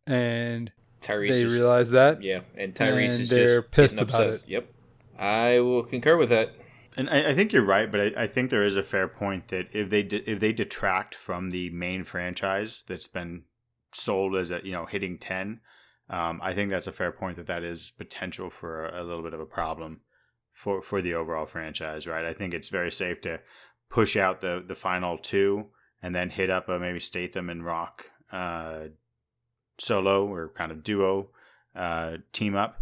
and 0.06 0.72
Tyrese 1.02 1.28
they 1.28 1.42
is- 1.42 1.52
realize 1.52 1.90
that. 1.90 2.22
Yeah, 2.22 2.40
and 2.56 2.74
Tyrese 2.74 3.10
and 3.10 3.20
is 3.20 3.28
they're 3.28 3.60
just 3.60 3.70
pissed 3.72 4.00
about 4.00 4.24
obsessed. 4.28 4.44
it. 4.44 4.50
Yep, 4.52 4.72
I 5.18 5.60
will 5.60 5.82
concur 5.82 6.16
with 6.16 6.30
that. 6.30 6.52
And 6.96 7.08
I, 7.08 7.30
I 7.30 7.34
think 7.34 7.52
you're 7.52 7.64
right, 7.64 7.90
but 7.90 8.00
I, 8.00 8.24
I 8.24 8.26
think 8.26 8.50
there 8.50 8.64
is 8.64 8.76
a 8.76 8.82
fair 8.82 9.08
point 9.08 9.48
that 9.48 9.68
if 9.72 9.90
they 9.90 10.02
de- 10.02 10.28
if 10.30 10.40
they 10.40 10.52
detract 10.52 11.14
from 11.14 11.50
the 11.50 11.70
main 11.70 12.04
franchise 12.04 12.82
that's 12.86 13.08
been 13.08 13.44
sold 13.92 14.36
as 14.36 14.50
a 14.50 14.60
you 14.64 14.72
know 14.72 14.86
hitting 14.86 15.18
ten, 15.18 15.60
um, 16.08 16.40
I 16.42 16.54
think 16.54 16.70
that's 16.70 16.86
a 16.86 16.92
fair 16.92 17.12
point 17.12 17.36
that 17.36 17.46
that 17.46 17.62
is 17.62 17.92
potential 17.96 18.50
for 18.50 18.86
a, 18.86 19.02
a 19.02 19.04
little 19.04 19.22
bit 19.22 19.34
of 19.34 19.40
a 19.40 19.46
problem 19.46 20.00
for 20.52 20.82
for 20.82 21.00
the 21.00 21.14
overall 21.14 21.46
franchise, 21.46 22.06
right? 22.06 22.24
I 22.24 22.32
think 22.32 22.54
it's 22.54 22.68
very 22.68 22.90
safe 22.90 23.20
to 23.22 23.40
push 23.88 24.16
out 24.16 24.40
the 24.40 24.62
the 24.66 24.74
final 24.74 25.16
two 25.16 25.66
and 26.02 26.14
then 26.14 26.30
hit 26.30 26.50
up 26.50 26.68
a 26.68 26.78
maybe 26.78 27.00
Statham 27.00 27.50
and 27.50 27.64
Rock 27.64 28.06
uh, 28.32 28.86
solo 29.78 30.26
or 30.26 30.48
kind 30.48 30.72
of 30.72 30.82
duo 30.82 31.28
uh, 31.74 32.16
team 32.32 32.56
up, 32.56 32.80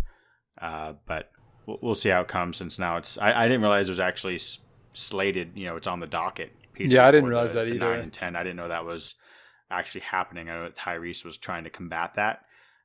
uh, 0.61 0.95
but 1.07 1.31
we'll, 1.69 1.79
we'll 1.83 1.95
see 1.95 2.09
how 2.09 2.23
it 2.23 2.29
comes 2.29 2.57
since 2.57 2.79
now 2.79 2.97
it's 2.97 3.19
I, 3.19 3.45
I 3.45 3.49
didn't 3.49 3.61
realize 3.61 3.89
it 3.89 3.93
was 3.93 4.01
actually 4.01 4.37
s- 4.37 4.59
slated 4.95 5.53
you 5.55 5.67
know 5.67 5.77
it's 5.77 5.87
on 5.87 6.01
the 6.01 6.07
docket. 6.07 6.53
Yeah, 6.77 7.07
I 7.07 7.11
didn't 7.11 7.29
realize 7.29 7.53
the- 7.53 7.61
that 7.61 7.69
either. 7.69 7.79
9 7.79 7.99
and 8.01 8.13
10 8.13 8.37
i 8.37 8.43
didn't 8.43 8.57
know 8.57 8.69
that 8.69 8.85
was 8.85 9.15
actually 9.71 10.01
happening. 10.01 10.49
I 10.49 10.55
know 10.55 10.63
that 10.65 10.77
tyrese 10.77 11.25
was 11.25 11.37
trying 11.37 11.65
to 11.65 11.71
combat 11.71 12.15
that. 12.17 12.45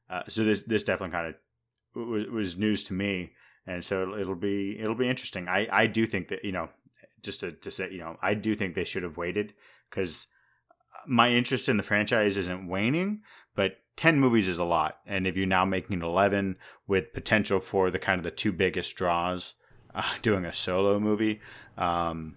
Uh, 0.10 0.24
so 0.28 0.44
this 0.44 0.64
this 0.64 0.84
definitely 0.84 1.14
kind 1.14 1.28
of 1.28 2.08
was, 2.10 2.28
was 2.28 2.58
news 2.58 2.84
to 2.86 2.94
me. 2.94 3.32
And 3.66 3.82
so 3.84 4.02
it'll, 4.02 4.20
it'll 4.20 4.36
be 4.36 4.78
it'll 4.80 4.96
be 4.96 5.08
interesting. 5.10 5.48
I 5.48 5.68
i 5.72 5.88
do 5.88 6.06
think 6.06 6.28
that 6.28 6.44
you 6.44 6.52
know 6.52 6.70
just 7.22 7.40
to, 7.40 7.54
to 7.54 7.72
say 7.72 7.90
you 7.90 8.00
know 8.00 8.18
i 8.22 8.34
do 8.34 8.54
think 8.54 8.76
they 8.76 8.84
should 8.84 9.04
have 9.04 9.16
waited 9.16 9.54
because 9.90 10.28
my 11.08 11.30
interest 11.30 11.70
in 11.70 11.78
the 11.78 11.84
franchise 11.84 12.36
isn't 12.36 12.68
waning 12.68 13.22
but 13.56 13.78
10 13.98 14.20
movies 14.20 14.48
is 14.48 14.58
a 14.58 14.64
lot 14.64 15.00
and 15.06 15.28
if 15.28 15.38
you're 15.38 15.46
now 15.46 15.66
making 15.66 16.02
11 16.02 16.56
with 16.88 17.14
potential 17.14 17.60
for 17.60 17.92
the 17.92 18.00
kind 18.00 18.20
of 18.20 18.24
the 18.24 18.32
two 18.32 18.52
biggest 18.52 18.96
draws 18.96 19.54
uh, 19.94 20.04
doing 20.22 20.46
a 20.46 20.54
solo 20.54 21.00
movie 21.00 21.40
um, 21.78 22.36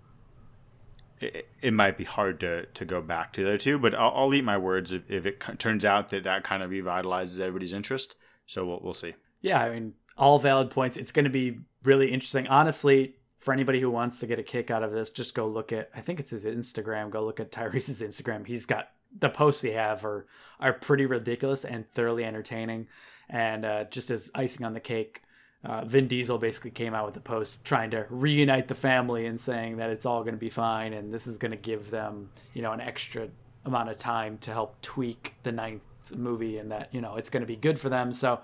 it, 1.21 1.49
it 1.63 1.73
might 1.73 1.97
be 1.97 2.05
hard 2.05 2.41
to, 2.41 2.67
to 2.67 2.85
go 2.85 3.01
back 3.01 3.33
to 3.33 3.43
the 3.43 3.49
other 3.49 3.59
two 3.59 3.79
but 3.79 3.95
i'll, 3.95 4.13
I'll 4.15 4.35
eat 4.35 4.45
my 4.45 4.59
words 4.59 4.93
if, 4.93 5.11
if 5.11 5.27
it 5.27 5.43
turns 5.59 5.85
out 5.85 6.09
that 6.09 6.25
that 6.25 6.45
kind 6.45 6.63
of 6.63 6.71
revitalizes 6.71 7.41
everybody's 7.41 7.73
interest 7.73 8.17
so 8.47 8.65
we'll, 8.65 8.81
we'll 8.83 8.93
see 8.93 9.15
Yeah, 9.43 9.61
I 9.61 9.71
mean, 9.71 9.95
all 10.17 10.39
valid 10.39 10.71
points. 10.71 10.97
It's 10.97 11.13
going 11.13 11.25
to 11.25 11.31
be 11.31 11.61
really 11.85 12.11
interesting. 12.13 12.47
Honestly, 12.47 13.17
for 13.39 13.53
anybody 13.53 13.81
who 13.81 13.91
wants 13.91 14.21
to 14.21 14.27
get 14.27 14.39
a 14.39 14.43
kick 14.43 14.71
out 14.71 14.83
of 14.83 14.93
this, 14.93 15.11
just 15.11 15.35
go 15.35 15.47
look 15.47 15.73
at. 15.73 15.91
I 15.95 16.01
think 16.01 16.21
it's 16.21 16.31
his 16.31 16.45
Instagram. 16.45 17.11
Go 17.11 17.25
look 17.25 17.41
at 17.41 17.53
Tyrese's 17.53 18.01
Instagram. 18.01 18.47
He's 18.47 18.67
got 18.67 18.89
the 19.19 19.29
posts 19.29 19.63
he 19.63 19.71
have 19.71 20.05
are 20.05 20.27
are 20.61 20.73
pretty 20.73 21.07
ridiculous 21.07 21.65
and 21.65 21.89
thoroughly 21.91 22.25
entertaining. 22.25 22.89
And 23.29 23.65
uh, 23.65 23.85
just 23.85 24.11
as 24.11 24.31
icing 24.35 24.65
on 24.65 24.75
the 24.75 24.81
cake, 24.81 25.23
uh, 25.65 25.85
Vin 25.85 26.07
Diesel 26.07 26.39
basically 26.39 26.71
came 26.71 26.95
out 26.95 27.07
with 27.07 27.17
a 27.17 27.21
post 27.21 27.65
trying 27.65 27.91
to 27.91 28.07
reunite 28.09 28.69
the 28.69 28.75
family 28.75 29.27
and 29.27 29.41
saying 29.41 29.79
that 29.79 29.91
it's 29.91 30.07
all 30.07 30.23
going 30.23 30.35
to 30.35 30.41
be 30.41 30.51
fine 30.51 30.93
and 30.93 31.13
this 31.13 31.27
is 31.27 31.39
going 31.39 31.51
to 31.51 31.57
give 31.57 31.91
them, 31.91 32.31
you 32.55 32.63
know, 32.63 32.73
an 32.73 32.81
extra 32.81 33.29
amount 33.65 33.89
of 33.89 33.99
time 33.99 34.39
to 34.39 34.53
help 34.53 34.81
tweak 34.81 35.35
the 35.43 35.53
ninth 35.53 35.83
movie 36.15 36.59
and 36.59 36.71
that 36.71 36.95
you 36.95 37.01
know 37.01 37.17
it's 37.17 37.31
going 37.31 37.41
to 37.41 37.47
be 37.47 37.57
good 37.57 37.79
for 37.79 37.89
them. 37.89 38.13
So, 38.13 38.41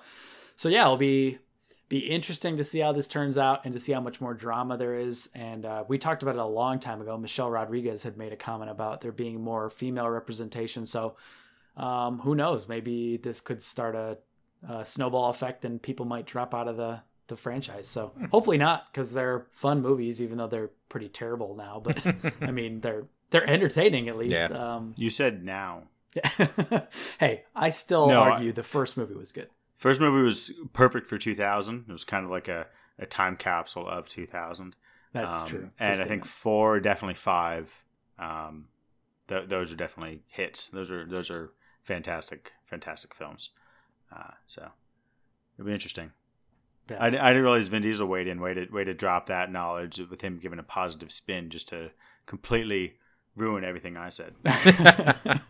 so 0.57 0.69
yeah, 0.69 0.83
it'll 0.83 0.97
be 0.97 1.39
be 1.89 1.99
interesting 1.99 2.57
to 2.57 2.65
see 2.65 2.81
how 2.81 2.93
this 2.93 3.07
turns 3.07 3.37
out 3.37 3.65
and 3.65 3.73
to 3.75 3.79
see 3.79 3.93
how 3.93 4.01
much 4.01 4.21
more 4.21 4.33
drama 4.33 4.79
there 4.79 4.99
is. 4.99 5.29
And 5.35 5.67
uh, 5.67 5.85
we 5.89 5.99
talked 5.99 6.23
about 6.23 6.37
it 6.37 6.41
a 6.41 6.47
long 6.47 6.79
time 6.79 7.03
ago. 7.03 7.19
Michelle 7.19 7.51
Rodriguez 7.51 8.03
had 8.03 8.17
made 8.17 8.33
a 8.33 8.37
comment 8.37 8.71
about 8.71 9.03
there 9.03 9.13
being 9.13 9.43
more 9.43 9.69
female 9.69 10.09
representation. 10.09 10.87
So 10.87 11.17
um, 11.77 12.19
who 12.21 12.35
knows? 12.35 12.69
Maybe 12.69 13.17
this 13.17 13.41
could 13.41 13.63
start 13.63 13.95
a, 13.95 14.19
a 14.69 14.85
snowball 14.85 15.31
effect 15.31 15.65
and 15.65 15.81
people 15.81 16.07
might 16.07 16.27
drop 16.27 16.55
out 16.55 16.69
of 16.69 16.77
the 16.77 17.01
the 17.29 17.37
franchise. 17.37 17.89
So 17.89 18.13
hopefully 18.31 18.59
not, 18.59 18.93
because 18.93 19.13
they're 19.13 19.47
fun 19.51 19.81
movies, 19.81 20.21
even 20.21 20.39
though 20.39 20.49
they're 20.49 20.71
pretty 20.89 21.09
terrible 21.09 21.55
now. 21.55 21.81
But 21.83 22.03
I 22.43 22.51
mean, 22.51 22.81
they're 22.81 23.07
they're 23.31 23.49
entertaining 23.49 24.09
at 24.09 24.17
least. 24.19 24.33
Yeah. 24.35 24.47
Um, 24.47 24.95
you 24.97 25.09
said 25.11 25.45
now 25.45 25.85
hey, 27.19 27.45
I 27.55 27.71
still 27.71 28.09
No, 28.09 28.21
argue 28.21 28.53
the 28.53 28.63
first 28.63 28.97
movie 28.97 29.15
was 29.15 29.33
good. 29.33 29.49
First 29.77 30.01
movie 30.01 30.23
was 30.23 30.53
perfect 30.73 31.07
for 31.07 31.19
2000. 31.19 31.87
It 31.89 31.93
was 31.93 32.05
kind 32.05 32.25
of 32.25 32.31
like 32.31 32.49
a, 32.49 32.67
a 32.99 33.07
time 33.07 33.37
capsule 33.37 33.89
of 33.89 34.09
2000. 34.09 34.77
That's 35.13 35.43
Um, 35.43 35.49
true. 35.49 35.71
And 35.81 35.93
I 35.93 35.95
think 35.95 36.25
statement. 36.25 36.27
four, 36.27 36.81
definitely 36.81 37.15
five. 37.15 37.85
Um, 38.19 38.67
th- 39.29 39.49
those 39.49 39.73
are 39.73 39.77
definitely 39.77 40.23
hits. 40.29 40.69
Those 40.69 40.91
are 40.91 41.07
those 41.07 41.31
are 41.31 41.53
fantastic, 41.83 42.53
fantastic 42.65 43.15
films. 43.15 43.51
Uh, 44.15 44.33
so 44.47 44.69
it'll 45.57 45.67
be 45.67 45.73
interesting. 45.73 46.13
Yeah. 46.91 46.99
I, 47.01 47.07
I 47.07 47.11
didn't 47.11 47.43
realize 47.43 47.69
Vin 47.69 47.83
Diesel 47.83 48.07
weighed 48.07 48.27
in, 48.27 48.41
way 48.41 48.55
to 48.55 48.67
way 48.67 48.85
to 48.85 48.95
drop 48.95 49.27
that 49.27 49.53
knowledge 49.53 49.99
with 49.99 50.21
him 50.21 50.39
giving 50.39 50.59
a 50.59 50.65
positive 50.65 51.13
spin 51.13 51.51
just 51.51 51.69
to 51.69 51.91
completely 52.27 52.95
ruin 53.37 53.65
everything 53.65 53.97
I 53.97 54.09
said. 54.09 54.35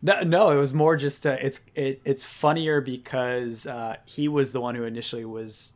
No, 0.00 0.20
no, 0.20 0.50
it 0.50 0.56
was 0.56 0.72
more 0.72 0.96
just 0.96 1.26
uh, 1.26 1.36
it's 1.40 1.60
it, 1.74 2.00
it's 2.04 2.22
funnier 2.22 2.80
because 2.80 3.66
uh, 3.66 3.96
he 4.04 4.28
was 4.28 4.52
the 4.52 4.60
one 4.60 4.74
who 4.74 4.84
initially 4.84 5.24
was 5.24 5.72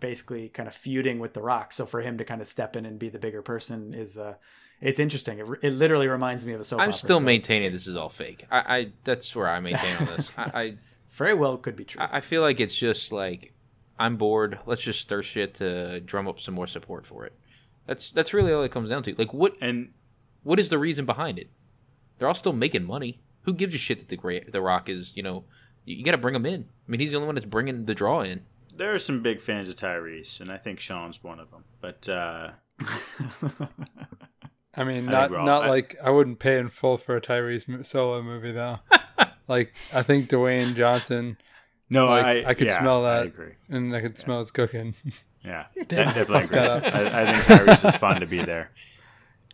basically 0.00 0.48
kind 0.48 0.68
of 0.68 0.74
feuding 0.74 1.18
with 1.18 1.34
The 1.34 1.42
Rock. 1.42 1.72
So 1.72 1.84
for 1.84 2.00
him 2.00 2.18
to 2.18 2.24
kind 2.24 2.40
of 2.40 2.48
step 2.48 2.76
in 2.76 2.86
and 2.86 2.98
be 2.98 3.08
the 3.08 3.18
bigger 3.18 3.42
person 3.42 3.94
is 3.94 4.16
uh, 4.16 4.34
it's 4.80 4.98
interesting. 5.00 5.38
It, 5.38 5.46
it 5.62 5.72
literally 5.72 6.08
reminds 6.08 6.44
me 6.46 6.52
of 6.52 6.60
a 6.60 6.64
soap 6.64 6.78
opera. 6.78 6.84
I'm 6.84 6.90
opera, 6.90 6.98
still 6.98 7.18
so 7.18 7.24
maintaining 7.24 7.72
this 7.72 7.86
is 7.86 7.96
all 7.96 8.08
fake. 8.08 8.46
I, 8.50 8.58
I 8.78 8.88
that's 9.04 9.34
where 9.34 9.48
I 9.48 9.60
maintain 9.60 9.96
on 9.96 10.06
this. 10.06 10.30
I, 10.36 10.42
I 10.42 10.74
very 11.10 11.34
well 11.34 11.56
could 11.56 11.76
be 11.76 11.84
true. 11.84 12.00
I 12.00 12.18
I 12.18 12.20
feel 12.20 12.42
like 12.42 12.60
it's 12.60 12.74
just 12.74 13.12
like 13.12 13.52
I'm 13.98 14.16
bored. 14.16 14.58
Let's 14.66 14.82
just 14.82 15.00
stir 15.00 15.22
shit 15.22 15.54
to 15.54 16.00
drum 16.00 16.28
up 16.28 16.40
some 16.40 16.54
more 16.54 16.66
support 16.66 17.06
for 17.06 17.24
it. 17.26 17.32
That's 17.86 18.10
that's 18.10 18.32
really 18.34 18.52
all 18.52 18.62
it 18.62 18.70
comes 18.70 18.90
down 18.90 19.02
to. 19.04 19.14
Like 19.16 19.32
what 19.34 19.56
And 19.60 19.92
what 20.42 20.58
is 20.60 20.70
the 20.70 20.78
reason 20.78 21.04
behind 21.06 21.38
it? 21.38 21.48
They're 22.18 22.28
all 22.28 22.34
still 22.34 22.52
making 22.52 22.84
money. 22.84 23.20
Who 23.42 23.54
gives 23.54 23.74
a 23.74 23.78
shit 23.78 23.98
that 23.98 24.08
the 24.08 24.16
great 24.16 24.52
the 24.52 24.60
Rock 24.60 24.88
is? 24.88 25.12
You 25.14 25.22
know, 25.22 25.44
you, 25.84 25.96
you 25.96 26.04
got 26.04 26.10
to 26.12 26.18
bring 26.18 26.34
him 26.34 26.46
in. 26.46 26.62
I 26.86 26.90
mean, 26.90 27.00
he's 27.00 27.10
the 27.10 27.16
only 27.16 27.26
one 27.26 27.34
that's 27.34 27.46
bringing 27.46 27.86
the 27.86 27.94
draw 27.94 28.20
in. 28.20 28.42
there 28.76 28.94
are 28.94 28.98
some 28.98 29.22
big 29.22 29.40
fans 29.40 29.68
of 29.68 29.76
Tyrese, 29.76 30.40
and 30.40 30.52
I 30.52 30.58
think 30.58 30.78
Sean's 30.80 31.24
one 31.24 31.40
of 31.40 31.50
them. 31.50 31.64
But 31.80 32.08
uh, 32.08 32.50
I 34.78 34.84
mean, 34.84 35.08
I 35.08 35.12
not 35.12 35.20
think 35.22 35.30
we're 35.32 35.38
all- 35.38 35.46
not 35.46 35.64
I- 35.64 35.68
like 35.68 35.96
I 36.02 36.10
wouldn't 36.10 36.38
pay 36.38 36.58
in 36.58 36.68
full 36.68 36.96
for 36.98 37.16
a 37.16 37.20
Tyrese 37.20 37.84
solo 37.84 38.22
movie 38.22 38.52
though. 38.52 38.78
like 39.48 39.74
I 39.94 40.02
think 40.02 40.28
Dwayne 40.28 40.74
Johnson, 40.76 41.36
no, 41.90 42.06
like 42.06 42.24
I 42.24 42.50
I, 42.50 42.54
could 42.54 42.68
yeah, 42.68 42.78
smell 42.80 43.04
I 43.04 43.14
that, 43.16 43.26
agree. 43.26 43.52
and 43.68 43.94
I 43.94 44.00
could 44.00 44.16
smell 44.18 44.38
his 44.40 44.50
cooking. 44.50 44.94
Yeah, 45.44 45.66
de- 45.76 45.84
definitely 45.84 46.42
agree. 46.44 46.58
I, 46.58 47.30
I 47.30 47.32
think 47.32 47.60
Tyrese 47.60 47.88
is 47.88 47.96
fun 47.96 48.20
to 48.20 48.26
be 48.26 48.42
there. 48.42 48.72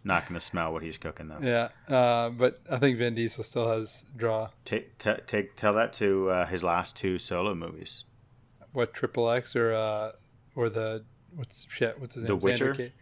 Not 0.02 0.22
going 0.26 0.34
to 0.34 0.40
smell 0.40 0.72
what 0.72 0.82
he's 0.82 0.96
cooking 0.96 1.28
though. 1.28 1.38
yeah, 1.42 1.68
uh, 1.94 2.30
but 2.30 2.60
I 2.70 2.78
think 2.78 2.96
Vin 2.98 3.14
Diesel 3.14 3.44
still 3.44 3.68
has 3.68 4.04
draw. 4.16 4.48
Take, 4.64 4.96
t- 4.98 5.12
take, 5.26 5.56
tell 5.56 5.74
that 5.74 5.92
to 5.94 6.30
uh, 6.30 6.46
his 6.46 6.64
last 6.64 6.96
two 6.96 7.18
solo 7.18 7.54
movies. 7.54 8.04
What 8.72 8.94
Triple 8.94 9.28
X 9.30 9.54
or 9.54 9.72
uh, 9.74 10.12
or 10.56 10.70
the 10.70 11.04
what's 11.36 11.66
shit? 11.70 12.00
What's 12.00 12.14
his 12.14 12.24
The 12.24 12.30
name? 12.30 12.40
Xander 12.40 12.42
Witcher? 12.76 12.92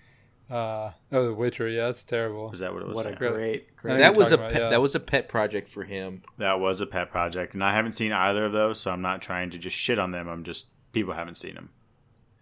Uh, 0.50 0.90
oh, 1.12 1.26
The 1.26 1.34
Witcher. 1.34 1.68
Yeah, 1.68 1.86
that's 1.86 2.04
terrible. 2.04 2.50
Was 2.50 2.60
that 2.60 2.72
what 2.72 2.82
it 2.82 2.88
was? 2.88 2.94
what 2.94 3.06
a 3.06 3.10
Yeah. 3.10 3.16
great, 3.16 3.76
great. 3.76 3.98
That 3.98 4.14
was 4.16 4.32
a 4.32 4.36
talking 4.36 4.48
pet, 4.50 4.56
about, 4.56 4.64
yeah. 4.66 4.70
that 4.70 4.82
was 4.82 4.94
a 4.94 5.00
pet 5.00 5.28
project 5.28 5.68
for 5.68 5.84
him. 5.84 6.22
That 6.38 6.60
was 6.60 6.80
a 6.80 6.86
pet 6.86 7.10
project, 7.10 7.54
and 7.54 7.64
I 7.64 7.72
haven't 7.72 7.92
seen 7.92 8.12
either 8.12 8.44
of 8.44 8.52
those, 8.52 8.78
so 8.80 8.90
I'm 8.90 9.02
not 9.02 9.22
trying 9.22 9.50
to 9.50 9.58
just 9.58 9.76
shit 9.76 9.98
on 9.98 10.10
them. 10.10 10.28
I'm 10.28 10.44
just 10.44 10.66
people 10.92 11.14
haven't 11.14 11.36
seen 11.36 11.54
them. 11.54 11.70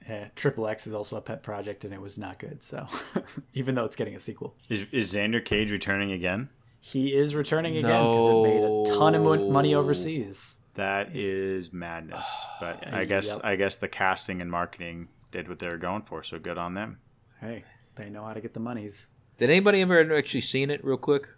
Yeah, 0.08 0.28
Triple 0.34 0.66
X 0.66 0.86
is 0.88 0.94
also 0.94 1.16
a 1.16 1.20
pet 1.20 1.42
project, 1.44 1.84
and 1.84 1.94
it 1.94 2.00
was 2.00 2.18
not 2.18 2.38
good. 2.40 2.62
So 2.64 2.86
even 3.54 3.74
though 3.76 3.84
it's 3.84 3.96
getting 3.96 4.16
a 4.16 4.20
sequel, 4.20 4.56
Is 4.68 4.86
is 4.92 5.12
Xander 5.14 5.44
Cage 5.44 5.70
returning 5.70 6.10
again? 6.12 6.48
he 6.82 7.14
is 7.14 7.34
returning 7.34 7.76
again 7.76 8.02
because 8.02 8.26
it 8.26 8.42
made 8.42 8.64
a 8.94 8.98
ton 8.98 9.14
of 9.14 9.22
mon- 9.22 9.52
money 9.52 9.72
No. 9.72 9.80
overseas. 9.80 10.56
That 10.74 11.14
is 11.14 11.72
madness. 11.74 12.26
But 12.58 12.88
I 12.92 13.04
guess 13.12 13.28
Yep. 13.28 13.40
I 13.44 13.56
guess 13.56 13.76
the 13.76 13.86
casting 13.88 14.40
and 14.40 14.50
marketing 14.50 15.08
did 15.30 15.46
what 15.48 15.58
they 15.58 15.68
were 15.68 15.76
going 15.76 16.02
for, 16.02 16.22
so 16.24 16.38
good 16.40 16.56
on 16.58 16.72
them. 16.74 16.98
Hey, 17.40 17.64
they 18.00 18.10
know 18.10 18.24
how 18.24 18.32
to 18.32 18.40
get 18.40 18.54
the 18.54 18.60
monies. 18.60 19.06
Did 19.36 19.50
anybody 19.50 19.80
ever 19.82 20.14
actually 20.16 20.40
seen 20.42 20.70
it 20.70 20.84
real 20.84 20.96
quick? 20.98 21.28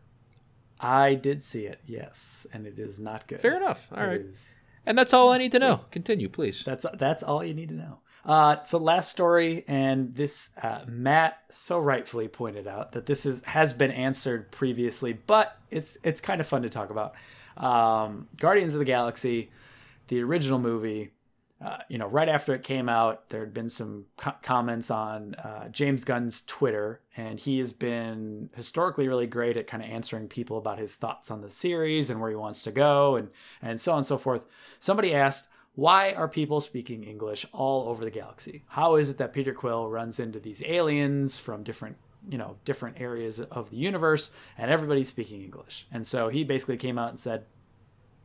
I 0.81 1.15
did 1.15 1.45
see 1.45 1.67
it, 1.67 1.81
yes, 1.87 2.47
and 2.53 2.67
it 2.67 2.79
is 2.79 2.99
not 2.99 3.29
good. 3.29 3.41
Fair 3.41 3.57
enough. 3.57 3.87
All 3.93 4.03
It 4.03 4.07
right. 4.07 4.21
is- 4.21 4.55
And 4.85 4.99
that's 4.99 5.13
all 5.15 5.31
I 5.31 5.39
need 5.39 5.53
to 5.53 5.61
know. 5.61 5.83
Continue, 5.93 6.29
please. 6.29 6.65
That's 6.65 6.85
that's 6.95 7.23
all 7.23 7.45
you 7.45 7.55
need 7.55 7.69
to 7.69 7.75
know. 7.77 7.99
Uh, 8.25 8.63
so 8.65 8.79
last 8.79 9.11
story, 9.13 9.65
and 9.69 10.15
this 10.15 10.51
uh, 10.61 10.81
Matt 10.89 11.39
so 11.51 11.79
rightfully 11.79 12.27
pointed 12.29 12.67
out 12.67 12.93
that 12.93 13.07
this 13.07 13.25
is 13.27 13.45
has 13.45 13.73
been 13.73 13.93
answered 13.93 14.51
previously, 14.51 15.13
but 15.13 15.57
it's 15.71 15.99
it's 16.03 16.21
kind 16.21 16.41
of 16.41 16.47
fun 16.49 16.63
to 16.63 16.69
talk 16.71 16.91
about. 16.91 17.15
Um, 17.57 18.29
Guardians 18.39 18.73
of 18.75 18.81
the 18.81 18.85
Galaxy, 18.85 19.51
the 20.09 20.21
original 20.23 20.59
movie. 20.59 21.13
Uh, 21.65 21.79
you 21.89 21.97
know, 21.97 22.09
right 22.09 22.29
after 22.29 22.55
it 22.55 22.65
came 22.65 22.89
out, 22.89 23.29
there 23.29 23.41
had 23.41 23.55
been 23.55 23.69
some 23.69 24.05
co- 24.17 24.35
comments 24.43 24.91
on 24.91 25.35
uh, 25.37 25.69
James 25.69 26.03
Gunn's 26.03 26.43
Twitter, 26.47 27.01
and 27.17 27.39
he 27.39 27.59
has 27.59 27.73
been 27.73 28.51
historically 28.55 29.07
really 29.07 29.29
great 29.29 29.57
at 29.57 29.69
kind 29.69 29.83
of 29.83 29.89
answering 29.89 30.27
people 30.27 30.59
about 30.59 30.79
his 30.79 30.97
thoughts 30.97 31.31
on 31.31 31.41
the 31.41 31.51
series 31.51 32.11
and 32.11 32.21
where 32.21 32.31
he 32.31 32.37
wants 32.37 32.63
to 32.63 32.73
go, 32.73 33.15
and 33.17 33.29
and 33.61 33.81
so 33.81 33.93
on 33.93 33.99
and 33.99 34.07
so 34.07 34.19
forth. 34.19 34.43
Somebody 34.81 35.15
asked, 35.15 35.51
why 35.75 36.13
are 36.13 36.29
people 36.29 36.61
speaking 36.61 37.05
English 37.05 37.47
all 37.53 37.89
over 37.89 38.05
the 38.05 38.11
galaxy? 38.11 38.65
How 38.67 38.97
is 38.97 39.09
it 39.09 39.19
that 39.19 39.33
Peter 39.33 39.55
Quill 39.55 39.89
runs 39.89 40.19
into 40.19 40.41
these 40.41 40.63
aliens 40.67 41.39
from 41.39 41.63
different, 41.63 41.97
you 42.29 42.39
know, 42.39 42.57
different 42.65 43.01
areas 43.01 43.41
of 43.41 43.71
the 43.71 43.77
universe 43.77 44.33
and 44.59 44.71
everybody's 44.71 45.09
speaking 45.09 45.43
English? 45.43 45.87
And 45.93 46.07
so 46.07 46.29
he 46.29 46.45
basically 46.45 46.77
came 46.77 46.99
out 46.99 47.11
and 47.11 47.19
said, 47.19 47.47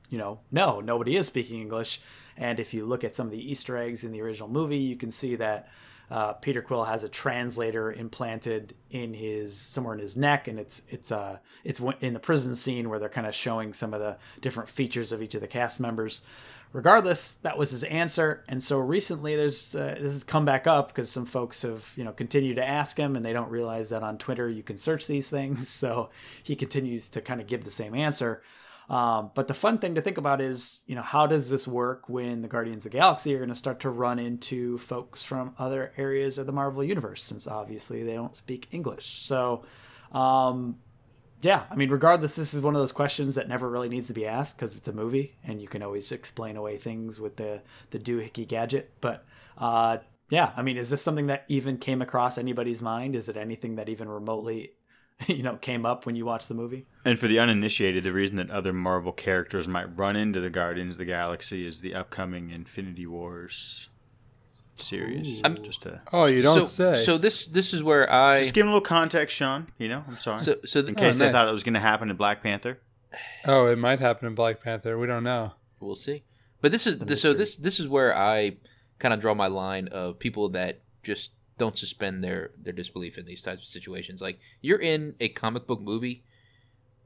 you 0.09 0.17
know, 0.17 0.39
no, 0.51 0.81
nobody 0.81 1.15
is 1.15 1.27
speaking 1.27 1.61
English. 1.61 2.01
And 2.37 2.59
if 2.59 2.73
you 2.73 2.85
look 2.85 3.03
at 3.03 3.15
some 3.15 3.27
of 3.27 3.31
the 3.31 3.51
Easter 3.51 3.77
eggs 3.77 4.03
in 4.03 4.11
the 4.11 4.21
original 4.21 4.49
movie, 4.49 4.77
you 4.77 4.95
can 4.95 5.11
see 5.11 5.35
that 5.35 5.69
uh, 6.09 6.33
Peter 6.33 6.61
Quill 6.61 6.85
has 6.85 7.03
a 7.03 7.09
translator 7.09 7.91
implanted 7.91 8.73
in 8.91 9.13
his 9.13 9.57
somewhere 9.57 9.93
in 9.93 9.99
his 9.99 10.15
neck, 10.15 10.47
and 10.47 10.57
it's 10.57 10.81
it's 10.89 11.11
uh 11.11 11.37
it's 11.65 11.81
in 11.99 12.13
the 12.13 12.19
prison 12.19 12.55
scene 12.55 12.89
where 12.89 12.97
they're 12.97 13.09
kind 13.09 13.27
of 13.27 13.35
showing 13.35 13.73
some 13.73 13.93
of 13.93 13.99
the 13.99 14.15
different 14.39 14.69
features 14.69 15.11
of 15.11 15.21
each 15.21 15.35
of 15.35 15.41
the 15.41 15.47
cast 15.47 15.79
members. 15.79 16.21
Regardless, 16.73 17.33
that 17.43 17.57
was 17.57 17.71
his 17.71 17.83
answer, 17.83 18.43
and 18.47 18.63
so 18.63 18.77
recently 18.77 19.35
there's 19.35 19.75
uh, 19.75 19.95
this 19.99 20.13
has 20.13 20.23
come 20.23 20.45
back 20.45 20.65
up 20.65 20.89
because 20.89 21.09
some 21.09 21.25
folks 21.25 21.61
have 21.63 21.91
you 21.97 22.05
know 22.05 22.13
continued 22.13 22.55
to 22.55 22.65
ask 22.65 22.97
him, 22.97 23.17
and 23.17 23.25
they 23.25 23.33
don't 23.33 23.51
realize 23.51 23.89
that 23.89 24.03
on 24.03 24.17
Twitter 24.17 24.49
you 24.49 24.63
can 24.63 24.77
search 24.77 25.07
these 25.07 25.29
things. 25.29 25.67
So 25.77 26.09
he 26.41 26.55
continues 26.55 27.07
to 27.09 27.21
kind 27.21 27.39
of 27.39 27.47
give 27.47 27.63
the 27.63 27.71
same 27.71 27.93
answer. 27.93 28.41
Um, 28.89 29.31
but 29.35 29.47
the 29.47 29.53
fun 29.53 29.79
thing 29.79 29.95
to 29.95 30.01
think 30.01 30.17
about 30.17 30.39
is, 30.39 30.81
you 30.87 30.95
know, 30.95 31.01
how 31.01 31.27
does 31.27 31.49
this 31.49 31.67
work 31.67 32.07
when 32.07 32.41
the 32.41 32.47
Guardians 32.47 32.85
of 32.85 32.91
the 32.91 32.97
Galaxy 32.97 33.35
are 33.35 33.39
going 33.39 33.49
to 33.49 33.55
start 33.55 33.81
to 33.81 33.89
run 33.89 34.17
into 34.17 34.77
folks 34.77 35.23
from 35.23 35.53
other 35.59 35.91
areas 35.97 36.37
of 36.37 36.45
the 36.45 36.53
Marvel 36.53 36.83
universe, 36.83 37.21
since 37.21 37.47
obviously 37.47 38.03
they 38.03 38.13
don't 38.13 38.35
speak 38.35 38.67
English. 38.71 39.19
So, 39.23 39.65
um, 40.13 40.77
yeah, 41.41 41.65
I 41.69 41.75
mean, 41.75 41.89
regardless, 41.89 42.35
this 42.35 42.53
is 42.53 42.61
one 42.61 42.75
of 42.75 42.81
those 42.81 42.91
questions 42.91 43.35
that 43.35 43.49
never 43.49 43.69
really 43.69 43.89
needs 43.89 44.07
to 44.07 44.13
be 44.13 44.25
asked 44.25 44.57
because 44.57 44.75
it's 44.75 44.87
a 44.87 44.93
movie, 44.93 45.35
and 45.43 45.61
you 45.61 45.67
can 45.67 45.83
always 45.83 46.11
explain 46.11 46.55
away 46.55 46.77
things 46.77 47.19
with 47.19 47.35
the 47.35 47.61
the 47.91 47.99
doohickey 47.99 48.47
gadget. 48.47 48.91
But 49.01 49.25
uh, 49.57 49.97
yeah, 50.29 50.51
I 50.57 50.61
mean, 50.61 50.77
is 50.77 50.89
this 50.89 51.01
something 51.01 51.27
that 51.27 51.45
even 51.47 51.77
came 51.77 52.01
across 52.01 52.37
anybody's 52.37 52.81
mind? 52.81 53.15
Is 53.15 53.29
it 53.29 53.37
anything 53.37 53.75
that 53.75 53.89
even 53.89 54.09
remotely, 54.09 54.71
you 55.27 55.41
know, 55.43 55.55
came 55.57 55.85
up 55.85 56.05
when 56.05 56.15
you 56.15 56.25
watched 56.25 56.47
the 56.47 56.53
movie? 56.53 56.85
And 57.05 57.17
for 57.17 57.27
the 57.27 57.39
uninitiated, 57.39 58.03
the 58.03 58.13
reason 58.13 58.35
that 58.37 58.49
other 58.51 58.71
Marvel 58.73 59.11
characters 59.11 59.67
might 59.67 59.97
run 59.97 60.15
into 60.15 60.39
the 60.39 60.49
Guardians 60.49 60.95
of 60.95 60.99
the 60.99 61.05
Galaxy 61.05 61.65
is 61.65 61.81
the 61.81 61.95
upcoming 61.95 62.51
Infinity 62.51 63.07
Wars 63.07 63.89
series. 64.75 65.41
I'm- 65.43 65.63
just 65.63 65.81
to 65.83 66.01
Oh, 66.13 66.25
you 66.25 66.41
don't 66.41 66.65
so, 66.67 66.95
say. 66.95 67.03
So 67.03 67.17
this 67.17 67.47
this 67.47 67.73
is 67.73 67.81
where 67.81 68.11
I 68.11 68.37
just 68.37 68.53
give 68.53 68.61
him 68.65 68.69
a 68.69 68.73
little 68.73 68.85
context, 68.85 69.35
Sean. 69.35 69.67
You 69.79 69.89
know, 69.89 70.03
I'm 70.07 70.17
sorry. 70.17 70.41
so 70.43 70.57
so 70.65 70.79
in 70.81 70.93
case 70.95 71.15
Oh, 71.15 71.19
they 71.19 71.25
nice. 71.25 71.31
thought 71.33 71.47
it 71.47 71.51
was 71.51 71.63
going 71.63 71.73
to 71.73 71.79
happen 71.79 72.09
in 72.09 72.15
Black 72.15 72.43
Panther. 72.43 72.79
oh, 73.45 73.65
it 73.67 73.77
might 73.79 73.99
happen 73.99 74.27
in 74.27 74.35
Black 74.35 74.61
Panther. 74.61 74.97
We 74.97 75.07
don't 75.07 75.23
know. 75.23 75.53
we'll 75.79 75.95
see. 75.95 76.23
But 76.61 76.71
this 76.71 76.85
is 76.87 76.99
this, 76.99 77.21
so 77.21 77.33
this 77.33 77.55
this 77.55 77.79
is 77.79 77.87
where 77.87 78.15
I 78.15 78.57
kind 78.99 79.13
of 79.13 79.19
draw 79.19 79.33
my 79.33 79.47
line 79.47 79.87
of 79.89 80.19
people 80.19 80.49
that 80.49 80.81
just 81.03 81.31
don't 81.57 81.77
suspend 81.77 82.23
their 82.23 82.51
their 82.61 82.73
disbelief 82.73 83.17
in 83.17 83.25
these 83.25 83.41
types 83.41 83.61
of 83.61 83.67
situations. 83.67 84.21
Like 84.21 84.39
you're 84.61 84.79
in 84.79 85.15
a 85.19 85.29
comic 85.29 85.67
book 85.67 85.81
movie, 85.81 86.23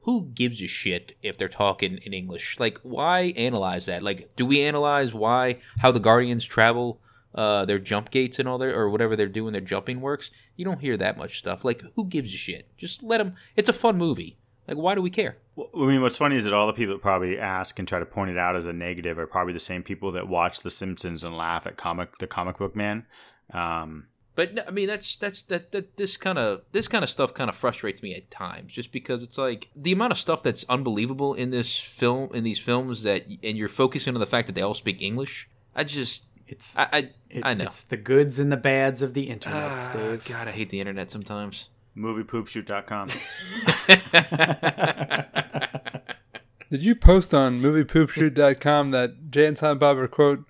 who 0.02 0.30
gives 0.34 0.62
a 0.62 0.66
shit 0.66 1.16
if 1.22 1.36
they're 1.38 1.48
talking 1.48 1.98
in 1.98 2.12
English? 2.12 2.58
Like 2.58 2.78
why 2.82 3.32
analyze 3.36 3.86
that? 3.86 4.02
Like 4.02 4.34
do 4.36 4.44
we 4.46 4.62
analyze 4.62 5.14
why 5.14 5.60
how 5.78 5.92
the 5.92 6.00
Guardians 6.00 6.44
travel 6.44 7.00
uh 7.34 7.64
their 7.64 7.78
jump 7.78 8.10
gates 8.10 8.38
and 8.38 8.46
all 8.46 8.58
their 8.58 8.78
or 8.78 8.90
whatever 8.90 9.16
they're 9.16 9.26
doing 9.28 9.52
their 9.52 9.60
jumping 9.60 10.00
works? 10.00 10.30
You 10.56 10.64
don't 10.64 10.80
hear 10.80 10.96
that 10.96 11.16
much 11.16 11.38
stuff. 11.38 11.64
Like 11.64 11.82
who 11.96 12.04
gives 12.04 12.32
a 12.34 12.36
shit? 12.36 12.68
Just 12.76 13.02
let 13.02 13.18
them 13.18 13.34
it's 13.56 13.68
a 13.68 13.74
fun 13.74 13.96
movie. 13.96 14.38
Like 14.68 14.76
why 14.76 14.94
do 14.94 15.02
we 15.02 15.10
care? 15.10 15.38
Well, 15.54 15.68
I 15.74 15.86
mean, 15.86 16.00
what's 16.00 16.16
funny 16.16 16.36
is 16.36 16.44
that 16.44 16.54
all 16.54 16.66
the 16.66 16.72
people 16.72 16.94
that 16.94 17.02
probably 17.02 17.38
ask 17.38 17.78
and 17.78 17.86
try 17.86 17.98
to 17.98 18.06
point 18.06 18.30
it 18.30 18.38
out 18.38 18.56
as 18.56 18.64
a 18.64 18.72
negative 18.72 19.18
are 19.18 19.26
probably 19.26 19.52
the 19.52 19.60
same 19.60 19.82
people 19.82 20.12
that 20.12 20.26
watch 20.26 20.60
The 20.60 20.70
Simpsons 20.70 21.22
and 21.24 21.36
laugh 21.36 21.66
at 21.66 21.76
comic 21.76 22.16
the 22.18 22.26
comic 22.26 22.58
book 22.58 22.74
man. 22.74 23.04
Um, 23.52 24.06
But 24.34 24.54
no, 24.54 24.62
I 24.66 24.70
mean, 24.70 24.88
that's 24.88 25.16
that's 25.16 25.42
that 25.44 25.72
that 25.72 25.96
this 25.98 26.16
kind 26.16 26.38
of 26.38 26.62
this 26.72 26.88
kind 26.88 27.04
of 27.04 27.10
stuff 27.10 27.34
kind 27.34 27.50
of 27.50 27.56
frustrates 27.56 28.02
me 28.02 28.14
at 28.14 28.30
times, 28.30 28.72
just 28.72 28.90
because 28.90 29.22
it's 29.22 29.36
like 29.36 29.68
the 29.76 29.92
amount 29.92 30.12
of 30.12 30.18
stuff 30.18 30.42
that's 30.42 30.64
unbelievable 30.70 31.34
in 31.34 31.50
this 31.50 31.78
film 31.78 32.30
in 32.34 32.42
these 32.42 32.58
films 32.58 33.02
that, 33.02 33.26
and 33.42 33.58
you're 33.58 33.68
focusing 33.68 34.14
on 34.14 34.20
the 34.20 34.26
fact 34.26 34.46
that 34.46 34.54
they 34.54 34.62
all 34.62 34.72
speak 34.74 35.02
English. 35.02 35.48
I 35.74 35.84
just, 35.84 36.24
It's 36.48 36.76
I, 36.78 36.88
I, 36.92 36.98
It- 37.30 37.42
I 37.44 37.52
know. 37.54 37.64
It's 37.64 37.84
the 37.84 37.96
goods 37.98 38.38
and 38.38 38.50
the 38.50 38.56
bads 38.56 39.02
of 39.02 39.12
the 39.14 39.24
internet, 39.24 39.72
ah, 39.72 39.90
Dave. 39.94 40.24
God, 40.26 40.48
I 40.48 40.52
hate 40.52 40.70
the 40.70 40.80
internet 40.80 41.10
sometimes. 41.10 41.68
moviepoopshoot.com. 41.96 43.08
Did 46.70 46.82
you 46.82 46.94
post 46.94 47.34
on 47.34 47.60
moviepoopshoot.com 47.60 48.92
that 48.92 49.30
Jay 49.30 49.46
and 49.46 49.58
Silent 49.58 49.80
Bob 49.80 49.98
are 49.98 50.08
quote 50.08 50.44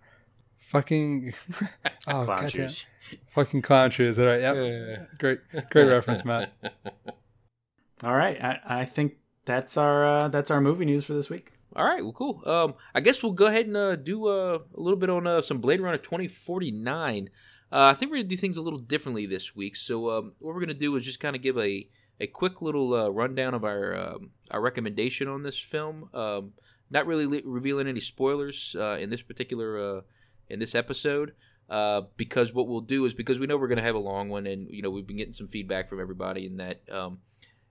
fucking 0.72 1.34
oh, 2.08 2.24
Clown 2.24 2.26
goddamn. 2.26 2.48
shoes. 2.48 2.86
fucking 3.28 3.60
clown 3.62 3.90
shoes? 3.90 4.10
Is 4.10 4.16
that 4.16 4.26
right? 4.26 4.40
Yep. 4.40 5.18
Great, 5.18 5.40
great 5.70 5.84
reference, 5.84 6.24
Matt. 6.24 6.50
All 8.02 8.16
right, 8.16 8.42
I, 8.42 8.80
I 8.80 8.84
think 8.86 9.16
that's 9.44 9.76
our 9.76 10.04
uh, 10.06 10.28
that's 10.28 10.50
our 10.50 10.60
movie 10.60 10.86
news 10.86 11.04
for 11.04 11.12
this 11.12 11.28
week. 11.30 11.52
All 11.76 11.84
right, 11.84 12.02
well, 12.02 12.12
cool. 12.12 12.42
Um, 12.46 12.74
I 12.94 13.00
guess 13.00 13.22
we'll 13.22 13.32
go 13.32 13.46
ahead 13.46 13.66
and 13.66 13.76
uh, 13.76 13.96
do 13.96 14.26
uh, 14.28 14.58
a 14.74 14.80
little 14.80 14.98
bit 14.98 15.08
on 15.10 15.26
uh, 15.26 15.42
some 15.42 15.58
Blade 15.58 15.80
Runner 15.80 15.98
2049. 15.98 17.28
Uh, 17.70 17.84
I 17.84 17.94
think 17.94 18.10
we're 18.10 18.18
gonna 18.18 18.28
do 18.28 18.36
things 18.36 18.56
a 18.56 18.62
little 18.62 18.78
differently 18.78 19.26
this 19.26 19.54
week. 19.54 19.76
So 19.76 20.10
um, 20.10 20.32
what 20.38 20.54
we're 20.54 20.60
gonna 20.60 20.74
do 20.74 20.96
is 20.96 21.04
just 21.04 21.20
kind 21.20 21.36
of 21.36 21.42
give 21.42 21.56
a, 21.58 21.88
a 22.20 22.26
quick 22.26 22.60
little 22.62 22.92
uh, 22.94 23.08
rundown 23.08 23.54
of 23.54 23.62
our 23.64 23.94
um, 23.96 24.30
our 24.50 24.60
recommendation 24.60 25.28
on 25.28 25.42
this 25.42 25.58
film. 25.58 26.08
Um, 26.14 26.52
not 26.90 27.06
really 27.06 27.26
le- 27.26 27.40
revealing 27.44 27.86
any 27.88 28.00
spoilers 28.00 28.74
uh, 28.78 28.98
in 29.00 29.08
this 29.10 29.22
particular 29.22 29.98
uh, 29.98 30.00
in 30.49 30.59
this 30.59 30.74
episode. 30.74 31.32
Uh, 31.68 32.03
because 32.16 32.53
what 32.53 32.68
we'll 32.68 32.80
do 32.80 33.05
is 33.07 33.14
because 33.14 33.38
we 33.38 33.47
know 33.47 33.57
we're 33.57 33.68
gonna 33.68 33.80
have 33.80 33.95
a 33.95 33.99
long 33.99 34.28
one, 34.28 34.47
and 34.47 34.68
you 34.68 34.82
know 34.82 34.90
we've 34.90 35.07
been 35.07 35.16
getting 35.16 35.32
some 35.32 35.47
feedback 35.47 35.88
from 35.88 36.01
everybody, 36.01 36.45
in 36.47 36.59
that 36.59 36.82
um, 36.90 37.18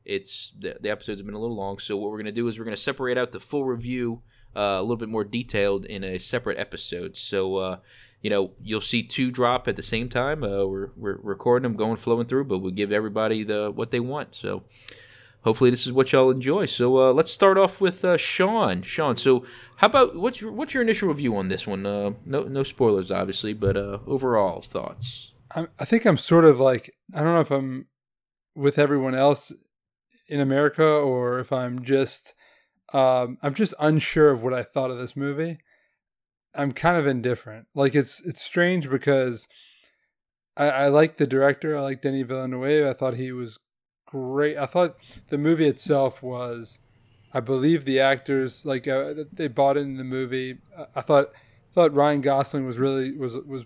it's 0.06 0.54
the, 0.60 0.78
the 0.82 0.90
episodes 0.90 1.20
have 1.20 1.26
been 1.26 1.36
a 1.36 1.40
little 1.40 1.56
long. 1.56 1.78
So 1.78 1.98
what 1.98 2.12
we're 2.12 2.18
gonna 2.18 2.32
do 2.32 2.48
is 2.48 2.58
we're 2.58 2.66
gonna 2.66 2.78
separate 2.78 3.18
out 3.18 3.32
the 3.32 3.40
full 3.40 3.66
review 3.66 4.24
uh, 4.56 4.78
a 4.80 4.82
little 4.82 4.98
bit 4.98 5.10
more 5.10 5.24
detailed 5.24 5.86
in 5.86 6.04
a 6.04 6.18
separate 6.18 6.58
episode. 6.58 7.16
So 7.16 7.58
uh, 7.58 7.78
you 8.22 8.30
know 8.30 8.54
you'll 8.62 8.82
see 8.82 9.04
two 9.04 9.30
drop 9.30 9.68
at 9.68 9.76
the 9.76 9.84
same 9.84 10.10
time. 10.10 10.44
Uh, 10.44 10.66
we're 10.66 10.90
we're 10.96 11.20
recording 11.22 11.64
them, 11.64 11.78
going 11.78 11.98
flowing 11.98 12.26
through, 12.26 12.46
but 12.46 12.60
we'll 12.60 12.72
give 12.72 12.92
everybody 12.92 13.44
the 13.44 13.72
what 13.72 13.92
they 13.92 14.00
want. 14.00 14.34
So 14.34 14.64
hopefully 15.42 15.70
this 15.70 15.86
is 15.86 15.92
what 15.92 16.12
y'all 16.12 16.32
enjoy. 16.32 16.66
So 16.66 16.98
uh, 16.98 17.14
let's 17.14 17.32
start 17.32 17.58
off 17.58 17.82
with 17.82 18.04
uh, 18.06 18.18
Sean. 18.18 18.82
Sean, 18.82 19.16
so 19.16 19.46
how 19.78 19.88
about 19.88 20.16
what's 20.16 20.42
your 20.42 20.52
what's 20.52 20.74
your 20.74 20.84
initial 20.84 21.10
review 21.10 21.36
on 21.36 21.50
this 21.50 21.68
one? 21.68 21.86
Uh, 21.86 22.12
no 22.26 22.44
no 22.44 22.64
spoilers, 22.64 23.12
obviously, 23.12 23.54
but 23.54 23.78
uh, 23.78 24.00
overall 24.08 24.62
thoughts. 24.62 25.34
I'm, 25.54 25.68
I 25.80 25.86
think 25.86 26.06
I'm 26.06 26.18
sort 26.18 26.46
of 26.46 26.60
like 26.60 26.96
I 27.14 27.24
don't 27.24 27.34
know 27.34 27.42
if 27.42 27.52
I'm 27.52 27.88
with 28.56 28.78
everyone 28.78 29.16
else 29.16 29.52
in 30.28 30.40
America 30.40 30.84
or 30.84 31.40
if 31.40 31.52
I'm 31.52 31.84
just 31.84 32.34
um, 32.94 33.38
I'm 33.42 33.54
just 33.54 33.74
unsure 33.80 34.32
of 34.32 34.44
what 34.44 34.54
I 34.54 34.64
thought 34.64 34.92
of 34.92 34.98
this 34.98 35.16
movie. 35.16 35.60
I'm 36.54 36.74
kind 36.74 36.98
of 36.98 37.08
indifferent. 37.08 37.68
Like 37.74 37.96
it's 37.96 38.22
it's 38.26 38.42
strange 38.42 38.90
because 38.90 39.48
I, 40.58 40.70
I 40.70 40.88
like 40.90 41.18
the 41.18 41.28
director. 41.28 41.78
I 41.78 41.82
like 41.82 42.02
Denis 42.02 42.28
Villeneuve. 42.28 42.88
I 42.88 42.94
thought 42.94 43.16
he 43.16 43.32
was 43.32 43.58
great. 44.12 44.58
I 44.58 44.66
thought 44.66 44.98
the 45.30 45.38
movie 45.38 45.68
itself 45.68 46.22
was, 46.22 46.80
I 47.34 47.40
believe 47.40 47.86
the 47.86 48.00
actors 48.00 48.66
like 48.66 48.88
uh, 48.88 49.14
they 49.32 49.48
bought 49.48 49.78
in 49.78 49.98
the 49.98 50.04
movie. 50.04 50.58
I, 50.96 51.02
thought 51.02 51.32
thought 51.72 51.94
Ryan 51.94 52.22
Gosling 52.22 52.68
was 52.68 52.78
really 52.78 53.16
was 53.16 53.38
was 53.38 53.64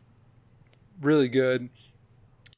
really 1.01 1.29
good. 1.29 1.69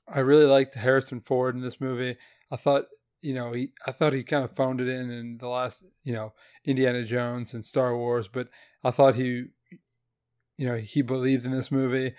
I 0.08 0.20
really 0.20 0.46
liked 0.46 0.76
Harrison 0.76 1.22
Ford 1.22 1.56
in 1.56 1.62
this 1.62 1.80
movie. 1.80 2.18
I 2.52 2.58
thought 2.58 2.86
you 3.22 3.34
know, 3.34 3.52
he 3.52 3.72
I 3.86 3.92
thought 3.92 4.14
he 4.14 4.24
kind 4.24 4.44
of 4.44 4.52
phoned 4.52 4.82
it 4.82 4.88
in 4.88 5.10
in 5.10 5.38
the 5.38 5.48
last, 5.48 5.84
you 6.04 6.14
know, 6.14 6.34
Indiana 6.66 7.04
Jones 7.04 7.54
and 7.54 7.66
Star 7.66 7.96
Wars, 7.96 8.28
but 8.28 8.50
I 8.84 8.92
thought 8.92 9.16
he, 9.16 9.46
you 10.58 10.68
know, 10.68 10.78
he 10.78 11.02
believed 11.02 11.46
in 11.46 11.52
this 11.52 11.72
movie. 11.72 12.14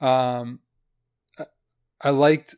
Um, 0.00 0.60
I, 1.38 1.44
I 2.00 2.10
liked, 2.10 2.56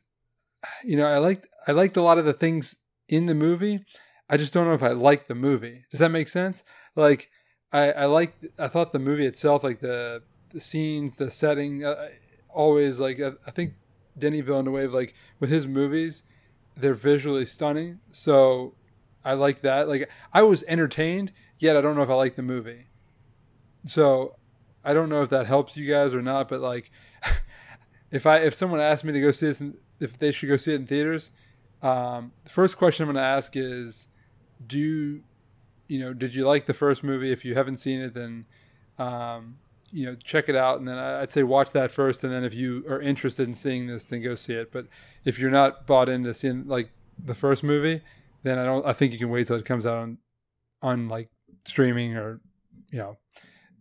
you 0.84 0.96
know, 0.96 1.06
I 1.06 1.18
liked 1.18 1.46
I 1.66 1.72
liked 1.72 1.96
a 1.96 2.02
lot 2.02 2.18
of 2.18 2.24
the 2.24 2.32
things 2.32 2.76
in 3.08 3.26
the 3.26 3.34
movie. 3.34 3.84
I 4.28 4.36
just 4.36 4.52
don't 4.52 4.66
know 4.66 4.74
if 4.74 4.82
I 4.82 4.90
liked 4.90 5.28
the 5.28 5.34
movie. 5.34 5.84
Does 5.90 6.00
that 6.00 6.10
make 6.10 6.28
sense? 6.28 6.64
Like, 6.94 7.30
I 7.72 7.92
I 7.92 8.04
liked 8.06 8.44
I 8.58 8.68
thought 8.68 8.92
the 8.92 8.98
movie 8.98 9.26
itself, 9.26 9.62
like 9.64 9.80
the 9.80 10.22
the 10.50 10.60
scenes, 10.60 11.16
the 11.16 11.30
setting, 11.30 11.84
uh, 11.84 12.08
always 12.48 12.98
like 12.98 13.20
I, 13.20 13.32
I 13.46 13.50
think 13.50 13.74
Denis 14.18 14.42
Villeneuve, 14.44 14.92
like 14.92 15.14
with 15.38 15.50
his 15.50 15.66
movies, 15.66 16.22
they're 16.76 16.94
visually 16.94 17.46
stunning. 17.46 18.00
So 18.12 18.74
I 19.24 19.34
like 19.34 19.60
that. 19.62 19.88
Like 19.88 20.10
I 20.32 20.42
was 20.42 20.64
entertained, 20.68 21.32
yet 21.58 21.76
I 21.76 21.80
don't 21.80 21.96
know 21.96 22.02
if 22.02 22.10
I 22.10 22.14
like 22.14 22.36
the 22.36 22.42
movie. 22.42 22.86
So 23.86 24.36
I 24.84 24.94
don't 24.94 25.08
know 25.08 25.22
if 25.22 25.30
that 25.30 25.46
helps 25.46 25.76
you 25.76 25.90
guys 25.90 26.14
or 26.14 26.22
not. 26.22 26.48
But 26.48 26.60
like, 26.60 26.90
if 28.10 28.26
I 28.26 28.38
if 28.38 28.54
someone 28.54 28.80
asked 28.80 29.04
me 29.04 29.12
to 29.12 29.20
go 29.20 29.32
see 29.32 29.46
this, 29.46 29.60
in, 29.60 29.76
if 30.00 30.18
they 30.18 30.32
should 30.32 30.48
go 30.48 30.56
see 30.56 30.72
it 30.72 30.76
in 30.76 30.86
theaters, 30.86 31.32
um, 31.82 32.32
the 32.44 32.50
first 32.50 32.76
question 32.76 33.04
I'm 33.04 33.14
going 33.14 33.22
to 33.22 33.28
ask 33.28 33.56
is, 33.56 34.08
do 34.66 35.22
you, 35.88 36.00
know, 36.00 36.12
did 36.12 36.34
you 36.34 36.46
like 36.46 36.66
the 36.66 36.74
first 36.74 37.04
movie? 37.04 37.32
If 37.32 37.44
you 37.44 37.54
haven't 37.54 37.78
seen 37.78 38.00
it, 38.00 38.14
then 38.14 38.46
um, 38.98 39.58
you 39.92 40.06
know, 40.06 40.14
check 40.14 40.48
it 40.48 40.56
out, 40.56 40.78
and 40.78 40.88
then 40.88 40.98
I'd 40.98 41.30
say 41.30 41.42
watch 41.42 41.72
that 41.72 41.92
first, 41.92 42.24
and 42.24 42.32
then 42.32 42.44
if 42.44 42.54
you 42.54 42.84
are 42.88 43.00
interested 43.00 43.46
in 43.46 43.54
seeing 43.54 43.86
this, 43.86 44.04
then 44.04 44.22
go 44.22 44.34
see 44.34 44.54
it. 44.54 44.72
But 44.72 44.86
if 45.24 45.38
you're 45.38 45.50
not 45.50 45.86
bought 45.86 46.08
into 46.08 46.34
seeing 46.34 46.66
like 46.66 46.90
the 47.18 47.34
first 47.34 47.62
movie, 47.62 48.02
then 48.42 48.58
I 48.58 48.64
don't. 48.64 48.84
I 48.86 48.92
think 48.92 49.12
you 49.12 49.18
can 49.18 49.30
wait 49.30 49.46
till 49.46 49.56
it 49.56 49.64
comes 49.64 49.86
out 49.86 49.98
on, 49.98 50.18
on 50.82 51.08
like 51.08 51.30
streaming 51.64 52.16
or, 52.16 52.40
you 52.90 52.98
know, 52.98 53.16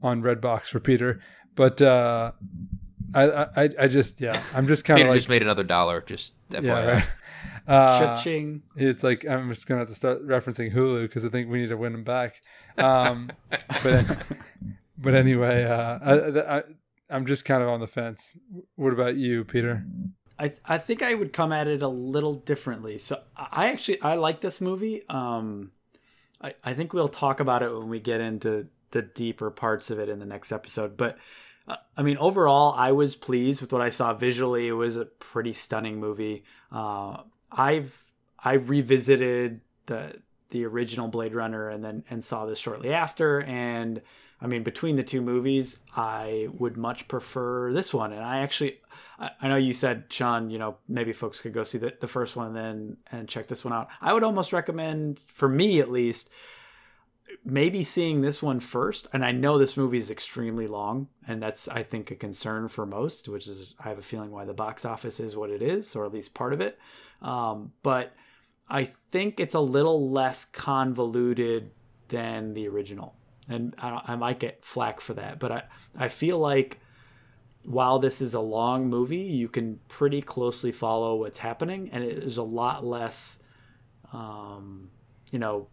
on 0.01 0.22
Redbox 0.22 0.68
for 0.68 0.80
Peter. 0.80 1.22
But 1.55 1.82
uh, 1.82 2.34
I, 3.16 3.43
I, 3.43 3.70
I 3.80 3.88
just 3.88 4.20
yeah, 4.20 4.43
I'm 4.53 4.68
just 4.68 4.84
kind 4.84 4.99
of 4.99 5.03
Peter 5.03 5.09
like 5.09 5.18
just 5.18 5.30
made 5.30 5.41
another 5.41 5.63
dollar. 5.63 6.01
Just 6.01 6.34
FYI. 6.49 6.63
yeah. 6.63 6.93
Right? 6.93 7.07
Uh, 7.68 7.99
Cha-ching. 7.99 8.61
it's 8.76 9.03
like 9.03 9.26
I'm 9.26 9.51
just 9.51 9.68
gonna 9.68 9.80
have 9.80 9.89
to 9.89 9.95
start 9.95 10.26
referencing 10.28 10.72
Hulu 10.72 11.03
because 11.03 11.26
I 11.26 11.30
think 11.30 11.49
we 11.49 11.59
need 11.59 11.70
to 11.70 11.78
win 11.78 11.93
them 11.93 12.03
back. 12.03 12.41
Um, 12.78 13.32
but 13.84 14.18
but 14.97 15.16
anyway, 15.16 15.63
uh, 15.63 15.99
I, 16.01 16.57
I, 16.57 16.63
I'm 17.09 17.26
just 17.26 17.45
kind 17.45 17.63
of 17.63 17.70
on 17.70 17.80
the 17.80 17.88
fence. 17.88 18.38
What 18.76 18.93
about 18.93 19.16
you, 19.16 19.43
Peter? 19.45 19.84
I 20.38 20.53
I 20.66 20.78
think 20.78 21.01
I 21.01 21.13
would 21.13 21.34
come 21.34 21.51
at 21.51 21.68
it 21.68 21.82
a 21.82 21.88
little 21.88 22.36
differently. 22.36 22.97
So 22.97 23.20
I 23.36 23.70
actually 23.70 24.01
I 24.01 24.16
like 24.16 24.41
this 24.41 24.61
movie. 24.61 25.03
Um, 25.09 25.72
I 26.41 26.53
I 26.63 26.74
think 26.74 26.93
we'll 26.93 27.07
talk 27.07 27.39
about 27.39 27.63
it 27.63 27.74
when 27.74 27.89
we 27.89 27.99
get 27.99 28.22
into 28.22 28.68
the 28.91 29.01
deeper 29.01 29.49
parts 29.49 29.89
of 29.89 29.99
it 29.99 30.09
in 30.09 30.20
the 30.20 30.26
next 30.26 30.51
episode. 30.51 30.97
But 30.97 31.18
I 31.68 32.03
mean, 32.03 32.18
overall, 32.18 32.74
I 32.78 32.91
was 32.91 33.16
pleased 33.16 33.61
with 33.61 33.74
what 33.74 33.82
I 33.82 33.89
saw 33.89 34.13
visually. 34.13 34.68
It 34.68 34.74
was 34.74 34.97
a 34.97 35.05
pretty 35.05 35.53
stunning 35.53 35.99
movie. 35.99 36.43
Uh, 36.72 37.18
I've 37.51 38.03
I 38.38 38.53
revisited 38.53 39.61
the 39.88 40.16
the 40.51 40.66
original 40.66 41.07
Blade 41.07 41.34
Runner 41.34 41.70
and 41.70 41.84
then 41.84 42.03
and 42.09 42.24
saw 42.24 42.45
this 42.45 42.59
shortly 42.59 42.93
after 42.93 43.41
and 43.41 44.01
I 44.39 44.47
mean 44.47 44.63
between 44.63 44.95
the 44.95 45.03
two 45.03 45.22
movies 45.22 45.80
I 45.95 46.47
would 46.59 46.78
much 46.78 47.07
prefer 47.07 47.74
this 47.74 47.93
one 47.93 48.13
and 48.13 48.24
I 48.24 48.39
actually 48.39 48.80
I, 49.20 49.32
I 49.41 49.47
know 49.47 49.55
you 49.55 49.74
said 49.74 50.05
Sean 50.09 50.49
you 50.49 50.59
know 50.59 50.78
maybe 50.88 51.13
folks 51.13 51.39
could 51.39 51.53
go 51.53 51.63
see 51.63 51.80
the, 51.80 51.93
the 51.99 52.07
first 52.07 52.36
one 52.36 52.47
and 52.47 52.55
then 52.55 52.97
and 53.11 53.28
check 53.28 53.47
this 53.47 53.66
one 53.66 53.74
out 53.74 53.88
I 54.01 54.13
would 54.13 54.24
almost 54.24 54.53
recommend 54.53 55.26
for 55.34 55.49
me 55.49 55.80
at 55.80 55.91
least 55.91 56.30
maybe 57.44 57.84
seeing 57.84 58.22
this 58.22 58.42
one 58.42 58.60
first 58.60 59.08
and 59.14 59.26
I 59.26 59.32
know 59.32 59.58
this 59.58 59.78
movie 59.78 59.98
is 59.98 60.12
extremely 60.12 60.68
long 60.68 61.08
and 61.28 61.42
that's 61.42 61.68
I 61.68 61.84
think 61.84 62.12
a 62.12 62.16
concern 62.16 62.68
for 62.68 62.86
most 62.86 63.28
which 63.28 63.48
is 63.48 63.74
I 63.80 63.90
have 63.90 63.98
a 63.98 64.04
feeling 64.04 64.32
why 64.32 64.46
the 64.46 64.54
box 64.54 64.86
office 64.86 65.20
is 65.20 65.36
what 65.36 65.50
it 65.50 65.62
is 65.62 65.96
or 65.96 66.06
at 66.06 66.14
least 66.14 66.34
part 66.34 66.54
of 66.54 66.62
it 66.62 66.80
um, 67.22 67.72
but 67.84 68.14
I 68.70 68.86
think 69.12 69.40
it's 69.40 69.56
a 69.56 69.60
little 69.60 70.12
less 70.12 70.46
convoluted 70.46 71.72
than 72.08 72.54
the 72.54 72.68
original, 72.68 73.16
and 73.48 73.76
I, 73.78 74.02
I, 74.08 74.16
might 74.16 74.40
get 74.40 74.64
flack 74.64 75.00
for 75.00 75.14
that. 75.16 75.40
But 75.40 75.52
I 75.52 75.64
I 75.98 76.08
feel 76.08 76.40
like 76.40 76.80
while 77.64 78.00
this 78.00 78.22
is 78.22 78.34
a 78.34 78.40
long 78.40 78.88
movie, 78.88 79.18
you 79.18 79.48
can 79.48 79.80
pretty 79.88 80.22
closely 80.22 80.72
follow 80.72 81.16
what's 81.16 81.40
happening, 81.40 81.90
and 81.92 82.04
it 82.04 82.24
is 82.24 82.38
a 82.38 82.44
lot 82.44 82.86
less, 82.86 83.40
um, 84.14 84.90
you 85.32 85.40
know, 85.40 85.68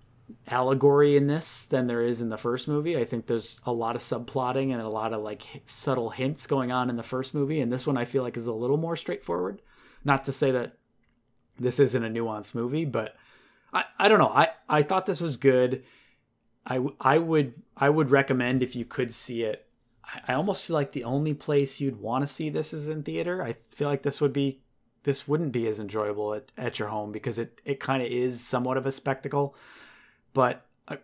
allegory 0.47 1.16
in 1.16 1.27
this 1.27 1.66
than 1.66 1.87
there 1.87 2.03
is 2.03 2.20
in 2.20 2.29
the 2.29 2.37
first 2.37 2.68
movie. 2.68 2.97
I 2.97 3.05
think 3.05 3.27
there's 3.27 3.61
a 3.66 3.73
lot 3.73 3.97
of 3.97 4.03
subplotting 4.03 4.73
and 4.73 4.81
a 4.81 4.89
lot 4.89 5.12
of 5.12 5.23
like 5.23 5.43
subtle 5.64 6.11
hints 6.11 6.47
going 6.47 6.73
on 6.73 6.91
in 6.91 6.97
the 6.97 7.03
first 7.03 7.35
movie, 7.35 7.61
and 7.61 7.73
this 7.73 7.87
one 7.87 7.97
I 7.97 8.05
feel 8.05 8.23
like 8.23 8.37
is 8.37 8.47
a 8.47 8.53
little 8.53 8.77
more 8.77 8.97
straightforward. 8.97 9.62
Not 10.05 10.25
to 10.25 10.33
say 10.33 10.51
that 10.53 10.77
this 11.59 11.79
isn't 11.79 12.05
a 12.05 12.09
nuanced 12.09 12.55
movie, 12.55 12.85
but 12.85 13.14
I, 13.73 13.85
I 13.99 14.09
don't 14.09 14.18
know. 14.18 14.29
I, 14.29 14.49
I 14.68 14.83
thought 14.83 15.07
this 15.07 15.20
was 15.20 15.37
good. 15.37 15.85
I, 16.66 16.85
I 17.01 17.18
would 17.18 17.55
I 17.77 17.89
would 17.89 18.11
recommend 18.11 18.62
if 18.62 18.77
you 18.77 18.85
could 18.85 19.12
see 19.12 19.43
it. 19.43 19.66
I, 20.29 20.35
almost 20.35 20.66
feel 20.66 20.75
like 20.75 20.93
the 20.93 21.05
only 21.05 21.35
place 21.35 21.81
you'd 21.81 22.01
want 22.01 22.23
to 22.23 22.33
see 22.33 22.51
this 22.51 22.73
is 22.73 22.89
in 22.89 23.03
theater. 23.03 23.43
I 23.43 23.55
feel 23.70 23.89
like 23.89 24.03
this 24.03 24.20
would 24.20 24.33
be 24.33 24.61
this 25.05 25.27
wouldn't 25.27 25.53
be 25.53 25.66
as 25.66 25.81
enjoyable 25.81 26.35
at, 26.35 26.53
at 26.57 26.79
your 26.79 26.89
home 26.89 27.11
because 27.12 27.39
it, 27.39 27.61
it 27.64 27.81
kind 27.81 28.03
of 28.03 28.11
is 28.11 28.41
somewhat 28.41 28.77
of 28.77 28.87
a 28.87 28.93
spectacle. 28.93 29.57
But 30.35 30.66
uh, 30.89 30.97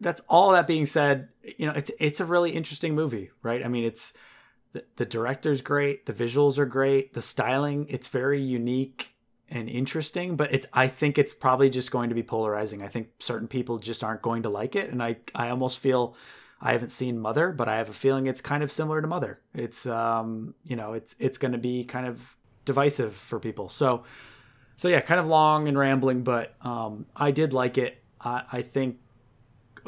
that's 0.00 0.22
all 0.28 0.52
that 0.52 0.66
being 0.66 0.86
said, 0.86 1.28
you 1.42 1.66
know, 1.66 1.72
it's 1.74 1.90
it's 1.98 2.20
a 2.20 2.24
really 2.24 2.52
interesting 2.52 2.94
movie, 2.94 3.30
right? 3.42 3.64
I 3.64 3.68
mean, 3.68 3.84
it's 3.84 4.14
the, 4.72 4.84
the 4.96 5.04
director's 5.04 5.60
great, 5.60 6.06
the 6.06 6.12
visuals 6.12 6.58
are 6.58 6.66
great, 6.66 7.14
the 7.14 7.22
styling, 7.22 7.86
it's 7.88 8.08
very 8.08 8.40
unique 8.42 9.14
and 9.48 9.68
interesting, 9.68 10.36
but 10.36 10.52
it's 10.52 10.66
I 10.72 10.88
think 10.88 11.18
it's 11.18 11.34
probably 11.34 11.68
just 11.68 11.90
going 11.90 12.08
to 12.08 12.14
be 12.14 12.22
polarizing. 12.22 12.82
I 12.82 12.88
think 12.88 13.08
certain 13.18 13.48
people 13.48 13.78
just 13.78 14.02
aren't 14.02 14.22
going 14.22 14.42
to 14.44 14.48
like 14.48 14.76
it, 14.76 14.90
and 14.90 15.02
I 15.02 15.16
I 15.34 15.50
almost 15.50 15.78
feel 15.78 16.16
I 16.60 16.72
haven't 16.72 16.90
seen 16.90 17.18
Mother, 17.18 17.52
but 17.52 17.68
I 17.68 17.76
have 17.76 17.90
a 17.90 17.92
feeling 17.92 18.26
it's 18.26 18.40
kind 18.40 18.62
of 18.62 18.72
similar 18.72 19.02
to 19.02 19.06
Mother. 19.06 19.40
It's 19.54 19.84
um 19.86 20.54
you 20.64 20.76
know 20.76 20.94
it's 20.94 21.14
it's 21.18 21.38
going 21.38 21.52
to 21.52 21.58
be 21.58 21.84
kind 21.84 22.06
of 22.06 22.36
divisive 22.64 23.14
for 23.14 23.38
people. 23.38 23.68
So 23.68 24.04
so 24.78 24.88
yeah, 24.88 25.00
kind 25.00 25.20
of 25.20 25.26
long 25.26 25.68
and 25.68 25.76
rambling, 25.76 26.22
but 26.22 26.54
um 26.62 27.06
I 27.14 27.30
did 27.30 27.52
like 27.52 27.76
it. 27.76 28.01
I, 28.24 28.42
I 28.52 28.62
think 28.62 28.96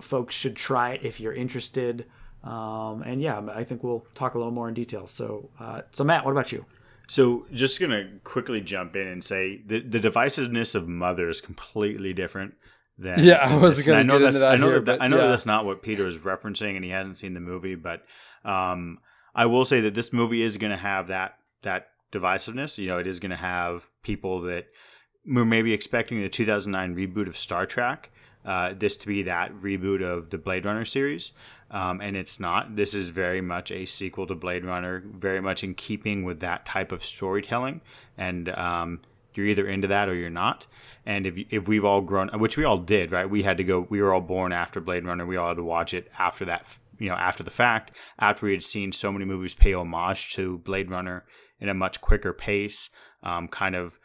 folks 0.00 0.34
should 0.34 0.56
try 0.56 0.92
it 0.94 1.04
if 1.04 1.20
you're 1.20 1.34
interested. 1.34 2.06
Um, 2.42 3.02
and 3.02 3.22
yeah, 3.22 3.40
I 3.54 3.64
think 3.64 3.82
we'll 3.82 4.06
talk 4.14 4.34
a 4.34 4.38
little 4.38 4.52
more 4.52 4.68
in 4.68 4.74
detail. 4.74 5.06
So, 5.06 5.50
uh, 5.58 5.82
so 5.92 6.04
Matt, 6.04 6.24
what 6.24 6.32
about 6.32 6.52
you? 6.52 6.64
So, 7.06 7.46
just 7.52 7.80
gonna 7.80 8.08
quickly 8.24 8.60
jump 8.60 8.96
in 8.96 9.06
and 9.06 9.22
say 9.22 9.62
the 9.66 9.80
the 9.80 10.00
divisiveness 10.00 10.74
of 10.74 10.88
Mother 10.88 11.28
is 11.28 11.40
completely 11.40 12.12
different 12.12 12.54
than 12.98 13.22
Yeah, 13.22 13.36
I 13.36 13.56
was 13.56 13.84
gonna 13.84 14.00
I 14.00 14.02
know 14.02 14.18
get 14.18 14.24
that's 14.24 14.36
into 14.36 14.46
that 14.46 14.52
I 14.52 14.56
know 14.56 14.68
here, 14.68 14.74
that, 14.76 14.84
but 14.84 15.02
I 15.02 15.08
know 15.08 15.16
yeah. 15.16 15.22
that 15.24 15.28
that's 15.28 15.46
not 15.46 15.64
what 15.64 15.82
Peter 15.82 16.06
is 16.06 16.18
referencing, 16.18 16.76
and 16.76 16.84
he 16.84 16.90
hasn't 16.90 17.18
seen 17.18 17.34
the 17.34 17.40
movie. 17.40 17.74
But 17.74 18.04
um, 18.44 18.98
I 19.34 19.46
will 19.46 19.64
say 19.64 19.80
that 19.82 19.94
this 19.94 20.12
movie 20.12 20.42
is 20.42 20.56
going 20.56 20.70
to 20.70 20.78
have 20.78 21.08
that 21.08 21.38
that 21.62 21.88
divisiveness. 22.12 22.78
You 22.78 22.88
know, 22.88 22.98
it 22.98 23.06
is 23.06 23.18
going 23.18 23.30
to 23.30 23.36
have 23.36 23.90
people 24.02 24.42
that 24.42 24.66
were 25.26 25.44
maybe 25.44 25.72
expecting 25.72 26.22
the 26.22 26.28
2009 26.28 26.94
reboot 26.94 27.28
of 27.28 27.36
Star 27.36 27.66
Trek. 27.66 28.10
Uh, 28.44 28.74
this 28.76 28.96
to 28.98 29.06
be 29.06 29.22
that 29.22 29.54
reboot 29.54 30.02
of 30.02 30.28
the 30.28 30.36
Blade 30.36 30.66
Runner 30.66 30.84
series, 30.84 31.32
um, 31.70 32.00
and 32.02 32.14
it's 32.14 32.38
not. 32.38 32.76
This 32.76 32.94
is 32.94 33.08
very 33.08 33.40
much 33.40 33.70
a 33.70 33.86
sequel 33.86 34.26
to 34.26 34.34
Blade 34.34 34.64
Runner, 34.66 35.02
very 35.06 35.40
much 35.40 35.64
in 35.64 35.74
keeping 35.74 36.24
with 36.24 36.40
that 36.40 36.66
type 36.66 36.92
of 36.92 37.02
storytelling. 37.02 37.80
And 38.18 38.50
um, 38.50 39.00
you're 39.34 39.46
either 39.46 39.66
into 39.66 39.88
that 39.88 40.08
or 40.08 40.14
you're 40.14 40.30
not. 40.30 40.66
And 41.06 41.26
if 41.26 41.38
if 41.50 41.68
we've 41.68 41.84
all 41.84 42.02
grown, 42.02 42.28
which 42.38 42.56
we 42.56 42.64
all 42.64 42.78
did, 42.78 43.12
right? 43.12 43.28
We 43.28 43.42
had 43.42 43.56
to 43.56 43.64
go. 43.64 43.86
We 43.88 44.02
were 44.02 44.12
all 44.12 44.20
born 44.20 44.52
after 44.52 44.80
Blade 44.80 45.06
Runner. 45.06 45.24
We 45.24 45.36
all 45.36 45.48
had 45.48 45.56
to 45.56 45.64
watch 45.64 45.94
it 45.94 46.10
after 46.18 46.44
that. 46.44 46.66
You 46.98 47.08
know, 47.08 47.16
after 47.16 47.42
the 47.42 47.50
fact, 47.50 47.92
after 48.18 48.46
we 48.46 48.52
had 48.52 48.62
seen 48.62 48.92
so 48.92 49.10
many 49.10 49.24
movies 49.24 49.54
pay 49.54 49.72
homage 49.72 50.32
to 50.34 50.58
Blade 50.58 50.90
Runner 50.90 51.24
in 51.60 51.68
a 51.68 51.74
much 51.74 52.00
quicker 52.00 52.32
pace, 52.32 52.90
um, 53.22 53.48
kind 53.48 53.74
of. 53.74 53.98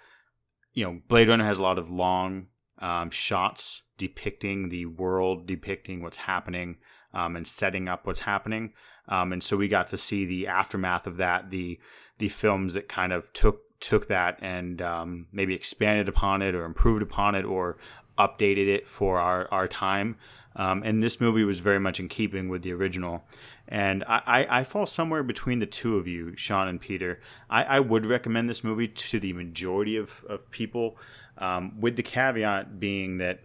You 0.72 0.86
know, 0.86 1.02
Blade 1.08 1.28
Runner 1.28 1.46
has 1.46 1.58
a 1.58 1.64
lot 1.64 1.80
of 1.80 1.90
long 1.90 2.48
um, 2.78 3.10
shots 3.10 3.82
depicting 4.00 4.70
the 4.70 4.88
world, 4.88 5.46
depicting 5.46 6.02
what's 6.02 6.18
happening, 6.18 6.78
um, 7.14 7.36
and 7.36 7.48
setting 7.48 7.88
up 7.88 8.08
what's 8.08 8.22
happening. 8.22 8.74
Um, 9.08 9.34
and 9.34 9.44
so 9.44 9.58
we 9.58 9.68
got 9.68 9.88
to 9.90 9.98
see 9.98 10.26
the 10.26 10.48
aftermath 10.48 11.06
of 11.06 11.18
that, 11.18 11.52
the 11.52 11.80
the 12.18 12.30
films 12.30 12.74
that 12.74 12.90
kind 12.90 13.14
of 13.14 13.32
took 13.34 13.62
took 13.80 14.08
that 14.08 14.40
and 14.42 14.82
um, 14.82 15.28
maybe 15.32 15.54
expanded 15.54 16.10
upon 16.10 16.42
it 16.42 16.56
or 16.56 16.66
improved 16.66 17.02
upon 17.02 17.36
it 17.36 17.46
or 17.46 17.78
updated 18.18 18.68
it 18.68 18.88
for 18.88 19.20
our 19.20 19.48
our 19.52 19.68
time. 19.68 20.16
Um, 20.56 20.82
and 20.84 21.02
this 21.02 21.22
movie 21.22 21.44
was 21.44 21.60
very 21.60 21.80
much 21.80 22.00
in 22.00 22.10
keeping 22.10 22.50
with 22.50 22.64
the 22.64 22.74
original. 22.74 23.24
And 23.68 24.04
I, 24.06 24.22
I, 24.26 24.60
I 24.60 24.64
fall 24.64 24.86
somewhere 24.86 25.24
between 25.24 25.60
the 25.60 25.66
two 25.68 25.96
of 25.96 26.08
you, 26.08 26.36
Sean 26.36 26.68
and 26.68 26.82
Peter. 26.82 27.22
I, 27.50 27.64
I 27.64 27.80
would 27.80 28.06
recommend 28.06 28.50
this 28.50 28.64
movie 28.64 28.88
to 28.88 29.20
the 29.20 29.32
majority 29.34 29.96
of, 29.96 30.26
of 30.28 30.50
people, 30.50 30.98
um, 31.38 31.80
with 31.80 31.96
the 31.96 32.04
caveat 32.04 32.80
being 32.80 33.20
that 33.20 33.40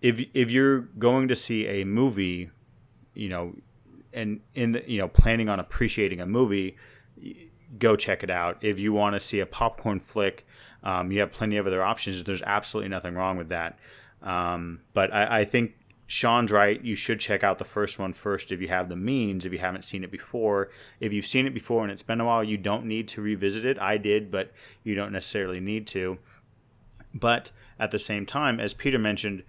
if 0.00 0.24
if 0.34 0.50
you're 0.50 0.80
going 0.80 1.28
to 1.28 1.36
see 1.36 1.66
a 1.66 1.84
movie, 1.84 2.50
you 3.14 3.28
know, 3.28 3.54
and 4.12 4.40
in 4.54 4.72
the, 4.72 4.90
you 4.90 4.98
know 4.98 5.08
planning 5.08 5.48
on 5.48 5.60
appreciating 5.60 6.20
a 6.20 6.26
movie, 6.26 6.76
go 7.78 7.96
check 7.96 8.22
it 8.22 8.30
out. 8.30 8.58
If 8.62 8.78
you 8.78 8.92
want 8.92 9.14
to 9.14 9.20
see 9.20 9.40
a 9.40 9.46
popcorn 9.46 10.00
flick, 10.00 10.46
um, 10.82 11.12
you 11.12 11.20
have 11.20 11.32
plenty 11.32 11.56
of 11.56 11.66
other 11.66 11.82
options. 11.82 12.24
There's 12.24 12.42
absolutely 12.42 12.88
nothing 12.88 13.14
wrong 13.14 13.36
with 13.36 13.48
that. 13.50 13.78
Um, 14.22 14.80
but 14.92 15.12
I, 15.12 15.40
I 15.40 15.44
think 15.44 15.74
Sean's 16.06 16.50
right. 16.50 16.82
You 16.82 16.94
should 16.94 17.20
check 17.20 17.44
out 17.44 17.58
the 17.58 17.64
first 17.64 17.98
one 17.98 18.12
first 18.12 18.50
if 18.50 18.60
you 18.60 18.68
have 18.68 18.88
the 18.88 18.96
means, 18.96 19.46
if 19.46 19.52
you 19.52 19.58
haven't 19.58 19.84
seen 19.84 20.02
it 20.02 20.10
before. 20.10 20.70
If 20.98 21.12
you've 21.12 21.26
seen 21.26 21.46
it 21.46 21.54
before 21.54 21.82
and 21.82 21.92
it's 21.92 22.02
been 22.02 22.20
a 22.20 22.24
while, 22.24 22.42
you 22.42 22.56
don't 22.56 22.86
need 22.86 23.06
to 23.08 23.22
revisit 23.22 23.64
it. 23.64 23.78
I 23.78 23.96
did, 23.96 24.30
but 24.30 24.52
you 24.82 24.94
don't 24.94 25.12
necessarily 25.12 25.60
need 25.60 25.86
to. 25.88 26.18
But 27.14 27.52
at 27.78 27.92
the 27.92 27.98
same 27.98 28.26
time, 28.26 28.58
as 28.60 28.74
Peter 28.74 28.98
mentioned, 28.98 29.44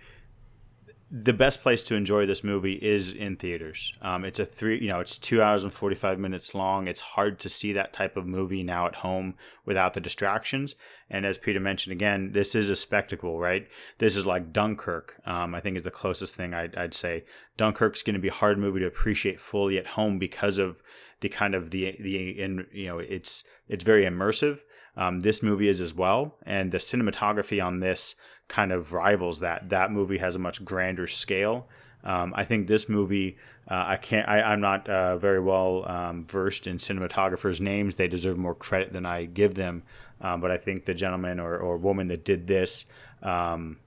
the 1.13 1.33
best 1.33 1.61
place 1.61 1.83
to 1.83 1.95
enjoy 1.95 2.25
this 2.25 2.41
movie 2.41 2.75
is 2.75 3.11
in 3.11 3.35
theaters. 3.35 3.93
Um, 4.01 4.23
it's 4.23 4.39
a 4.39 4.45
three, 4.45 4.79
you 4.79 4.87
know, 4.87 5.01
it's 5.01 5.17
two 5.17 5.41
hours 5.41 5.65
and 5.65 5.73
forty 5.73 5.95
five 5.95 6.17
minutes 6.17 6.55
long. 6.55 6.87
It's 6.87 7.01
hard 7.01 7.37
to 7.39 7.49
see 7.49 7.73
that 7.73 7.91
type 7.91 8.15
of 8.15 8.25
movie 8.25 8.63
now 8.63 8.87
at 8.87 8.95
home 8.95 9.35
without 9.65 9.93
the 9.93 9.99
distractions. 9.99 10.75
And 11.09 11.25
as 11.25 11.37
Peter 11.37 11.59
mentioned 11.59 11.91
again, 11.91 12.31
this 12.31 12.55
is 12.55 12.69
a 12.69 12.77
spectacle, 12.77 13.37
right? 13.39 13.67
This 13.97 14.15
is 14.15 14.25
like 14.25 14.53
Dunkirk. 14.53 15.19
Um, 15.25 15.53
I 15.53 15.59
think 15.59 15.75
is 15.75 15.83
the 15.83 15.91
closest 15.91 16.35
thing 16.35 16.53
I'd, 16.53 16.77
I'd 16.77 16.93
say. 16.93 17.25
Dunkirk's 17.57 18.03
going 18.03 18.13
to 18.13 18.19
be 18.19 18.29
a 18.29 18.33
hard 18.33 18.57
movie 18.57 18.79
to 18.79 18.87
appreciate 18.87 19.41
fully 19.41 19.77
at 19.77 19.87
home 19.87 20.17
because 20.17 20.59
of 20.59 20.81
the 21.19 21.29
kind 21.29 21.53
of 21.55 21.71
the 21.71 21.97
the 21.99 22.41
in 22.41 22.67
you 22.71 22.87
know 22.87 22.99
it's 22.99 23.43
it's 23.67 23.83
very 23.83 24.05
immersive. 24.05 24.59
Um, 24.95 25.21
this 25.21 25.43
movie 25.43 25.67
is 25.67 25.81
as 25.81 25.93
well, 25.93 26.37
and 26.45 26.71
the 26.71 26.77
cinematography 26.77 27.63
on 27.63 27.79
this 27.79 28.15
kind 28.51 28.73
of 28.73 28.91
rivals 28.91 29.39
that. 29.39 29.69
That 29.69 29.91
movie 29.91 30.17
has 30.17 30.35
a 30.35 30.39
much 30.39 30.63
grander 30.63 31.07
scale. 31.07 31.67
Um, 32.03 32.33
I 32.35 32.43
think 32.43 32.67
this 32.67 32.89
movie, 32.89 33.37
uh, 33.69 33.85
I 33.87 33.95
can't, 33.95 34.27
I, 34.27 34.53
am 34.53 34.59
not 34.59 34.89
uh, 34.89 35.17
very 35.17 35.39
well 35.39 35.89
um, 35.89 36.25
versed 36.25 36.67
in 36.67 36.77
cinematographers' 36.77 37.61
names. 37.61 37.95
They 37.95 38.09
deserve 38.09 38.37
more 38.37 38.53
credit 38.53 38.91
than 38.91 39.05
I 39.05 39.25
give 39.25 39.55
them. 39.55 39.83
Um, 40.19 40.41
but 40.41 40.51
I 40.51 40.57
think 40.57 40.85
the 40.85 40.93
gentleman 40.93 41.39
or, 41.39 41.57
or 41.57 41.77
woman 41.77 42.09
that 42.09 42.25
did 42.25 42.45
this 42.45 42.85
um, 43.23 43.77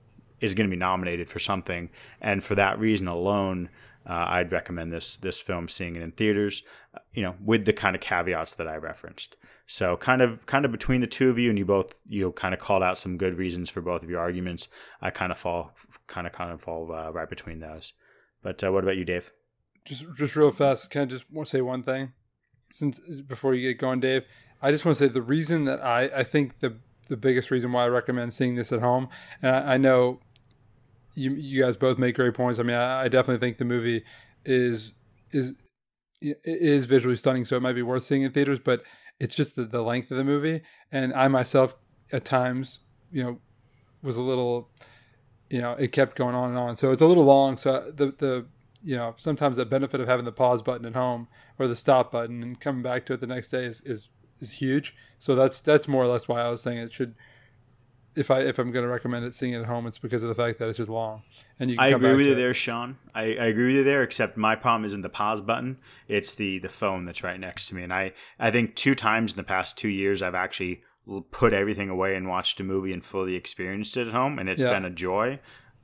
is 0.41 0.55
going 0.55 0.69
to 0.69 0.75
be 0.75 0.79
nominated 0.81 1.29
for 1.29 1.39
something. 1.39 1.91
And 2.23 2.43
for 2.43 2.55
that 2.55 2.79
reason 2.79 3.07
alone, 3.07 3.69
uh, 4.07 4.27
I'd 4.29 4.53
recommend 4.53 4.93
this 4.93 5.17
this 5.17 5.41
film 5.41 5.69
seeing 5.69 5.97
it 5.97 6.03
in 6.03 6.13
theaters. 6.13 6.63
You 7.15 7.23
know, 7.23 7.35
with 7.43 7.65
the 7.65 7.73
kind 7.73 7.97
of 7.97 8.03
caveats 8.03 8.55
that 8.55 8.69
I 8.69 8.77
referenced. 8.77 9.37
So 9.67 9.97
kind 9.97 10.21
of 10.21 10.47
kind 10.47 10.65
of 10.65 10.73
between 10.73 11.01
the 11.01 11.07
two 11.07 11.31
of 11.31 11.39
you, 11.39 11.49
and 11.49 11.59
you 11.59 11.65
both 11.65 11.95
you 12.07 12.23
know, 12.23 12.33
kind 12.33 12.53
of 12.53 12.61
called 12.61 12.83
out 12.83 12.99
some 12.99 13.17
good 13.17 13.39
reasons 13.39 13.71
for 13.71 13.81
both 13.81 14.03
of 14.03 14.11
your 14.11 14.21
arguments. 14.21 14.69
I 15.01 15.11
kind 15.11 15.33
of 15.33 15.39
fall 15.39 15.73
kind 16.07 16.27
of 16.27 16.33
kind 16.33 16.53
of 16.53 16.61
fall 16.61 16.93
uh, 16.93 17.11
right 17.11 17.29
between 17.29 17.61
those. 17.61 17.95
But 18.43 18.63
uh, 18.63 18.73
what 18.73 18.85
about 18.85 18.97
you, 18.97 19.05
Dave? 19.05 19.33
Just 19.85 20.05
just 20.17 20.37
real 20.37 20.51
fast, 20.51 20.91
can 20.91 21.03
I 21.03 21.05
just 21.07 21.31
want 21.31 21.47
to 21.49 21.51
say 21.51 21.63
one 21.63 21.83
thing? 21.83 22.13
Since 22.71 23.01
before 23.27 23.55
you 23.55 23.69
get 23.69 23.79
going, 23.79 24.01
Dave, 24.01 24.25
I 24.61 24.71
just 24.71 24.85
want 24.85 24.99
to 24.99 25.05
say 25.05 25.13
the 25.13 25.23
reason 25.23 25.65
that 25.65 25.83
I 25.83 26.11
I 26.15 26.25
think 26.25 26.61
the 26.61 26.77
the 27.09 27.17
biggest 27.17 27.51
reason 27.51 27.73
why 27.73 27.85
I 27.85 27.89
recommend 27.89 28.33
seeing 28.33 28.55
this 28.55 28.73
at 28.73 28.81
home, 28.81 29.09
and 29.41 29.55
I, 29.55 29.75
I 29.75 29.77
know 29.79 30.21
you 31.15 31.33
you 31.33 31.63
guys 31.63 31.77
both 31.77 31.99
make 31.99 32.17
great 32.17 32.35
points. 32.35 32.59
I 32.59 32.63
mean, 32.63 32.77
I, 32.77 33.05
I 33.05 33.09
definitely 33.09 33.47
think 33.47 33.59
the 33.59 33.65
movie 33.65 34.05
is 34.45 34.93
is 35.31 35.55
is 36.21 36.87
visually 36.87 37.17
stunning, 37.17 37.45
so 37.45 37.57
it 37.57 37.63
might 37.63 37.75
be 37.75 37.83
worth 37.83 38.03
seeing 38.03 38.23
in 38.23 38.33
theaters. 38.33 38.59
But 38.59 38.83
it's 39.21 39.35
just 39.35 39.57
the, 39.57 39.65
the 39.65 39.83
length 39.83 40.11
of 40.11 40.17
the 40.17 40.25
movie, 40.25 40.63
and 40.91 41.13
I 41.15 41.29
myself 41.29 41.75
at 42.13 42.25
times, 42.25 42.81
you 43.11 43.23
know, 43.23 43.39
was 44.03 44.17
a 44.17 44.23
little, 44.23 44.71
you 45.51 45.61
know, 45.61 45.73
it 45.73 45.93
kept 45.93 46.17
going 46.17 46.35
on 46.35 46.49
and 46.51 46.59
on. 46.59 46.77
So 46.77 46.93
it's 46.93 47.03
a 47.03 47.07
little 47.07 47.25
long. 47.25 47.57
So 47.57 47.91
the 47.91 48.07
the 48.07 48.47
you 48.83 48.97
know 48.97 49.15
sometimes 49.17 49.57
the 49.57 49.65
benefit 49.65 50.01
of 50.01 50.09
having 50.09 50.25
the 50.25 50.33
pause 50.33 50.63
button 50.63 50.87
at 50.87 50.95
home 50.95 51.29
or 51.59 51.67
the 51.67 51.77
stop 51.77 52.13
button 52.13 52.43
and 52.43 52.61
coming 52.61 52.83
back 52.83 53.07
to 53.07 53.15
it 53.15 53.21
the 53.21 53.27
next 53.27 53.49
day 53.49 53.65
is 53.65 53.81
is, 53.83 54.09
is 54.41 54.53
huge. 54.53 54.95
So 55.19 55.35
that's 55.35 55.61
that's 55.61 55.89
more 55.89 56.03
or 56.03 56.09
less 56.09 56.29
why 56.29 56.43
I 56.43 56.51
was 56.51 56.63
saying 56.63 56.79
it 56.79 56.93
should 56.93 57.15
if 58.17 58.31
I 58.31 58.41
if 58.41 58.59
I'm 58.59 58.71
going 58.71 58.85
to 58.85 58.91
recommend 58.91 59.25
it 59.25 59.35
seeing 59.35 59.53
it 59.53 59.61
at 59.61 59.67
home, 59.67 59.87
it's 59.87 59.99
because 59.99 60.23
of 60.23 60.29
the 60.29 60.35
fact 60.35 60.59
that 60.59 60.69
it's 60.69 60.79
just 60.79 60.91
long. 60.91 61.23
And 61.61 61.71
you 61.71 61.77
I 61.79 61.89
agree 61.89 62.15
with 62.15 62.27
you 62.27 62.33
it. 62.33 62.37
there, 62.37 62.55
Sean. 62.55 62.99
I, 63.15 63.23
I 63.23 63.47
agree 63.47 63.69
with 63.69 63.77
you 63.77 63.85
there. 63.85 64.03
Except 64.03 64.37
my 64.37 64.57
problem 64.57 64.85
isn't 64.85 65.03
the 65.03 65.09
pause 65.09 65.41
button; 65.41 65.79
it's 66.09 66.33
the 66.33 66.59
the 66.59 66.69
phone 66.69 67.05
that's 67.05 67.23
right 67.23 67.39
next 67.39 67.67
to 67.69 67.75
me. 67.75 67.83
And 67.83 67.93
I 67.93 68.13
I 68.39 68.51
think 68.51 68.75
two 68.75 68.95
times 68.95 69.33
in 69.33 69.37
the 69.37 69.45
past 69.45 69.79
two 69.79 69.89
years 69.89 70.23
I've 70.23 70.35
actually 70.35 70.83
put 71.31 71.53
everything 71.53 71.91
away 71.91 72.17
and 72.17 72.29
watched 72.29 72.59
a 72.61 72.65
movie 72.65 72.93
and 72.93 73.05
fully 73.05 73.35
experienced 73.35 73.97
it 73.97 74.09
at 74.09 74.13
home, 74.13 74.39
and 74.39 74.49
it's 74.49 74.63
yeah. 74.63 74.73
been 74.73 74.85
a 74.85 74.91
joy. 74.91 75.39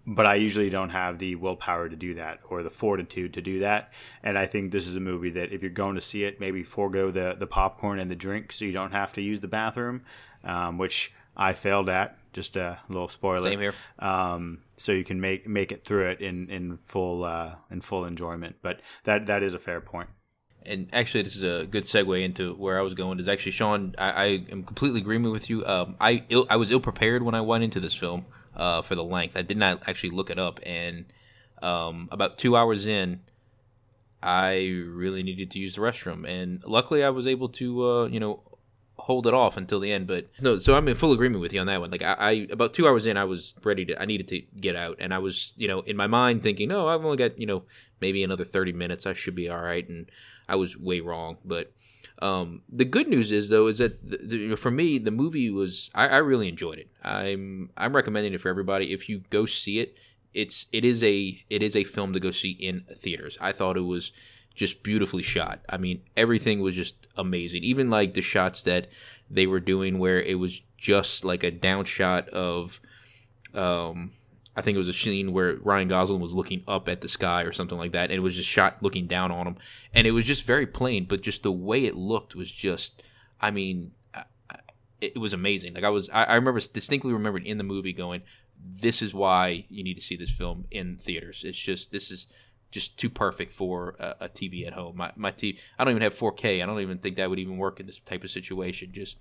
But 0.07 0.27
I 0.27 0.37
usually 0.37 0.71
don't 0.71 0.91
have 0.91 1.19
the 1.19 1.35
willpower 1.35 1.89
to 1.89 1.95
do 1.95 2.15
that 2.15 2.41
or 2.49 2.63
the 2.63 2.71
fortitude 2.71 3.35
to 3.35 3.43
do 3.43 3.61
that. 3.61 3.93
And 4.23 4.39
I 4.39 4.47
think 4.47 4.73
this 4.73 4.89
is 4.89 4.97
a 4.97 5.01
movie 5.01 5.31
that 5.31 5.53
if 5.53 5.61
you're 5.61 5.71
going 5.71 5.95
to 5.95 6.01
see 6.01 6.25
it, 6.25 6.41
maybe 6.41 6.65
forego 6.65 7.11
the 7.11 7.37
the 7.39 7.47
popcorn 7.47 8.01
and 8.01 8.11
the 8.11 8.17
drink 8.17 8.51
so 8.51 8.65
you 8.65 8.73
don't 8.73 8.93
have 8.93 9.13
to 9.13 9.21
use 9.21 9.41
the 9.41 9.49
bathroom, 9.49 10.03
um, 10.43 10.79
which 10.79 11.13
I 11.37 11.53
failed 11.53 11.89
at 11.89 12.17
just 12.33 12.57
a 12.57 12.79
little 12.89 13.09
spoiler. 13.09 13.51
Same 13.51 13.61
here. 13.61 13.75
Um, 13.99 14.59
so 14.81 14.93
you 14.93 15.05
can 15.05 15.21
make 15.21 15.47
make 15.47 15.73
it 15.73 15.85
through 15.85 16.09
it 16.09 16.21
in 16.21 16.49
in 16.49 16.79
full 16.79 17.25
uh, 17.25 17.57
in 17.71 17.83
full 17.83 18.07
enjoyment. 18.07 18.57
But 18.63 18.81
that 19.05 19.27
that 19.27 19.43
is 19.43 19.53
a 19.53 19.59
fair 19.59 19.81
point. 19.81 20.09
And 20.65 20.89
actually, 20.93 21.23
this 21.23 21.37
is 21.37 21.43
a 21.43 21.67
good 21.67 21.85
segue 21.85 22.23
into 22.23 22.55
where 22.55 22.79
I 22.79 22.83
was 22.83 22.95
going. 22.95 23.19
Is 23.19 23.29
actually 23.29 23.53
Sean, 23.53 23.95
I, 23.99 24.11
I 24.11 24.27
am 24.51 24.63
completely 24.63 25.01
agreement 25.01 25.33
with 25.33 25.51
you. 25.51 25.65
Um, 25.67 25.97
I 26.01 26.25
Ill, 26.31 26.47
I 26.49 26.57
was 26.57 26.71
ill 26.71 26.81
prepared 26.81 27.23
when 27.23 27.35
I 27.35 27.43
went 27.43 27.63
into 27.63 27.79
this 27.79 27.95
film 27.95 28.25
uh, 28.57 28.81
for 28.81 28.95
the 28.95 29.05
length. 29.05 29.37
I 29.37 29.43
did 29.43 29.59
not 29.59 29.87
actually 29.87 30.11
look 30.11 30.31
it 30.31 30.39
up, 30.39 30.61
and 30.63 31.05
um, 31.63 32.09
about 32.11 32.39
two 32.39 32.57
hours 32.57 32.87
in, 32.87 33.21
I 34.23 34.73
really 34.87 35.23
needed 35.23 35.51
to 35.53 35.59
use 35.59 35.75
the 35.75 35.83
restroom, 35.83 36.27
and 36.27 36.63
luckily 36.67 37.05
I 37.05 37.11
was 37.11 37.27
able 37.27 37.51
to, 37.51 37.91
uh, 37.91 38.07
you 38.07 38.21
know, 38.21 38.43
hold 39.01 39.27
it 39.27 39.35
off 39.35 39.57
until 39.57 39.81
the 39.81 39.93
end. 39.93 40.07
But 40.07 40.29
no, 40.41 40.59
so 40.59 40.75
I'm 40.75 40.89
in 40.89 40.95
full 40.95 41.13
agreement 41.13 41.41
with 41.41 41.53
you 41.53 41.61
on 41.61 41.67
that 41.67 41.81
one. 41.81 41.91
Like 41.91 42.03
I, 42.03 42.15
I, 42.15 42.31
about 42.51 42.75
two 42.75 42.87
hours 42.87 43.07
in, 43.07 43.17
I 43.17 43.25
was 43.25 43.55
ready 43.63 43.85
to, 43.87 44.01
I 44.01 44.05
needed 44.05 44.29
to 44.29 44.41
get 44.61 44.77
out, 44.77 44.97
and 45.01 45.13
I 45.13 45.19
was, 45.19 45.53
you 45.57 45.69
know, 45.69 45.81
in 45.81 45.97
my 45.97 46.07
mind 46.07 46.43
thinking, 46.43 46.69
no, 46.69 46.89
I've 46.89 47.05
only 47.05 47.17
got, 47.17 47.39
you 47.39 47.47
know, 47.47 47.63
maybe 48.01 48.23
another 48.23 48.45
30 48.45 48.73
minutes. 48.73 49.07
I 49.07 49.15
should 49.15 49.35
be 49.35 49.49
all 49.49 49.61
right, 49.61 49.89
and 49.89 50.11
I 50.49 50.57
was 50.57 50.77
way 50.77 51.01
wrong. 51.01 51.39
But 51.45 51.73
um, 52.21 52.63
the 52.69 52.85
good 52.85 53.09
news 53.09 53.33
is 53.33 53.49
though 53.49 53.67
is 53.67 53.79
that 53.79 54.09
the, 54.09 54.49
the, 54.49 54.57
for 54.57 54.71
me, 54.71 54.99
the 54.99 55.11
movie 55.11 55.51
was, 55.51 55.91
I, 55.95 56.09
I 56.09 56.17
really 56.19 56.49
enjoyed 56.49 56.79
it. 56.79 56.91
I'm, 57.03 57.71
I'm 57.77 57.97
recommending 57.97 58.35
it 58.35 58.41
for 58.41 58.49
everybody. 58.49 58.93
If 58.93 59.09
you 59.09 59.23
go 59.31 59.47
see 59.47 59.81
it, 59.81 59.97
it's, 60.35 60.67
it 60.73 60.85
is 60.85 61.03
a, 61.03 61.43
it 61.49 61.63
is 61.63 61.75
a 61.75 61.85
film 61.85 62.13
to 62.13 62.21
go 62.21 62.31
see 62.31 62.51
in 62.51 62.85
theaters. 62.95 63.39
I 63.41 63.53
thought 63.53 63.77
it 63.77 63.81
was 63.81 64.13
just 64.55 64.83
beautifully 64.83 65.23
shot. 65.23 65.61
I 65.69 65.77
mean, 65.77 66.03
everything 66.17 66.61
was 66.61 66.75
just 66.75 67.07
amazing. 67.17 67.63
Even 67.65 67.91
like 67.91 68.15
the 68.15 68.23
shots 68.23 68.63
that 68.65 68.89
they 69.31 69.47
were 69.47 69.61
doing 69.61 69.99
where 69.99 70.21
it 70.21 70.39
was 70.39 70.61
just 70.77 71.25
like 71.25 71.43
a 71.43 71.51
down 71.51 71.85
shot 71.85 72.29
of 72.31 72.81
um 73.55 74.13
I 74.57 74.63
think 74.63 74.75
it 74.75 74.79
was 74.79 74.89
a 74.89 74.93
scene 74.93 75.33
where 75.33 75.57
Ryan 75.57 75.89
Gosling 75.89 76.21
was 76.21 76.35
looking 76.35 76.65
up 76.67 76.89
at 76.89 77.01
the 77.01 77.09
sky 77.09 77.43
or 77.43 77.53
something 77.53 77.79
like 77.79 77.93
that, 77.93 78.11
and 78.11 78.19
it 78.19 78.21
was 78.21 78.35
just 78.35 78.49
shot 78.49 78.83
looking 78.83 79.07
down 79.07 79.31
on 79.31 79.47
him, 79.47 79.57
and 79.95 80.07
it 80.07 80.11
was 80.11 80.27
just 80.27 80.43
very 80.43 80.67
plain, 80.67 81.07
but 81.09 81.23
just 81.23 81.45
the 81.45 81.53
way 81.53 81.87
it 81.87 81.97
looked 81.97 82.35
was 82.35 82.51
just, 82.51 83.03
I 83.41 83.53
mean, 83.53 83.93
it 85.01 85.19
was 85.19 85.33
amazing. 85.33 85.75
Like 85.75 85.85
I 85.85 85.89
was, 85.89 86.11
I 86.11 86.35
remember 86.35 86.61
distinctly 86.61 87.13
remembered 87.13 87.47
in 87.47 87.59
the 87.59 87.65
movie 87.65 87.93
going, 87.93 88.23
"This 88.63 89.01
is 89.01 89.15
why 89.15 89.65
you 89.71 89.83
need 89.83 89.95
to 89.95 90.03
see 90.03 90.17
this 90.17 90.31
film 90.31 90.67
in 90.71 90.97
theaters." 90.97 91.43
It's 91.45 91.59
just 91.59 91.93
this 91.93 92.11
is 92.11 92.27
just 92.71 92.97
too 92.97 93.11
perfect 93.11 93.53
for 93.53 93.97
a, 93.99 94.17
a, 94.21 94.29
TV 94.29 94.67
at 94.67 94.75
home. 94.75 94.97
My 94.97 95.13
my 95.17 95.33
TV, 95.33 95.59
I 95.79 95.85
don't 95.85 95.93
even 95.93 96.03
have 96.03 96.17
4K. 96.17 96.63
I 96.63 96.67
don't 96.67 96.81
even 96.81 96.99
think 96.99 97.17
that 97.17 97.29
would 97.29 97.39
even 97.39 97.59
work 97.59 97.81
in 97.81 97.87
this 97.87 97.99
type 97.99 98.25
of 98.25 98.31
situation. 98.31 98.91
Just 98.93 99.17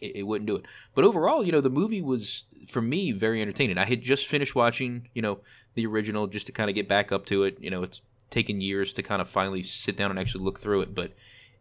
it, 0.00 0.16
it, 0.16 0.22
wouldn't 0.22 0.46
do 0.46 0.56
it. 0.56 0.64
But 0.94 1.04
overall, 1.04 1.44
you 1.44 1.52
know, 1.52 1.60
the 1.60 1.70
movie 1.70 2.02
was 2.02 2.44
for 2.68 2.80
me 2.80 3.12
very 3.12 3.42
entertaining. 3.42 3.78
I 3.78 3.84
had 3.84 4.02
just 4.02 4.26
finished 4.26 4.54
watching, 4.54 5.08
you 5.14 5.22
know, 5.22 5.40
the 5.74 5.86
original 5.86 6.26
just 6.26 6.46
to 6.46 6.52
kind 6.52 6.70
of 6.70 6.74
get 6.74 6.88
back 6.88 7.12
up 7.12 7.26
to 7.26 7.44
it. 7.44 7.58
You 7.60 7.70
know, 7.70 7.82
it's 7.82 8.00
taken 8.30 8.60
years 8.60 8.92
to 8.94 9.02
kind 9.02 9.20
of 9.20 9.28
finally 9.28 9.62
sit 9.62 9.96
down 9.96 10.10
and 10.10 10.18
actually 10.18 10.44
look 10.44 10.58
through 10.58 10.82
it, 10.82 10.94
but 10.94 11.12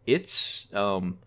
it's 0.05 0.67
um 0.73 1.19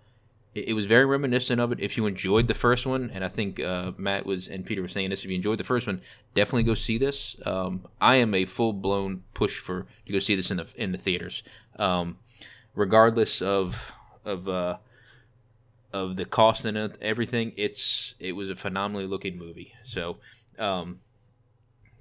it, 0.55 0.69
it, 0.69 0.73
was 0.73 0.87
very 0.87 1.05
reminiscent 1.05 1.61
of 1.61 1.73
it. 1.73 1.81
If 1.81 1.97
you 1.97 2.07
enjoyed 2.07 2.49
the 2.49 2.55
first 2.55 2.87
one, 2.87 3.11
and 3.13 3.25
I 3.25 3.29
think 3.29 3.61
uh, 3.61 3.93
Matt 3.97 4.27
was 4.27 4.49
and 4.49 4.65
Peter 4.65 4.83
were 4.83 4.89
saying 4.89 5.11
this, 5.11 5.25
if 5.25 5.31
you 5.31 5.37
enjoyed 5.37 5.59
the 5.59 5.65
first 5.65 5.87
one, 5.87 6.01
definitely 6.35 6.65
go 6.65 6.75
see 6.75 6.99
this. 6.99 7.37
Um, 7.45 7.87
I 8.01 8.17
am 8.17 8.35
a 8.35 8.45
full 8.45 8.73
blown 8.73 9.25
push 9.35 9.59
for 9.59 9.87
to 10.07 10.13
go 10.13 10.19
see 10.19 10.37
this 10.37 10.51
in 10.51 10.59
the 10.59 10.67
in 10.77 10.93
the 10.93 10.99
theaters, 10.99 11.43
um, 11.79 12.19
regardless 12.75 13.43
of 13.43 13.93
of 14.25 14.49
uh, 14.49 14.79
of 15.93 16.17
the 16.17 16.25
cost 16.25 16.65
and 16.65 16.79
everything. 17.01 17.53
It's 17.57 18.15
it 18.19 18.33
was 18.33 18.51
a 18.51 18.57
phenomenally 18.57 19.07
looking 19.07 19.39
movie. 19.39 19.75
So. 19.83 20.19
Um, 20.59 21.01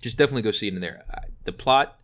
just 0.03 0.17
definitely 0.17 0.41
go 0.41 0.51
see 0.51 0.67
it 0.67 0.73
in 0.75 0.81
there. 0.81 1.01
The 1.45 1.53
plot, 1.53 1.99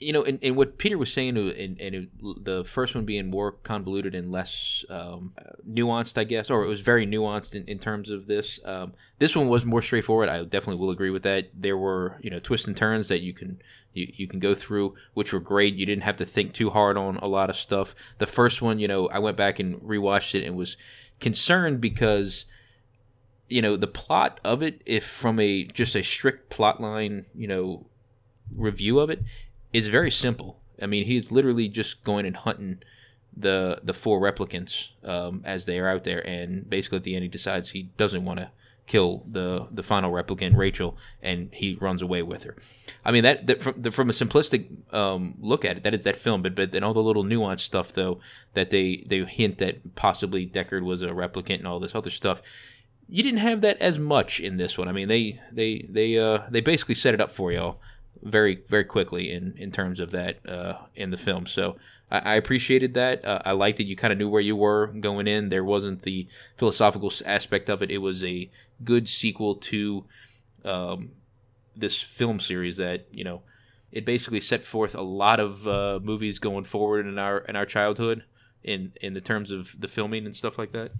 You 0.00 0.12
know, 0.12 0.22
and, 0.22 0.38
and 0.42 0.56
what 0.56 0.78
Peter 0.78 0.98
was 0.98 1.12
saying, 1.12 1.36
uh, 1.36 1.52
and, 1.52 1.80
and 1.80 1.94
it, 1.94 2.08
the 2.44 2.64
first 2.64 2.94
one 2.94 3.04
being 3.04 3.30
more 3.30 3.52
convoluted 3.52 4.14
and 4.14 4.30
less 4.30 4.84
um, 4.90 5.34
nuanced, 5.68 6.18
I 6.18 6.24
guess, 6.24 6.50
or 6.50 6.64
it 6.64 6.68
was 6.68 6.80
very 6.80 7.06
nuanced 7.06 7.54
in, 7.54 7.64
in 7.66 7.78
terms 7.78 8.10
of 8.10 8.26
this. 8.26 8.60
Um, 8.64 8.94
this 9.18 9.36
one 9.36 9.48
was 9.48 9.64
more 9.64 9.82
straightforward. 9.82 10.28
I 10.28 10.42
definitely 10.44 10.76
will 10.76 10.90
agree 10.90 11.10
with 11.10 11.22
that. 11.22 11.48
There 11.54 11.76
were, 11.76 12.18
you 12.20 12.30
know, 12.30 12.38
twists 12.38 12.66
and 12.66 12.76
turns 12.76 13.08
that 13.08 13.20
you 13.20 13.32
can 13.32 13.60
you, 13.94 14.12
you 14.14 14.26
can 14.26 14.40
go 14.40 14.54
through, 14.54 14.94
which 15.14 15.32
were 15.32 15.40
great. 15.40 15.74
You 15.74 15.86
didn't 15.86 16.04
have 16.04 16.16
to 16.18 16.24
think 16.24 16.52
too 16.52 16.70
hard 16.70 16.96
on 16.96 17.16
a 17.18 17.28
lot 17.28 17.50
of 17.50 17.56
stuff. 17.56 17.94
The 18.18 18.26
first 18.26 18.62
one, 18.62 18.78
you 18.78 18.88
know, 18.88 19.08
I 19.08 19.18
went 19.18 19.36
back 19.36 19.58
and 19.58 19.80
rewatched 19.80 20.34
it 20.34 20.46
and 20.46 20.56
was 20.56 20.76
concerned 21.20 21.80
because 21.80 22.46
you 23.48 23.62
know 23.62 23.76
the 23.76 23.86
plot 23.86 24.40
of 24.42 24.62
it 24.62 24.80
if 24.86 25.04
from 25.04 25.38
a 25.38 25.64
just 25.64 25.94
a 25.94 26.02
strict 26.02 26.48
plot 26.48 26.80
line 26.80 27.26
you 27.34 27.46
know 27.46 27.86
review 28.54 28.98
of 28.98 29.10
it 29.10 29.22
is 29.72 29.88
very 29.88 30.10
simple. 30.10 30.60
I 30.80 30.86
mean 30.86 31.06
he's 31.06 31.30
literally 31.30 31.68
just 31.68 32.04
going 32.04 32.26
and 32.26 32.36
hunting 32.36 32.82
the 33.36 33.80
the 33.82 33.94
four 33.94 34.20
replicants 34.20 34.88
um, 35.04 35.42
as 35.44 35.66
they 35.66 35.78
are 35.78 35.88
out 35.88 36.04
there. 36.04 36.26
And 36.26 36.68
basically 36.68 36.98
at 36.98 37.04
the 37.04 37.14
end 37.14 37.22
he 37.24 37.28
decides 37.28 37.70
he 37.70 37.84
doesn't 37.96 38.24
want 38.24 38.40
to 38.40 38.50
kill 38.84 39.24
the 39.30 39.68
the 39.70 39.82
final 39.82 40.10
replicant 40.10 40.56
rachel 40.56 40.98
and 41.22 41.50
he 41.52 41.76
runs 41.80 42.02
away 42.02 42.20
with 42.22 42.42
her. 42.44 42.56
I 43.04 43.12
mean 43.12 43.22
that, 43.22 43.46
that 43.46 43.62
from, 43.62 43.80
the, 43.80 43.90
from 43.90 44.10
a 44.10 44.12
simplistic 44.12 44.92
um, 44.92 45.36
look 45.40 45.64
at 45.64 45.76
it 45.76 45.82
that 45.84 45.94
is 45.94 46.04
that 46.04 46.16
film. 46.16 46.42
But 46.42 46.54
but 46.54 46.72
then 46.72 46.82
all 46.82 46.94
the 46.94 47.02
little 47.02 47.24
nuanced 47.24 47.60
stuff 47.60 47.92
though 47.92 48.20
that 48.54 48.70
they 48.70 49.04
they 49.06 49.24
hint 49.24 49.58
that 49.58 49.94
possibly 49.94 50.46
deckard 50.46 50.82
was 50.82 51.02
a 51.02 51.08
replicant 51.08 51.58
and 51.58 51.66
all 51.66 51.80
this 51.80 51.94
other 51.94 52.10
stuff 52.10 52.42
you 53.08 53.22
didn't 53.22 53.40
have 53.40 53.60
that 53.60 53.78
as 53.78 53.98
much 53.98 54.40
in 54.40 54.56
this 54.56 54.78
one. 54.78 54.88
I 54.88 54.92
mean, 54.92 55.08
they 55.08 55.38
they 55.52 55.86
they 55.86 56.16
uh 56.16 56.44
they 56.50 56.62
basically 56.62 56.94
set 56.94 57.12
it 57.12 57.20
up 57.20 57.30
for 57.30 57.52
y'all 57.52 57.78
very 58.22 58.62
very 58.68 58.84
quickly 58.84 59.30
in 59.30 59.54
in 59.56 59.72
terms 59.72 59.98
of 60.00 60.10
that 60.10 60.46
uh 60.48 60.74
in 60.94 61.10
the 61.10 61.16
film. 61.16 61.46
So 61.46 61.76
I, 62.10 62.18
I 62.18 62.34
appreciated 62.34 62.94
that. 62.94 63.24
Uh, 63.24 63.40
I 63.44 63.52
liked 63.52 63.78
that 63.78 63.84
you 63.84 63.96
kind 63.96 64.12
of 64.12 64.18
knew 64.18 64.28
where 64.28 64.40
you 64.40 64.56
were 64.56 64.88
going 64.88 65.26
in. 65.26 65.48
There 65.48 65.64
wasn't 65.64 66.02
the 66.02 66.28
philosophical 66.56 67.12
aspect 67.26 67.68
of 67.68 67.82
it. 67.82 67.90
It 67.90 67.98
was 67.98 68.22
a 68.22 68.50
good 68.84 69.08
sequel 69.08 69.56
to 69.56 70.04
um 70.64 71.12
this 71.74 72.00
film 72.00 72.38
series 72.38 72.76
that 72.76 73.06
you 73.10 73.24
know 73.24 73.42
it 73.90 74.04
basically 74.04 74.40
set 74.40 74.64
forth 74.64 74.94
a 74.94 75.02
lot 75.02 75.38
of 75.38 75.68
uh, 75.68 76.00
movies 76.02 76.38
going 76.38 76.64
forward 76.64 77.06
in 77.06 77.18
our 77.18 77.38
in 77.40 77.56
our 77.56 77.66
childhood 77.66 78.24
in 78.64 78.92
in 79.00 79.14
the 79.14 79.20
terms 79.20 79.50
of 79.50 79.76
the 79.78 79.88
filming 79.88 80.24
and 80.24 80.34
stuff 80.34 80.58
like 80.58 80.72
that. 80.72 80.92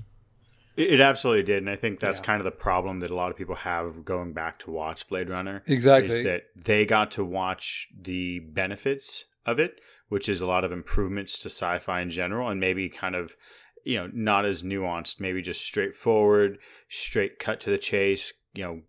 It, 0.74 1.00
absolutely 1.00 1.42
did, 1.42 1.58
and 1.58 1.70
I 1.70 1.76
think 1.76 2.00
that's 2.00 2.18
yeah. 2.20 2.24
kind 2.24 2.40
of 2.40 2.44
the 2.44 2.50
problem 2.50 3.00
that 3.00 3.10
a 3.10 3.14
lot 3.14 3.30
of 3.30 3.36
people 3.36 3.56
have 3.56 4.04
going 4.04 4.32
back 4.32 4.58
to 4.60 4.70
watch 4.70 5.06
Blade 5.06 5.28
Runner. 5.28 5.62
Exactly, 5.66 6.18
is 6.18 6.24
that 6.24 6.44
they 6.56 6.86
got 6.86 7.10
to 7.12 7.24
watch 7.24 7.88
the 8.00 8.38
benefits 8.40 9.26
of 9.44 9.58
it, 9.58 9.80
which 10.08 10.28
is 10.28 10.40
a 10.40 10.46
lot 10.46 10.64
of 10.64 10.72
improvements 10.72 11.38
to 11.40 11.50
sci-fi 11.50 12.00
in 12.00 12.08
general, 12.10 12.48
and 12.48 12.58
maybe 12.58 12.88
kind 12.88 13.14
of 13.14 13.36
you 13.84 13.98
know 13.98 14.08
not 14.14 14.46
as 14.46 14.62
nuanced, 14.62 15.20
maybe 15.20 15.42
just 15.42 15.62
straightforward, 15.62 16.58
straight 16.88 17.38
cut 17.38 17.60
to 17.60 17.70
the 17.70 17.78
chase. 17.78 18.32
You 18.54 18.64
know, 18.64 18.80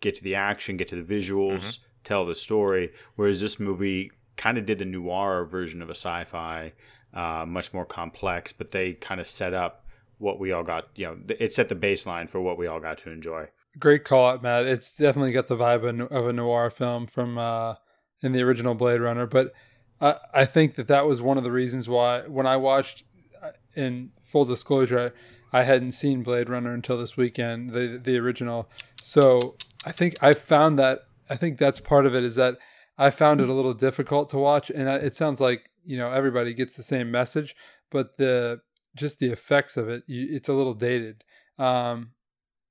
get 0.00 0.16
to 0.16 0.24
the 0.24 0.34
action, 0.34 0.76
get 0.76 0.88
to 0.88 1.00
the 1.00 1.14
visuals, 1.14 1.60
mm-hmm. 1.60 1.82
tell 2.02 2.26
the 2.26 2.34
story. 2.34 2.90
Whereas 3.14 3.40
this 3.40 3.60
movie 3.60 4.10
kind 4.36 4.58
of 4.58 4.66
did 4.66 4.78
the 4.78 4.84
noir 4.84 5.44
version 5.44 5.82
of 5.82 5.88
a 5.88 5.94
sci-fi, 5.94 6.72
uh, 7.14 7.44
much 7.46 7.72
more 7.72 7.84
complex, 7.84 8.52
but 8.52 8.70
they 8.70 8.94
kind 8.94 9.20
of 9.20 9.28
set 9.28 9.54
up 9.54 9.84
what 10.18 10.38
we 10.38 10.52
all 10.52 10.62
got. 10.62 10.88
You 10.94 11.06
know, 11.06 11.18
it 11.38 11.52
set 11.54 11.68
the 11.68 11.74
baseline 11.74 12.28
for 12.28 12.40
what 12.40 12.58
we 12.58 12.66
all 12.66 12.80
got 12.80 12.98
to 12.98 13.10
enjoy. 13.10 13.48
Great 13.78 14.04
call 14.04 14.28
out, 14.28 14.42
Matt. 14.42 14.66
It's 14.66 14.96
definitely 14.96 15.32
got 15.32 15.48
the 15.48 15.56
vibe 15.56 16.10
of 16.10 16.26
a 16.26 16.32
noir 16.32 16.70
film 16.70 17.06
from 17.06 17.38
uh, 17.38 17.74
in 18.22 18.32
the 18.32 18.42
original 18.42 18.74
Blade 18.74 19.00
Runner, 19.00 19.26
but 19.26 19.52
I, 20.00 20.16
I 20.34 20.44
think 20.44 20.74
that 20.76 20.88
that 20.88 21.06
was 21.06 21.22
one 21.22 21.38
of 21.38 21.44
the 21.44 21.52
reasons 21.52 21.88
why 21.88 22.22
when 22.22 22.46
I 22.46 22.56
watched, 22.56 23.04
uh, 23.42 23.50
in 23.74 24.10
full 24.20 24.44
disclosure, 24.44 25.14
I 25.52 25.62
hadn't 25.62 25.92
seen 25.92 26.22
Blade 26.22 26.48
Runner 26.48 26.72
until 26.72 26.98
this 26.98 27.16
weekend, 27.16 27.70
the 27.70 28.00
the 28.02 28.18
original. 28.18 28.68
So 29.02 29.56
I 29.84 29.92
think 29.92 30.22
I 30.22 30.34
found 30.34 30.78
that 30.78 31.00
I 31.30 31.36
think 31.36 31.58
that's 31.58 31.80
part 31.80 32.06
of 32.06 32.14
it 32.14 32.24
is 32.24 32.34
that 32.34 32.58
I 32.96 33.10
found 33.10 33.40
it 33.40 33.48
a 33.48 33.52
little 33.52 33.74
difficult 33.74 34.28
to 34.30 34.38
watch, 34.38 34.70
and 34.70 34.88
it 34.88 35.14
sounds 35.14 35.40
like 35.40 35.70
you 35.84 35.96
know 35.96 36.10
everybody 36.10 36.52
gets 36.54 36.76
the 36.76 36.82
same 36.82 37.10
message, 37.10 37.54
but 37.90 38.18
the 38.18 38.60
just 38.96 39.18
the 39.18 39.30
effects 39.30 39.76
of 39.76 39.88
it, 39.88 40.02
it's 40.08 40.48
a 40.48 40.52
little 40.52 40.74
dated. 40.74 41.24
Um, 41.58 42.10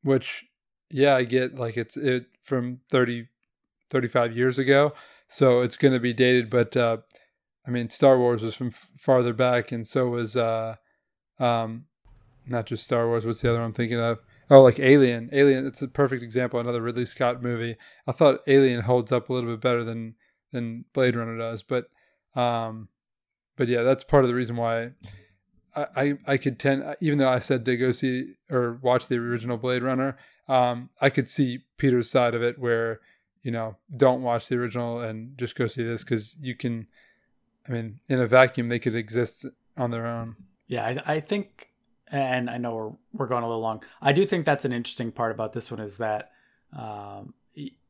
which, 0.04 0.46
yeah, 0.90 1.16
I 1.16 1.24
get 1.24 1.56
like 1.56 1.78
it's 1.78 1.98
it 1.98 2.28
from 2.42 2.80
30, 2.90 3.28
35 3.90 4.36
years 4.36 4.58
ago, 4.58 4.94
so 5.28 5.62
it's 5.62 5.76
going 5.76 5.94
to 5.94 6.00
be 6.00 6.14
dated. 6.14 6.50
But 6.50 6.78
uh, 6.78 6.98
I 7.68 7.72
mean, 7.72 7.90
Star 7.90 8.18
Wars 8.18 8.42
was 8.42 8.56
from 8.56 8.68
f- 8.68 8.90
farther 8.98 9.34
back, 9.34 9.72
and 9.72 9.86
so 9.86 10.08
was 10.10 10.38
uh, 10.38 10.76
um, 11.40 11.86
not 12.46 12.66
just 12.66 12.86
Star 12.86 13.08
Wars. 13.08 13.26
What's 13.26 13.42
the 13.42 13.50
other 13.50 13.60
one 13.60 13.68
I'm 13.68 13.74
thinking 13.74 14.00
of? 14.00 14.20
Oh, 14.50 14.62
like 14.62 14.80
Alien. 14.80 15.30
Alien. 15.34 15.68
It's 15.68 15.82
a 15.82 15.88
perfect 15.88 16.24
example. 16.24 16.60
Another 16.60 16.82
Ridley 16.82 17.06
Scott 17.06 17.44
movie. 17.44 17.76
I 18.08 18.14
thought 18.14 18.40
Alien 18.48 18.82
holds 18.82 19.12
up 19.12 19.30
a 19.30 19.34
little 19.34 19.50
bit 19.50 19.62
better 19.62 19.84
than 19.84 20.16
than 20.54 20.86
Blade 20.94 21.16
Runner 21.16 21.38
does, 21.38 21.64
but 21.64 21.88
um, 22.36 22.88
but 23.58 23.68
yeah, 23.68 23.84
that's 23.84 24.04
part 24.04 24.24
of 24.24 24.30
the 24.30 24.36
reason 24.36 24.56
why 24.56 24.92
I, 25.96 26.18
I 26.26 26.38
could 26.38 26.60
tend, 26.60 26.96
even 27.02 27.20
though 27.20 27.30
I 27.30 27.40
said 27.40 27.66
to 27.66 27.78
go 27.78 27.92
see 27.92 28.34
or 28.50 28.80
watch 28.82 29.08
the 29.08 29.18
original 29.18 29.58
Blade 29.58 29.84
Runner, 29.84 30.18
um, 30.48 30.90
I 31.00 31.10
could 31.10 31.30
see 31.30 31.60
Peter's 31.78 32.10
side 32.10 32.34
of 32.34 32.42
it 32.42 32.58
where, 32.58 33.00
you 33.44 33.52
know, 33.52 33.78
don't 33.96 34.24
watch 34.24 34.48
the 34.48 34.56
original 34.56 35.00
and 35.00 35.38
just 35.38 35.56
go 35.56 35.68
see 35.68 35.84
this 35.84 36.04
because 36.04 36.36
you 36.40 36.56
can, 36.56 36.88
I 37.68 37.72
mean, 37.72 38.00
in 38.10 38.20
a 38.20 38.28
vacuum, 38.28 38.70
they 38.70 38.80
could 38.80 38.96
exist 38.96 39.46
on 39.78 39.92
their 39.92 40.08
own. 40.08 40.36
Yeah, 40.68 40.86
I, 40.86 41.14
I 41.16 41.20
think, 41.20 41.70
and 42.10 42.50
I 42.50 42.58
know 42.58 42.76
we're, 42.76 42.92
we're 43.14 43.28
going 43.28 43.44
a 43.44 43.48
little 43.48 43.62
long. 43.62 43.84
I 44.02 44.14
do 44.14 44.26
think 44.26 44.46
that's 44.46 44.66
an 44.66 44.74
interesting 44.74 45.12
part 45.12 45.32
about 45.32 45.54
this 45.54 45.70
one 45.70 45.80
is 45.80 45.98
that 45.98 46.32
um, 46.78 47.34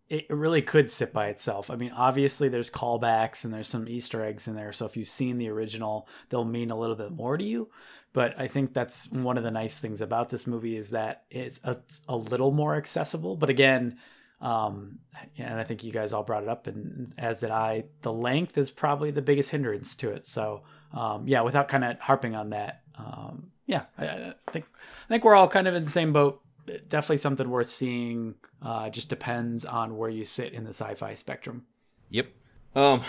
it 0.09 0.29
really 0.29 0.61
could 0.61 0.89
sit 0.89 1.11
by 1.11 1.27
itself. 1.27 1.69
I 1.69 1.75
mean, 1.75 1.91
obviously 1.91 2.49
there's 2.49 2.69
callbacks 2.69 3.43
and 3.43 3.53
there's 3.53 3.67
some 3.67 3.87
Easter 3.87 4.23
eggs 4.23 4.47
in 4.47 4.55
there. 4.55 4.71
So 4.71 4.85
if 4.85 4.95
you've 4.95 5.07
seen 5.07 5.37
the 5.37 5.49
original, 5.49 6.07
they'll 6.29 6.45
mean 6.45 6.71
a 6.71 6.79
little 6.79 6.95
bit 6.95 7.11
more 7.11 7.37
to 7.37 7.43
you. 7.43 7.69
But 8.13 8.39
I 8.39 8.47
think 8.47 8.73
that's 8.73 9.11
one 9.11 9.37
of 9.37 9.43
the 9.43 9.51
nice 9.51 9.79
things 9.79 10.01
about 10.01 10.29
this 10.29 10.47
movie 10.47 10.77
is 10.77 10.91
that 10.91 11.23
it's 11.29 11.59
a, 11.63 11.77
a 12.07 12.15
little 12.15 12.51
more 12.51 12.75
accessible. 12.75 13.35
But 13.35 13.49
again, 13.49 13.97
um, 14.39 14.99
and 15.37 15.59
I 15.59 15.63
think 15.63 15.83
you 15.83 15.91
guys 15.91 16.13
all 16.13 16.23
brought 16.23 16.43
it 16.43 16.49
up, 16.49 16.67
and 16.67 17.13
as 17.17 17.41
did 17.41 17.51
I, 17.51 17.85
the 18.01 18.13
length 18.13 18.57
is 18.57 18.71
probably 18.71 19.11
the 19.11 19.21
biggest 19.21 19.49
hindrance 19.49 19.95
to 19.97 20.11
it. 20.11 20.25
So 20.25 20.63
um, 20.93 21.27
yeah, 21.27 21.41
without 21.41 21.67
kind 21.67 21.83
of 21.83 21.99
harping 21.99 22.35
on 22.35 22.51
that, 22.51 22.81
um, 22.97 23.51
yeah, 23.65 23.83
I, 23.97 24.05
I 24.05 24.33
think 24.47 24.65
I 24.75 25.07
think 25.09 25.23
we're 25.23 25.35
all 25.35 25.47
kind 25.47 25.67
of 25.67 25.75
in 25.75 25.83
the 25.83 25.91
same 25.91 26.13
boat 26.13 26.41
definitely 26.89 27.17
something 27.17 27.49
worth 27.49 27.69
seeing. 27.69 28.35
Uh, 28.61 28.89
just 28.89 29.09
depends 29.09 29.65
on 29.65 29.97
where 29.97 30.09
you 30.09 30.23
sit 30.23 30.53
in 30.53 30.63
the 30.63 30.69
sci-fi 30.73 31.13
spectrum. 31.13 31.65
Yep. 32.09 32.27
Um, 32.75 33.01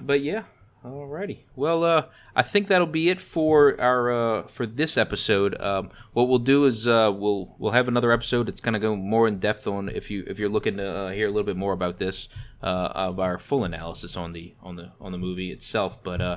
but 0.00 0.20
yeah. 0.22 0.44
Alrighty. 0.84 1.38
Well, 1.54 1.84
uh, 1.84 2.06
I 2.34 2.42
think 2.42 2.66
that'll 2.66 2.88
be 2.88 3.08
it 3.08 3.20
for 3.20 3.80
our 3.80 4.10
uh, 4.10 4.46
for 4.48 4.66
this 4.66 4.96
episode. 4.96 5.60
Um, 5.60 5.90
what 6.12 6.28
we'll 6.28 6.40
do 6.40 6.64
is 6.64 6.88
uh, 6.88 7.12
we'll 7.14 7.54
we'll 7.58 7.70
have 7.70 7.86
another 7.86 8.10
episode. 8.10 8.48
It's 8.48 8.60
going 8.60 8.72
to 8.72 8.80
go 8.80 8.96
more 8.96 9.28
in 9.28 9.38
depth 9.38 9.68
on 9.68 9.88
if 9.88 10.10
you 10.10 10.24
if 10.26 10.40
you're 10.40 10.48
looking 10.48 10.78
to 10.78 10.88
uh, 10.88 11.10
hear 11.12 11.28
a 11.28 11.30
little 11.30 11.46
bit 11.46 11.56
more 11.56 11.72
about 11.72 11.98
this 11.98 12.28
uh, 12.64 12.88
of 12.94 13.20
our 13.20 13.38
full 13.38 13.62
analysis 13.62 14.16
on 14.16 14.32
the 14.32 14.54
on 14.60 14.74
the 14.74 14.90
on 15.00 15.12
the 15.12 15.18
movie 15.18 15.52
itself. 15.52 16.02
But 16.02 16.20
uh, 16.20 16.36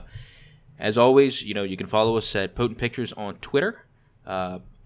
as 0.78 0.96
always, 0.96 1.42
you 1.42 1.56
know 1.56 1.64
you 1.64 1.76
can 1.76 1.88
follow 1.88 2.16
us 2.16 2.36
at 2.36 2.54
Potent 2.54 2.78
Pictures 2.78 3.14
on 3.14 3.38
Twitter. 3.38 3.86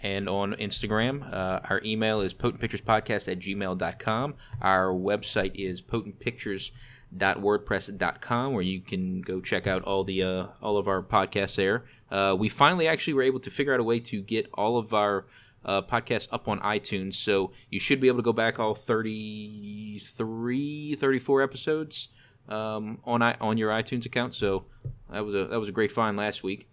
And 0.01 0.29
on 0.29 0.53
Instagram. 0.53 1.33
Uh, 1.33 1.59
our 1.69 1.81
email 1.83 2.21
is 2.21 2.33
potentpicturespodcast 2.33 3.29
at 3.29 3.39
gmail.com. 3.39 4.35
Our 4.61 4.93
website 4.93 5.51
is 5.55 5.81
potentpictures.wordpress.com, 5.81 8.53
where 8.53 8.63
you 8.63 8.79
can 8.79 9.19
go 9.21 9.41
check 9.41 9.67
out 9.67 9.83
all 9.83 10.05
the 10.05 10.23
uh, 10.23 10.45
all 10.61 10.77
of 10.77 10.87
our 10.87 11.03
podcasts 11.03 11.55
there. 11.55 11.83
Uh, 12.09 12.33
we 12.37 12.47
finally 12.47 12.87
actually 12.87 13.13
were 13.13 13.23
able 13.23 13.41
to 13.41 13.51
figure 13.51 13.73
out 13.73 13.81
a 13.81 13.83
way 13.83 13.99
to 13.99 14.21
get 14.21 14.49
all 14.53 14.77
of 14.77 14.93
our 14.93 15.25
uh, 15.65 15.81
podcasts 15.81 16.29
up 16.31 16.47
on 16.47 16.61
iTunes, 16.61 17.15
so 17.15 17.51
you 17.69 17.79
should 17.79 17.99
be 17.99 18.07
able 18.07 18.19
to 18.19 18.23
go 18.23 18.31
back 18.31 18.59
all 18.59 18.75
33, 18.75 20.95
34 20.95 21.41
episodes 21.41 22.07
um, 22.47 22.99
on 23.03 23.21
on 23.21 23.57
your 23.57 23.71
iTunes 23.71 24.05
account. 24.05 24.33
So 24.33 24.63
that 25.11 25.25
was 25.25 25.35
a 25.35 25.47
that 25.47 25.59
was 25.59 25.67
a 25.69 25.73
great 25.73 25.91
find 25.91 26.15
last 26.15 26.43
week. 26.43 26.68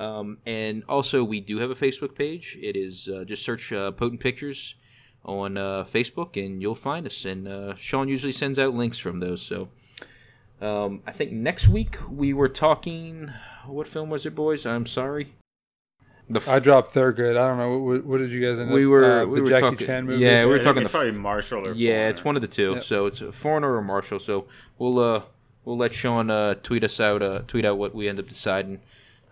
Um, 0.00 0.38
and 0.46 0.82
also, 0.88 1.22
we 1.22 1.40
do 1.40 1.58
have 1.58 1.70
a 1.70 1.74
Facebook 1.74 2.14
page. 2.14 2.56
It 2.60 2.74
is 2.74 3.06
uh, 3.06 3.24
just 3.24 3.44
search 3.44 3.70
uh, 3.70 3.90
Potent 3.90 4.20
Pictures 4.20 4.74
on 5.26 5.58
uh, 5.58 5.84
Facebook, 5.84 6.42
and 6.42 6.62
you'll 6.62 6.74
find 6.74 7.06
us. 7.06 7.26
And 7.26 7.46
uh, 7.46 7.74
Sean 7.76 8.08
usually 8.08 8.32
sends 8.32 8.58
out 8.58 8.74
links 8.74 8.98
from 8.98 9.18
those. 9.18 9.42
So 9.42 9.68
um, 10.62 11.02
I 11.06 11.12
think 11.12 11.32
next 11.32 11.68
week 11.68 11.98
we 12.10 12.32
were 12.32 12.48
talking. 12.48 13.30
What 13.66 13.86
film 13.86 14.08
was 14.08 14.24
it, 14.24 14.34
boys? 14.34 14.64
I'm 14.64 14.86
sorry. 14.86 15.34
The 16.30 16.40
f- 16.40 16.48
I 16.48 16.60
dropped 16.60 16.94
Thurgood. 16.94 17.36
I 17.36 17.46
don't 17.48 17.58
know 17.58 17.76
what, 17.78 18.04
what 18.04 18.18
did 18.18 18.30
you 18.30 18.40
guys 18.40 18.58
end 18.58 18.70
we 18.70 18.84
up? 18.84 18.90
were 18.90 19.04
uh, 19.04 19.24
we 19.26 19.36
the 19.36 19.42
were 19.42 19.48
Jackie 19.50 19.62
talking. 19.62 19.86
Chan 19.86 20.06
movie. 20.06 20.24
Yeah, 20.24 20.44
we 20.44 20.52
were 20.52 20.58
think 20.58 20.64
talking. 20.64 20.82
It's 20.82 20.92
the, 20.92 20.98
probably 20.98 21.18
Marshall 21.18 21.66
or 21.66 21.74
yeah, 21.74 21.90
Foreigner. 21.90 22.10
it's 22.10 22.24
one 22.24 22.36
of 22.36 22.42
the 22.42 22.48
two. 22.48 22.72
Yep. 22.74 22.84
So 22.84 23.06
it's 23.06 23.20
a 23.20 23.32
foreigner 23.32 23.74
or 23.74 23.82
Marshall. 23.82 24.20
So 24.20 24.46
we'll 24.78 24.98
uh 24.98 25.22
we'll 25.64 25.76
let 25.76 25.92
Sean 25.92 26.30
uh, 26.30 26.54
tweet 26.62 26.84
us 26.84 27.00
out 27.00 27.20
uh, 27.20 27.42
tweet 27.46 27.64
out 27.66 27.76
what 27.78 27.94
we 27.94 28.08
end 28.08 28.18
up 28.18 28.28
deciding 28.28 28.80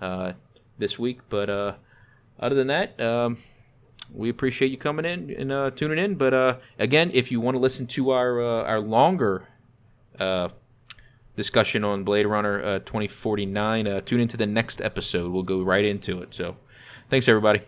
uh, 0.00 0.32
this 0.78 0.98
week. 0.98 1.20
But 1.28 1.50
uh, 1.50 1.74
other 2.40 2.54
than 2.54 2.68
that, 2.68 3.00
um, 3.00 3.38
we 4.12 4.28
appreciate 4.28 4.70
you 4.70 4.78
coming 4.78 5.04
in 5.04 5.30
and 5.30 5.52
uh, 5.52 5.70
tuning 5.70 5.98
in. 5.98 6.14
But 6.14 6.34
uh, 6.34 6.56
again, 6.78 7.10
if 7.12 7.30
you 7.30 7.40
want 7.40 7.56
to 7.56 7.60
listen 7.60 7.86
to 7.88 8.10
our 8.10 8.40
uh, 8.40 8.64
our 8.64 8.80
longer 8.80 9.48
uh, 10.18 10.48
discussion 11.36 11.84
on 11.84 12.04
Blade 12.04 12.26
Runner 12.26 12.62
uh, 12.62 12.78
2049, 12.80 13.86
uh, 13.86 14.00
tune 14.00 14.20
into 14.20 14.36
the 14.36 14.46
next 14.46 14.80
episode. 14.80 15.30
We'll 15.32 15.42
go 15.44 15.62
right 15.62 15.84
into 15.84 16.20
it. 16.22 16.34
So, 16.34 16.56
thanks 17.08 17.28
everybody. 17.28 17.62